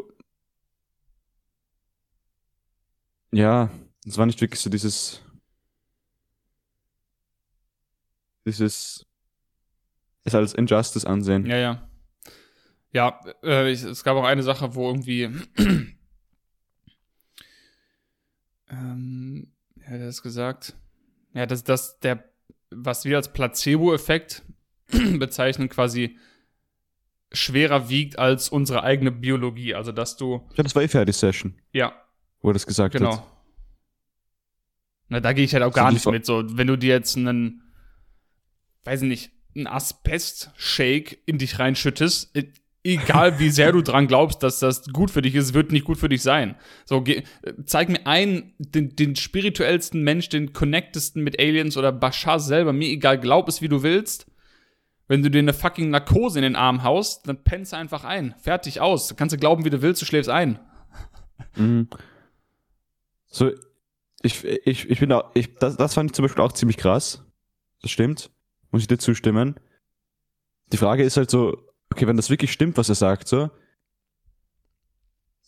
Ja, 3.33 3.71
das 4.05 4.19
war 4.19 4.27
nicht 4.27 4.41
wirklich 4.41 4.61
so 4.61 4.71
dieses. 4.71 5.23
Dieses. 8.45 9.07
Es 10.25 10.35
als 10.35 10.55
Injustice 10.55 11.07
ansehen. 11.07 11.47
Ja, 11.47 11.57
ja. 11.57 11.89
Ja, 12.93 13.21
äh, 13.43 13.71
ich, 13.71 13.83
es 13.83 14.03
gab 14.03 14.17
auch 14.17 14.25
eine 14.25 14.43
Sache, 14.43 14.75
wo 14.75 14.89
irgendwie. 14.89 15.23
ähm, 18.69 19.53
wie 19.77 19.85
hat 19.85 19.93
er 19.93 20.07
das 20.07 20.23
gesagt? 20.23 20.75
Ja, 21.33 21.47
dass 21.47 21.63
das 21.63 22.01
der, 22.01 22.25
was 22.71 23.05
wir 23.05 23.17
als 23.17 23.33
Placebo-Effekt 23.33 24.43
bezeichnen, 25.19 25.69
quasi 25.69 26.19
schwerer 27.33 27.89
wiegt 27.89 28.19
als 28.19 28.49
unsere 28.49 28.83
eigene 28.83 29.13
Biologie. 29.13 29.77
Also, 29.77 29.93
dass 29.93 30.17
du, 30.17 30.49
Ja, 30.57 30.65
das 30.65 30.75
war 30.75 30.83
eh 30.83 30.89
fair, 30.89 31.05
die 31.05 31.13
Session, 31.13 31.55
ja, 31.73 31.95
wo 32.43 32.51
er 32.51 32.55
das 32.55 32.67
gesagt 32.67 32.95
genau. 32.95 33.19
hat. 33.19 33.27
Na, 35.09 35.21
da 35.21 35.33
gehe 35.33 35.45
ich 35.45 35.53
halt 35.53 35.65
auch 35.65 35.73
So 35.73 35.77
gar 35.77 35.89
die 35.91 35.95
nicht 35.95 36.07
mit. 36.07 36.25
So, 36.25 36.45
wenn 36.57 36.69
du 36.69 36.77
dir 36.77 36.95
jetzt 36.95 37.17
einen, 37.17 37.63
weiß 38.85 39.03
ich 39.03 39.09
nicht, 39.09 39.31
einen 39.57 39.67
Asbest-Shake 39.67 41.19
in 41.27 41.39
dich 41.39 41.59
reinschüttest, 41.59 42.37
e- 42.37 42.53
egal 42.85 43.39
wie 43.41 43.51
sehr 43.51 43.73
du 43.73 43.83
dran 43.83 44.07
glaubst, 44.07 44.43
dass 44.43 44.61
das 44.61 44.85
gut 44.93 45.11
für 45.11 45.21
dich 45.21 45.35
ist, 45.35 45.53
wird 45.53 45.73
nicht 45.73 45.85
gut 45.85 45.99
für 45.99 46.09
dich 46.09 46.23
sein. 46.23 46.55
So, 46.85 47.03
geh, 47.03 47.25
äh, 47.43 47.55
zeig 47.67 47.89
mir 47.89 48.07
einen, 48.07 48.55
den, 48.59 48.95
den 48.95 49.17
spirituellsten 49.17 50.03
Mensch, 50.03 50.29
den 50.29 50.53
connectesten 50.53 51.25
mit 51.25 51.41
Aliens 51.41 51.77
oder 51.77 51.91
Bashar 51.93 52.39
selber, 52.39 52.73
mir 52.73 52.89
egal, 52.89 53.19
glaub 53.19 53.49
es 53.49 53.61
wie 53.61 53.69
du 53.69 53.83
willst. 53.83 54.27
Wenn 55.09 55.25
du 55.25 55.31
dir 55.31 55.41
eine 55.41 55.53
fucking 55.53 55.91
Narkose 55.91 56.39
in 56.39 56.45
den 56.45 56.55
Arm 56.55 56.85
haust, 56.85 57.27
dann 57.27 57.43
pennst 57.43 57.73
du 57.73 57.77
einfach 57.77 58.05
ein. 58.05 58.37
Fertig 58.41 58.81
aus. 58.81 59.09
Du 59.09 59.17
kannst 59.17 59.35
du 59.35 59.39
glauben, 59.39 59.65
wie 59.65 59.71
du 59.71 59.83
willst, 59.83 60.01
du 60.01 60.07
schläfst 60.07 60.31
ein. 60.31 60.61
Mhm. 61.57 61.89
So, 63.31 63.51
ich, 64.23 64.45
ich, 64.45 64.91
ich 64.91 65.01
bin 65.01 65.13
auch, 65.13 65.31
ich, 65.35 65.55
das, 65.55 65.77
das 65.77 65.95
fand 65.95 66.11
ich 66.11 66.15
zum 66.15 66.25
Beispiel 66.25 66.43
auch 66.43 66.53
ziemlich 66.53 66.77
krass. 66.77 67.25
Das 67.81 67.91
stimmt. 67.91 68.31
Muss 68.71 68.83
ich 68.83 68.89
dir 68.89 68.99
zustimmen. 68.99 69.59
Die 70.73 70.77
Frage 70.77 71.03
ist 71.03 71.17
halt 71.17 71.31
so, 71.31 71.57
okay, 71.93 72.07
wenn 72.07 72.17
das 72.17 72.31
wirklich 72.31 72.53
stimmt, 72.53 72.77
was 72.77 72.89
er 72.89 72.95
sagt, 72.95 73.29
so. 73.29 73.51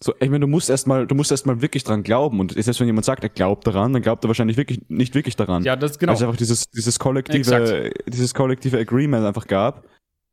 So, 0.02 0.14
ich 0.18 0.30
meine, 0.30 0.40
du 0.40 0.48
musst 0.48 0.68
erstmal, 0.68 1.06
du 1.06 1.14
musst 1.14 1.30
erstmal 1.30 1.62
wirklich 1.62 1.84
dran 1.84 2.02
glauben. 2.02 2.40
Und 2.40 2.52
selbst 2.52 2.80
wenn 2.80 2.88
jemand 2.88 3.04
sagt, 3.04 3.22
er 3.22 3.28
glaubt 3.28 3.66
daran, 3.68 3.92
dann 3.92 4.02
glaubt 4.02 4.24
er 4.24 4.28
wahrscheinlich 4.28 4.56
wirklich, 4.56 4.80
nicht 4.88 5.14
wirklich 5.14 5.36
daran. 5.36 5.62
Ja, 5.62 5.76
das 5.76 5.98
genau. 5.98 6.10
Weil 6.10 6.16
es 6.16 6.22
einfach 6.22 6.36
dieses, 6.36 6.70
dieses 6.70 6.98
kollektive, 6.98 7.92
dieses 8.08 8.34
kollektive 8.34 8.78
Agreement 8.78 9.24
einfach 9.24 9.46
gab. 9.46 9.86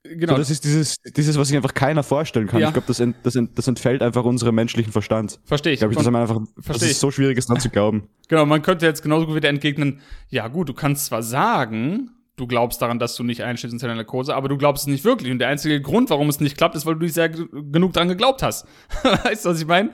Genau. 0.03 0.33
So, 0.33 0.39
das 0.39 0.49
ist 0.49 0.63
dieses, 0.63 0.95
dieses, 1.15 1.37
was 1.37 1.47
sich 1.47 1.57
einfach 1.57 1.73
keiner 1.73 2.03
vorstellen 2.03 2.47
kann. 2.47 2.61
Ja. 2.61 2.67
Ich 2.67 2.73
glaube, 2.73 2.87
das, 2.87 2.99
ent, 2.99 3.15
das, 3.23 3.35
ent, 3.35 3.57
das 3.57 3.67
entfällt 3.67 4.01
einfach 4.01 4.23
unserem 4.23 4.55
menschlichen 4.55 4.91
Verstand. 4.91 5.39
Verstehe 5.45 5.73
ich. 5.73 5.79
Glaube 5.79 5.93
ich, 5.93 6.03
man 6.03 6.15
einfach, 6.15 6.39
ich. 6.57 6.81
es 6.81 6.99
so 6.99 7.11
schwierig 7.11 7.37
ist, 7.37 7.49
dran 7.49 7.59
zu 7.59 7.69
glauben. 7.69 8.09
Genau, 8.27 8.45
man 8.45 8.61
könnte 8.61 8.85
jetzt 8.85 9.01
genauso 9.01 9.25
gut 9.25 9.35
wieder 9.35 9.49
entgegnen, 9.49 10.01
ja 10.29 10.47
gut, 10.47 10.69
du 10.69 10.73
kannst 10.73 11.05
zwar 11.05 11.23
sagen, 11.23 12.11
du 12.39 12.47
glaubst 12.47 12.81
daran, 12.81 12.99
dass 12.99 13.15
du 13.15 13.23
nicht 13.23 13.43
einschläfst 13.43 13.73
in 13.73 13.79
deiner 13.79 13.95
Narkose, 13.95 14.35
aber 14.35 14.47
du 14.47 14.57
glaubst 14.57 14.83
es 14.83 14.87
nicht 14.87 15.03
wirklich. 15.03 15.31
Und 15.31 15.39
der 15.39 15.49
einzige 15.49 15.81
Grund, 15.81 16.09
warum 16.09 16.29
es 16.29 16.39
nicht 16.39 16.57
klappt, 16.57 16.75
ist, 16.75 16.85
weil 16.85 16.95
du 16.95 17.01
nicht 17.01 17.13
sehr 17.13 17.29
genug 17.29 17.93
dran 17.93 18.07
geglaubt 18.07 18.43
hast. 18.43 18.65
weißt 19.23 19.45
du, 19.45 19.49
was 19.49 19.61
ich 19.61 19.67
meine? 19.67 19.91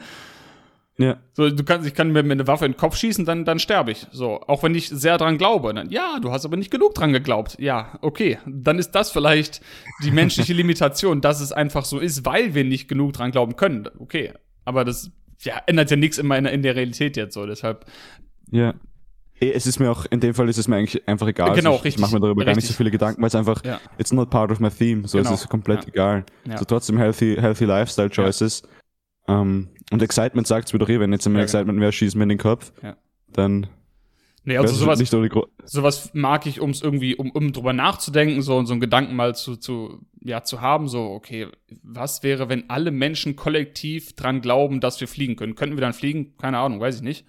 Ja. 0.98 1.18
So, 1.34 1.50
du 1.50 1.64
kannst, 1.66 1.86
ich 1.86 1.94
kann 1.94 2.12
mir 2.12 2.20
eine 2.20 2.48
Waffe 2.48 2.66
in 2.66 2.72
den 2.72 2.78
Kopf 2.78 2.96
schießen, 2.96 3.26
dann, 3.26 3.44
dann 3.44 3.60
sterbe 3.60 3.92
ich. 3.92 4.08
So, 4.12 4.40
auch 4.48 4.64
wenn 4.64 4.74
ich 4.76 4.88
sehr 4.90 5.18
dran 5.18 5.38
glaube. 5.38 5.74
Dann, 5.74 5.90
ja, 5.90 6.20
du 6.22 6.32
hast 6.32 6.46
aber 6.46 6.56
nicht 6.56 6.72
genug 6.72 6.96
dran 6.96 7.12
geglaubt. 7.12 7.58
Ja, 7.60 7.98
okay. 8.02 8.38
Dann 8.46 8.80
ist 8.80 8.92
das 8.92 9.12
vielleicht 9.12 9.62
die 10.06 10.12
menschliche 10.12 10.54
Limitation, 10.62 11.20
dass 11.20 11.42
es 11.42 11.52
einfach 11.52 11.84
so 11.84 12.00
ist, 12.00 12.26
weil 12.26 12.54
wir 12.56 12.64
nicht 12.64 12.88
genug 12.88 13.12
dran 13.14 13.32
glauben 13.32 13.58
können. 13.58 13.90
Okay. 14.00 14.32
Aber 14.64 14.86
das 14.86 15.12
ja, 15.42 15.56
ändert 15.68 15.92
ja 15.92 15.98
nichts 15.98 16.18
in, 16.18 16.28
meiner, 16.28 16.52
in 16.54 16.62
der 16.62 16.76
Realität 16.78 17.18
jetzt 17.18 17.34
so. 17.34 17.46
Deshalb 17.46 17.86
Ja. 18.52 18.74
Eh, 19.42 19.52
Es 19.52 19.68
ist 19.68 19.80
mir 19.80 19.92
auch, 19.92 20.06
in 20.10 20.22
dem 20.22 20.34
Fall 20.34 20.48
ist 20.48 20.58
es 20.58 20.70
mir 20.70 20.78
eigentlich 20.78 21.06
einfach 21.10 21.28
egal. 21.28 21.54
Genau, 21.56 21.72
Also 21.72 21.80
ich, 21.80 21.86
richtig, 21.88 21.96
Ich 21.96 22.02
mache 22.02 22.14
mir 22.14 22.22
darüber 22.22 22.46
gar 22.46 22.52
nicht 22.52 22.58
richtig. 22.60 22.72
so 22.72 22.78
viele 22.78 22.90
Gedanken, 22.92 23.22
weil 23.22 23.28
es 23.28 23.36
einfach, 23.36 23.66
Ja. 23.66 23.82
it's 23.98 24.14
not 24.14 24.30
part 24.30 24.50
of 24.50 24.62
my 24.62 24.70
theme. 24.70 25.06
So, 25.10 25.18
Genau. 25.18 25.34
es 25.34 25.42
ist 25.42 25.50
komplett 25.50 25.82
Ja. 25.84 25.90
egal. 25.90 26.26
Ja. 26.48 26.58
So 26.58 26.64
trotzdem 26.64 26.98
healthy, 26.98 27.36
healthy 27.38 27.66
lifestyle 27.66 28.10
choices. 28.10 28.64
Ähm, 29.28 29.70
und 29.92 30.02
Excitement 30.02 30.48
sagt's 30.48 30.74
mir 30.74 30.80
doch 30.80 30.90
eh, 30.90 31.00
wenn 31.00 31.12
jetzt 31.12 31.26
immer 31.26 31.40
Ja, 31.40 31.44
Excitement 31.44 31.80
wäre, 31.80 31.92
schießen 31.92 32.18
mir 32.18 32.24
in 32.24 32.30
den 32.30 32.38
Kopf. 32.38 32.72
Ja. 32.82 32.96
Dann 33.34 33.68
Nee, 34.48 34.58
also 34.58 34.76
sowas, 34.76 35.00
nicht 35.00 35.12
Gro 35.12 35.48
sowas 35.64 36.12
mag 36.14 36.46
ich, 36.46 36.62
um 36.62 36.70
es 36.70 36.84
irgendwie, 36.84 37.16
um, 37.16 37.32
um 37.32 37.52
drüber 37.52 37.74
nachzudenken, 37.74 38.44
so, 38.44 38.64
so 38.64 38.74
einen 38.74 38.80
Gedanken 38.80 39.16
mal 39.16 39.34
zu, 39.34 39.56
zu, 39.56 40.06
ja, 40.22 40.44
zu 40.44 40.62
haben, 40.62 40.88
so, 40.88 41.10
okay, 41.10 41.48
was 41.82 42.22
wäre, 42.22 42.48
wenn 42.48 42.70
alle 42.70 42.92
Menschen 42.92 43.36
kollektiv 43.36 44.16
dran 44.16 44.42
glauben, 44.42 44.82
dass 44.82 45.02
wir 45.02 45.08
fliegen 45.08 45.36
können? 45.36 45.56
Könnten 45.56 45.76
wir 45.76 45.82
dann 45.82 45.94
fliegen? 45.94 46.38
Keine 46.38 46.60
Ahnung, 46.60 46.80
weiß 46.80 46.98
ich 46.98 47.02
nicht. 47.02 47.26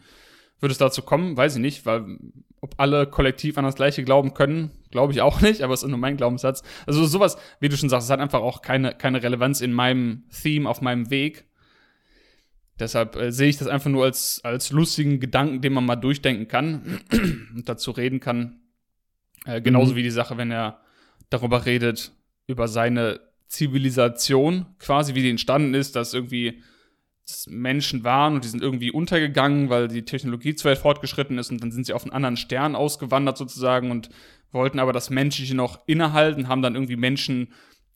Würde 0.60 0.72
es 0.72 0.78
dazu 0.78 1.00
kommen? 1.00 1.38
Weiß 1.38 1.56
ich 1.56 1.62
nicht, 1.62 1.86
weil 1.86 2.18
ob 2.60 2.74
alle 2.76 3.06
kollektiv 3.06 3.56
an 3.56 3.64
das 3.64 3.76
Gleiche 3.76 4.04
glauben 4.04 4.34
können, 4.34 4.72
glaube 4.90 5.14
ich 5.14 5.22
auch 5.22 5.40
nicht, 5.40 5.62
aber 5.62 5.72
es 5.72 5.82
ist 5.82 5.88
nur 5.88 5.98
mein 5.98 6.18
Glaubenssatz. 6.18 6.62
Also 6.86 7.06
sowas, 7.06 7.38
wie 7.60 7.70
du 7.70 7.78
schon 7.78 7.88
sagst, 7.88 8.06
es 8.06 8.10
hat 8.10 8.20
einfach 8.20 8.40
auch 8.40 8.60
keine, 8.60 8.92
keine 8.94 9.22
Relevanz 9.22 9.62
in 9.62 9.72
meinem 9.72 10.24
Theme, 10.42 10.68
auf 10.68 10.82
meinem 10.82 11.08
Weg. 11.08 11.46
Deshalb 12.78 13.16
äh, 13.16 13.32
sehe 13.32 13.48
ich 13.48 13.58
das 13.58 13.68
einfach 13.68 13.90
nur 13.90 14.04
als, 14.04 14.40
als 14.44 14.70
lustigen 14.70 15.18
Gedanken, 15.20 15.60
den 15.62 15.72
man 15.72 15.86
mal 15.86 15.96
durchdenken 15.96 16.48
kann 16.48 17.00
und 17.54 17.68
dazu 17.68 17.90
reden 17.90 18.20
kann. 18.20 18.60
Äh, 19.44 19.60
genauso 19.60 19.92
Mhm. 19.92 19.96
wie 19.96 20.02
die 20.02 20.10
Sache, 20.10 20.36
wenn 20.36 20.50
er 20.50 20.80
darüber 21.30 21.64
redet, 21.66 22.12
über 22.46 22.68
seine 22.68 23.20
Zivilisation, 23.48 24.66
quasi 24.78 25.14
wie 25.14 25.22
die 25.22 25.30
entstanden 25.30 25.74
ist, 25.74 25.96
dass 25.96 26.14
irgendwie 26.14 26.62
Menschen 27.48 28.04
waren 28.04 28.34
und 28.34 28.44
die 28.44 28.48
sind 28.48 28.62
irgendwie 28.62 28.92
untergegangen, 28.92 29.68
weil 29.68 29.88
die 29.88 30.04
Technologie 30.04 30.54
zu 30.54 30.68
weit 30.68 30.78
fortgeschritten 30.78 31.38
ist 31.38 31.50
und 31.50 31.60
dann 31.60 31.72
sind 31.72 31.86
sie 31.86 31.92
auf 31.92 32.04
einen 32.04 32.12
anderen 32.12 32.36
Stern 32.36 32.76
ausgewandert 32.76 33.36
sozusagen 33.36 33.90
und 33.90 34.10
wollten 34.52 34.78
aber 34.78 34.92
das 34.92 35.10
Menschliche 35.10 35.56
noch 35.56 35.80
innehalten, 35.86 36.46
haben 36.46 36.62
dann 36.62 36.74
irgendwie 36.74 36.96
Menschen 36.96 37.48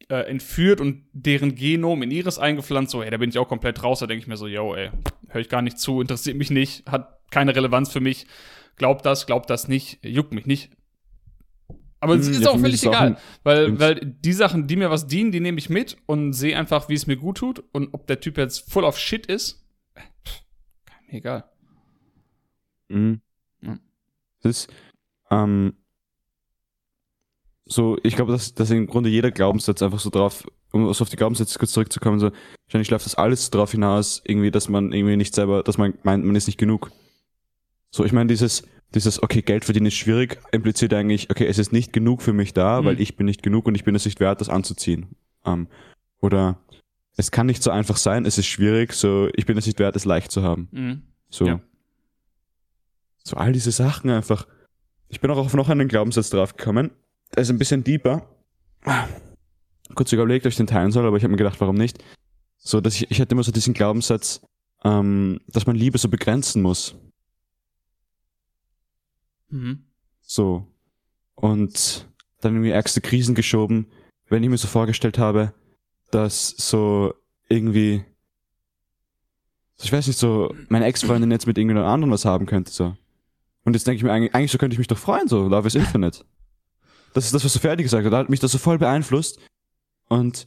äh, 0.08 0.28
entführt 0.28 0.80
und 0.80 1.04
deren 1.12 1.54
Genom 1.54 2.02
in 2.02 2.10
ihres 2.10 2.38
eingepflanzt. 2.38 2.92
So, 2.92 3.02
hey, 3.02 3.10
da 3.10 3.16
bin 3.16 3.30
ich 3.30 3.38
auch 3.38 3.48
komplett 3.48 3.82
raus. 3.82 4.00
Da 4.00 4.06
denke 4.06 4.22
ich 4.22 4.26
mir 4.28 4.36
so, 4.36 4.46
yo, 4.46 4.74
ey, 4.74 4.90
höre 5.28 5.40
ich 5.40 5.48
gar 5.48 5.62
nicht 5.62 5.78
zu, 5.78 6.00
interessiert 6.00 6.36
mich 6.36 6.50
nicht, 6.50 6.86
hat 6.90 7.20
keine 7.30 7.54
Relevanz 7.54 7.92
für 7.92 8.00
mich. 8.00 8.26
Glaubt 8.76 9.04
das, 9.06 9.26
glaubt 9.26 9.50
das 9.50 9.68
nicht, 9.68 10.04
juckt 10.04 10.32
mich 10.32 10.46
nicht. 10.46 10.70
Aber 12.00 12.14
es 12.14 12.26
Hm, 12.26 12.32
ist 12.32 12.42
ja, 12.42 12.50
auch 12.50 12.58
völlig 12.58 12.82
egal, 12.82 13.18
weil, 13.42 13.78
weil 13.78 13.96
die 14.00 14.32
Sachen, 14.32 14.66
die 14.66 14.76
mir 14.76 14.90
was 14.90 15.06
dienen, 15.06 15.32
die 15.32 15.40
nehme 15.40 15.58
ich 15.58 15.68
mit 15.68 15.98
und 16.06 16.32
sehe 16.32 16.56
einfach, 16.56 16.88
wie 16.88 16.94
es 16.94 17.06
mir 17.06 17.16
gut 17.16 17.36
tut 17.38 17.62
und 17.72 17.92
ob 17.92 18.06
der 18.06 18.20
Typ 18.20 18.38
jetzt 18.38 18.72
full 18.72 18.84
of 18.84 18.98
shit 18.98 19.26
ist, 19.26 19.66
äh, 19.94 20.00
pff, 20.26 20.40
mir 21.08 21.18
egal. 21.18 21.44
Mhm. 22.88 23.20
Ja. 23.62 23.78
Das 24.42 24.50
ist, 24.62 24.72
ähm, 25.30 25.74
so, 27.70 27.96
ich 28.02 28.16
glaube, 28.16 28.32
dass, 28.32 28.52
dass 28.54 28.70
im 28.70 28.88
Grunde 28.88 29.08
jeder 29.10 29.30
Glaubenssatz 29.30 29.80
einfach 29.80 30.00
so 30.00 30.10
drauf, 30.10 30.44
um 30.72 30.92
so 30.92 31.02
auf 31.02 31.08
die 31.08 31.16
Glaubenssätze 31.16 31.56
kurz 31.58 31.72
zurückzukommen, 31.72 32.18
so, 32.18 32.32
wahrscheinlich 32.66 32.90
läuft 32.90 33.06
das 33.06 33.14
alles 33.14 33.50
darauf 33.50 33.70
hinaus, 33.70 34.22
irgendwie, 34.24 34.50
dass 34.50 34.68
man 34.68 34.92
irgendwie 34.92 35.16
nicht 35.16 35.34
selber, 35.34 35.62
dass 35.62 35.78
man 35.78 35.94
meint, 36.02 36.24
man 36.24 36.34
ist 36.34 36.48
nicht 36.48 36.58
genug. 36.58 36.90
So, 37.90 38.04
ich 38.04 38.12
meine, 38.12 38.26
dieses, 38.26 38.64
dieses, 38.92 39.22
okay, 39.22 39.42
Geld 39.42 39.64
verdienen 39.64 39.86
ist 39.86 39.94
schwierig, 39.94 40.38
impliziert 40.50 40.92
eigentlich, 40.94 41.30
okay, 41.30 41.46
es 41.46 41.58
ist 41.58 41.72
nicht 41.72 41.92
genug 41.92 42.22
für 42.22 42.32
mich 42.32 42.52
da, 42.54 42.80
Mhm. 42.80 42.86
weil 42.86 43.00
ich 43.00 43.16
bin 43.16 43.26
nicht 43.26 43.42
genug 43.42 43.66
und 43.66 43.76
ich 43.76 43.84
bin 43.84 43.94
es 43.94 44.04
nicht 44.04 44.18
wert, 44.18 44.40
das 44.40 44.48
anzuziehen. 44.48 45.06
Ähm, 45.44 45.68
oder 46.20 46.58
es 47.16 47.30
kann 47.30 47.46
nicht 47.46 47.62
so 47.62 47.70
einfach 47.70 47.96
sein, 47.96 48.26
es 48.26 48.36
ist 48.36 48.46
schwierig, 48.46 48.94
so, 48.94 49.28
ich 49.36 49.46
bin 49.46 49.56
es 49.56 49.66
nicht 49.66 49.78
wert, 49.78 49.94
es 49.94 50.04
leicht 50.04 50.32
zu 50.32 50.42
haben. 50.42 50.68
Mhm. 50.72 51.02
So. 51.28 51.46
Ja. 51.46 51.60
So 53.22 53.36
all 53.36 53.52
diese 53.52 53.70
Sachen 53.70 54.10
einfach. 54.10 54.46
Ich 55.08 55.20
bin 55.20 55.30
auch 55.30 55.36
auf 55.36 55.54
noch 55.54 55.68
einen 55.68 55.86
Glaubenssatz 55.86 56.30
draufgekommen. 56.30 56.90
Ist 57.36 57.50
ein 57.50 57.58
bisschen 57.58 57.84
deeper. 57.84 58.26
Kurz 59.94 60.12
überlegt, 60.12 60.46
ob 60.46 60.50
ich 60.50 60.56
den 60.56 60.66
teilen 60.66 60.92
soll, 60.92 61.06
aber 61.06 61.16
ich 61.16 61.22
habe 61.22 61.30
mir 61.30 61.36
gedacht, 61.36 61.60
warum 61.60 61.76
nicht? 61.76 62.02
So, 62.58 62.80
dass 62.80 62.94
ich, 62.94 63.10
ich 63.10 63.20
hatte 63.20 63.32
immer 63.32 63.42
so 63.42 63.52
diesen 63.52 63.74
Glaubenssatz, 63.74 64.42
ähm, 64.84 65.40
dass 65.48 65.66
man 65.66 65.76
Liebe 65.76 65.98
so 65.98 66.08
begrenzen 66.08 66.62
muss. 66.62 66.94
Mhm. 69.48 69.84
So. 70.20 70.66
Und 71.34 72.08
dann 72.40 72.54
irgendwie 72.54 72.70
ärgste 72.70 73.00
Krisen 73.00 73.34
geschoben, 73.34 73.86
wenn 74.28 74.42
ich 74.42 74.50
mir 74.50 74.58
so 74.58 74.68
vorgestellt 74.68 75.18
habe, 75.18 75.52
dass 76.10 76.48
so 76.48 77.14
irgendwie, 77.48 78.04
ich 79.82 79.92
weiß 79.92 80.06
nicht, 80.06 80.18
so 80.18 80.54
meine 80.68 80.86
Ex-Freundin 80.86 81.30
jetzt 81.30 81.46
mit 81.46 81.58
irgendjemand 81.58 81.86
anderem 81.86 82.12
was 82.12 82.24
haben 82.24 82.46
könnte, 82.46 82.70
so. 82.70 82.96
Und 83.64 83.74
jetzt 83.74 83.86
denke 83.86 83.98
ich 83.98 84.02
mir, 84.02 84.12
eigentlich, 84.12 84.34
eigentlich 84.34 84.52
so 84.52 84.58
könnte 84.58 84.74
ich 84.74 84.78
mich 84.78 84.88
doch 84.88 84.98
freuen, 84.98 85.28
so, 85.28 85.48
Love 85.48 85.66
is 85.66 85.74
Infinite. 85.74 86.24
Das 87.12 87.24
ist 87.24 87.34
das, 87.34 87.44
was 87.44 87.52
so 87.52 87.58
fertig 87.58 87.84
gesagt 87.84 88.04
hat. 88.04 88.12
Da 88.12 88.18
hat 88.18 88.30
mich 88.30 88.40
das 88.40 88.52
so 88.52 88.58
voll 88.58 88.78
beeinflusst. 88.78 89.38
Und 90.08 90.46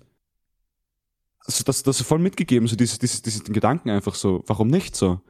also 1.46 1.64
das, 1.64 1.84
das 1.84 1.98
so 1.98 2.04
voll 2.04 2.20
mitgegeben, 2.20 2.68
so 2.68 2.76
diese, 2.76 3.00
diese, 3.00 3.22
diesen 3.22 3.54
Gedanken 3.54 3.90
einfach 3.90 4.16
so, 4.16 4.44
warum 4.48 4.68
nicht 4.68 4.96
so? 4.96 5.22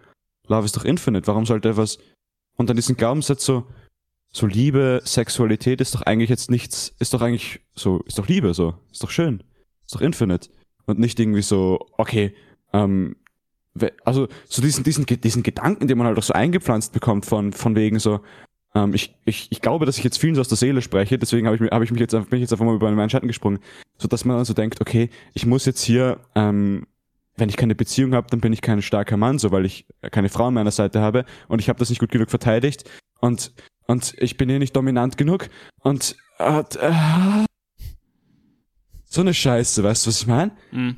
Love 0.48 0.66
ist 0.66 0.76
doch 0.76 0.86
infinite, 0.86 1.28
warum 1.28 1.46
sollte 1.46 1.70
etwas, 1.70 1.98
und 2.56 2.70
dann 2.70 2.76
diesen 2.76 2.98
Glaubenssatz 2.98 3.46
so, 3.46 3.66
so 4.32 4.46
Liebe, 4.46 5.02
Sexualität 5.06 5.82
ist 5.82 5.96
doch 5.96 6.02
eigentlich 6.02 6.30
jetzt 6.30 6.52
nichts, 6.52 6.94
ist 7.00 7.14
doch 7.14 7.22
eigentlich 7.22 7.62
so, 7.76 8.00
ist 8.06 8.18
doch 8.18 8.28
Liebe 8.28 8.54
so, 8.54 8.76
ist 8.92 9.04
doch 9.04 9.10
schön, 9.10 9.44
ist 9.86 9.96
doch 9.96 10.02
infinite. 10.02 10.50
Und 10.86 11.00
nicht 11.00 11.20
irgendwie 11.20 11.42
so, 11.42 11.88
okay, 11.98 12.36
ähm, 12.74 13.16
also 14.04 14.28
so 14.46 14.62
diesen, 14.62 14.84
diesen, 14.84 15.06
diesen 15.06 15.44
Gedanken, 15.44 15.88
den 15.88 15.98
man 15.98 16.08
halt 16.08 16.18
auch 16.18 16.24
so 16.24 16.34
eingepflanzt 16.34 16.94
bekommt 16.94 17.26
von, 17.26 17.54
von 17.54 17.76
wegen 17.76 18.00
so, 18.00 18.22
ähm, 18.76 18.94
ich, 18.94 19.16
ich, 19.26 19.48
ich 19.52 19.62
glaube, 19.62 19.86
dass 19.86 19.98
ich 19.98 20.04
jetzt 20.04 20.18
vielen 20.18 20.36
so 20.36 20.42
aus 20.42 20.48
der 20.48 20.58
Seele 20.58 20.82
spreche, 20.82 21.18
deswegen 21.18 21.48
habe 21.48 21.58
ich, 21.64 21.72
habe 21.72 21.84
ich 21.84 21.92
mich 21.92 22.00
jetzt, 22.00 22.14
einfach- 22.14 22.30
bin 22.30 22.38
ich 22.38 22.42
jetzt 22.44 22.52
einfach 22.54 22.66
mal 22.66 22.76
über 22.76 22.90
meinen 22.92 23.10
Schatten 23.10 23.28
gesprungen, 23.28 23.60
so 23.98 24.08
dass 24.08 24.26
man 24.26 24.36
dann 24.38 24.46
so 24.46 24.54
denkt, 24.54 24.82
okay, 24.82 25.10
ich 25.34 25.46
muss 25.46 25.66
jetzt 25.66 25.84
hier, 25.84 26.20
ähm, 26.36 26.88
wenn 27.36 27.50
ich 27.50 27.58
keine 27.58 27.76
Beziehung 27.76 28.14
habe, 28.14 28.28
dann 28.30 28.42
bin 28.42 28.54
ich 28.54 28.62
kein 28.62 28.82
starker 28.82 29.18
Mann, 29.18 29.40
so 29.40 29.52
weil 29.52 29.66
ich 29.66 29.86
keine 30.12 30.30
Frau 30.30 30.48
an 30.48 30.54
meiner 30.54 30.72
Seite 30.72 31.02
habe 31.02 31.26
und 31.48 31.60
ich 31.60 31.70
habe 31.70 31.80
das 31.80 31.90
nicht 31.90 32.00
gut 32.00 32.12
genug 32.12 32.30
verteidigt 32.30 32.90
und 33.20 33.54
und 33.86 34.14
ich 34.20 34.38
bin 34.38 34.48
hier 34.50 34.60
nicht 34.60 34.76
dominant 34.76 35.18
genug 35.18 35.50
und 35.82 36.16
äh, 36.40 36.60
äh, 36.80 37.44
so 39.06 39.22
eine 39.22 39.34
Scheiße, 39.34 39.84
weißt 39.84 40.06
du, 40.06 40.10
was 40.10 40.22
ich 40.22 40.28
meine? 40.28 40.52
Mhm. 40.72 40.98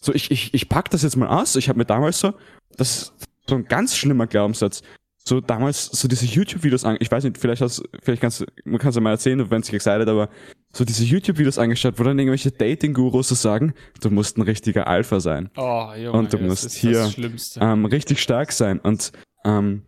So 0.00 0.14
ich 0.14 0.30
ich 0.30 0.54
ich 0.54 0.68
pack 0.68 0.90
das 0.90 1.02
jetzt 1.02 1.16
mal 1.16 1.28
aus. 1.28 1.56
Ich 1.56 1.68
habe 1.68 1.78
mir 1.78 1.84
damals 1.84 2.20
so 2.20 2.32
das 2.76 2.90
ist 3.02 3.12
so 3.48 3.56
ein 3.56 3.64
ganz 3.66 3.96
schlimmer 3.96 4.26
Glaubenssatz. 4.26 4.82
So 5.22 5.40
damals 5.40 5.86
so 5.86 6.08
diese 6.08 6.24
YouTube-Videos 6.24 6.84
an, 6.84 6.96
ich 6.98 7.10
weiß 7.10 7.24
nicht, 7.24 7.38
vielleicht 7.38 7.60
hast, 7.60 7.82
vielleicht 8.02 8.22
kannst 8.22 8.40
du, 8.40 8.46
man 8.64 8.78
kann 8.78 8.88
es 8.88 8.94
ja 8.94 9.00
mal 9.00 9.10
erzählen, 9.10 9.50
wenn 9.50 9.62
sich 9.62 9.74
excited, 9.74 10.08
aber 10.08 10.28
so 10.72 10.84
diese 10.84 11.04
YouTube-Videos 11.04 11.58
angeschaut, 11.58 11.98
wo 11.98 12.04
dann 12.04 12.18
irgendwelche 12.18 12.50
Dating-Gurus 12.50 13.28
so 13.28 13.34
sagen, 13.34 13.74
du 14.00 14.10
musst 14.10 14.38
ein 14.38 14.42
richtiger 14.42 14.86
Alpha 14.86 15.20
sein. 15.20 15.50
Oh, 15.56 15.90
Junge, 15.94 16.12
Und 16.12 16.32
du 16.32 16.38
musst 16.38 16.72
hier, 16.72 17.12
ähm, 17.60 17.84
richtig 17.84 18.20
stark 18.20 18.52
sein 18.52 18.80
und 18.80 19.12
ähm, 19.44 19.82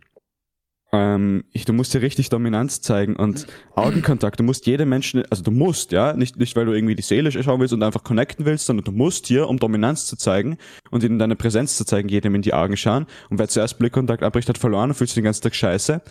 ähm, 0.93 1.43
ich, 1.51 1.65
du 1.65 1.73
musst 1.73 1.93
dir 1.93 2.01
richtig 2.01 2.29
Dominanz 2.29 2.79
zeigen 2.81 3.15
und 3.15 3.47
Augenkontakt. 3.75 4.39
Du 4.39 4.43
musst 4.43 4.67
jedem 4.67 4.89
Menschen, 4.89 5.23
also 5.29 5.43
du 5.43 5.49
musst, 5.51 5.91
ja, 5.91 6.13
nicht, 6.13 6.37
nicht 6.37 6.55
weil 6.55 6.65
du 6.65 6.71
irgendwie 6.71 6.95
die 6.95 7.01
Seele 7.01 7.31
schauen 7.31 7.59
willst 7.59 7.73
und 7.73 7.81
einfach 7.83 8.03
connecten 8.03 8.45
willst, 8.45 8.67
sondern 8.67 8.85
du 8.85 8.91
musst 8.91 9.25
hier, 9.27 9.49
um 9.49 9.57
Dominanz 9.57 10.05
zu 10.05 10.15
zeigen 10.15 10.57
und 10.91 11.03
ihnen 11.03 11.17
deine 11.19 11.35
Präsenz 11.35 11.75
zu 11.77 11.83
zeigen, 11.83 12.07
jedem 12.09 12.35
in 12.35 12.43
die 12.43 12.53
Augen 12.53 12.77
schauen. 12.77 13.07
Und 13.29 13.39
wer 13.39 13.49
zuerst 13.49 13.79
Blickkontakt 13.79 14.23
abbricht, 14.23 14.47
hat 14.47 14.57
verloren 14.59 14.91
und 14.91 14.95
fühlt 14.95 15.09
sich 15.09 15.15
den 15.15 15.23
ganzen 15.23 15.41
Tag 15.41 15.55
scheiße. 15.55 16.01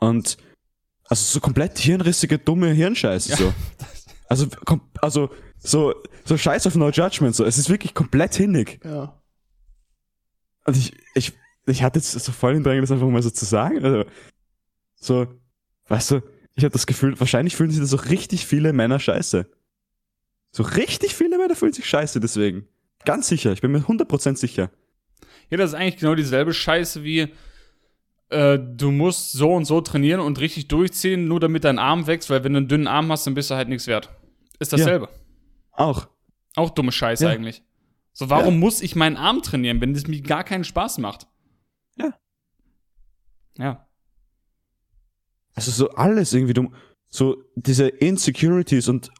Und 0.00 0.36
also 1.08 1.24
so 1.34 1.40
komplett 1.40 1.78
hirnrissige, 1.78 2.38
dumme 2.38 2.68
Hirnscheiße 2.72 3.30
Ja. 3.30 3.36
so. 3.36 3.54
Also, 4.28 4.46
also 5.00 5.30
so, 5.58 5.94
so 6.24 6.36
scheiß 6.36 6.66
auf 6.66 6.74
No 6.74 6.90
Judgment 6.90 7.34
so. 7.34 7.44
Es 7.44 7.58
ist 7.58 7.70
wirklich 7.70 7.94
komplett 7.94 8.34
hinnig. 8.34 8.80
ja. 8.84 9.18
Und 10.66 10.76
ich, 10.76 10.92
ich, 11.14 11.32
ich 11.66 11.82
hatte 11.82 11.98
jetzt 11.98 12.12
so 12.12 12.32
voll 12.32 12.54
den 12.54 12.62
Drängen, 12.62 12.82
das 12.82 12.90
einfach 12.92 13.08
mal 13.08 13.22
so 13.22 13.30
zu 13.30 13.44
sagen. 13.44 13.84
Also, 13.84 14.04
so, 14.94 15.26
weißt 15.88 16.12
du, 16.12 16.22
ich 16.54 16.64
habe 16.64 16.72
das 16.72 16.86
Gefühl, 16.86 17.18
wahrscheinlich 17.20 17.56
fühlen 17.56 17.70
sich 17.70 17.80
da 17.80 17.86
so 17.86 17.96
richtig 17.96 18.46
viele 18.46 18.72
Männer 18.72 18.98
scheiße. 18.98 19.46
So 20.52 20.62
richtig 20.62 21.14
viele 21.14 21.36
Männer 21.38 21.54
fühlen 21.54 21.72
sich 21.72 21.86
scheiße 21.86 22.18
deswegen. 22.20 22.66
Ganz 23.04 23.28
sicher, 23.28 23.52
ich 23.52 23.60
bin 23.60 23.72
mir 23.72 23.80
100% 23.80 24.36
sicher. 24.36 24.70
Ja, 25.50 25.58
das 25.58 25.70
ist 25.70 25.74
eigentlich 25.74 25.98
genau 25.98 26.14
dieselbe 26.14 26.52
Scheiße 26.54 27.04
wie, 27.04 27.28
äh, 28.30 28.58
du 28.58 28.90
musst 28.90 29.32
so 29.32 29.52
und 29.52 29.64
so 29.64 29.80
trainieren 29.80 30.20
und 30.20 30.40
richtig 30.40 30.66
durchziehen, 30.68 31.28
nur 31.28 31.38
damit 31.40 31.64
dein 31.64 31.78
Arm 31.78 32.06
wächst, 32.06 32.30
weil 32.30 32.42
wenn 32.42 32.54
du 32.54 32.58
einen 32.58 32.68
dünnen 32.68 32.86
Arm 32.88 33.12
hast, 33.12 33.26
dann 33.26 33.34
bist 33.34 33.50
du 33.50 33.54
halt 33.54 33.68
nichts 33.68 33.86
wert. 33.86 34.10
Ist 34.58 34.72
dasselbe. 34.72 35.08
Auch. 35.72 36.08
Auch 36.56 36.70
dumme 36.70 36.90
Scheiße 36.90 37.24
Ja. 37.24 37.30
eigentlich. 37.30 37.62
So, 38.12 38.30
warum 38.30 38.54
Ja. 38.54 38.60
muss 38.60 38.80
ich 38.80 38.96
meinen 38.96 39.16
Arm 39.18 39.42
trainieren, 39.42 39.80
wenn 39.82 39.92
das 39.94 40.06
mir 40.06 40.22
gar 40.22 40.42
keinen 40.42 40.64
Spaß 40.64 40.98
macht? 40.98 41.26
Ja. 41.96 42.14
Ja. 43.58 43.88
Also 45.54 45.70
so 45.70 45.90
alles 45.90 46.32
irgendwie, 46.32 46.54
du, 46.54 46.70
so 47.08 47.42
diese 47.54 47.88
Insecurities 47.88 48.88
und, 48.88 49.10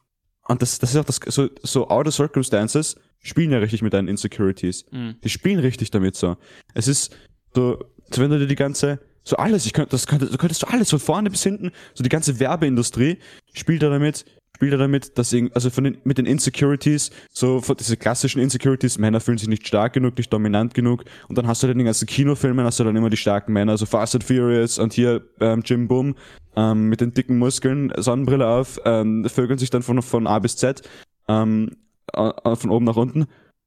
und 0.48 0.62
das, 0.62 0.78
das 0.78 0.90
ist 0.90 0.96
auch 0.96 1.04
das, 1.04 1.20
so, 1.26 1.48
so 1.62 1.88
Outer 1.88 2.12
Circumstances 2.12 2.96
spielen 3.20 3.50
ja 3.50 3.58
richtig 3.58 3.82
mit 3.82 3.92
deinen 3.92 4.08
Insecurities. 4.08 4.84
Mhm. 4.90 5.16
Die 5.22 5.30
spielen 5.30 5.58
richtig 5.58 5.90
damit 5.90 6.16
so. 6.16 6.36
Es 6.74 6.88
ist 6.88 7.16
so, 7.54 7.78
so 8.10 8.22
wenn 8.22 8.30
du 8.30 8.38
dir 8.38 8.46
die 8.46 8.54
ganze, 8.54 9.00
so 9.24 9.36
alles, 9.36 9.66
ich 9.66 9.72
könnte, 9.72 9.90
das 9.90 10.06
könnte, 10.06 10.26
du 10.26 10.36
könntest 10.36 10.62
du 10.62 10.66
alles 10.66 10.90
von 10.90 11.00
vorne 11.00 11.30
bis 11.30 11.42
hinten, 11.42 11.72
so 11.94 12.04
die 12.04 12.10
ganze 12.10 12.38
Werbeindustrie 12.38 13.18
spielt 13.54 13.82
da 13.82 13.88
damit, 13.88 14.24
spielt 14.56 14.72
da 14.72 14.78
damit, 14.78 15.18
dass 15.18 15.36
also 15.52 15.68
von 15.68 15.84
den, 15.84 15.98
mit 16.04 16.16
den 16.16 16.24
Insecurities, 16.24 17.10
so 17.30 17.60
von 17.60 17.76
diese 17.76 17.98
klassischen 17.98 18.40
Insecurities, 18.40 18.96
Männer 18.96 19.20
fühlen 19.20 19.36
sich 19.36 19.48
nicht 19.48 19.68
stark 19.68 19.92
genug, 19.92 20.16
nicht 20.16 20.32
dominant 20.32 20.72
genug, 20.72 21.04
und 21.28 21.36
dann 21.36 21.46
hast 21.46 21.62
du 21.62 21.66
dann 21.66 21.72
in 21.72 21.80
den 21.80 21.84
ganzen 21.84 22.06
Kinofilmen, 22.06 22.64
hast 22.64 22.80
du 22.80 22.84
dann 22.84 22.96
immer 22.96 23.10
die 23.10 23.18
starken 23.18 23.52
Männer, 23.52 23.76
so 23.76 23.84
Fast 23.84 24.14
and 24.14 24.24
Furious 24.24 24.78
und 24.78 24.94
hier 24.94 25.20
ähm, 25.40 25.60
Jim 25.62 25.88
Boom, 25.88 26.14
ähm, 26.56 26.88
mit 26.88 27.02
den 27.02 27.12
dicken 27.12 27.36
Muskeln, 27.36 27.92
Sonnenbrille 27.98 28.48
auf, 28.48 28.80
ähm, 28.86 29.28
vögeln 29.28 29.58
sich 29.58 29.68
dann 29.68 29.82
von, 29.82 30.00
von 30.00 30.26
A 30.26 30.38
bis 30.38 30.56
Z, 30.56 30.88
ähm, 31.28 31.76
äh, 32.14 32.56
von 32.56 32.70
oben 32.70 32.86
nach 32.86 32.96
unten. 32.96 33.26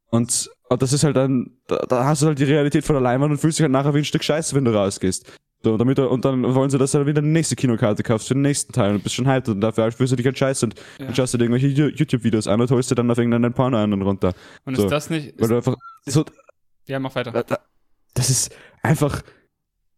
Und, 0.09 0.49
und 0.69 0.81
das 0.81 0.91
ist 0.91 1.03
halt 1.03 1.17
dann, 1.17 1.51
da, 1.67 1.85
da 1.87 2.05
hast 2.05 2.23
du 2.23 2.25
halt 2.25 2.39
die 2.39 2.45
Realität 2.45 2.83
von 2.83 2.95
der 2.95 3.03
Leinwand 3.03 3.31
und 3.31 3.37
fühlst 3.37 3.59
dich 3.59 3.63
halt 3.63 3.71
nachher 3.71 3.93
wie 3.93 3.99
ein 3.99 4.05
Stück 4.05 4.23
Scheiße, 4.23 4.55
wenn 4.55 4.65
du 4.65 4.73
rausgehst. 4.73 5.31
So, 5.61 5.75
damit 5.75 5.99
und 5.99 6.23
dann 6.23 6.55
wollen 6.55 6.69
sie, 6.69 6.77
dass 6.77 6.93
du 6.93 6.99
dann 6.99 7.07
wieder 7.07 7.19
eine 7.19 7.27
nächste 7.27 7.55
Kinokarte 7.57 8.01
kaufst 8.01 8.29
für 8.29 8.33
den 8.33 8.43
nächsten 8.43 8.71
Teil 8.71 8.95
und 8.95 9.03
bist 9.03 9.15
schon 9.15 9.27
hyped 9.27 9.49
und 9.49 9.59
dafür 9.59 9.91
fühlst 9.91 10.13
du 10.13 10.15
dich 10.15 10.25
halt 10.25 10.37
scheiße 10.37 10.65
und 10.65 10.75
Ja. 10.99 11.07
dann 11.07 11.15
schaust 11.15 11.33
du 11.33 11.37
dir 11.37 11.45
irgendwelche 11.45 11.67
YouTube-Videos 11.89 12.47
an 12.47 12.61
und 12.61 12.71
holst 12.71 12.89
dir 12.91 12.95
dann 12.95 13.11
auf 13.11 13.17
irgendeinen 13.17 13.53
Porno 13.53 13.77
an 13.77 13.91
und 13.91 14.01
runter. 14.01 14.33
Und 14.63 14.77
So. 14.77 14.83
ist 14.85 14.91
das 14.91 15.09
nicht. 15.09 15.33
Weil 15.37 15.43
Ist, 15.43 15.49
du 15.51 15.55
einfach, 15.57 15.75
so, 16.05 16.23
ja, 16.87 16.97
mach 16.99 17.13
weiter. 17.13 17.31
da- 17.31 17.43
da- 17.43 17.59
das 18.13 18.29
ist 18.29 18.55
einfach 18.83 19.21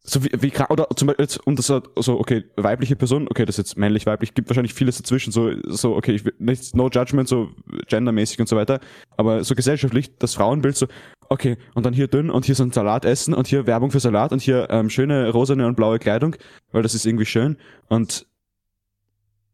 so 0.04 0.24
wie, 0.24 0.32
wie 0.42 0.52
oder 0.70 0.88
zum 0.96 1.10
Beispiel 1.10 1.24
jetzt, 1.26 1.46
um 1.46 1.56
das 1.56 1.68
so, 1.68 1.80
so, 1.98 2.20
okay, 2.20 2.44
weibliche 2.56 2.96
Person, 2.96 3.28
okay, 3.30 3.46
das 3.46 3.60
ist 3.60 3.68
jetzt 3.70 3.78
männlich, 3.78 4.08
weiblich, 4.08 4.34
gibt 4.34 4.50
wahrscheinlich 4.50 4.74
vieles 4.74 4.98
dazwischen, 4.98 5.32
so, 5.32 5.52
so, 5.68 5.96
okay, 5.96 6.14
ich 6.14 6.26
will 6.26 6.34
nicht, 6.40 6.76
no 6.76 6.90
judgment, 6.90 7.28
so 7.30 7.52
gendermäßig 7.88 8.40
und 8.40 8.50
so 8.50 8.56
weiter, 8.56 8.80
aber 9.16 9.44
so 9.44 9.54
gesellschaftlich, 9.54 10.18
das 10.18 10.34
Frauenbild 10.34 10.76
so, 10.76 10.88
okay, 11.32 11.58
und 11.76 11.86
dann 11.86 11.94
hier 11.94 12.08
dünn 12.10 12.30
und 12.30 12.44
hier 12.46 12.56
so 12.56 12.64
ein 12.64 12.72
Salat 12.72 13.06
essen 13.06 13.34
und 13.34 13.48
hier 13.48 13.66
Werbung 13.66 13.90
für 13.90 14.02
Salat 14.02 14.34
und 14.34 14.42
hier 14.42 14.68
ähm, 14.70 14.90
schöne 14.90 15.30
rosane 15.30 15.66
und 15.66 15.76
blaue 15.76 15.98
Kleidung, 15.98 16.36
weil 16.74 16.84
das 16.84 16.94
ist 16.94 17.06
irgendwie 17.06 17.26
schön 17.26 17.58
und 17.88 18.28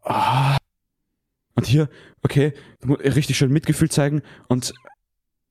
ah, 0.01 0.57
und 1.53 1.67
hier, 1.67 1.88
okay, 2.23 2.53
richtig 2.84 3.38
schön 3.38 3.51
Mitgefühl 3.51 3.89
zeigen 3.89 4.23
und 4.47 4.73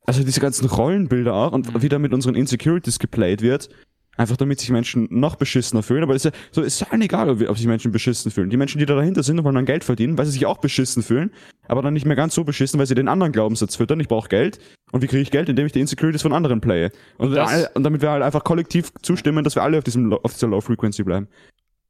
also 0.04 0.24
diese 0.24 0.40
ganzen 0.40 0.66
Rollenbilder 0.68 1.32
auch 1.32 1.52
und 1.52 1.72
Mhm. 1.72 1.82
wie 1.82 1.88
da 1.88 1.98
mit 2.00 2.12
unseren 2.12 2.34
Insecurities 2.34 2.98
geplayt 2.98 3.40
wird, 3.40 3.68
einfach 4.16 4.36
damit 4.36 4.60
sich 4.60 4.70
Menschen 4.70 5.06
noch 5.10 5.36
beschissener 5.36 5.82
fühlen, 5.82 6.02
aber 6.02 6.14
es 6.14 6.24
ist 6.24 6.34
ja, 6.34 6.40
so, 6.50 6.62
ist 6.62 6.82
allen 6.90 7.02
egal, 7.02 7.28
ob, 7.30 7.40
ob 7.48 7.56
sich 7.56 7.66
Menschen 7.66 7.92
beschissen 7.92 8.30
fühlen. 8.30 8.50
Die 8.50 8.56
Menschen, 8.56 8.78
die 8.78 8.86
da 8.86 8.94
dahinter 8.94 9.22
sind 9.22 9.38
und 9.38 9.44
wollen 9.44 9.54
dann 9.54 9.66
Geld 9.66 9.84
verdienen, 9.84 10.16
weil 10.18 10.24
sie 10.26 10.32
sich 10.32 10.46
auch 10.46 10.58
beschissen 10.58 11.02
fühlen, 11.02 11.30
aber 11.68 11.82
dann 11.82 11.92
nicht 11.94 12.06
mehr 12.06 12.16
ganz 12.16 12.34
so 12.34 12.44
beschissen, 12.44 12.78
weil 12.78 12.86
sie 12.86 12.94
den 12.94 13.08
anderen 13.08 13.32
Glaubenssatz 13.32 13.76
füttern, 13.76 14.00
ich 14.00 14.08
brauche 14.08 14.28
Geld. 14.28 14.58
Und 14.92 15.02
wie 15.02 15.06
kriege 15.06 15.22
ich 15.22 15.30
Geld? 15.30 15.48
Indem 15.48 15.66
ich 15.66 15.72
die 15.72 15.80
Insecurities 15.80 16.22
von 16.22 16.32
anderen 16.32 16.60
playe. 16.60 16.90
Und, 17.18 17.32
Das- 17.32 17.50
alle, 17.50 17.70
und 17.74 17.82
damit 17.84 18.00
wir 18.02 18.10
halt 18.10 18.22
einfach 18.22 18.44
kollektiv 18.44 18.92
zustimmen, 19.02 19.44
dass 19.44 19.54
wir 19.54 19.62
alle 19.62 19.78
auf 19.78 19.84
diesem 19.84 20.12
auf 20.12 20.32
dieser 20.32 20.46
Low 20.48 20.60
Frequency 20.60 21.02
bleiben. 21.02 21.28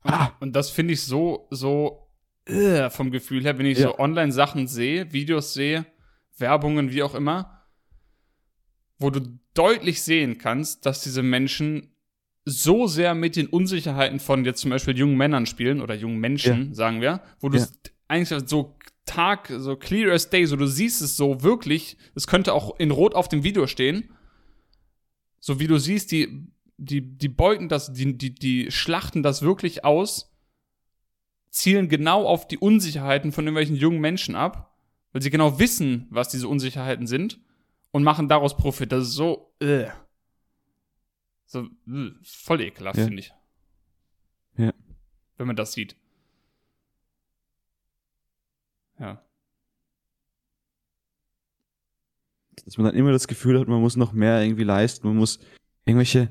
Ah. 0.02 0.30
Und 0.40 0.54
das 0.56 0.70
finde 0.70 0.94
ich 0.94 1.02
so, 1.02 1.46
so 1.50 2.08
äh, 2.46 2.90
vom 2.90 3.10
Gefühl 3.10 3.42
her, 3.44 3.58
wenn 3.58 3.66
ich 3.66 3.78
Ja. 3.78 3.88
so 3.88 3.98
Online-Sachen 3.98 4.66
sehe, 4.68 5.12
Videos 5.12 5.52
sehe, 5.52 5.84
Werbungen, 6.38 6.90
wie 6.92 7.02
auch 7.02 7.14
immer, 7.14 7.62
wo 8.98 9.10
du 9.10 9.20
deutlich 9.54 10.02
sehen 10.02 10.38
kannst, 10.38 10.86
dass 10.86 11.02
diese 11.02 11.22
Menschen 11.22 11.92
so 12.48 12.86
sehr 12.86 13.14
mit 13.14 13.34
den 13.36 13.48
Unsicherheiten 13.48 14.20
von 14.20 14.44
jetzt 14.44 14.60
zum 14.60 14.70
Beispiel 14.70 14.96
jungen 14.96 15.16
Männern 15.16 15.46
spielen 15.46 15.80
oder 15.80 15.94
jungen 15.94 16.18
Menschen, 16.18 16.74
sagen 16.74 17.00
wir, 17.00 17.20
wo 17.40 17.48
du 17.48 17.58
Ja. 17.58 17.64
es 17.64 17.72
eigentlich 18.08 18.48
so 18.48 18.76
Tag, 19.04 19.52
so 19.56 19.76
clear 19.76 20.12
as 20.12 20.30
day, 20.30 20.46
so 20.46 20.56
du 20.56 20.66
siehst 20.66 21.02
es 21.02 21.16
so 21.16 21.42
wirklich, 21.42 21.96
es 22.14 22.26
könnte 22.26 22.52
auch 22.52 22.78
in 22.78 22.90
Rot 22.90 23.14
auf 23.14 23.28
dem 23.28 23.44
Video 23.44 23.66
stehen, 23.66 24.10
so 25.40 25.60
wie 25.60 25.66
du 25.66 25.78
siehst, 25.78 26.10
die, 26.12 26.48
die, 26.76 27.00
die 27.00 27.28
beuten 27.28 27.68
das, 27.68 27.92
die, 27.92 28.16
die, 28.16 28.34
die 28.34 28.70
schlachten 28.70 29.22
das 29.22 29.42
wirklich 29.42 29.84
aus, 29.84 30.32
zielen 31.50 31.88
genau 31.88 32.26
auf 32.26 32.46
die 32.48 32.58
Unsicherheiten 32.58 33.32
von 33.32 33.44
irgendwelchen 33.44 33.76
jungen 33.76 34.00
Menschen 34.00 34.34
ab, 34.34 34.76
weil 35.12 35.22
sie 35.22 35.30
genau 35.30 35.58
wissen, 35.58 36.06
was 36.10 36.28
diese 36.28 36.48
Unsicherheiten 36.48 37.06
sind 37.06 37.40
und 37.92 38.02
machen 38.02 38.28
daraus 38.28 38.56
Profit. 38.56 38.92
Das 38.92 39.04
ist 39.04 39.14
so, 39.14 39.52
äh. 39.60 39.86
So 41.46 41.62
äh, 41.88 42.10
voll 42.22 42.60
ekelhaft, 42.60 42.98
Ja. 42.98 43.04
finde 43.04 43.20
ich. 43.20 43.32
Ja. 44.58 44.72
Wenn 45.38 45.46
man 45.46 45.56
das 45.56 45.72
sieht. 45.72 45.96
Ja. 48.98 49.22
dass 52.64 52.78
man 52.78 52.86
dann 52.86 52.96
immer 52.96 53.12
das 53.12 53.28
Gefühl 53.28 53.60
hat, 53.60 53.68
man 53.68 53.80
muss 53.80 53.96
noch 53.96 54.12
mehr 54.12 54.42
irgendwie 54.42 54.64
leisten, 54.64 55.06
man 55.06 55.16
muss 55.18 55.38
irgendwelche 55.84 56.28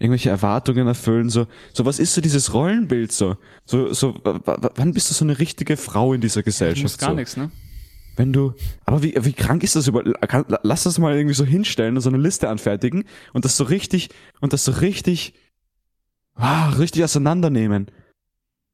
irgendwelche 0.00 0.30
Erwartungen 0.30 0.86
erfüllen, 0.86 1.28
so, 1.28 1.46
so 1.72 1.84
was 1.84 1.98
ist 1.98 2.14
so 2.14 2.20
dieses 2.20 2.52
Rollenbild 2.54 3.10
so, 3.10 3.36
so, 3.64 3.92
so, 3.92 4.14
wann 4.22 4.92
bist 4.92 5.10
du 5.10 5.14
so 5.14 5.24
eine 5.24 5.38
richtige 5.40 5.76
Frau 5.76 6.12
in 6.12 6.20
dieser 6.20 6.42
Du 6.42 6.44
Gesellschaft? 6.44 6.82
musst 6.84 6.98
gar 7.00 7.10
so? 7.10 7.16
nichts, 7.16 7.36
ne? 7.36 7.50
Wenn 8.18 8.32
du, 8.32 8.52
aber 8.84 9.04
wie, 9.04 9.14
wie 9.20 9.32
krank 9.32 9.62
ist 9.62 9.76
das 9.76 9.86
über, 9.86 10.02
kann, 10.02 10.44
lass 10.62 10.82
das 10.82 10.98
mal 10.98 11.14
irgendwie 11.14 11.36
so 11.36 11.44
hinstellen 11.44 11.94
und 11.94 12.00
so 12.02 12.08
eine 12.08 12.18
Liste 12.18 12.48
anfertigen 12.48 13.04
und 13.32 13.44
das 13.44 13.56
so 13.56 13.62
richtig, 13.62 14.08
und 14.40 14.52
das 14.52 14.64
so 14.64 14.72
richtig, 14.72 15.34
ah, 16.34 16.70
richtig 16.70 17.04
auseinandernehmen. 17.04 17.92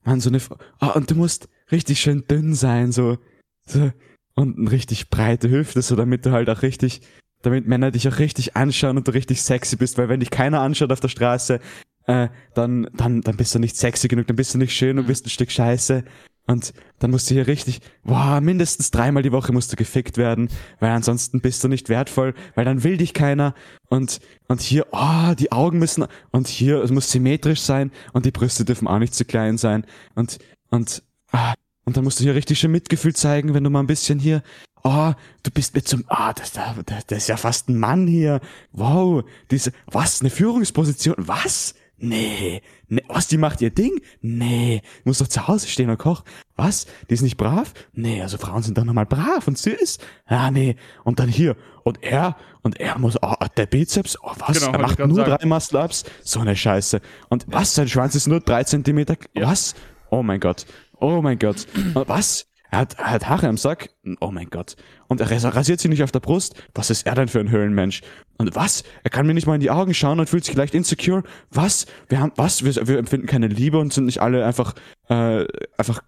Mann, 0.03 0.21
so 0.21 0.31
eine, 0.31 0.41
ah, 0.79 0.93
und 0.93 1.11
du 1.11 1.15
musst 1.15 1.51
richtig 1.71 2.01
schön 2.01 2.25
dünn 2.27 2.55
sein, 2.55 2.91
so, 2.91 3.19
so, 3.67 3.93
und 4.35 4.59
eine 4.59 4.71
richtig 4.71 5.11
breite 5.11 5.51
Hüfte, 5.51 5.83
so 5.83 5.95
damit 5.95 6.25
du 6.25 6.33
halt 6.33 6.49
auch 6.49 6.63
richtig, 6.63 7.03
damit 7.43 7.67
Männer 7.67 7.91
dich 7.91 8.09
auch 8.09 8.19
richtig 8.19 8.57
anschauen 8.57 8.97
und 8.97 9.07
du 9.07 9.13
richtig 9.13 9.43
sexy 9.43 9.77
bist, 9.77 9.99
weil 9.99 10.09
wenn 10.09 10.21
dich 10.21 10.31
keiner 10.31 10.61
anschaut 10.61 10.91
auf 10.91 11.01
der 11.01 11.09
Straße, 11.09 11.61
äh, 12.07 12.29
dann, 12.55 12.89
dann, 12.95 13.21
dann 13.21 13.37
bist 13.37 13.55
du 13.55 13.59
nicht 13.59 13.77
sexy 13.77 14.09
genug, 14.09 14.27
dann 14.27 14.37
bist 14.37 14.55
du 14.55 14.59
nicht 14.59 14.75
schön 14.75 14.99
und 14.99 15.05
Mhm. 15.05 15.09
bist 15.09 15.27
ein 15.27 15.31
Stück 15.31 15.51
Scheiße. 15.51 16.05
Und 16.47 16.75
dann 16.99 17.11
musst 17.11 17.31
du 17.31 17.35
hier 17.35 17.47
richtig, 17.47 17.81
boah, 18.03 18.41
mindestens 18.41 18.91
dreimal 18.91 19.23
die 19.23 19.33
Woche 19.33 19.53
musst 19.53 19.73
du 19.73 19.77
gefickt 19.77 20.19
werden, 20.19 20.51
weil 20.79 20.91
ansonsten 20.91 21.41
bist 21.41 21.65
du 21.65 21.69
nicht 21.69 21.89
wertvoll, 21.89 22.35
weil 22.55 22.67
dann 22.67 22.85
will 22.85 22.99
dich 22.99 23.15
keiner. 23.15 23.55
Und, 23.89 24.21
und 24.49 24.61
hier, 24.61 24.87
oh, 24.93 25.35
die 25.39 25.53
Augen 25.53 25.79
müssen, 25.79 26.05
und 26.33 26.49
hier, 26.49 26.83
es 26.83 26.91
muss 26.91 27.11
symmetrisch 27.11 27.61
sein 27.61 27.93
und 28.13 28.27
die 28.27 28.31
Brüste 28.31 28.67
dürfen 28.67 28.89
auch 28.89 28.99
nicht 28.99 29.15
zu 29.15 29.25
klein 29.25 29.57
sein. 29.57 29.87
Und, 30.15 30.39
und, 30.71 31.03
ah, 31.33 31.55
und 31.87 31.97
dann 31.97 32.05
musst 32.05 32.21
du 32.21 32.25
hier 32.25 32.35
richtig 32.35 32.59
schön 32.59 32.73
Mitgefühl 32.73 33.15
zeigen, 33.15 33.55
wenn 33.55 33.65
du 33.65 33.71
mal 33.71 33.81
ein 33.81 33.87
bisschen 33.87 34.19
hier, 34.19 34.43
oh, 34.83 35.13
du 35.43 35.51
bist 35.51 35.75
mit 35.75 35.89
zum, 35.89 36.05
ah, 36.09 36.35
das, 36.35 36.53
das, 36.53 37.07
das 37.07 37.19
ist 37.19 37.29
ja 37.29 37.39
fast 37.39 37.71
ein 37.71 37.79
Mann 37.79 38.07
hier. 38.07 38.41
Wow, 38.73 39.25
diese, 39.51 39.73
was, 39.87 40.21
eine 40.21 40.31
Führungsposition, 40.31 41.15
was? 41.17 41.75
Nee, 41.97 42.61
nee, 42.89 43.05
was, 43.09 43.29
die 43.29 43.39
macht 43.39 43.61
ihr 43.61 43.71
Ding? 43.71 44.01
Nee, 44.21 44.83
muss 45.05 45.19
doch 45.19 45.29
zu 45.29 45.47
Hause 45.47 45.69
stehen 45.69 45.91
und 45.91 45.99
kochen. 45.99 46.25
Was? 46.57 46.87
Die 47.09 47.15
ist 47.15 47.23
nicht 47.23 47.37
brav? 47.37 47.73
Nee, 47.93 48.21
also 48.21 48.37
Frauen 48.37 48.63
sind 48.63 48.77
doch 48.77 48.85
nochmal 48.85 49.07
brav 49.07 49.47
und 49.47 49.57
süß. 49.57 49.99
Ja, 50.29 50.51
nee. 50.51 50.77
Und 51.05 51.21
dann 51.21 51.29
hier, 51.29 51.57
und 51.85 52.03
er, 52.03 52.37
und 52.63 52.81
er 52.81 52.99
muss, 52.99 53.17
oh, 53.23 53.35
der 53.57 53.67
Bizeps, 53.67 54.19
oh, 54.21 54.33
was? 54.39 54.59
Genau, 54.59 54.73
er 54.73 54.79
macht 54.81 54.99
nur 54.99 55.15
sagen. 55.15 55.37
drei 55.37 55.47
Muscle-Ups? 55.47 56.05
So 56.25 56.41
eine 56.41 56.57
Scheiße. 56.57 57.01
Und 57.29 57.47
was, 57.49 57.75
sein 57.75 57.89
Schwanz 57.89 58.15
ist 58.17 58.27
nur 58.27 58.41
drei 58.41 58.65
Zentimeter? 58.65 59.17
Ja. 59.35 59.49
Was? 59.49 59.75
Oh 60.11 60.23
mein 60.23 60.41
Gott. 60.41 60.67
Oh 60.99 61.23
mein 61.23 61.39
Gott. 61.39 61.67
Was? 61.95 62.47
Er 62.75 62.81
hat, 62.81 62.95
er 62.99 63.11
hat 63.13 63.29
Haare 63.29 63.47
am 63.47 63.57
Sack? 63.57 63.91
Oh 64.19 64.33
mein 64.33 64.51
Gott. 64.51 64.75
Und 65.07 65.21
er 65.21 65.31
ras- 65.31 65.45
rasiert 65.55 65.79
sich 65.79 65.89
nicht 65.89 66.03
auf 66.03 66.11
der 66.11 66.19
Brust? 66.19 66.61
Was 66.75 66.91
ist 66.91 67.07
er 67.07 67.15
denn 67.15 67.29
für 67.29 67.39
ein 67.39 67.49
Höhlenmensch? 67.49 68.01
Und 68.37 68.57
was? 68.57 68.83
Er 69.05 69.11
kann 69.11 69.29
mir 69.29 69.35
nicht 69.35 69.47
mal 69.47 69.55
in 69.55 69.61
die 69.61 69.71
Augen 69.71 69.95
schauen 69.95 70.19
und 70.19 70.29
fühlt 70.29 70.45
sich 70.45 70.57
leicht 70.57 70.75
insecure? 70.75 71.23
Was? 71.53 71.87
Wir 72.09 72.19
haben, 72.19 72.33
was? 72.35 72.65
Wir, 72.65 72.75
wir 72.89 72.99
empfinden 72.99 73.29
keine 73.29 73.47
Liebe 73.47 73.79
und 73.79 73.93
sind 73.93 74.07
nicht 74.07 74.21
alle 74.21 74.45
einfach, 74.45 74.75
äh, 75.09 75.45
einfach 75.79 76.03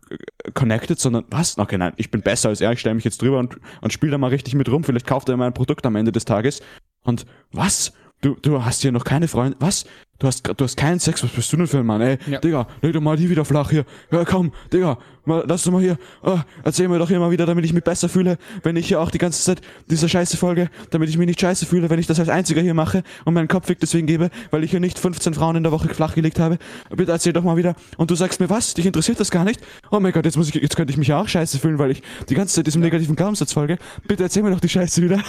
connected, 0.55 0.99
sondern 0.99 1.25
was? 1.31 1.57
Okay, 1.57 1.79
nein, 1.79 1.93
ich 1.99 2.11
bin 2.11 2.23
besser 2.23 2.49
als 2.49 2.61
er, 2.61 2.73
ich 2.73 2.81
stelle 2.81 2.97
mich 2.97 3.05
jetzt 3.05 3.23
drüber 3.23 3.39
und, 3.39 3.57
und 3.81 3.93
spiele 3.93 4.11
da 4.11 4.19
mal 4.19 4.31
richtig 4.31 4.55
mit 4.57 4.69
rum. 4.69 4.83
Vielleicht 4.83 5.07
kauft 5.07 5.29
er 5.29 5.37
mal 5.37 5.47
ein 5.47 5.55
Produkt 5.55 5.87
am 5.87 5.95
Ende 5.95 6.11
des 6.11 6.25
Tages. 6.25 6.63
Und 7.05 7.27
was? 7.53 7.93
Du, 8.23 8.35
du 8.43 8.65
hast 8.65 8.83
hier 8.83 8.91
noch 8.91 9.05
keine 9.05 9.29
Freunde. 9.29 9.57
Was? 9.61 9.85
Du 10.19 10.27
hast, 10.27 10.47
du 10.47 10.65
hast 10.65 10.77
keinen 10.77 10.99
Sex. 10.99 11.23
Was 11.23 11.31
bist 11.31 11.53
du 11.53 11.59
denn 11.59 11.67
für 11.67 11.79
ein 11.79 11.87
Mann, 11.87 12.01
ey? 12.01 12.19
Ja. 12.27 12.39
Digga, 12.41 12.67
leg 12.81 12.95
doch 12.95 13.03
mal 13.03 13.17
die 13.17 13.29
wieder 13.29 13.45
flach 13.45 13.71
hier. 13.71 13.85
Ja, 14.11 14.25
komm, 14.25 14.53
Digga, 14.73 14.99
mal, 15.27 15.45
lass 15.47 15.65
doch 15.65 15.73
mal 15.73 15.83
hier. 15.83 15.99
Oh, 16.23 16.39
erzähl 16.65 16.89
mir 16.89 16.99
doch 16.99 17.09
hier 17.09 17.19
mal 17.19 17.31
wieder, 17.31 17.45
damit 17.45 17.67
ich 17.67 17.75
mich 17.75 17.85
besser 17.85 18.09
fühle, 18.09 18.39
wenn 18.63 18.77
ich 18.77 18.89
hier 18.89 19.01
auch 19.01 19.11
die 19.11 19.19
ganze 19.19 19.43
Zeit 19.43 19.61
diese 19.91 20.09
scheiße 20.09 20.39
Folge, 20.39 20.71
damit 20.91 21.11
ich 21.11 21.19
mich 21.19 21.27
nicht 21.27 21.41
scheiße 21.41 21.67
fühle, 21.67 21.91
wenn 21.91 21.99
ich 21.99 22.07
das 22.07 22.19
als 22.19 22.31
einziger 22.31 22.63
hier 22.63 22.73
mache 22.73 23.03
und 23.27 23.35
meinen 23.35 23.49
Kopfweg 23.49 23.79
deswegen 23.79 24.07
gebe, 24.07 24.31
weil 24.51 24.65
ich 24.65 24.71
hier 24.71 24.81
nicht 24.81 24.99
15 24.99 25.35
Frauen 25.35 25.57
in 25.57 25.63
der 25.63 25.73
Woche 25.73 25.89
flach 25.91 26.15
gelegt 26.15 26.39
habe. 26.39 26.59
Bitte 26.89 27.13
erzähl 27.13 27.35
doch 27.35 27.43
mal 27.45 27.59
wieder. 27.59 27.75
Und 27.99 28.11
du 28.11 28.15
sagst 28.15 28.41
mir 28.41 28.49
was? 28.49 28.73
Dich 28.73 28.87
interessiert 28.87 29.21
das 29.21 29.31
gar 29.31 29.45
nicht? 29.45 29.61
Oh 29.91 30.01
mein 30.01 30.13
Gott, 30.13 30.25
jetzt 30.25 30.39
muss 30.39 30.49
ich, 30.49 30.55
jetzt 30.55 30.77
könnte 30.77 30.93
ich 30.93 30.97
mich 30.97 31.09
ja 31.09 31.21
auch 31.21 31.29
scheiße 31.29 31.59
fühlen, 31.59 31.79
weil 31.79 31.91
ich 31.91 32.03
die 32.31 32.35
ganze 32.35 32.55
Zeit 32.55 32.67
diesem 32.67 32.81
negativen 32.81 33.17
Glaubenssatz 33.17 33.53
folge. 33.53 33.77
Bitte 34.09 34.23
erzähl 34.23 34.43
mir 34.43 34.51
doch 34.51 34.61
die 34.61 34.69
Scheiße 34.69 35.03
wieder. 35.03 35.21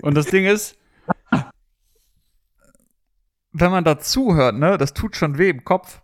Und 0.00 0.16
das 0.16 0.26
Ding 0.26 0.46
ist, 0.46 0.76
wenn 3.60 3.70
man 3.70 3.84
da 3.84 3.98
zuhört, 3.98 4.56
ne, 4.56 4.76
das 4.78 4.92
tut 4.94 5.16
schon 5.16 5.38
weh 5.38 5.50
im 5.50 5.64
Kopf. 5.64 6.02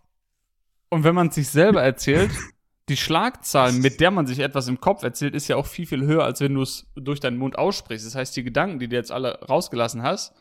Und 0.89 1.03
wenn 1.03 1.15
man 1.15 1.27
es 1.29 1.35
sich 1.35 1.49
selber 1.49 1.81
erzählt, 1.83 2.31
die 2.89 2.97
Schlagzahl, 2.97 3.71
mit 3.73 3.99
der 3.99 4.11
man 4.11 4.27
sich 4.27 4.39
etwas 4.39 4.67
im 4.67 4.79
Kopf 4.81 5.03
erzählt, 5.03 5.35
ist 5.35 5.47
ja 5.47 5.55
auch 5.55 5.65
viel, 5.65 5.85
viel 5.85 6.03
höher, 6.05 6.23
als 6.23 6.41
wenn 6.41 6.53
du 6.53 6.61
es 6.61 6.87
durch 6.95 7.19
deinen 7.19 7.37
Mund 7.37 7.57
aussprichst. 7.57 8.05
Das 8.05 8.15
heißt, 8.15 8.35
die 8.35 8.43
Gedanken, 8.43 8.79
die 8.79 8.87
du 8.87 8.95
jetzt 8.95 9.11
alle 9.11 9.39
rausgelassen 9.41 10.03
hast, 10.03 10.33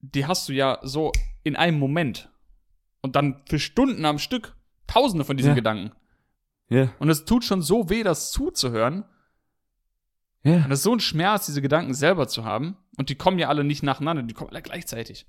die 0.00 0.26
hast 0.26 0.48
du 0.48 0.52
ja 0.52 0.78
so 0.82 1.12
in 1.42 1.56
einem 1.56 1.78
Moment. 1.78 2.30
Und 3.02 3.14
dann 3.16 3.42
für 3.48 3.58
Stunden 3.58 4.04
am 4.04 4.18
Stück 4.18 4.56
tausende 4.86 5.24
von 5.24 5.36
diesen 5.36 5.50
Ja. 5.50 5.54
Gedanken. 5.54 5.92
Ja, 6.70 6.90
Und 6.98 7.08
es 7.10 7.24
tut 7.24 7.44
schon 7.44 7.62
so 7.62 7.88
weh, 7.88 8.02
das 8.02 8.30
zuzuhören. 8.30 9.04
ja. 10.42 10.56
Und 10.64 10.70
es 10.72 10.80
ist 10.80 10.84
so 10.84 10.92
ein 10.94 11.00
Schmerz, 11.00 11.46
diese 11.46 11.62
Gedanken 11.62 11.94
selber 11.94 12.28
zu 12.28 12.44
haben. 12.44 12.76
Und 12.98 13.08
die 13.08 13.14
kommen 13.14 13.38
ja 13.38 13.48
alle 13.48 13.64
nicht 13.64 13.82
nacheinander, 13.82 14.22
die 14.22 14.34
kommen 14.34 14.50
alle 14.50 14.62
gleichzeitig. 14.62 15.26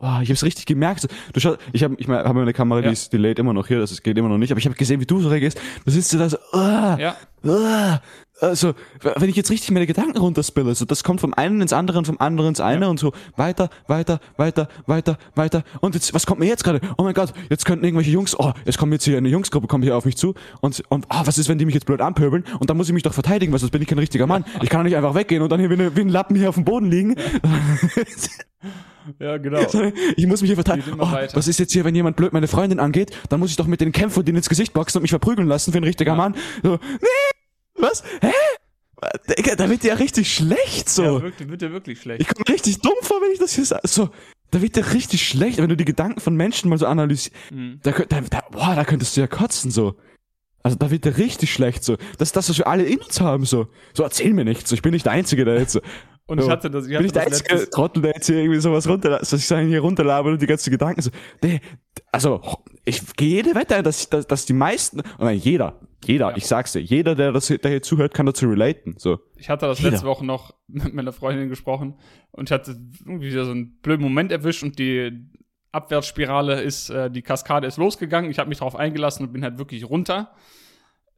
Boah, 0.00 0.20
ich 0.22 0.30
hab's 0.30 0.42
richtig 0.42 0.64
gemerkt. 0.64 1.06
Du 1.34 1.40
schau, 1.40 1.56
ich 1.72 1.84
habe 1.84 1.94
ich 1.98 2.08
mein, 2.08 2.24
hab 2.24 2.34
meine 2.34 2.54
Kamera, 2.54 2.80
Ja. 2.80 2.86
die 2.88 2.94
ist, 2.94 3.12
lädt 3.12 3.38
immer 3.38 3.52
noch 3.52 3.66
hier, 3.66 3.80
das 3.80 4.02
geht 4.02 4.16
immer 4.16 4.30
noch 4.30 4.38
nicht, 4.38 4.50
aber 4.50 4.58
ich 4.58 4.64
habe 4.64 4.74
gesehen, 4.74 4.98
wie 5.00 5.06
du 5.06 5.20
so 5.20 5.28
reagierst. 5.28 5.60
Du 5.84 5.90
sitzt 5.90 6.14
da 6.14 6.28
so, 6.28 6.38
ah, 6.52 6.96
Ja. 6.98 7.16
ah, 7.46 8.00
also, 8.40 8.72
wenn 9.02 9.28
ich 9.28 9.36
jetzt 9.36 9.50
richtig 9.50 9.70
meine 9.72 9.86
Gedanken 9.86 10.16
runterspille, 10.16 10.74
so, 10.74 10.86
das 10.86 11.04
kommt 11.04 11.20
vom 11.20 11.34
einen 11.34 11.60
ins 11.60 11.74
andere 11.74 11.98
und 11.98 12.06
vom 12.06 12.18
anderen 12.18 12.48
ins 12.48 12.60
eine 12.60 12.88
und 12.88 12.98
so 12.98 13.12
weiter, 13.36 13.68
weiter, 13.86 14.18
weiter, 14.38 14.68
weiter, 14.86 15.18
weiter. 15.34 15.62
Und 15.82 15.94
jetzt, 15.94 16.14
was 16.14 16.24
kommt 16.24 16.40
mir 16.40 16.46
jetzt 16.46 16.64
gerade? 16.64 16.80
Oh 16.96 17.02
mein 17.02 17.12
Gott, 17.12 17.34
jetzt 17.50 17.66
könnten 17.66 17.84
irgendwelche 17.84 18.10
Jungs, 18.10 18.34
oh, 18.40 18.54
jetzt 18.64 18.78
kommt 18.78 18.94
jetzt 18.94 19.04
hier 19.04 19.18
eine 19.18 19.28
Jungsgruppe, 19.28 19.66
kommt 19.66 19.84
hier 19.84 19.94
auf 19.94 20.06
mich 20.06 20.16
zu 20.16 20.32
und, 20.62 20.82
und 20.88 21.04
ah, 21.10 21.26
was 21.26 21.36
ist, 21.36 21.50
wenn 21.50 21.58
die 21.58 21.66
mich 21.66 21.74
jetzt 21.74 21.84
blöd 21.84 22.00
anpöbeln? 22.00 22.44
Und 22.58 22.70
dann 22.70 22.78
muss 22.78 22.88
ich 22.88 22.94
mich 22.94 23.02
doch 23.02 23.12
verteidigen, 23.12 23.52
weil 23.52 23.58
sonst 23.58 23.72
bin 23.72 23.82
ich 23.82 23.88
kein 23.88 23.98
richtiger 23.98 24.26
Mann. 24.26 24.46
Ich 24.62 24.70
kann 24.70 24.80
doch 24.80 24.84
nicht 24.84 24.96
einfach 24.96 25.14
weggehen 25.14 25.42
und 25.42 25.52
dann 25.52 25.60
hier 25.60 25.68
wie, 25.68 25.74
eine, 25.74 25.94
wie 25.94 26.00
ein 26.00 26.08
Lappen 26.08 26.34
hier 26.36 26.48
auf 26.48 26.54
dem 26.54 26.64
Boden 26.64 26.90
liegen. 26.90 27.16
Ja, 29.18 29.36
genau. 29.38 29.60
Ich 30.16 30.26
muss 30.26 30.40
mich 30.40 30.48
hier 30.48 30.56
verteidigen. 30.56 31.00
Oh, 31.00 31.10
was 31.10 31.48
ist 31.48 31.58
jetzt 31.58 31.72
hier, 31.72 31.84
wenn 31.84 31.94
jemand 31.94 32.16
blöd 32.16 32.32
meine 32.32 32.48
Freundin 32.48 32.80
angeht? 32.80 33.16
Dann 33.28 33.40
muss 33.40 33.50
ich 33.50 33.56
doch 33.56 33.66
mit 33.66 33.80
denen 33.80 33.92
kämpfen 33.92 34.24
denen 34.24 34.36
ins 34.36 34.48
Gesicht 34.48 34.72
boxen 34.72 34.98
und 34.98 35.02
mich 35.02 35.10
verprügeln 35.10 35.48
lassen 35.48 35.72
für 35.72 35.78
ein 35.78 35.84
richtiger 35.84 36.14
Mann. 36.14 36.34
So, 36.62 36.78
nee, 37.00 37.80
was? 37.80 38.02
Hä? 38.20 38.32
Digga, 39.36 39.56
da 39.56 39.70
wird 39.70 39.82
ja 39.84 39.94
richtig 39.94 40.32
schlecht 40.32 40.88
so. 40.88 41.02
Ja, 41.02 41.22
wirklich, 41.22 41.48
wird 41.48 41.62
ja 41.62 41.72
wirklich 41.72 42.00
schlecht. 42.00 42.20
ich 42.20 42.28
komme 42.28 42.46
richtig 42.48 42.80
dumm 42.80 42.92
vor, 43.02 43.20
wenn 43.22 43.32
ich 43.32 43.38
das 43.38 43.54
hier 43.54 43.64
sage. 43.64 43.86
So, 43.88 44.10
da 44.50 44.60
wird 44.60 44.76
dir 44.76 44.92
richtig 44.92 45.26
schlecht, 45.26 45.58
wenn 45.58 45.68
du 45.68 45.76
die 45.76 45.84
Gedanken 45.84 46.20
von 46.20 46.34
Menschen 46.34 46.68
mal 46.68 46.78
so 46.78 46.86
analysierst. 46.86 47.32
Mhm. 47.50 47.80
Da, 47.82 47.92
da, 47.92 48.20
da, 48.20 48.42
boah, 48.50 48.74
da 48.74 48.84
könntest 48.84 49.16
du 49.16 49.22
ja 49.22 49.26
kotzen 49.26 49.70
so. 49.70 49.96
Also 50.62 50.76
da 50.76 50.90
wird 50.90 51.06
dir 51.06 51.16
richtig 51.16 51.52
schlecht 51.52 51.84
so. 51.84 51.96
Das 52.18 52.28
ist 52.28 52.36
das, 52.36 52.50
was 52.50 52.58
wir 52.58 52.66
alle 52.66 52.84
in 52.84 52.98
uns 52.98 53.20
haben 53.20 53.46
so. 53.46 53.68
So 53.94 54.02
erzähl 54.02 54.34
mir 54.34 54.44
nichts. 54.44 54.68
So, 54.68 54.74
ich 54.74 54.82
bin 54.82 54.92
nicht 54.92 55.06
der 55.06 55.12
Einzige, 55.12 55.44
der 55.44 55.58
jetzt 55.58 55.72
so. 55.72 55.80
Und 56.30 56.38
ich 56.38 56.44
So. 56.44 56.50
hatte 56.50 56.70
das, 56.70 56.84
ich 56.86 56.90
bin 56.90 56.96
hatte 56.98 57.06
ich 57.06 57.12
der 57.12 57.24
das 57.24 57.32
einzige 57.32 57.54
letztes, 57.54 57.70
Trottel, 57.70 58.02
der 58.02 58.12
jetzt 58.14 58.26
hier 58.26 58.36
irgendwie 58.36 58.60
sowas 58.60 58.88
runter, 58.88 59.10
dass 59.18 59.32
ich 59.32 59.46
sagen, 59.46 59.66
hier 59.68 59.80
runterlabern 59.80 60.34
und 60.34 60.42
die 60.42 60.46
ganzen 60.46 60.70
Gedanken 60.70 61.02
so. 61.02 61.10
Nee, 61.42 61.60
also, 62.12 62.40
ich 62.84 63.14
gehe 63.16 63.28
jede 63.36 63.54
Wette 63.54 63.76
ein, 63.76 63.84
dass, 63.84 64.08
dass, 64.08 64.26
dass 64.26 64.46
die 64.46 64.52
meisten, 64.52 65.02
oder 65.18 65.30
jeder, 65.32 65.80
jeder, 66.04 66.30
Ja. 66.30 66.36
ich 66.36 66.46
sag's 66.46 66.72
dir, 66.72 66.80
jeder, 66.80 67.14
der 67.14 67.32
das, 67.32 67.48
der 67.48 67.70
hier 67.70 67.82
zuhört, 67.82 68.14
kann 68.14 68.26
dazu 68.26 68.48
relaten, 68.48 68.94
so. 68.96 69.18
ich 69.36 69.50
hatte 69.50 69.66
das 69.66 69.78
Jeder. 69.80 69.90
letzte 69.90 70.06
Woche 70.06 70.24
noch 70.24 70.54
mit 70.68 70.94
meiner 70.94 71.12
Freundin 71.12 71.48
gesprochen 71.48 71.94
und 72.30 72.48
ich 72.48 72.52
hatte 72.52 72.76
irgendwie 73.00 73.30
so 73.32 73.40
einen 73.50 73.78
blöden 73.82 74.02
Moment 74.04 74.30
erwischt 74.32 74.62
und 74.62 74.78
die 74.78 75.10
Abwärtsspirale 75.72 76.60
ist, 76.62 76.90
äh, 76.90 77.10
die 77.10 77.22
Kaskade 77.22 77.66
ist 77.66 77.76
losgegangen. 77.76 78.30
Ich 78.30 78.38
habe 78.38 78.48
mich 78.48 78.58
darauf 78.58 78.76
eingelassen 78.76 79.26
und 79.26 79.32
bin 79.32 79.42
halt 79.44 79.58
wirklich 79.58 79.88
runter. 79.88 80.32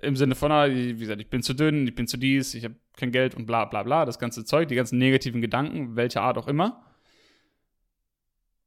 Im 0.03 0.17
Sinne 0.17 0.35
von, 0.35 0.51
ah, 0.53 0.69
wie 0.69 0.95
gesagt, 0.97 1.21
ich 1.21 1.31
bin 1.31 1.43
zu 1.43 1.55
dünn, 1.55 1.87
ich 1.87 1.95
bin 1.95 2.07
zu 2.07 2.17
dies, 2.17 2.55
ich 2.55 2.65
habe 2.65 2.75
kein 2.97 3.13
Geld 3.13 3.35
und 3.35 3.47
bla 3.47 3.65
bla 3.65 3.83
bla, 3.85 4.05
das 4.05 4.19
ganze 4.19 4.45
Zeug, 4.45 4.69
die 4.69 4.75
ganzen 4.75 4.99
negativen 4.99 5.41
Gedanken, 5.41 5.97
welcher 5.97 6.23
Art 6.23 6.37
auch 6.39 6.49
immer. 6.49 6.85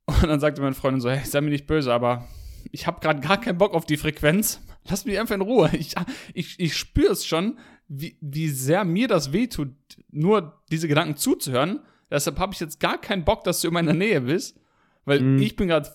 Und 0.06 0.24
dann 0.28 0.40
sagte 0.40 0.62
meine 0.62 0.76
Freundin 0.76 1.02
so, 1.02 1.10
hey, 1.10 1.26
sei 1.26 1.41
mir 1.41 1.49
nicht 1.49 1.68
böse, 1.68 1.94
aber 1.94 2.28
ich 2.72 2.88
habe 2.88 2.99
gerade 2.99 3.20
gar 3.22 3.40
keinen 3.40 3.57
Bock 3.57 3.74
auf 3.74 3.86
die 3.86 3.98
Frequenz. 3.98 4.62
Lass 4.88 5.06
mich 5.06 5.20
einfach 5.20 5.36
in 5.36 5.41
Ruhe. 5.41 5.70
Ich, 5.74 5.95
ich, 6.34 6.60
ich 6.60 6.78
spüre 6.78 7.12
es 7.12 7.26
schon, 7.26 7.57
wie, 7.88 8.18
wie 8.22 8.49
sehr 8.49 8.84
mir 8.86 9.07
das 9.07 9.34
wehtut, 9.34 9.74
nur 10.12 10.62
diese 10.72 10.88
Gedanken 10.88 11.18
zuzuhören. 11.18 11.82
Deshalb 12.10 12.40
habe 12.40 12.53
ich 12.53 12.60
jetzt 12.60 12.80
gar 12.80 12.99
keinen 12.99 13.26
Bock, 13.26 13.44
dass 13.44 13.62
du 13.62 13.68
in 13.68 13.74
meiner 13.74 13.94
Nähe 13.94 14.22
bist. 14.22 14.60
Weil 15.06 15.22
Mhm. 15.22 15.40
ich 15.40 15.56
bin 15.56 15.68
gerade 15.68 15.90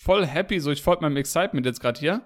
voll 0.00 0.26
happy, 0.26 0.60
so 0.60 0.70
ich 0.70 0.82
folge 0.82 1.02
meinem 1.02 1.16
Excitement 1.16 1.66
jetzt 1.66 1.80
gerade 1.80 1.98
hier. 1.98 2.22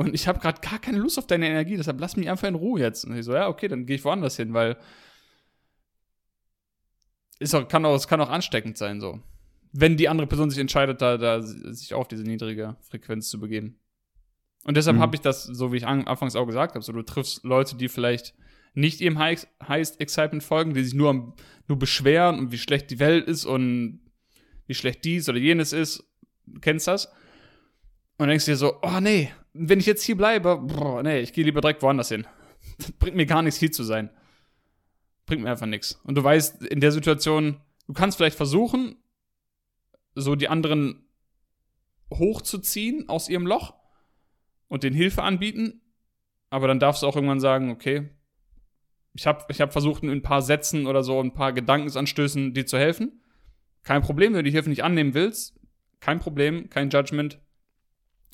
Und 0.00 0.14
ich 0.14 0.26
habe 0.26 0.38
gerade 0.40 0.62
gar 0.62 0.78
keine 0.78 0.96
Lust 0.96 1.18
auf 1.18 1.26
deine 1.26 1.46
Energie, 1.46 1.76
deshalb 1.76 2.00
lass 2.00 2.16
mich 2.16 2.30
einfach 2.30 2.48
in 2.48 2.54
Ruhe 2.54 2.80
jetzt. 2.80 3.04
Und 3.04 3.14
ich 3.18 3.24
so, 3.26 3.34
ja, 3.34 3.48
okay, 3.48 3.68
dann 3.68 3.84
gehe 3.84 3.96
ich 3.96 4.04
woanders 4.04 4.34
hin, 4.36 4.54
weil 4.54 4.78
ist 7.38 7.54
auch, 7.54 7.68
kann 7.68 7.84
auch, 7.84 7.94
es 7.94 8.08
kann 8.08 8.20
auch 8.22 8.30
ansteckend 8.30 8.78
sein, 8.78 8.98
so. 8.98 9.20
Wenn 9.72 9.98
die 9.98 10.08
andere 10.08 10.26
Person 10.26 10.48
sich 10.48 10.58
entscheidet, 10.58 11.02
da, 11.02 11.18
da 11.18 11.42
sich 11.42 11.92
auf 11.92 12.08
diese 12.08 12.22
niedrige 12.22 12.76
Frequenz 12.80 13.28
zu 13.28 13.38
begeben. 13.38 13.78
Und 14.64 14.78
deshalb 14.78 14.96
Mhm. 14.96 15.00
habe 15.02 15.16
ich 15.16 15.20
das, 15.20 15.44
so 15.44 15.70
wie 15.70 15.76
ich 15.76 15.86
an, 15.86 16.06
anfangs 16.06 16.34
auch 16.34 16.46
gesagt 16.46 16.74
habe, 16.76 16.82
so 16.84 16.92
du 16.92 17.02
triffst 17.02 17.44
Leute, 17.44 17.76
die 17.76 17.88
vielleicht 17.88 18.34
nicht 18.72 19.02
ihrem 19.02 19.18
High- 19.18 19.46
Highest 19.68 20.00
Excitement 20.00 20.42
folgen, 20.42 20.72
die 20.72 20.82
sich 20.82 20.94
nur, 20.94 21.10
am- 21.10 21.34
nur 21.68 21.78
beschweren 21.78 22.38
und 22.38 22.52
wie 22.52 22.58
schlecht 22.58 22.90
die 22.90 22.98
Welt 23.00 23.26
ist 23.28 23.44
und 23.44 24.00
wie 24.66 24.74
schlecht 24.74 25.04
dies 25.04 25.28
oder 25.28 25.38
jenes 25.38 25.74
ist. 25.74 26.04
Du 26.46 26.58
kennst 26.60 26.86
das? 26.88 27.12
Und 28.16 28.28
denkst 28.28 28.46
du 28.46 28.52
dir 28.52 28.56
so, 28.56 28.74
oh 28.82 29.00
nee, 29.00 29.30
wenn 29.52 29.80
ich 29.80 29.86
jetzt 29.86 30.02
hier 30.02 30.16
bleibe, 30.16 30.58
boah, 30.58 31.02
nee, 31.02 31.20
ich 31.20 31.32
gehe 31.32 31.44
lieber 31.44 31.60
direkt 31.60 31.82
woanders 31.82 32.08
hin. 32.08 32.26
Das 32.78 32.92
bringt 32.92 33.16
mir 33.16 33.26
gar 33.26 33.42
nichts, 33.42 33.58
hier 33.58 33.72
zu 33.72 33.84
sein. 33.84 34.10
Bringt 35.26 35.42
mir 35.42 35.50
einfach 35.50 35.66
nichts. 35.66 36.00
Und 36.04 36.16
du 36.16 36.24
weißt, 36.24 36.62
in 36.64 36.80
der 36.80 36.92
Situation, 36.92 37.60
du 37.86 37.92
kannst 37.92 38.16
vielleicht 38.16 38.36
versuchen, 38.36 38.96
so 40.14 40.34
die 40.34 40.48
anderen 40.48 41.06
hochzuziehen 42.12 43.08
aus 43.08 43.28
ihrem 43.28 43.46
Loch 43.46 43.74
und 44.68 44.82
den 44.82 44.94
Hilfe 44.94 45.22
anbieten, 45.22 45.80
aber 46.50 46.66
dann 46.66 46.80
darfst 46.80 47.02
du 47.02 47.06
auch 47.06 47.14
irgendwann 47.14 47.40
sagen, 47.40 47.70
okay, 47.70 48.10
ich 49.14 49.26
habe 49.26 49.44
ich 49.48 49.60
hab 49.60 49.72
versucht, 49.72 50.02
in 50.02 50.10
ein 50.10 50.22
paar 50.22 50.42
Sätzen 50.42 50.86
oder 50.86 51.02
so, 51.02 51.20
ein 51.20 51.34
paar 51.34 51.52
Gedankensanstößen 51.52 52.54
dir 52.54 52.66
zu 52.66 52.78
helfen. 52.78 53.22
Kein 53.82 54.02
Problem, 54.02 54.32
wenn 54.32 54.44
du 54.44 54.50
die 54.50 54.52
Hilfe 54.52 54.68
nicht 54.68 54.84
annehmen 54.84 55.14
willst. 55.14 55.58
Kein 56.00 56.20
Problem, 56.20 56.70
kein 56.70 56.90
Judgment. 56.90 57.40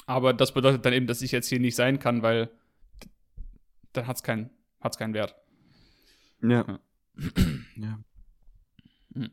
Aber 0.07 0.33
das 0.33 0.53
bedeutet 0.53 0.85
dann 0.87 0.93
eben, 0.93 1.07
dass 1.07 1.21
ich 1.23 1.33
jetzt 1.33 1.49
hier 1.49 1.61
nicht 1.61 1.75
sein 1.75 1.99
kann, 1.99 2.23
weil 2.23 2.51
dann 3.93 4.07
hat's 4.07 4.23
keinen, 4.23 4.51
hat's 4.81 4.97
keinen 4.99 5.15
Wert. 5.15 5.35
Ja. 6.43 6.79
ja. 7.77 7.99
Hm. 9.15 9.31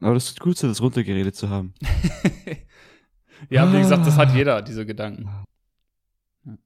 Aber 0.00 0.14
das 0.14 0.30
ist 0.30 0.40
gut, 0.40 0.56
so 0.56 0.66
das 0.66 0.80
runtergeredet 0.80 1.36
zu 1.36 1.50
haben. 1.50 1.74
ja, 3.50 3.70
wie 3.70 3.78
gesagt, 3.78 4.06
das 4.06 4.16
hat 4.16 4.34
jeder, 4.34 4.62
diese 4.62 4.86
Gedanken. 4.86 5.28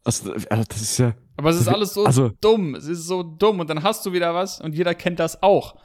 Also, 0.05 0.32
also 0.32 0.64
das 0.68 0.81
ist 0.81 0.98
ja. 0.98 1.14
Aber 1.36 1.51
es 1.51 1.56
ist 1.60 1.66
alles 1.66 1.94
so 1.94 2.05
Also- 2.05 2.28
dumm. 2.40 2.76
Es 2.76 2.86
ist 2.86 3.06
so 3.06 3.24
dumm. 3.24 3.59
Und 3.59 3.68
dann 3.70 3.82
hast 3.82 4.06
du 4.06 4.12
wieder 4.12 4.35
was 4.35 4.60
und 4.60 4.72
jeder 4.74 4.94
kennt 4.94 5.18
das 5.18 5.43
auch. 5.43 5.81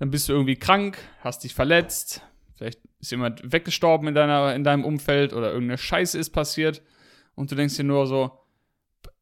Dann 0.00 0.10
bist 0.10 0.28
du 0.28 0.32
irgendwie 0.32 0.56
krank, 0.56 0.98
hast 1.20 1.44
dich 1.44 1.54
verletzt, 1.54 2.22
vielleicht 2.62 2.80
ist 3.00 3.10
jemand 3.10 3.40
weggestorben 3.44 4.08
in, 4.08 4.14
deiner, 4.14 4.54
in 4.54 4.62
deinem 4.62 4.84
Umfeld 4.84 5.32
oder 5.32 5.52
irgendeine 5.52 5.78
Scheiße 5.78 6.18
ist 6.18 6.30
passiert 6.30 6.82
und 7.34 7.50
du 7.50 7.56
denkst 7.56 7.76
dir 7.76 7.84
nur 7.84 8.06
so, 8.06 8.38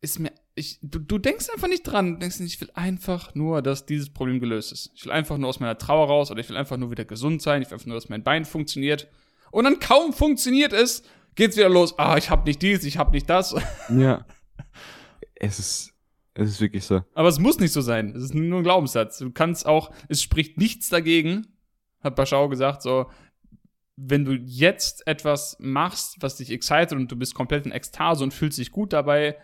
ist 0.03 0.19
mir, 0.19 0.33
ich, 0.55 0.79
du, 0.83 0.99
du 0.99 1.19
denkst 1.19 1.49
einfach 1.51 1.69
nicht 1.69 1.85
dran, 1.85 2.15
du 2.15 2.19
denkst 2.19 2.41
nicht, 2.41 2.55
ich 2.55 2.61
will 2.61 2.71
einfach 2.75 3.35
nur, 3.35 3.63
dass 3.63 3.87
dieses 3.87 4.11
Problem 4.11 4.41
gelöst 4.41 4.73
ist. 4.73 4.91
Ich 4.95 5.05
will 5.05 5.13
einfach 5.13 5.39
nur 5.39 5.49
aus 5.49 5.61
meiner 5.61 5.79
Trauer 5.79 6.07
raus 6.07 6.31
oder 6.31 6.41
ich 6.41 6.49
will 6.51 6.57
einfach 6.57 6.77
nur 6.77 6.91
wieder 6.91 7.05
gesund 7.05 7.41
sein, 7.41 7.63
ich 7.63 7.69
will 7.69 7.75
einfach 7.75 7.87
nur, 7.87 7.97
dass 7.97 8.09
mein 8.11 8.23
Bein 8.23 8.45
funktioniert. 8.45 9.09
Und 9.51 9.65
dann 9.65 9.81
kaum 9.81 10.13
funktioniert 10.13 10.73
es, 10.73 11.03
geht's 11.35 11.57
wieder 11.57 11.71
los. 11.71 11.99
Ah, 11.99 12.19
ich 12.19 12.29
hab 12.29 12.47
nicht 12.47 12.61
dies, 12.61 12.85
ich 12.85 12.99
hab 12.99 13.13
nicht 13.13 13.29
das. 13.29 13.55
Ja. 13.91 14.27
Es 15.35 15.59
ist. 15.59 15.95
Es 16.35 16.49
ist 16.49 16.61
wirklich 16.61 16.85
so. 16.85 17.03
Aber 17.15 17.29
es 17.29 17.39
muss 17.39 17.59
nicht 17.59 17.73
so 17.73 17.81
sein. 17.81 18.15
Es 18.15 18.23
ist 18.23 18.35
nur 18.35 18.61
ein 18.61 18.63
Glaubenssatz. 18.63 19.19
Du 19.19 19.31
kannst 19.33 19.67
auch, 19.67 19.91
es 20.09 20.23
spricht 20.23 20.59
nichts 20.59 20.89
dagegen, 20.89 21.49
hat 22.03 22.15
Baschau 22.15 22.49
gesagt, 22.49 22.83
so, 22.83 23.11
wenn 24.03 24.25
du 24.25 24.33
jetzt 24.33 25.07
etwas 25.07 25.57
machst, 25.61 26.17
was 26.21 26.37
dich 26.37 26.51
excited 26.51 26.93
und 26.93 27.11
du 27.13 27.17
bist 27.17 27.35
komplett 27.35 27.67
in 27.67 27.73
Ekstase 27.73 28.25
und 28.25 28.33
fühlst 28.33 28.59
dich 28.59 28.71
gut 28.71 28.93
dabei 28.93 29.37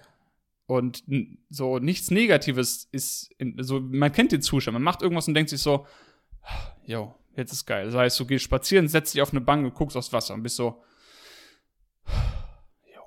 und 0.66 1.04
so 1.50 1.78
nichts 1.78 2.10
Negatives 2.10 2.88
ist, 2.90 3.30
in, 3.38 3.62
so, 3.62 3.80
man 3.80 4.12
kennt 4.12 4.32
den 4.32 4.42
Zustand, 4.42 4.72
man 4.72 4.82
macht 4.82 5.02
irgendwas 5.02 5.28
und 5.28 5.34
denkt 5.34 5.50
sich 5.50 5.60
so, 5.60 5.86
yo, 6.84 7.14
jetzt 7.36 7.52
ist 7.52 7.66
geil. 7.66 7.86
Das 7.86 7.94
heißt, 7.94 8.18
du 8.18 8.26
gehst 8.26 8.44
spazieren, 8.44 8.88
setzt 8.88 9.14
dich 9.14 9.20
auf 9.20 9.30
eine 9.30 9.42
Bank 9.42 9.64
und 9.64 9.74
guckst 9.74 9.96
aufs 9.96 10.12
Wasser 10.12 10.34
und 10.34 10.42
bist 10.42 10.56
so, 10.56 10.82
yo. 12.94 13.02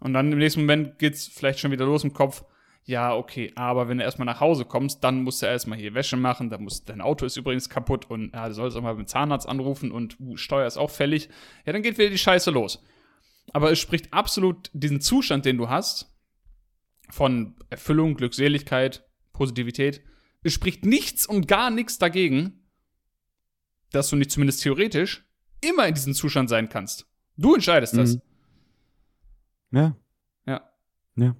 Und 0.00 0.12
dann 0.12 0.30
im 0.32 0.38
nächsten 0.38 0.60
Moment 0.60 0.98
geht's 0.98 1.26
vielleicht 1.26 1.60
schon 1.60 1.70
wieder 1.70 1.86
los 1.86 2.04
im 2.04 2.12
Kopf. 2.12 2.44
Ja, 2.88 3.16
okay, 3.16 3.52
aber 3.56 3.88
wenn 3.88 3.98
du 3.98 4.04
erstmal 4.04 4.26
nach 4.26 4.38
Hause 4.38 4.64
kommst, 4.64 5.02
dann 5.02 5.24
musst 5.24 5.42
du 5.42 5.46
erstmal 5.46 5.76
hier 5.76 5.94
Wäsche 5.94 6.16
machen, 6.16 6.50
dann 6.50 6.62
muss, 6.62 6.84
dein 6.84 7.00
Auto 7.00 7.26
ist 7.26 7.36
übrigens 7.36 7.68
kaputt 7.68 8.08
und 8.08 8.32
ja, 8.32 8.46
du 8.46 8.54
sollst 8.54 8.76
auch 8.76 8.82
mal 8.82 8.94
beim 8.94 9.08
Zahnarzt 9.08 9.48
anrufen 9.48 9.90
und 9.90 10.18
uh, 10.20 10.36
Steuer 10.36 10.68
ist 10.68 10.76
auch 10.76 10.90
fällig. 10.90 11.28
Ja, 11.64 11.72
dann 11.72 11.82
geht 11.82 11.98
wieder 11.98 12.10
die 12.10 12.18
Scheiße 12.18 12.52
los. 12.52 12.80
Aber 13.52 13.72
es 13.72 13.80
spricht 13.80 14.12
absolut 14.12 14.70
diesen 14.72 15.00
Zustand, 15.00 15.44
den 15.44 15.58
du 15.58 15.68
hast, 15.68 16.14
von 17.10 17.56
Erfüllung, 17.70 18.14
Glückseligkeit, 18.14 19.04
Positivität, 19.32 20.02
es 20.44 20.52
spricht 20.52 20.84
nichts 20.84 21.26
und 21.26 21.48
gar 21.48 21.70
nichts 21.70 21.98
dagegen, 21.98 22.68
dass 23.90 24.10
du 24.10 24.16
nicht 24.16 24.30
zumindest 24.30 24.62
theoretisch 24.62 25.24
immer 25.60 25.88
in 25.88 25.94
diesem 25.94 26.14
Zustand 26.14 26.48
sein 26.48 26.68
kannst. 26.68 27.06
Du 27.36 27.54
entscheidest 27.54 27.96
das. 27.96 28.14
Mhm. 28.14 28.22
Ja. 29.72 29.96
Ja. 30.46 30.70
Ja. 31.16 31.36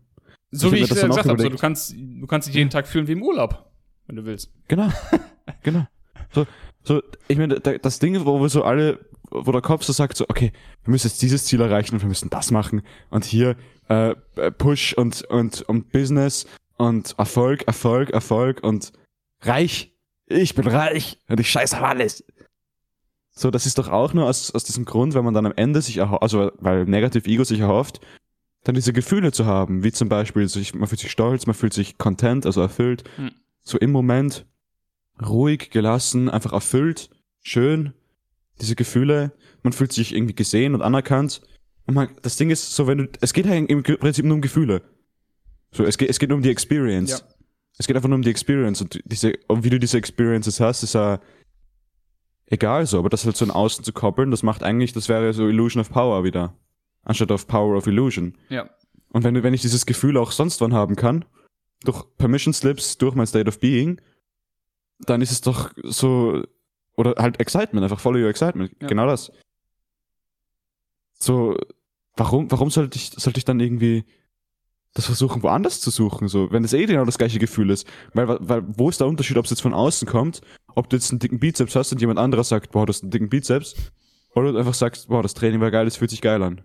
So 0.59 0.69
Ich 0.69 0.73
wie 0.75 0.77
ich 0.79 0.89
das 0.89 1.01
gesagt 1.01 1.29
habe, 1.29 1.43
so, 1.43 1.49
du 1.49 1.57
kannst, 1.57 1.95
du 1.97 2.27
kannst 2.27 2.49
dich 2.49 2.55
jeden 2.55 2.71
Tag 2.71 2.87
fühlen 2.87 3.07
wie 3.09 3.13
im 3.13 3.23
Urlaub, 3.23 3.71
wenn 4.07 4.17
du 4.17 4.25
willst. 4.25 4.51
Genau. 4.69 4.89
genau. 5.63 5.87
So, 6.33 6.47
so, 6.83 7.03
ich 7.29 7.39
meine, 7.39 7.61
da- 7.61 7.79
das 7.79 7.99
Ding, 7.99 8.25
wo 8.25 8.41
wir 8.41 8.49
so 8.49 8.65
alle, 8.65 8.99
wo 9.31 9.53
der 9.53 9.61
Kopf 9.63 9.83
so 9.85 9.93
sagt, 9.93 10.17
so, 10.17 10.25
okay, 10.29 10.53
wir 10.85 10.91
müssen 10.91 11.09
jetzt 11.09 11.21
dieses 11.23 11.45
Ziel 11.45 11.61
erreichen 11.61 11.95
und 11.95 12.01
wir 12.03 12.09
müssen 12.09 12.31
das 12.31 12.51
machen 12.51 12.83
und 13.11 13.25
hier 13.25 13.57
äh, 13.89 14.15
äh, 14.37 14.51
Push 14.51 14.95
und, 14.95 15.23
und, 15.25 15.63
und 15.63 15.93
Business 15.93 16.47
und 16.77 17.15
Erfolg, 17.19 17.65
Erfolg, 17.67 18.11
Erfolg 18.11 18.63
und 18.63 18.93
reich. 19.43 19.93
Ich 20.27 20.55
bin 20.55 20.67
reich 20.67 21.19
und 21.29 21.39
ich 21.41 21.51
scheiße 21.51 21.77
auf 21.77 21.83
alles. 21.85 22.25
So, 23.31 23.51
das 23.51 23.67
ist 23.67 23.79
doch 23.79 23.89
auch 23.89 24.15
nur 24.15 24.25
aus, 24.27 24.51
aus 24.55 24.65
diesem 24.65 24.85
Grund, 24.87 25.15
wenn 25.15 25.25
man 25.25 25.35
dann 25.35 25.47
am 25.47 25.53
Ende 25.55 25.83
sich 25.83 25.99
erhofft, 25.99 26.23
also 26.23 26.51
weil 26.59 26.85
Negative 26.87 27.29
Ego 27.29 27.45
sich 27.45 27.61
erhofft, 27.61 28.01
dann 28.67 28.75
diese 28.75 28.93
Gefühle 28.93 29.31
zu 29.31 29.47
haben, 29.47 29.85
wie 29.85 29.93
zum 29.93 30.09
Beispiel, 30.09 30.49
sich, 30.49 30.75
man 30.75 30.89
fühlt 30.89 31.01
sich 31.01 31.13
stolz, 31.13 31.47
man 31.47 31.55
fühlt 31.55 31.73
sich 31.73 31.99
content, 31.99 32.47
also 32.47 32.61
erfüllt, 32.61 33.05
Hm. 33.15 33.31
so 33.63 33.79
im 33.79 33.93
Moment 33.93 34.45
ruhig, 35.25 35.71
gelassen, 35.71 36.29
einfach 36.29 36.53
erfüllt, 36.53 37.11
schön, 37.43 37.93
diese 38.61 38.75
Gefühle, 38.75 39.33
man 39.63 39.73
fühlt 39.73 39.93
sich 39.93 40.15
irgendwie 40.15 40.35
gesehen 40.35 40.75
und 40.75 40.83
anerkannt. 40.83 41.43
Und 41.87 41.95
man, 41.95 42.09
das 42.23 42.37
Ding 42.37 42.51
ist 42.51 42.75
so, 42.75 42.89
wenn 42.89 42.99
du, 42.99 43.09
es 43.21 43.33
geht 43.33 43.47
ja 43.47 43.55
im 43.55 43.83
Prinzip 43.85 44.25
nur 44.25 44.35
um 44.35 44.41
Gefühle. 44.41 44.83
So, 45.71 45.85
es 45.85 45.97
geht, 45.97 46.11
es 46.11 46.19
geht 46.19 46.31
nur 46.31 46.37
um 46.37 46.43
die 46.43 46.51
Experience. 46.51 47.11
Ja. 47.11 47.19
Es 47.79 47.87
geht 47.87 47.95
einfach 47.95 48.09
nur 48.09 48.17
um 48.17 48.23
die 48.23 48.31
Experience 48.31 48.81
und 48.81 49.01
diese, 49.05 49.35
und 49.47 49.63
wie 49.63 49.71
du 49.71 49.79
diese 49.79 49.99
Experiences 49.99 50.59
hast, 50.59 50.83
ist 50.83 50.95
ja 50.95 51.21
egal 52.47 52.87
so, 52.87 52.99
aber 52.99 53.11
das 53.11 53.25
halt 53.25 53.37
so 53.37 53.45
in 53.45 53.51
Außen 53.53 53.85
zu 53.85 53.93
koppeln, 53.93 54.31
das 54.33 54.43
macht 54.43 54.65
eigentlich, 54.65 54.93
das 54.93 55.09
wäre 55.09 55.33
so 55.35 55.47
Illusion 55.47 55.81
of 55.81 55.91
Power 55.91 56.25
wieder. 56.25 56.57
Anstatt 57.07 57.31
auf 57.33 57.47
Power 57.47 57.77
of 57.77 57.87
Illusion. 57.87 58.37
Ja. 58.51 58.69
Und 59.11 59.25
wenn, 59.25 59.33
du- 59.33 59.43
wenn 59.43 59.55
ich 59.55 59.63
dieses 59.63 59.87
Gefühl 59.87 60.19
auch 60.19 60.31
sonst 60.33 60.61
wann 60.61 60.75
haben 60.75 60.95
kann, 60.97 61.25
durch 61.85 62.05
Permission 62.19 62.53
Slips, 62.53 62.99
durch 62.99 63.15
mein 63.15 63.27
State 63.27 63.49
of 63.49 63.59
Being, 63.61 64.01
dann 65.01 65.23
ist 65.23 65.31
es 65.31 65.41
doch 65.41 65.71
so, 65.85 66.43
oder 66.97 67.15
halt 67.17 67.39
Excitement, 67.41 67.85
einfach 67.85 68.01
follow 68.01 68.19
your 68.19 68.29
excitement, 68.29 68.73
Ja. 68.83 68.89
genau 68.89 69.07
das. 69.07 69.31
So, 71.19 71.57
warum, 72.17 72.51
warum 72.51 72.71
sollte 72.71 72.97
ich, 72.99 73.11
sollte 73.11 73.39
ich 73.39 73.45
dann 73.45 73.61
irgendwie 73.61 74.05
das 74.95 75.07
versuchen, 75.07 75.43
woanders 75.43 75.81
zu 75.81 75.91
suchen, 75.91 76.27
so, 76.29 76.51
wenn 76.51 76.65
es 76.65 76.73
eh 76.73 76.87
genau 76.87 77.05
das 77.05 77.19
gleiche 77.19 77.39
Gefühl 77.39 77.71
ist? 77.71 77.87
Weil, 78.15 78.27
weil, 78.41 78.63
wo 78.67 78.89
ist 78.89 79.01
der 79.01 79.07
Unterschied, 79.07 79.37
ob 79.37 79.45
es 79.45 79.51
jetzt 79.51 79.61
von 79.63 79.75
außen 79.75 80.09
kommt, 80.09 80.41
ob 80.75 80.89
du 80.91 80.97
jetzt 80.97 81.11
einen 81.11 81.19
dicken 81.21 81.39
Bizeps 81.39 81.77
hast 81.77 81.93
und 81.93 82.01
jemand 82.01 82.19
anderer 82.19 82.45
sagt, 82.45 82.73
boah, 82.73 82.85
du 82.87 82.91
hast 82.93 83.03
einen 83.03 83.11
dicken 83.11 83.29
Bizeps, 83.29 83.75
oder 84.35 84.53
du 84.53 84.59
einfach 84.59 84.75
sagst, 84.75 85.09
boah, 85.09 85.23
das 85.23 85.35
Training 85.35 85.61
war 85.61 85.71
geil, 85.71 85.85
das 85.85 85.97
fühlt 85.97 86.11
sich 86.11 86.21
geil 86.21 86.43
an. 86.43 86.63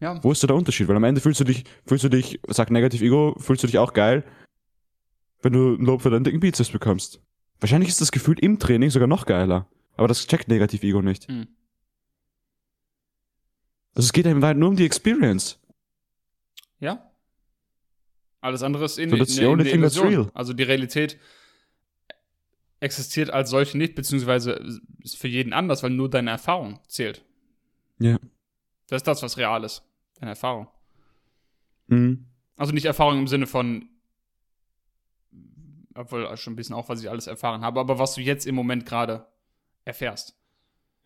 Ja. 0.00 0.22
Wo 0.22 0.32
ist 0.32 0.42
da 0.42 0.46
der 0.46 0.56
Unterschied? 0.56 0.88
Weil 0.88 0.96
am 0.96 1.04
Ende 1.04 1.20
fühlst 1.20 1.40
du 1.40 1.44
dich, 1.44 1.64
fühlst 1.86 2.04
du 2.04 2.08
dich, 2.08 2.40
sag 2.48 2.70
Negative 2.70 3.04
Ego, 3.04 3.34
fühlst 3.38 3.62
du 3.62 3.66
dich 3.66 3.78
auch 3.78 3.92
geil, 3.92 4.24
wenn 5.42 5.52
du 5.52 5.74
ein 5.74 5.84
Lob 5.84 6.02
für 6.02 6.10
deinen 6.10 6.24
dicken 6.24 6.40
Bizeps 6.40 6.70
bekommst. 6.70 7.22
Wahrscheinlich 7.60 7.88
ist 7.88 8.00
das 8.00 8.12
Gefühl 8.12 8.38
im 8.40 8.58
Training 8.58 8.90
sogar 8.90 9.08
noch 9.08 9.26
geiler. 9.26 9.68
Aber 9.96 10.08
das 10.08 10.26
checkt 10.26 10.48
Negative 10.48 10.86
Ego 10.86 11.00
nicht. 11.00 11.28
Hm. 11.28 11.48
Also 13.94 14.06
es 14.06 14.12
geht 14.12 14.26
ja 14.26 14.54
nur 14.54 14.68
um 14.68 14.76
die 14.76 14.84
Experience. 14.84 15.58
Ja. 16.80 17.10
Alles 18.42 18.62
andere 18.62 18.84
ist 18.84 18.98
in, 18.98 19.08
So, 19.08 19.16
in, 19.16 19.24
in 19.24 19.46
only 19.46 19.64
der 19.64 19.74
Illusion. 19.74 20.30
Also 20.34 20.52
die 20.52 20.62
Realität 20.62 21.18
existiert 22.80 23.30
als 23.30 23.48
solche 23.48 23.78
nicht, 23.78 23.94
beziehungsweise 23.94 24.62
ist 25.02 25.16
für 25.16 25.28
jeden 25.28 25.54
anders, 25.54 25.82
weil 25.82 25.90
nur 25.90 26.10
deine 26.10 26.30
Erfahrung 26.30 26.78
zählt. 26.88 27.24
Ja. 27.98 28.18
Das 28.88 28.98
ist 28.98 29.06
das, 29.06 29.22
was 29.22 29.36
real 29.36 29.64
ist. 29.64 29.82
Deine 30.18 30.30
Erfahrung. 30.32 30.68
Mhm. 31.88 32.26
Also 32.56 32.72
nicht 32.72 32.84
Erfahrung 32.86 33.18
im 33.18 33.26
Sinne 33.28 33.46
von, 33.46 33.88
obwohl 35.94 36.36
schon 36.36 36.52
ein 36.52 36.56
bisschen 36.56 36.74
auch, 36.74 36.88
was 36.88 37.02
ich 37.02 37.10
alles 37.10 37.26
erfahren 37.26 37.62
habe, 37.62 37.80
aber 37.80 37.98
was 37.98 38.14
du 38.14 38.20
jetzt 38.20 38.46
im 38.46 38.54
Moment 38.54 38.86
gerade 38.86 39.26
erfährst. 39.84 40.36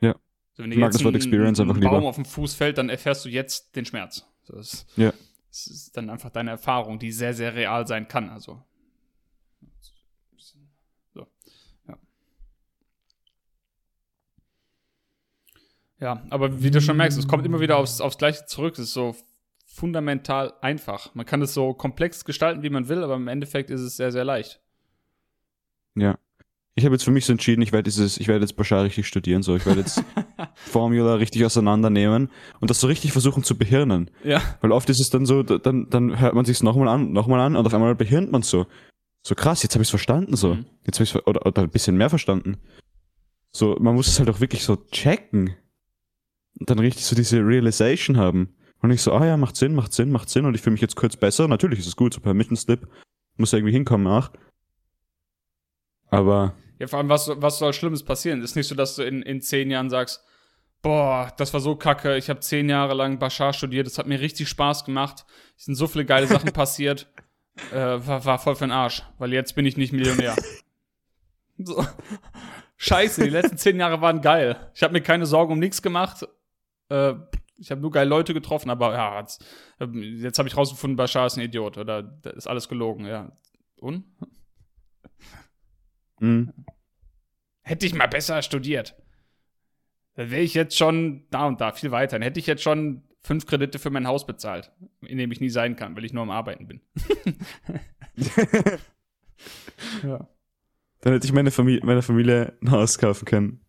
Ja. 0.01 0.15
So, 0.53 0.63
wenn 0.63 0.71
dir 0.71 0.79
jetzt 0.79 0.95
das 0.95 1.05
Wort 1.05 1.15
ein, 1.15 1.17
Experience 1.17 1.61
einfach 1.61 1.75
ein 1.75 1.81
Baum 1.81 1.95
lieber. 1.97 2.09
auf 2.09 2.17
den 2.17 2.25
Fuß 2.25 2.55
fällt, 2.55 2.79
dann 2.79 2.89
erfährst 2.89 3.25
du 3.25 3.29
jetzt 3.29 3.75
den 3.77 3.85
Schmerz. 3.85 4.27
Das, 4.47 4.87
Ja. 4.97 5.13
das 5.49 5.67
ist 5.67 5.97
dann 5.97 6.11
einfach 6.11 6.31
deine 6.31 6.51
Erfahrung, 6.51 6.99
die 6.99 7.13
sehr, 7.13 7.35
sehr 7.35 7.55
real 7.55 7.87
sein 7.87 8.09
kann. 8.09 8.29
Also. 8.31 8.63
Ja, 16.01 16.23
aber 16.31 16.63
wie 16.63 16.71
du 16.71 16.81
schon 16.81 16.97
merkst, 16.97 17.19
es 17.19 17.29
kommt 17.29 17.45
immer 17.45 17.61
wieder 17.61 17.77
aufs, 17.77 18.01
aufs 18.01 18.19
Gleiche 18.19 18.47
zurück. 18.47 18.75
Es 18.75 18.87
ist 18.87 18.95
so 18.95 19.15
fundamental 19.67 20.55
einfach. 20.63 21.15
Man 21.15 21.27
kann 21.27 21.43
es 21.43 21.55
so 21.55 21.75
komplex 21.75 22.25
gestalten, 22.25 22.63
wie 22.63 22.71
man 22.71 22.89
will, 22.89 23.05
aber 23.05 23.15
im 23.17 23.29
Endeffekt 23.29 23.71
ist 23.71 23.83
es 23.83 23.97
sehr, 23.97 24.11
sehr 24.11 24.25
leicht. 24.25 24.61
Ja. 25.95 26.19
Ich 26.75 26.85
habe 26.85 26.95
jetzt 26.95 27.05
für 27.05 27.11
mich 27.11 27.27
so 27.27 27.33
entschieden, 27.33 27.61
ich 27.61 27.73
werde 27.73 27.83
dieses, 27.83 28.17
ich 28.17 28.29
werde 28.29 28.45
jetzt 28.45 28.57
Bashar 28.57 28.85
richtig 28.85 29.07
studieren, 29.07 29.43
so. 29.43 29.55
Ich 29.57 29.67
werde 29.67 29.81
jetzt 29.81 30.03
Formula 30.55 31.15
richtig 31.17 31.45
auseinandernehmen 31.45 32.31
und 32.61 32.71
das 32.71 32.81
so 32.81 32.87
richtig 32.87 33.13
versuchen 33.13 33.45
zu 33.45 33.59
behirnen. 33.59 34.11
Ja. 34.25 34.41
Weil 34.61 34.73
oft 34.73 34.89
ist 34.89 35.01
es 35.01 35.11
dann 35.11 35.27
so, 35.27 35.43
dann, 35.43 35.91
dann 35.91 36.19
hört 36.19 36.35
man 36.35 36.45
sich's 36.45 36.63
nochmal 36.63 36.89
an, 36.89 37.13
nochmal 37.13 37.41
an 37.41 37.57
und 37.57 37.67
auf 37.67 37.75
einmal 37.75 37.95
behirnt 37.95 38.33
man 38.33 38.43
so. 38.43 38.67
So 39.23 39.35
krass, 39.35 39.63
jetzt 39.63 39.75
habe 39.75 39.83
ich's 39.83 39.91
verstanden, 39.91 40.37
so. 40.37 40.55
Mhm. 40.55 40.67
Jetzt 40.87 40.97
habe 40.97 41.05
ich's, 41.05 41.27
oder, 41.27 41.45
oder 41.45 41.63
ein 41.63 41.71
bisschen 41.71 41.97
mehr 41.97 42.09
verstanden. 42.09 42.57
So, 43.53 43.77
man 43.81 43.95
muss 43.95 44.09
es 44.09 44.19
halt 44.19 44.31
auch 44.31 44.41
wirklich 44.41 44.65
so 44.65 44.77
checken. 44.77 45.57
Und 46.59 46.69
dann 46.69 46.79
richtig 46.79 47.05
so 47.05 47.17
diese 47.17 47.39
Realization 47.39 48.17
haben. 48.17 48.55
Und 48.83 48.91
ich 48.91 49.03
so, 49.03 49.13
ah 49.13 49.27
ja, 49.27 49.37
macht 49.37 49.57
Sinn, 49.57 49.75
macht 49.75 49.93
Sinn, 49.93 50.11
macht 50.11 50.31
Sinn 50.31 50.47
und 50.47 50.55
ich 50.55 50.63
fühle 50.63 50.73
mich 50.73 50.81
jetzt 50.81 50.97
kurz 50.97 51.17
besser. 51.17 51.49
Natürlich 51.49 51.81
ist 51.81 51.87
es 51.87 51.97
gut, 51.97 52.15
so 52.15 52.21
Permission 52.21 52.57
Slip 52.57 52.89
muss 53.37 53.53
ja 53.53 53.59
irgendwie 53.59 53.73
hinkommen 53.73 54.05
nach. 54.05 54.31
Aber 56.11 56.55
Ja, 56.79 56.87
vor 56.87 56.99
allem, 56.99 57.09
was, 57.09 57.31
was 57.35 57.59
soll 57.59 57.73
Schlimmes 57.73 58.03
passieren? 58.03 58.43
Ist 58.43 58.57
nicht 58.57 58.69
so, 58.69 58.75
dass 58.75 58.97
du 58.97 59.03
in, 59.03 59.23
in 59.23 59.41
zehn 59.41 59.71
Jahren 59.71 59.91
sagst, 59.91 60.25
boah, 60.83 61.33
das 61.37 61.53
war 61.53 61.61
so 61.61 61.77
kacke, 61.77 62.17
ich 62.17 62.31
habe 62.31 62.41
zehn 62.41 62.69
Jahre 62.69 62.95
lang 62.95 63.19
Bashar 63.19 63.53
studiert, 63.53 63.87
es 63.87 63.99
hat 63.99 64.07
mir 64.07 64.21
richtig 64.21 64.49
Spaß 64.49 64.85
gemacht, 64.85 65.27
es 65.57 65.67
sind 65.67 65.75
so 65.75 65.87
viele 65.87 66.05
geile 66.05 66.27
Sachen 66.27 66.53
passiert, 66.53 67.07
äh, 67.73 67.77
war, 67.77 68.25
war 68.25 68.39
voll 68.39 68.57
für 68.57 68.65
den 68.65 68.73
Arsch, 68.73 69.03
weil 69.19 69.33
jetzt 69.33 69.55
bin 69.55 69.67
ich 69.67 69.77
nicht 69.77 69.93
Millionär. 69.93 70.37
so. 71.59 71.85
Scheiße, 72.79 73.23
die 73.25 73.31
letzten 73.31 73.59
zehn 73.59 73.79
Jahre 73.79 74.01
waren 74.01 74.23
geil. 74.23 74.71
Ich 74.75 74.83
habe 74.83 74.95
mir 74.95 75.03
keine 75.03 75.27
Sorgen 75.27 75.53
um 75.53 75.59
nichts 75.59 75.83
gemacht. 75.83 76.27
Äh, 76.91 77.15
ich 77.57 77.71
habe 77.71 77.81
nur 77.81 77.91
geile 77.91 78.09
Leute 78.09 78.33
getroffen, 78.35 78.71
aber 78.71 78.95
ja, 78.95 79.21
jetzt, 79.21 79.45
jetzt 79.79 80.39
habe 80.39 80.49
ich 80.49 80.57
rausgefunden, 80.57 80.97
Bashar 80.97 81.27
ist 81.27 81.37
ein 81.37 81.45
Idiot 81.45 81.77
oder 81.77 82.03
das 82.03 82.35
ist 82.35 82.47
alles 82.47 82.69
gelogen, 82.69 83.07
ja. 83.07 83.33
Und? 83.81 84.05
mh, 86.21 86.53
Hätte 87.63 87.87
ich 87.87 87.95
mal 87.95 88.09
besser 88.09 88.43
studiert. 88.43 88.97
Dann 90.15 90.31
wäre 90.31 90.43
ich 90.43 90.55
jetzt 90.55 90.77
schon 90.77 91.27
da 91.31 91.47
und 91.47 91.61
da 91.61 91.73
viel 91.73 91.91
weiter. 91.91 92.17
Dann 92.17 92.23
hätte 92.23 92.41
ich 92.41 92.47
jetzt 92.47 92.63
schon 92.63 93.05
fünf 93.23 93.47
Kredite 93.47 93.79
für 93.79 93.91
mein 93.91 94.07
Haus 94.07 94.27
bezahlt, 94.27 94.73
in 95.03 95.19
dem 95.19 95.31
ich 95.31 95.41
nie 95.41 95.51
sein 95.51 95.77
kann, 95.77 95.95
weil 95.95 96.05
ich 96.05 96.13
nur 96.13 96.23
am 96.23 96.31
Arbeiten 96.31 96.67
bin. 96.67 96.81
ja. 100.03 100.29
dann 101.01 101.13
hätte 101.13 101.27
ich 101.27 101.33
meine 101.33 101.51
Familie, 101.51 101.85
meiner 101.85 102.03
Familie 102.03 102.57
ein 102.63 102.71
Haus 102.71 102.99
kaufen 102.99 103.25
können. 103.25 103.65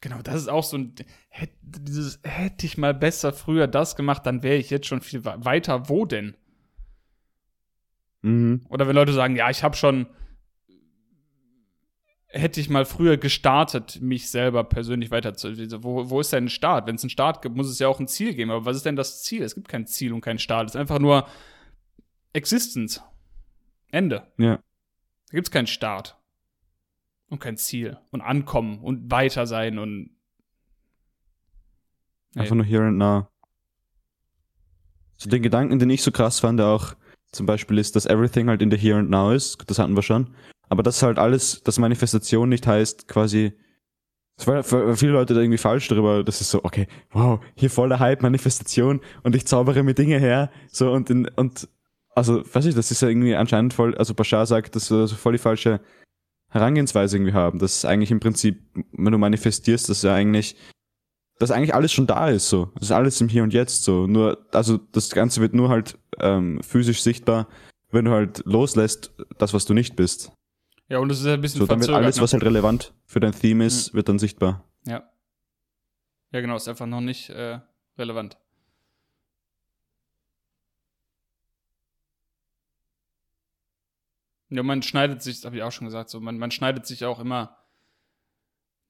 Genau, 0.00 0.22
das 0.22 0.36
ist 0.36 0.48
auch 0.48 0.64
so 0.64 0.78
ein. 0.78 0.94
Hätte, 1.28 1.52
dieses, 1.62 2.20
hätte 2.24 2.64
ich 2.66 2.78
mal 2.78 2.94
besser 2.94 3.32
früher 3.32 3.66
das 3.66 3.96
gemacht, 3.96 4.24
dann 4.24 4.42
wäre 4.42 4.56
ich 4.56 4.70
jetzt 4.70 4.86
schon 4.86 5.02
viel 5.02 5.24
we- 5.24 5.44
weiter. 5.44 5.88
Wo 5.88 6.06
denn? 6.06 6.36
Mhm. 8.22 8.64
Oder 8.68 8.88
wenn 8.88 8.96
Leute 8.96 9.12
sagen, 9.12 9.36
ja, 9.36 9.50
ich 9.50 9.62
habe 9.62 9.76
schon. 9.76 10.06
Hätte 12.32 12.60
ich 12.60 12.70
mal 12.70 12.84
früher 12.84 13.16
gestartet, 13.16 14.00
mich 14.00 14.30
selber 14.30 14.62
persönlich 14.62 15.10
weiterzuentwickeln. 15.10 15.82
Wo, 15.82 16.10
wo 16.10 16.20
ist 16.20 16.32
denn 16.32 16.44
ein 16.44 16.48
Start? 16.48 16.86
Wenn 16.86 16.94
es 16.94 17.02
einen 17.02 17.10
Start 17.10 17.42
gibt, 17.42 17.56
muss 17.56 17.68
es 17.68 17.80
ja 17.80 17.88
auch 17.88 17.98
ein 17.98 18.06
Ziel 18.06 18.34
geben. 18.34 18.52
Aber 18.52 18.64
was 18.64 18.76
ist 18.76 18.86
denn 18.86 18.94
das 18.94 19.24
Ziel? 19.24 19.42
Es 19.42 19.56
gibt 19.56 19.66
kein 19.68 19.86
Ziel 19.88 20.12
und 20.12 20.20
keinen 20.20 20.38
Start. 20.38 20.68
Es 20.68 20.76
ist 20.76 20.80
einfach 20.80 21.00
nur 21.00 21.26
Existence. 22.32 23.02
Ende. 23.90 24.28
Ja. 24.38 24.56
Da 24.56 25.32
gibt 25.32 25.48
es 25.48 25.50
keinen 25.50 25.66
Start. 25.66 26.19
Und 27.30 27.38
kein 27.38 27.56
Ziel. 27.56 27.98
Und 28.10 28.20
ankommen 28.20 28.80
und 28.80 29.10
weiter 29.10 29.46
sein 29.46 29.78
und. 29.78 30.10
Nee. 32.34 32.42
Einfach 32.42 32.56
nur 32.56 32.64
here 32.64 32.86
and 32.86 32.98
now. 32.98 33.26
So 35.16 35.30
den 35.30 35.42
Gedanken, 35.42 35.78
den 35.78 35.90
ich 35.90 36.02
so 36.02 36.12
krass 36.12 36.40
fand, 36.40 36.60
der 36.60 36.66
auch 36.66 36.94
zum 37.32 37.46
Beispiel 37.46 37.78
ist, 37.78 37.96
dass 37.96 38.06
everything 38.06 38.48
halt 38.48 38.62
in 38.62 38.70
the 38.70 38.76
here 38.76 38.98
and 38.98 39.10
now 39.10 39.30
ist. 39.30 39.58
Das 39.66 39.78
hatten 39.78 39.94
wir 39.94 40.02
schon. 40.02 40.34
Aber 40.68 40.82
das 40.82 41.02
halt 41.02 41.18
alles, 41.18 41.62
dass 41.62 41.78
Manifestation 41.78 42.48
nicht 42.48 42.66
heißt, 42.66 43.08
quasi. 43.08 43.52
Das 44.36 44.46
war 44.46 44.62
für 44.62 44.96
viele 44.96 45.12
Leute 45.12 45.34
da 45.34 45.40
irgendwie 45.40 45.58
falsch 45.58 45.88
drüber. 45.88 46.24
Das 46.24 46.40
ist 46.40 46.50
so, 46.50 46.64
okay, 46.64 46.86
wow, 47.10 47.40
hier 47.54 47.70
voller 47.70 47.98
Hype, 47.98 48.22
Manifestation 48.22 49.00
und 49.22 49.36
ich 49.36 49.46
zaubere 49.46 49.82
mir 49.82 49.94
Dinge 49.94 50.18
her. 50.18 50.50
So 50.68 50.90
und 50.92 51.10
in, 51.10 51.28
und 51.28 51.68
also, 52.14 52.42
weiß 52.54 52.66
ich, 52.66 52.74
das 52.74 52.90
ist 52.90 53.02
ja 53.02 53.08
irgendwie 53.08 53.34
anscheinend 53.34 53.74
voll, 53.74 53.94
also 53.96 54.14
Bashar 54.14 54.46
sagt, 54.46 54.74
dass 54.74 54.90
wir 54.90 55.06
so 55.06 55.14
voll 55.14 55.32
die 55.32 55.38
falsche 55.38 55.80
Herangehensweise 56.50 57.16
irgendwie 57.16 57.32
haben. 57.32 57.58
Das 57.58 57.76
ist 57.76 57.84
eigentlich 57.84 58.10
im 58.10 58.20
Prinzip, 58.20 58.60
wenn 58.92 59.12
du 59.12 59.18
manifestierst, 59.18 59.88
dass 59.88 60.02
ja 60.02 60.14
eigentlich, 60.14 60.56
dass 61.38 61.50
eigentlich 61.50 61.74
alles 61.74 61.92
schon 61.92 62.06
da 62.06 62.28
ist, 62.28 62.48
so. 62.48 62.70
Das 62.74 62.84
ist 62.84 62.92
alles 62.92 63.20
im 63.20 63.28
Hier 63.28 63.42
und 63.42 63.54
Jetzt, 63.54 63.84
so. 63.84 64.06
Nur, 64.06 64.46
also 64.52 64.76
das 64.76 65.10
Ganze 65.10 65.40
wird 65.40 65.54
nur 65.54 65.68
halt 65.68 65.98
ähm, 66.18 66.60
physisch 66.62 67.02
sichtbar, 67.02 67.48
wenn 67.90 68.04
du 68.04 68.10
halt 68.10 68.42
loslässt, 68.44 69.12
das, 69.38 69.54
was 69.54 69.64
du 69.64 69.74
nicht 69.74 69.96
bist. 69.96 70.32
Ja, 70.88 70.98
und 70.98 71.10
es 71.10 71.20
ist 71.20 71.26
ein 71.26 71.40
bisschen 71.40 71.60
So, 71.60 71.66
dann 71.66 71.80
wird 71.80 71.90
alles, 71.90 72.16
ne? 72.16 72.22
was 72.22 72.32
halt 72.32 72.42
relevant 72.42 72.92
für 73.06 73.20
dein 73.20 73.32
Theme 73.32 73.64
ist, 73.64 73.94
wird 73.94 74.08
dann 74.08 74.18
sichtbar. 74.18 74.64
Ja. 74.86 75.08
Ja, 76.32 76.40
genau, 76.40 76.56
ist 76.56 76.68
einfach 76.68 76.86
noch 76.86 77.00
nicht 77.00 77.30
äh, 77.30 77.60
relevant. 77.96 78.38
Ja, 84.50 84.62
man 84.62 84.82
schneidet 84.82 85.22
sich, 85.22 85.36
das 85.36 85.44
habe 85.44 85.56
ich 85.56 85.62
auch 85.62 85.72
schon 85.72 85.86
gesagt, 85.86 86.10
so, 86.10 86.20
man, 86.20 86.38
man 86.38 86.50
schneidet 86.50 86.86
sich 86.86 87.04
auch 87.04 87.20
immer. 87.20 87.56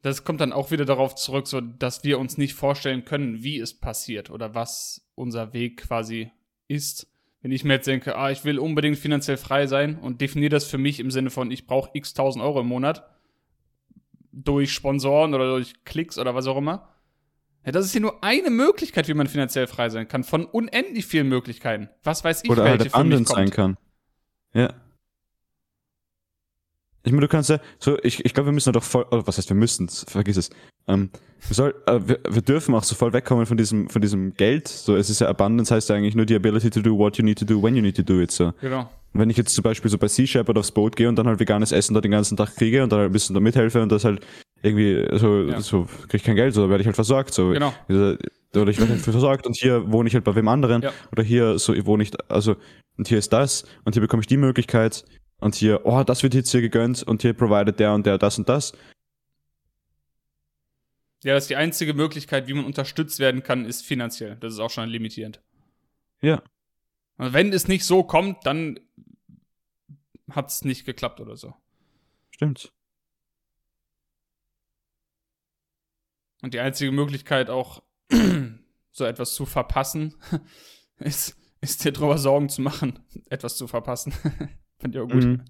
Das 0.02 0.24
kommt 0.24 0.40
dann 0.40 0.52
auch 0.52 0.70
wieder 0.70 0.86
darauf 0.86 1.14
zurück, 1.14 1.46
so, 1.46 1.60
dass 1.60 2.02
wir 2.04 2.18
uns 2.18 2.38
nicht 2.38 2.54
vorstellen 2.54 3.04
können, 3.04 3.42
wie 3.42 3.60
es 3.60 3.78
passiert 3.78 4.30
oder 4.30 4.54
was 4.54 5.06
unser 5.14 5.52
Weg 5.52 5.82
quasi 5.82 6.32
ist. 6.68 7.06
Wenn 7.42 7.52
ich 7.52 7.64
mir 7.64 7.74
jetzt 7.74 7.86
denke, 7.86 8.16
ah, 8.16 8.30
ich 8.30 8.44
will 8.44 8.58
unbedingt 8.58 8.98
finanziell 8.98 9.36
frei 9.36 9.66
sein 9.66 9.98
und 9.98 10.22
definiere 10.22 10.50
das 10.50 10.64
für 10.64 10.78
mich 10.78 11.00
im 11.00 11.10
Sinne 11.10 11.30
von, 11.30 11.50
ich 11.50 11.66
brauche 11.66 11.90
x 11.92 12.14
tausend 12.14 12.42
Euro 12.42 12.60
im 12.60 12.66
Monat, 12.66 13.06
durch 14.32 14.72
Sponsoren 14.72 15.34
oder 15.34 15.50
durch 15.50 15.84
Klicks 15.84 16.18
oder 16.18 16.34
was 16.34 16.46
auch 16.46 16.56
immer. 16.56 16.88
Ja, 17.64 17.72
das 17.72 17.84
ist 17.84 17.92
hier 17.92 18.00
nur 18.00 18.24
eine 18.24 18.48
Möglichkeit, 18.48 19.08
wie 19.08 19.14
man 19.14 19.26
finanziell 19.26 19.66
frei 19.66 19.90
sein 19.90 20.08
kann, 20.08 20.24
von 20.24 20.46
unendlich 20.46 21.04
vielen 21.04 21.28
Möglichkeiten. 21.28 21.90
Was 22.02 22.24
weiß 22.24 22.44
ich, 22.44 22.50
Oder 22.50 22.64
welche 22.64 22.92
halt 22.92 22.92
für 22.92 23.04
mich 23.04 23.16
kommt. 23.16 23.28
sein 23.28 23.50
kann. 23.50 23.76
Ja. 24.54 24.72
Ich 27.02 27.12
meine, 27.12 27.22
du 27.22 27.28
kannst 27.28 27.50
ja, 27.50 27.58
so, 27.78 27.98
ich, 28.02 28.24
ich 28.24 28.34
glaube, 28.34 28.48
wir 28.48 28.52
müssen 28.52 28.72
doch 28.72 28.82
voll, 28.82 29.04
oder 29.10 29.26
was 29.26 29.38
heißt, 29.38 29.48
wir 29.48 29.56
müssen, 29.56 29.88
vergiss 29.88 30.36
es. 30.36 30.50
Ähm, 30.86 31.10
wir, 31.48 31.54
soll, 31.54 31.74
äh, 31.86 31.98
wir, 32.04 32.20
wir 32.28 32.42
dürfen 32.42 32.74
auch 32.74 32.84
so 32.84 32.94
voll 32.94 33.12
wegkommen 33.12 33.46
von 33.46 33.56
diesem, 33.56 33.88
von 33.88 34.02
diesem 34.02 34.34
Geld. 34.34 34.68
So, 34.68 34.96
es 34.96 35.08
ist 35.08 35.20
ja 35.20 35.28
Abundance 35.28 35.74
heißt 35.74 35.88
ja 35.88 35.96
eigentlich 35.96 36.14
nur 36.14 36.26
die 36.26 36.34
ability 36.34 36.68
to 36.70 36.80
do 36.80 36.96
what 36.98 37.16
you 37.16 37.24
need 37.24 37.38
to 37.38 37.44
do 37.44 37.62
when 37.62 37.74
you 37.74 37.82
need 37.82 37.96
to 37.96 38.02
do 38.02 38.20
it. 38.20 38.30
So. 38.30 38.52
Genau. 38.60 38.90
Wenn 39.12 39.30
ich 39.30 39.36
jetzt 39.36 39.54
zum 39.54 39.62
Beispiel 39.62 39.90
so 39.90 39.98
bei 39.98 40.08
Sea 40.08 40.26
Shepherd 40.26 40.56
aufs 40.58 40.70
Boot 40.70 40.94
gehe 40.94 41.08
und 41.08 41.16
dann 41.16 41.26
halt 41.26 41.40
veganes 41.40 41.72
Essen 41.72 41.94
da 41.94 42.00
den 42.00 42.12
ganzen 42.12 42.36
Tag 42.36 42.54
kriege 42.54 42.82
und 42.82 42.92
dann 42.92 43.00
halt 43.00 43.10
ein 43.10 43.12
bisschen 43.12 43.34
da 43.34 43.40
mithelfe 43.40 43.82
und 43.82 43.90
das 43.90 44.04
halt 44.04 44.24
irgendwie 44.62 45.04
so, 45.18 45.42
Ja. 45.44 45.60
so 45.60 45.88
krieg 46.08 46.20
ich 46.20 46.24
kein 46.24 46.36
Geld, 46.36 46.54
so 46.54 46.68
werde 46.68 46.82
ich 46.82 46.86
halt 46.86 46.96
versorgt. 46.96 47.32
So. 47.32 47.48
Genau. 47.50 47.72
Also, 47.88 48.16
Oder 48.54 48.70
ich 48.70 48.78
werde 48.78 48.92
halt 48.92 49.00
versorgt 49.00 49.46
und 49.46 49.56
hier 49.56 49.90
wohne 49.90 50.08
ich 50.08 50.14
halt 50.14 50.24
bei 50.24 50.34
wem 50.34 50.48
anderen. 50.48 50.82
Ja. 50.82 50.92
Oder 51.12 51.22
hier 51.22 51.58
so 51.58 51.74
wohne 51.86 52.02
ich, 52.02 52.12
also, 52.28 52.56
und 52.98 53.08
hier 53.08 53.18
ist 53.18 53.32
das 53.32 53.64
und 53.84 53.94
hier 53.94 54.02
bekomme 54.02 54.20
ich 54.20 54.26
die 54.26 54.36
Möglichkeit 54.36 55.04
und 55.40 55.54
hier, 55.54 55.84
oh, 55.84 56.02
das 56.04 56.22
wird 56.22 56.34
jetzt 56.34 56.50
hier 56.50 56.60
gegönnt 56.60 57.02
und 57.02 57.22
hier 57.22 57.32
provided 57.32 57.78
der 57.78 57.94
und 57.94 58.06
der 58.06 58.18
das 58.18 58.38
und 58.38 58.48
das. 58.48 58.72
Ja, 61.22 61.34
das 61.34 61.44
ist 61.44 61.50
die 61.50 61.56
einzige 61.56 61.92
Möglichkeit, 61.92 62.46
wie 62.46 62.54
man 62.54 62.64
unterstützt 62.64 63.18
werden 63.18 63.42
kann, 63.42 63.64
ist 63.64 63.84
finanziell. 63.84 64.36
Das 64.36 64.54
ist 64.54 64.58
auch 64.58 64.70
schon 64.70 64.88
limitierend. 64.88 65.42
Ja. 66.22 66.42
Und 67.18 67.32
wenn 67.34 67.52
es 67.52 67.68
nicht 67.68 67.84
so 67.84 68.02
kommt, 68.02 68.46
dann 68.46 68.80
hat 70.30 70.48
es 70.48 70.64
nicht 70.64 70.86
geklappt 70.86 71.20
oder 71.20 71.36
so. 71.36 71.54
Stimmt. 72.30 72.72
Und 76.42 76.54
die 76.54 76.60
einzige 76.60 76.90
Möglichkeit 76.90 77.50
auch, 77.50 77.82
so 78.92 79.04
etwas 79.04 79.34
zu 79.34 79.44
verpassen, 79.44 80.14
ist, 80.98 81.36
ist 81.60 81.84
dir 81.84 81.92
drüber 81.92 82.16
Sorgen 82.16 82.48
zu 82.48 82.62
machen, 82.62 82.98
etwas 83.28 83.56
zu 83.56 83.68
verpassen. 83.68 84.14
Fand 84.80 84.94
ich 84.94 85.00
auch 85.00 85.08
gut. 85.08 85.24
Mhm. 85.24 85.44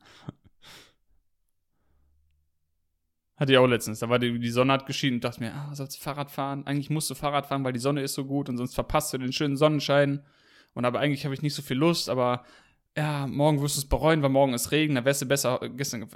Hatte 3.37 3.53
ich 3.53 3.59
auch 3.59 3.67
letztens. 3.67 4.01
Da 4.01 4.11
war 4.11 4.19
die, 4.19 4.39
die 4.39 4.51
Sonne 4.51 4.75
hat 4.75 4.85
geschienen 4.85 5.17
und 5.17 5.25
dachte 5.25 5.41
mir, 5.41 5.55
ah, 5.55 5.75
sollst 5.75 5.97
du 5.97 6.03
Fahrrad 6.03 6.31
fahren? 6.31 6.67
Eigentlich 6.67 6.91
musst 6.91 7.09
du 7.09 7.15
Fahrrad 7.15 7.47
fahren, 7.47 7.65
weil 7.65 7.73
die 7.73 7.79
Sonne 7.79 8.03
ist 8.03 8.13
so 8.13 8.27
gut 8.27 8.51
und 8.51 8.59
sonst 8.59 8.75
verpasst 8.75 9.15
du 9.15 9.19
den 9.19 9.33
schönen 9.33 9.57
Sonnenschein. 9.57 10.23
Und 10.75 10.85
aber 10.85 11.01
eigentlich 11.01 11.25
habe 11.25 11.35
ich 11.35 11.41
nicht 11.41 11.55
so 11.55 11.63
viel 11.63 11.79
Lust, 11.79 12.11
aber 12.11 12.45
ja, 12.97 13.27
morgen 13.27 13.63
wirst 13.63 13.77
du 13.77 13.81
es 13.81 13.89
bereuen, 13.89 14.23
weil 14.23 14.29
morgen 14.31 14.53
ist 14.53 14.73
Regen, 14.73 14.95
dann 14.95 15.05
wärst 15.05 15.23
du 15.23 15.27
besser 15.27 15.59
gestern. 15.75 16.07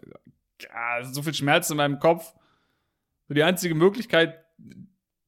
Ja, 0.60 1.02
so 1.02 1.22
viel 1.22 1.34
Schmerz 1.34 1.70
in 1.70 1.76
meinem 1.76 1.98
Kopf. 1.98 2.34
So 3.28 3.34
die 3.34 3.42
einzige 3.42 3.74
Möglichkeit, 3.74 4.44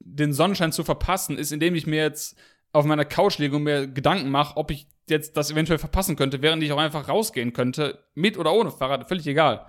den 0.00 0.32
Sonnenschein 0.32 0.72
zu 0.72 0.84
verpassen, 0.84 1.38
ist, 1.38 1.50
indem 1.52 1.74
ich 1.74 1.86
mir 1.86 2.02
jetzt 2.02 2.38
auf 2.72 2.84
meiner 2.84 3.06
Couch 3.06 3.38
lege 3.38 3.56
und 3.56 3.62
mir 3.62 3.86
Gedanken 3.86 4.30
mache, 4.30 4.56
ob 4.56 4.70
ich 4.70 4.86
jetzt 5.08 5.36
das 5.36 5.50
eventuell 5.50 5.78
verpassen 5.78 6.16
könnte, 6.16 6.42
während 6.42 6.62
ich 6.62 6.72
auch 6.72 6.78
einfach 6.78 7.08
rausgehen 7.08 7.52
könnte, 7.52 8.04
mit 8.14 8.36
oder 8.38 8.52
ohne 8.52 8.70
Fahrrad, 8.70 9.08
völlig 9.08 9.26
egal. 9.26 9.66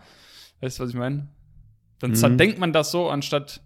Weißt 0.61 0.79
du, 0.79 0.83
was 0.83 0.89
ich 0.89 0.95
meine? 0.95 1.27
Dann 1.99 2.11
Mhm. 2.11 2.15
zerdenkt 2.15 2.59
man 2.59 2.73
das 2.73 2.91
so, 2.91 3.09
anstatt. 3.09 3.61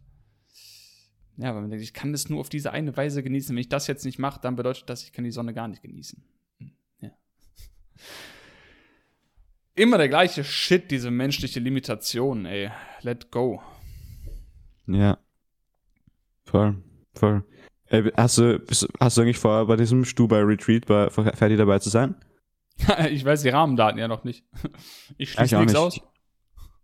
Ja, 1.38 1.54
weil 1.56 1.62
man 1.62 1.70
denkt, 1.70 1.84
ich 1.84 1.94
kann 1.94 2.12
das 2.12 2.30
nur 2.30 2.40
auf 2.42 2.50
diese 2.50 2.72
eine 2.72 2.96
Weise 2.96 3.24
genießen. 3.24 3.56
Wenn 3.56 3.62
ich 3.62 3.70
das 3.70 3.88
jetzt 3.88 4.06
nicht 4.06 4.20
mache, 4.20 4.40
dann 4.42 4.56
bedeutet 4.56 4.90
das, 4.90 5.04
ich 5.04 5.12
kann 5.14 5.24
die 5.24 5.32
Sonne 5.32 5.54
gar 5.54 5.68
nicht 5.68 5.82
genießen. 5.82 6.22
Ja. 7.00 7.10
Immer 9.76 9.98
der 9.98 10.10
gleiche 10.10 10.44
Shit, 10.44 10.92
diese 10.92 11.10
menschliche 11.10 11.60
Limitation, 11.60 12.46
ey. 12.46 12.70
Let 13.02 13.32
go. 13.32 13.62
Ja. 14.88 15.18
Voll, 16.44 16.84
voll. 17.14 17.44
Ey, 17.92 18.10
hast 18.16 18.38
du, 18.38 18.62
hast 19.00 19.18
du 19.18 19.22
eigentlich 19.22 19.38
vor, 19.40 19.68
bei 19.68 19.76
diesem 19.76 20.06
Stubai-Retreat 20.06 20.86
bei 20.86 21.10
Ferdi 21.10 21.58
dabei 21.58 21.80
zu 21.80 21.90
sein? 21.90 22.16
ich 23.12 23.24
weiß 23.26 23.42
die 23.44 23.50
Rahmendaten 23.50 24.00
ja 24.00 24.08
noch 24.08 24.24
nicht. 24.24 24.46
Ich 25.18 25.32
schließe 25.34 25.58
nichts 25.58 25.74
nicht. 25.74 25.80
aus. 25.82 26.00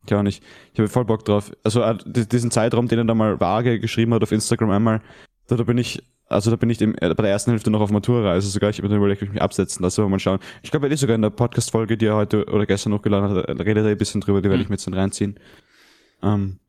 Ich 0.06 0.14
auch 0.14 0.22
nicht. 0.24 0.44
Ich 0.74 0.80
habe 0.80 0.90
voll 0.90 1.06
Bock 1.06 1.26
drauf. 1.26 1.52
Also 1.64 1.82
äh, 1.82 1.98
di- 2.06 2.28
diesen 2.28 2.52
Zeitraum, 2.52 2.88
den 2.88 3.00
er 3.00 3.06
da 3.06 3.14
mal 3.16 3.40
vage 3.40 3.80
geschrieben 3.80 4.14
hat 4.14 4.24
auf 4.24 4.32
Instagram 4.32 4.70
einmal, 4.72 5.02
da, 5.48 5.56
da 5.56 5.64
bin 5.64 5.78
ich, 5.78 6.02
also 6.28 6.50
da 6.52 6.56
bin 6.58 6.70
ich 6.70 6.78
dem, 6.78 6.94
äh, 6.96 7.14
bei 7.14 7.24
der 7.24 7.32
ersten 7.32 7.52
Hälfte 7.52 7.72
noch 7.72 7.82
auf 7.82 7.90
Matura-Reise 7.92 8.50
sogar. 8.50 8.70
Ich 8.70 8.78
habe 8.78 8.90
mir 8.90 8.96
überlegt, 8.98 9.22
ob 9.22 9.28
ich 9.30 9.34
mich 9.34 9.42
absetzen 9.42 9.82
lasse, 9.84 10.02
aber 10.02 10.10
mal 10.10 10.20
schauen. 10.20 10.40
Ich 10.62 10.72
glaube, 10.72 10.88
er 10.88 10.94
ist 10.94 11.00
sogar 11.02 11.16
in 11.16 11.22
der 11.22 11.30
Podcast-Folge, 11.30 11.98
die 11.98 12.06
er 12.08 12.16
heute 12.16 12.46
oder 12.46 12.66
gestern 12.66 12.94
hochgeladen 12.94 13.30
hat, 13.30 13.46
äh, 13.46 13.52
redet 13.64 13.86
er 13.86 13.92
ein 13.92 13.98
bisschen 13.98 14.22
drüber, 14.22 14.42
die 14.42 14.50
werde 14.50 14.58
Mhm. 14.58 14.64
ich 14.64 14.70
mir 14.70 14.76
jetzt 14.76 14.88
dann 14.88 14.94
reinziehen. 14.94 15.40
Ähm, 16.22 16.60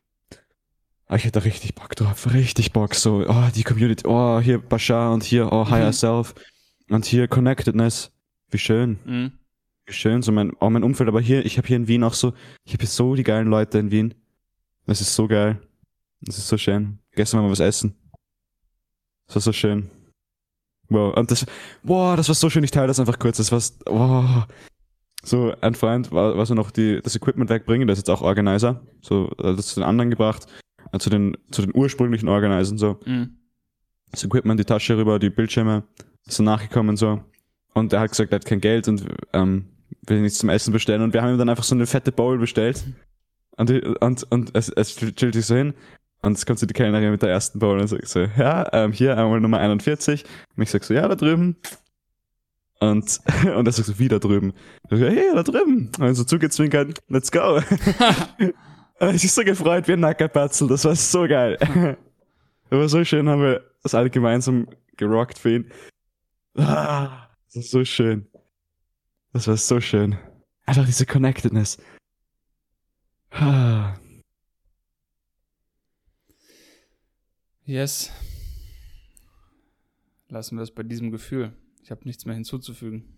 ich 1.17 1.25
hätte 1.25 1.45
richtig 1.45 1.75
Bock 1.75 1.97
drauf, 1.97 2.33
richtig 2.33 2.73
Bock. 2.73 2.95
So, 2.95 3.25
oh, 3.27 3.49
die 3.55 3.65
Community, 3.65 4.07
oh, 4.07 4.41
hier 4.41 4.59
Bashar 4.59 5.13
und 5.13 5.25
hier, 5.25 5.51
oh, 5.53 5.69
Higher 5.69 5.89
Mhm. 5.89 5.93
Self 5.93 6.35
und 6.91 7.07
hier 7.07 7.29
Connectedness. 7.29 8.13
Wie 8.51 8.59
schön. 8.59 8.99
Mhm. 9.05 9.33
Wie 9.87 9.93
schön, 9.93 10.21
so 10.21 10.33
mein, 10.33 10.55
auch 10.61 10.69
mein 10.69 10.83
Umfeld, 10.83 11.09
aber 11.09 11.21
hier, 11.21 11.47
ich 11.47 11.57
habe 11.57 11.67
hier 11.67 11.77
in 11.77 11.89
Wien 11.89 12.05
auch 12.05 12.13
so, 12.13 12.35
ich 12.65 12.75
habe 12.75 12.83
hier 12.83 12.89
so 12.89 13.15
die 13.15 13.23
geilen 13.23 13.49
Leute 13.49 13.79
in 13.79 13.91
Wien. 13.91 14.15
Das 14.87 15.01
ist 15.01 15.15
so 15.15 15.27
geil. 15.27 15.61
Das 16.21 16.37
ist 16.37 16.49
so 16.49 16.59
schön. 16.59 16.99
Gestern 17.13 17.39
waren 17.39 17.47
wir 17.47 17.53
was 17.53 17.61
essen. 17.61 17.95
Das 19.27 19.37
war 19.37 19.43
so 19.43 19.53
schön. 19.53 19.91
Wow, 20.91 21.15
und 21.17 21.31
das, 21.31 21.45
wow, 21.83 22.17
das 22.17 22.29
war 22.29 22.35
so 22.35 22.49
schön, 22.49 22.65
ich 22.65 22.71
teile 22.71 22.87
das 22.87 22.99
einfach 22.99 23.19
kurz, 23.19 23.37
das 23.37 23.53
war, 23.53 23.61
wow. 23.87 24.47
So, 25.23 25.55
ein 25.61 25.75
Freund 25.75 26.11
war, 26.13 26.37
war 26.37 26.47
so 26.47 26.55
noch 26.55 26.71
die, 26.71 27.01
das 27.03 27.17
Equipment 27.17 27.51
wegbringen, 27.51 27.87
der 27.87 27.93
ist 27.93 27.99
jetzt 27.99 28.11
auch 28.11 28.23
Organizer. 28.23 28.81
So, 29.03 29.27
das 29.37 29.69
zu 29.69 29.81
den 29.81 29.85
anderen 29.89 30.11
gebracht, 30.11 30.47
äh, 30.93 30.99
zu 30.99 31.11
den, 31.11 31.37
zu 31.51 31.63
den 31.63 31.73
ursprünglichen 31.75 32.29
Organisern, 32.29 32.79
so 32.79 32.99
Mhm. 33.05 33.37
das 34.11 34.25
Equipment, 34.25 34.59
die 34.61 34.65
Tasche 34.65 34.97
rüber, 34.97 35.19
die 35.19 35.31
Bildschirme, 35.31 35.85
dann 36.37 36.45
nachgekommen 36.45 36.97
so. 36.97 37.21
Und 37.75 37.93
er 37.93 38.01
hat 38.01 38.11
gesagt, 38.11 38.33
er 38.33 38.37
hat 38.37 38.45
kein 38.47 38.61
Geld 38.61 38.89
und 38.89 39.05
ähm, 39.33 39.67
will 40.07 40.21
nichts 40.21 40.39
zum 40.39 40.49
Essen 40.49 40.73
bestellen. 40.73 41.03
Und 41.03 41.13
wir 41.15 41.23
haben 41.23 41.33
ihm 41.35 41.39
dann 41.39 41.49
einfach 41.49 41.65
so 41.65 41.75
eine 41.75 41.87
fette 41.87 42.13
Bowl 42.13 42.39
bestellt. 42.39 42.83
Und, 43.57 43.71
und, 43.71 44.25
und 44.31 44.51
es, 44.55 44.69
es 44.69 44.97
chillt 44.97 45.35
sich 45.35 45.47
so 45.47 45.55
hin. 45.55 45.75
Und 46.23 46.37
es 46.37 46.47
kommt 46.47 46.59
so 46.59 46.67
die 46.67 46.75
Kellnerin 46.75 47.11
mit 47.13 47.23
der 47.23 47.31
ersten 47.31 47.59
Bowl 47.61 47.79
und 47.79 47.87
sagt 47.87 48.09
so, 48.09 48.21
ja, 48.21 48.69
ähm, 48.73 48.93
hier 48.93 49.17
einmal 49.17 49.41
Nummer 49.41 49.59
41. 49.59 50.25
Und 50.57 50.63
ich 50.63 50.71
sag 50.71 50.83
so, 50.85 50.95
ja, 50.95 51.07
da 51.07 51.15
drüben. 51.15 51.57
Und, 52.81 53.21
und 53.57 53.67
er 53.67 53.73
sagt 53.73 53.87
so, 53.89 53.99
wie 53.99 54.09
da 54.09 54.19
drüben? 54.19 54.53
Ich 54.91 54.99
so, 54.99 55.07
hey, 55.07 55.31
da 55.35 55.43
drüben. 55.43 55.91
Und 55.99 56.15
so 56.15 56.25
zugezwinkert, 56.25 56.99
let's 57.09 57.31
go. 57.31 57.61
und 59.01 59.15
ich 59.15 59.23
bin 59.23 59.31
so 59.31 59.45
gefreut 59.45 59.89
wie 59.89 59.93
ein 59.93 60.01
Nackerpatzel, 60.01 60.69
das 60.69 60.85
war 60.85 60.97
so 60.97 61.27
geil. 61.27 61.59
Das 62.71 62.79
war 62.81 62.89
so 62.91 63.03
schön, 63.03 63.31
haben 63.31 63.41
wir 63.41 63.65
das 63.83 63.95
alle 63.95 64.11
gemeinsam 64.11 64.69
gerockt 64.99 65.39
für 65.39 65.55
ihn. 65.55 65.73
Ah, 66.55 67.29
das 67.47 67.57
ist 67.65 67.71
so 67.71 67.83
schön. 67.83 68.27
Das 69.33 69.49
war 69.49 69.57
so 69.57 69.81
schön. 69.81 70.19
Einfach 70.67 70.85
diese 70.85 71.07
Connectedness. 71.07 71.79
Ah. 73.31 73.95
Yes. 77.65 78.13
Lassen 80.29 80.57
wir 80.57 80.63
es 80.63 80.71
bei 80.71 80.83
diesem 80.83 81.11
Gefühl. 81.11 81.57
Ich 81.83 81.91
habe 81.91 82.05
nichts 82.05 82.27
mehr 82.27 82.35
hinzuzufügen. 82.35 83.17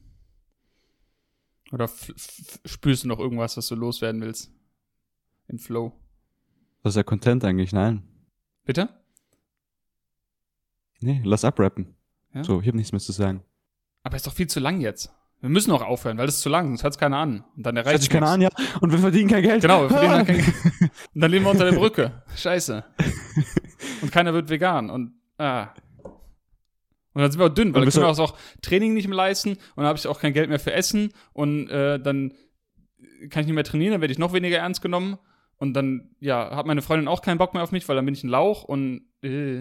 Oder 1.73 1.89
spürst 2.67 3.03
du 3.03 3.09
noch 3.09 3.19
irgendwas, 3.19 3.57
was 3.57 3.67
du 3.67 3.75
loswerden 3.75 4.21
willst? 4.21 4.53
Im 5.51 5.59
Flow. 5.59 5.93
Das 6.83 6.93
ist 6.93 6.97
ja 6.97 7.03
Content 7.03 7.45
eigentlich, 7.45 7.73
nein. 7.73 8.05
Bitte? 8.65 8.89
Nee, 11.01 11.21
lass 11.25 11.45
abrappen. 11.45 11.97
Ja? 12.33 12.45
So, 12.45 12.61
ich 12.61 12.69
habe 12.69 12.77
nichts 12.77 12.93
mehr 12.93 13.01
zu 13.01 13.11
sagen. 13.11 13.43
Aber 14.05 14.17
ist 14.17 14.27
doch 14.27 14.33
viel 14.33 14.47
zu 14.47 14.61
lang 14.61 14.81
jetzt. 14.81 15.13
Wir 15.41 15.49
müssen 15.49 15.73
auch 15.73 15.83
aufhören, 15.83 16.19
weil 16.19 16.27
das 16.27 16.37
ist 16.37 16.43
zu 16.43 16.51
lang, 16.51 16.69
sonst 16.69 16.85
hört 16.85 16.93
es 16.93 16.99
keiner 16.99 17.17
an. 17.17 17.45
Und 17.57 17.67
dann 17.67 17.77
erreicht 17.77 17.95
Hört 17.95 18.03
sich 18.03 18.11
keiner 18.11 18.29
an, 18.29 18.43
ja. 18.43 18.51
Und 18.81 18.93
wir 18.93 18.99
verdienen 18.99 19.29
kein 19.29 19.43
Geld. 19.43 19.63
Genau, 19.63 19.83
wir 19.83 19.91
verdienen 19.91 20.13
dann 20.13 20.27
kein 20.27 20.37
Geld. 20.45 20.91
Und 21.15 21.21
dann 21.21 21.31
leben 21.31 21.45
wir 21.45 21.51
unter 21.51 21.65
der 21.65 21.77
Brücke. 21.77 22.23
Scheiße. 22.37 22.85
Und 24.03 24.13
keiner 24.13 24.33
wird 24.33 24.51
vegan. 24.51 24.89
Und 24.89 25.15
ah. 25.39 25.75
Und 27.13 27.23
dann 27.23 27.33
sind 27.33 27.41
wir 27.41 27.47
auch 27.47 27.55
dünn, 27.55 27.75
weil 27.75 27.83
dann 27.83 27.91
können 27.91 28.05
wir 28.05 28.23
auch 28.23 28.39
Training 28.63 28.95
nicht 28.95 29.09
mehr 29.09 29.17
leisten 29.17 29.55
und 29.55 29.77
dann 29.77 29.87
habe 29.87 29.99
ich 29.99 30.07
auch 30.07 30.21
kein 30.21 30.33
Geld 30.33 30.49
mehr 30.49 30.61
für 30.61 30.73
Essen 30.73 31.13
und 31.33 31.69
äh, 31.69 31.99
dann 31.99 32.35
kann 33.31 33.41
ich 33.41 33.47
nicht 33.47 33.55
mehr 33.55 33.65
trainieren, 33.65 33.93
dann 33.93 34.01
werde 34.01 34.13
ich 34.13 34.19
noch 34.19 34.33
weniger 34.33 34.59
ernst 34.59 34.81
genommen 34.81 35.19
und 35.61 35.75
dann, 35.75 36.11
ja, 36.19 36.57
hat 36.57 36.67
meine 36.67 36.83
Freundin 36.83 37.07
auch 37.07 37.23
keinen 37.23 37.39
Bock 37.39 37.55
mehr 37.55 37.63
auf 37.63 37.71
mich, 37.71 37.89
weil 37.89 37.95
dann 37.97 38.05
bin 38.05 38.15
ich 38.15 38.25
ein 38.25 38.29
Lauch 38.31 38.65
und 38.65 39.03
äh. 39.23 39.61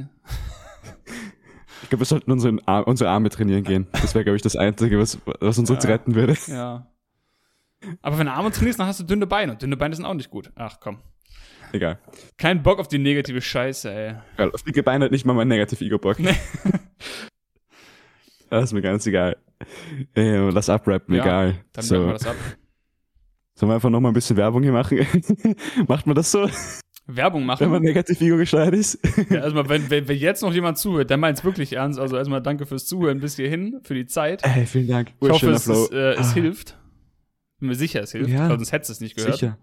Ich 1.83 1.89
glaube, 1.89 2.01
wir 2.01 2.05
sollten 2.05 2.31
unsere, 2.31 2.53
unsere 2.85 3.09
Arme 3.09 3.29
trainieren 3.29 3.63
gehen. 3.63 3.87
Das 3.93 4.13
wäre, 4.15 4.23
glaube 4.23 4.35
ich, 4.35 4.41
das 4.41 4.55
Einzige, 4.55 4.99
was, 4.99 5.17
was 5.39 5.57
uns 5.59 5.69
Ja. 5.69 5.75
retten 5.77 6.15
würde. 6.15 6.35
Ja. 6.47 6.87
Aber 8.01 8.17
wenn 8.19 8.25
du 8.25 8.33
Arme 8.33 8.51
trainierst, 8.51 8.79
dann 8.79 8.87
hast 8.87 8.99
du 8.99 9.05
dünne 9.05 9.27
Beine. 9.27 9.53
Und 9.53 9.61
dünne 9.61 9.77
Beine 9.77 9.95
sind 9.95 10.03
auch 10.05 10.13
nicht 10.13 10.29
gut. 10.29 10.51
Ach 10.55 10.79
komm. 10.81 10.99
Egal. 11.71 11.99
Kein 12.37 12.63
Bock 12.63 12.79
auf 12.79 12.87
die 12.89 12.97
negative 12.97 13.41
Scheiße, 13.41 13.91
ey. 13.93 14.15
Geil. 14.37 14.51
Auf 14.53 14.63
dicke 14.63 14.83
Beine 14.83 15.05
hat 15.05 15.11
nicht 15.11 15.25
mal 15.25 15.33
mein 15.33 15.47
Negativ-Ego-Bock. 15.47 16.19
Nee. 16.19 16.35
Das 18.49 18.63
ist 18.63 18.73
mir 18.73 18.81
ganz 18.81 19.05
egal. 19.05 19.37
Ey, 20.15 20.49
lass 20.49 20.69
abrappen, 20.69 21.13
Ja, 21.13 21.21
egal. 21.23 21.55
Dann 21.71 21.85
so. 21.85 22.07
wir 22.07 22.13
das 22.13 22.25
ab. 22.25 22.35
Sollen 23.59 23.71
wir 23.71 23.75
einfach 23.75 23.89
noch 23.89 23.99
mal 23.99 24.07
ein 24.09 24.13
bisschen 24.13 24.37
Werbung 24.37 24.63
hier 24.63 24.71
machen? 24.71 24.99
Macht 25.87 26.07
man 26.07 26.15
das 26.15 26.31
so, 26.31 26.47
Werbung 27.07 27.41
wenn 27.41 27.47
machen. 27.47 27.69
man 27.69 27.81
Negativ-Ego 27.81 28.37
gesteuert 28.37 28.73
ist? 28.73 28.97
Ja, 29.29 29.41
erstmal, 29.41 29.67
wenn, 29.67 29.89
wenn, 29.89 30.07
wenn 30.07 30.17
jetzt 30.17 30.41
noch 30.43 30.53
jemand 30.53 30.77
zuhört, 30.77 31.09
der 31.09 31.17
meint 31.17 31.39
es 31.39 31.43
wirklich 31.43 31.73
ernst. 31.73 31.99
Also 31.99 32.15
erstmal 32.15 32.41
danke 32.41 32.65
fürs 32.65 32.85
Zuhören 32.85 33.19
bis 33.19 33.35
hierhin, 33.35 33.79
für 33.83 33.95
die 33.95 34.05
Zeit. 34.05 34.43
Ey, 34.45 34.65
vielen 34.65 34.87
Dank. 34.87 35.11
Ich 35.21 35.29
hoffe, 35.29 35.49
es, 35.51 35.67
es, 35.67 35.91
äh, 35.91 36.11
es 36.13 36.29
Ah, 36.29 36.33
hilft. 36.35 36.77
Bin 37.59 37.67
mir 37.67 37.75
sicher, 37.75 38.01
es 38.01 38.13
hilft. 38.13 38.29
Ja. 38.29 38.47
Weil 38.47 38.57
sonst 38.57 38.71
hättest 38.71 38.89
du 38.91 38.93
es 38.93 39.01
nicht 39.01 39.17
gehört. 39.17 39.33
Sicher. 39.33 39.57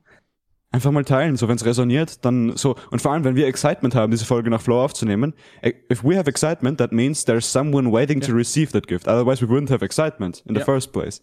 Einfach 0.73 0.91
mal 0.91 1.05
teilen, 1.05 1.37
so 1.37 1.49
wenn 1.49 1.57
es 1.57 1.65
resoniert, 1.65 2.23
dann 2.27 2.55
so. 2.57 2.77
Und 2.91 3.01
vor 3.01 3.13
allem, 3.13 3.25
wenn 3.25 3.35
wir 3.37 3.47
Excitement 3.47 3.95
haben, 3.95 4.11
diese 4.11 4.27
Folge 4.27 4.51
nach 4.51 4.61
Flow 4.61 4.83
aufzunehmen, 4.83 5.33
eh, 5.63 5.73
if 5.91 6.05
we 6.05 6.19
have 6.19 6.29
excitement, 6.29 6.77
that 6.79 6.93
means 6.93 7.25
there's 7.25 7.51
someone 7.51 7.91
waiting 7.93 8.21
to 8.21 8.33
Ja. 8.33 8.35
receive 8.35 8.73
that 8.73 8.87
gift. 8.89 9.09
Otherwise 9.09 9.41
we 9.41 9.51
wouldn't 9.51 9.71
have 9.71 9.83
excitement 9.83 10.43
in 10.47 10.55
the 10.55 10.59
Ja. 10.59 10.65
first 10.67 10.93
place. 10.93 11.23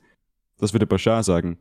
Das 0.59 0.73
würde 0.73 0.87
Bashar 0.87 1.21
sagen. 1.21 1.57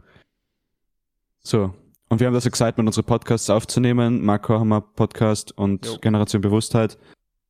So. 1.42 1.74
Und 2.08 2.20
wir 2.20 2.26
haben 2.26 2.34
das 2.34 2.46
Excitement, 2.46 2.86
unsere 2.88 3.04
Podcasts 3.06 3.48
aufzunehmen. 3.50 4.24
Marco 4.24 4.58
Hammer 4.58 4.80
Podcast 4.80 5.56
und 5.56 5.86
Jo. 5.86 5.98
Generation 5.98 6.42
Bewusstheit. 6.42 6.98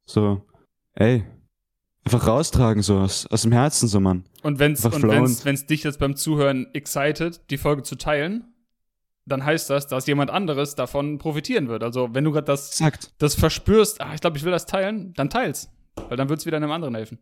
So, 0.04 0.42
ey, 0.94 1.24
einfach 2.04 2.26
raustragen, 2.26 2.82
so 2.82 2.98
aus, 2.98 3.26
aus 3.26 3.42
dem 3.42 3.52
Herzen, 3.52 3.88
so, 3.88 4.00
Mann. 4.00 4.24
Und 4.42 4.58
wenn 4.58 4.72
es 4.72 4.84
Einfach 4.84 4.96
und 4.96 5.02
flowen. 5.02 5.22
wenn's, 5.22 5.44
wenn's 5.44 5.66
dich 5.66 5.82
jetzt 5.82 5.98
beim 5.98 6.16
Zuhören 6.16 6.72
excited, 6.74 7.40
die 7.50 7.58
Folge 7.58 7.82
zu 7.82 7.96
teilen, 7.96 8.54
dann 9.26 9.44
heißt 9.44 9.70
das, 9.70 9.86
dass 9.86 10.06
jemand 10.06 10.30
anderes 10.30 10.74
davon 10.74 11.18
profitieren 11.18 11.68
wird. 11.68 11.82
Also 11.82 12.12
wenn 12.12 12.24
du 12.24 12.32
gerade 12.32 12.46
das, 12.46 12.70
Exakt. 12.70 13.12
das 13.18 13.34
verspürst, 13.34 14.00
ah, 14.00 14.14
ich 14.14 14.20
glaube, 14.20 14.36
ich 14.38 14.44
will 14.44 14.52
das 14.52 14.66
teilen, 14.66 15.12
dann 15.14 15.30
teils. 15.30 15.70
Weil 16.08 16.16
dann 16.16 16.28
wird 16.28 16.40
es 16.40 16.46
wieder 16.46 16.56
einem 16.56 16.70
anderen 16.70 16.94
helfen. 16.94 17.18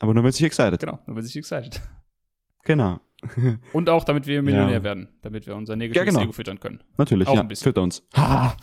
Aber 0.00 0.14
nur 0.14 0.24
wenn 0.24 0.32
sich 0.32 0.44
excited. 0.44 0.80
Genau, 0.80 0.98
dann 1.06 1.16
wird 1.16 1.26
sich 1.26 1.36
excited. 1.36 1.80
Genau. 2.64 3.00
Und 3.72 3.88
auch, 3.90 4.04
damit 4.04 4.26
wir 4.26 4.42
Millionär 4.42 4.74
Ja. 4.78 4.82
werden, 4.84 5.08
damit 5.22 5.46
wir 5.46 5.56
unser 5.56 5.76
negatives 5.76 6.06
Ja, 6.06 6.10
genau. 6.12 6.22
Ego 6.22 6.32
füttern 6.32 6.60
können. 6.60 6.82
Natürlich, 6.96 7.26
Auch 7.28 7.34
ja. 7.34 7.40
ein 7.40 7.48
bisschen. 7.48 7.64
Fütter 7.64 7.82
uns. 7.82 8.02
Ha! 8.16 8.56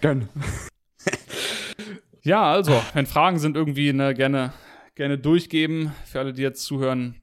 Gönn. 0.00 0.28
Ja, 2.22 2.42
also, 2.52 2.72
wenn 2.92 3.06
Fragen 3.06 3.38
sind 3.38 3.56
irgendwie, 3.56 3.94
ne, 3.94 4.12
gerne, 4.14 4.52
gerne 4.94 5.16
durchgeben 5.16 5.92
für 6.04 6.18
alle, 6.18 6.34
die 6.34 6.42
jetzt 6.42 6.64
zuhören. 6.64 7.16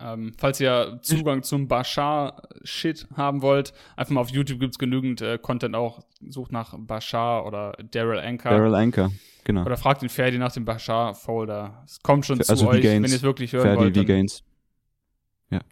Ähm, 0.00 0.32
falls 0.36 0.60
ihr 0.60 0.98
Zugang 1.02 1.44
zum 1.44 1.68
Bashar-Shit 1.68 3.06
haben 3.16 3.40
wollt, 3.42 3.72
einfach 3.96 4.12
mal 4.14 4.20
auf 4.22 4.30
YouTube 4.30 4.58
gibt 4.58 4.74
es 4.74 4.78
genügend 4.78 5.20
äh, 5.20 5.38
Content 5.38 5.76
auch. 5.76 6.00
Sucht 6.28 6.50
nach 6.50 6.74
Bashar 6.76 7.46
oder 7.46 7.76
Daryl 7.92 8.18
Anker. 8.18 8.50
Daryl 8.50 8.74
Anker, 8.74 9.12
genau. 9.44 9.64
Oder 9.64 9.76
fragt 9.76 10.02
den 10.02 10.08
Ferdi 10.08 10.38
nach 10.38 10.50
dem 10.52 10.64
Bashar-Folder. 10.64 11.82
Es 11.84 12.00
kommt 12.00 12.26
schon 12.26 12.38
Also 12.40 12.56
zu 12.56 12.66
euch, 12.68 12.78
V-Gains. 12.78 13.04
wenn 13.04 13.10
ihr 13.10 13.16
es 13.16 13.22
wirklich 13.22 13.52
hören 13.52 13.62
Ferdi 13.62 13.78
wollt. 13.80 13.96
dann- 13.96 14.02
V-Gains. 14.04 14.42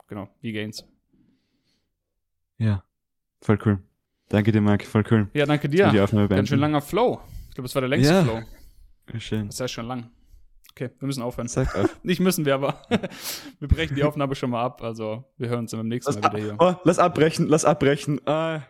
Genau, 0.08 0.26
V-Gains. 0.42 0.84
Ja. 2.58 2.84
Voll 3.40 3.58
cool. 3.64 3.78
Danke 4.28 4.52
dir, 4.52 4.60
Marc. 4.60 4.84
Voll 4.84 5.04
cool. 5.10 5.28
Ja, 5.34 5.46
danke 5.46 5.64
wir 5.64 5.86
Die 5.86 5.92
dir. 5.92 6.04
Aufnahme 6.04 6.28
Ganz 6.28 6.48
schön 6.48 6.58
langer 6.60 6.80
Flow. 6.80 7.20
Ich 7.48 7.54
glaube, 7.54 7.66
es 7.66 7.74
war 7.74 7.80
der 7.82 7.88
längste 7.88 8.12
Ja. 8.14 8.22
Flow. 8.22 8.42
Schön. 9.18 9.46
Das 9.46 9.56
ist 9.56 9.60
ja 9.60 9.68
schon 9.68 9.86
lang. 9.86 10.10
Okay, 10.70 10.90
wir 10.98 11.06
müssen 11.06 11.22
aufhören. 11.22 11.48
Sag 11.48 11.74
auf. 11.76 12.00
Nicht 12.02 12.20
müssen 12.20 12.44
wir, 12.46 12.54
aber 12.54 12.80
wir 13.58 13.68
brechen 13.68 13.94
die 13.94 14.04
Aufnahme 14.04 14.34
schon 14.34 14.50
mal 14.50 14.62
ab. 14.62 14.82
Also, 14.82 15.24
wir 15.36 15.48
hören 15.48 15.60
uns 15.60 15.70
dann 15.72 15.80
beim 15.80 15.88
nächsten 15.88 16.12
Lass, 16.14 16.22
Mal 16.22 16.32
wieder 16.32 16.42
hier. 16.42 16.56
oh, 16.58 16.74
lass 16.84 16.98
abbrechen, 16.98 17.46
lass 17.48 17.64
abbrechen. 17.64 18.20
Ah. 18.26 18.62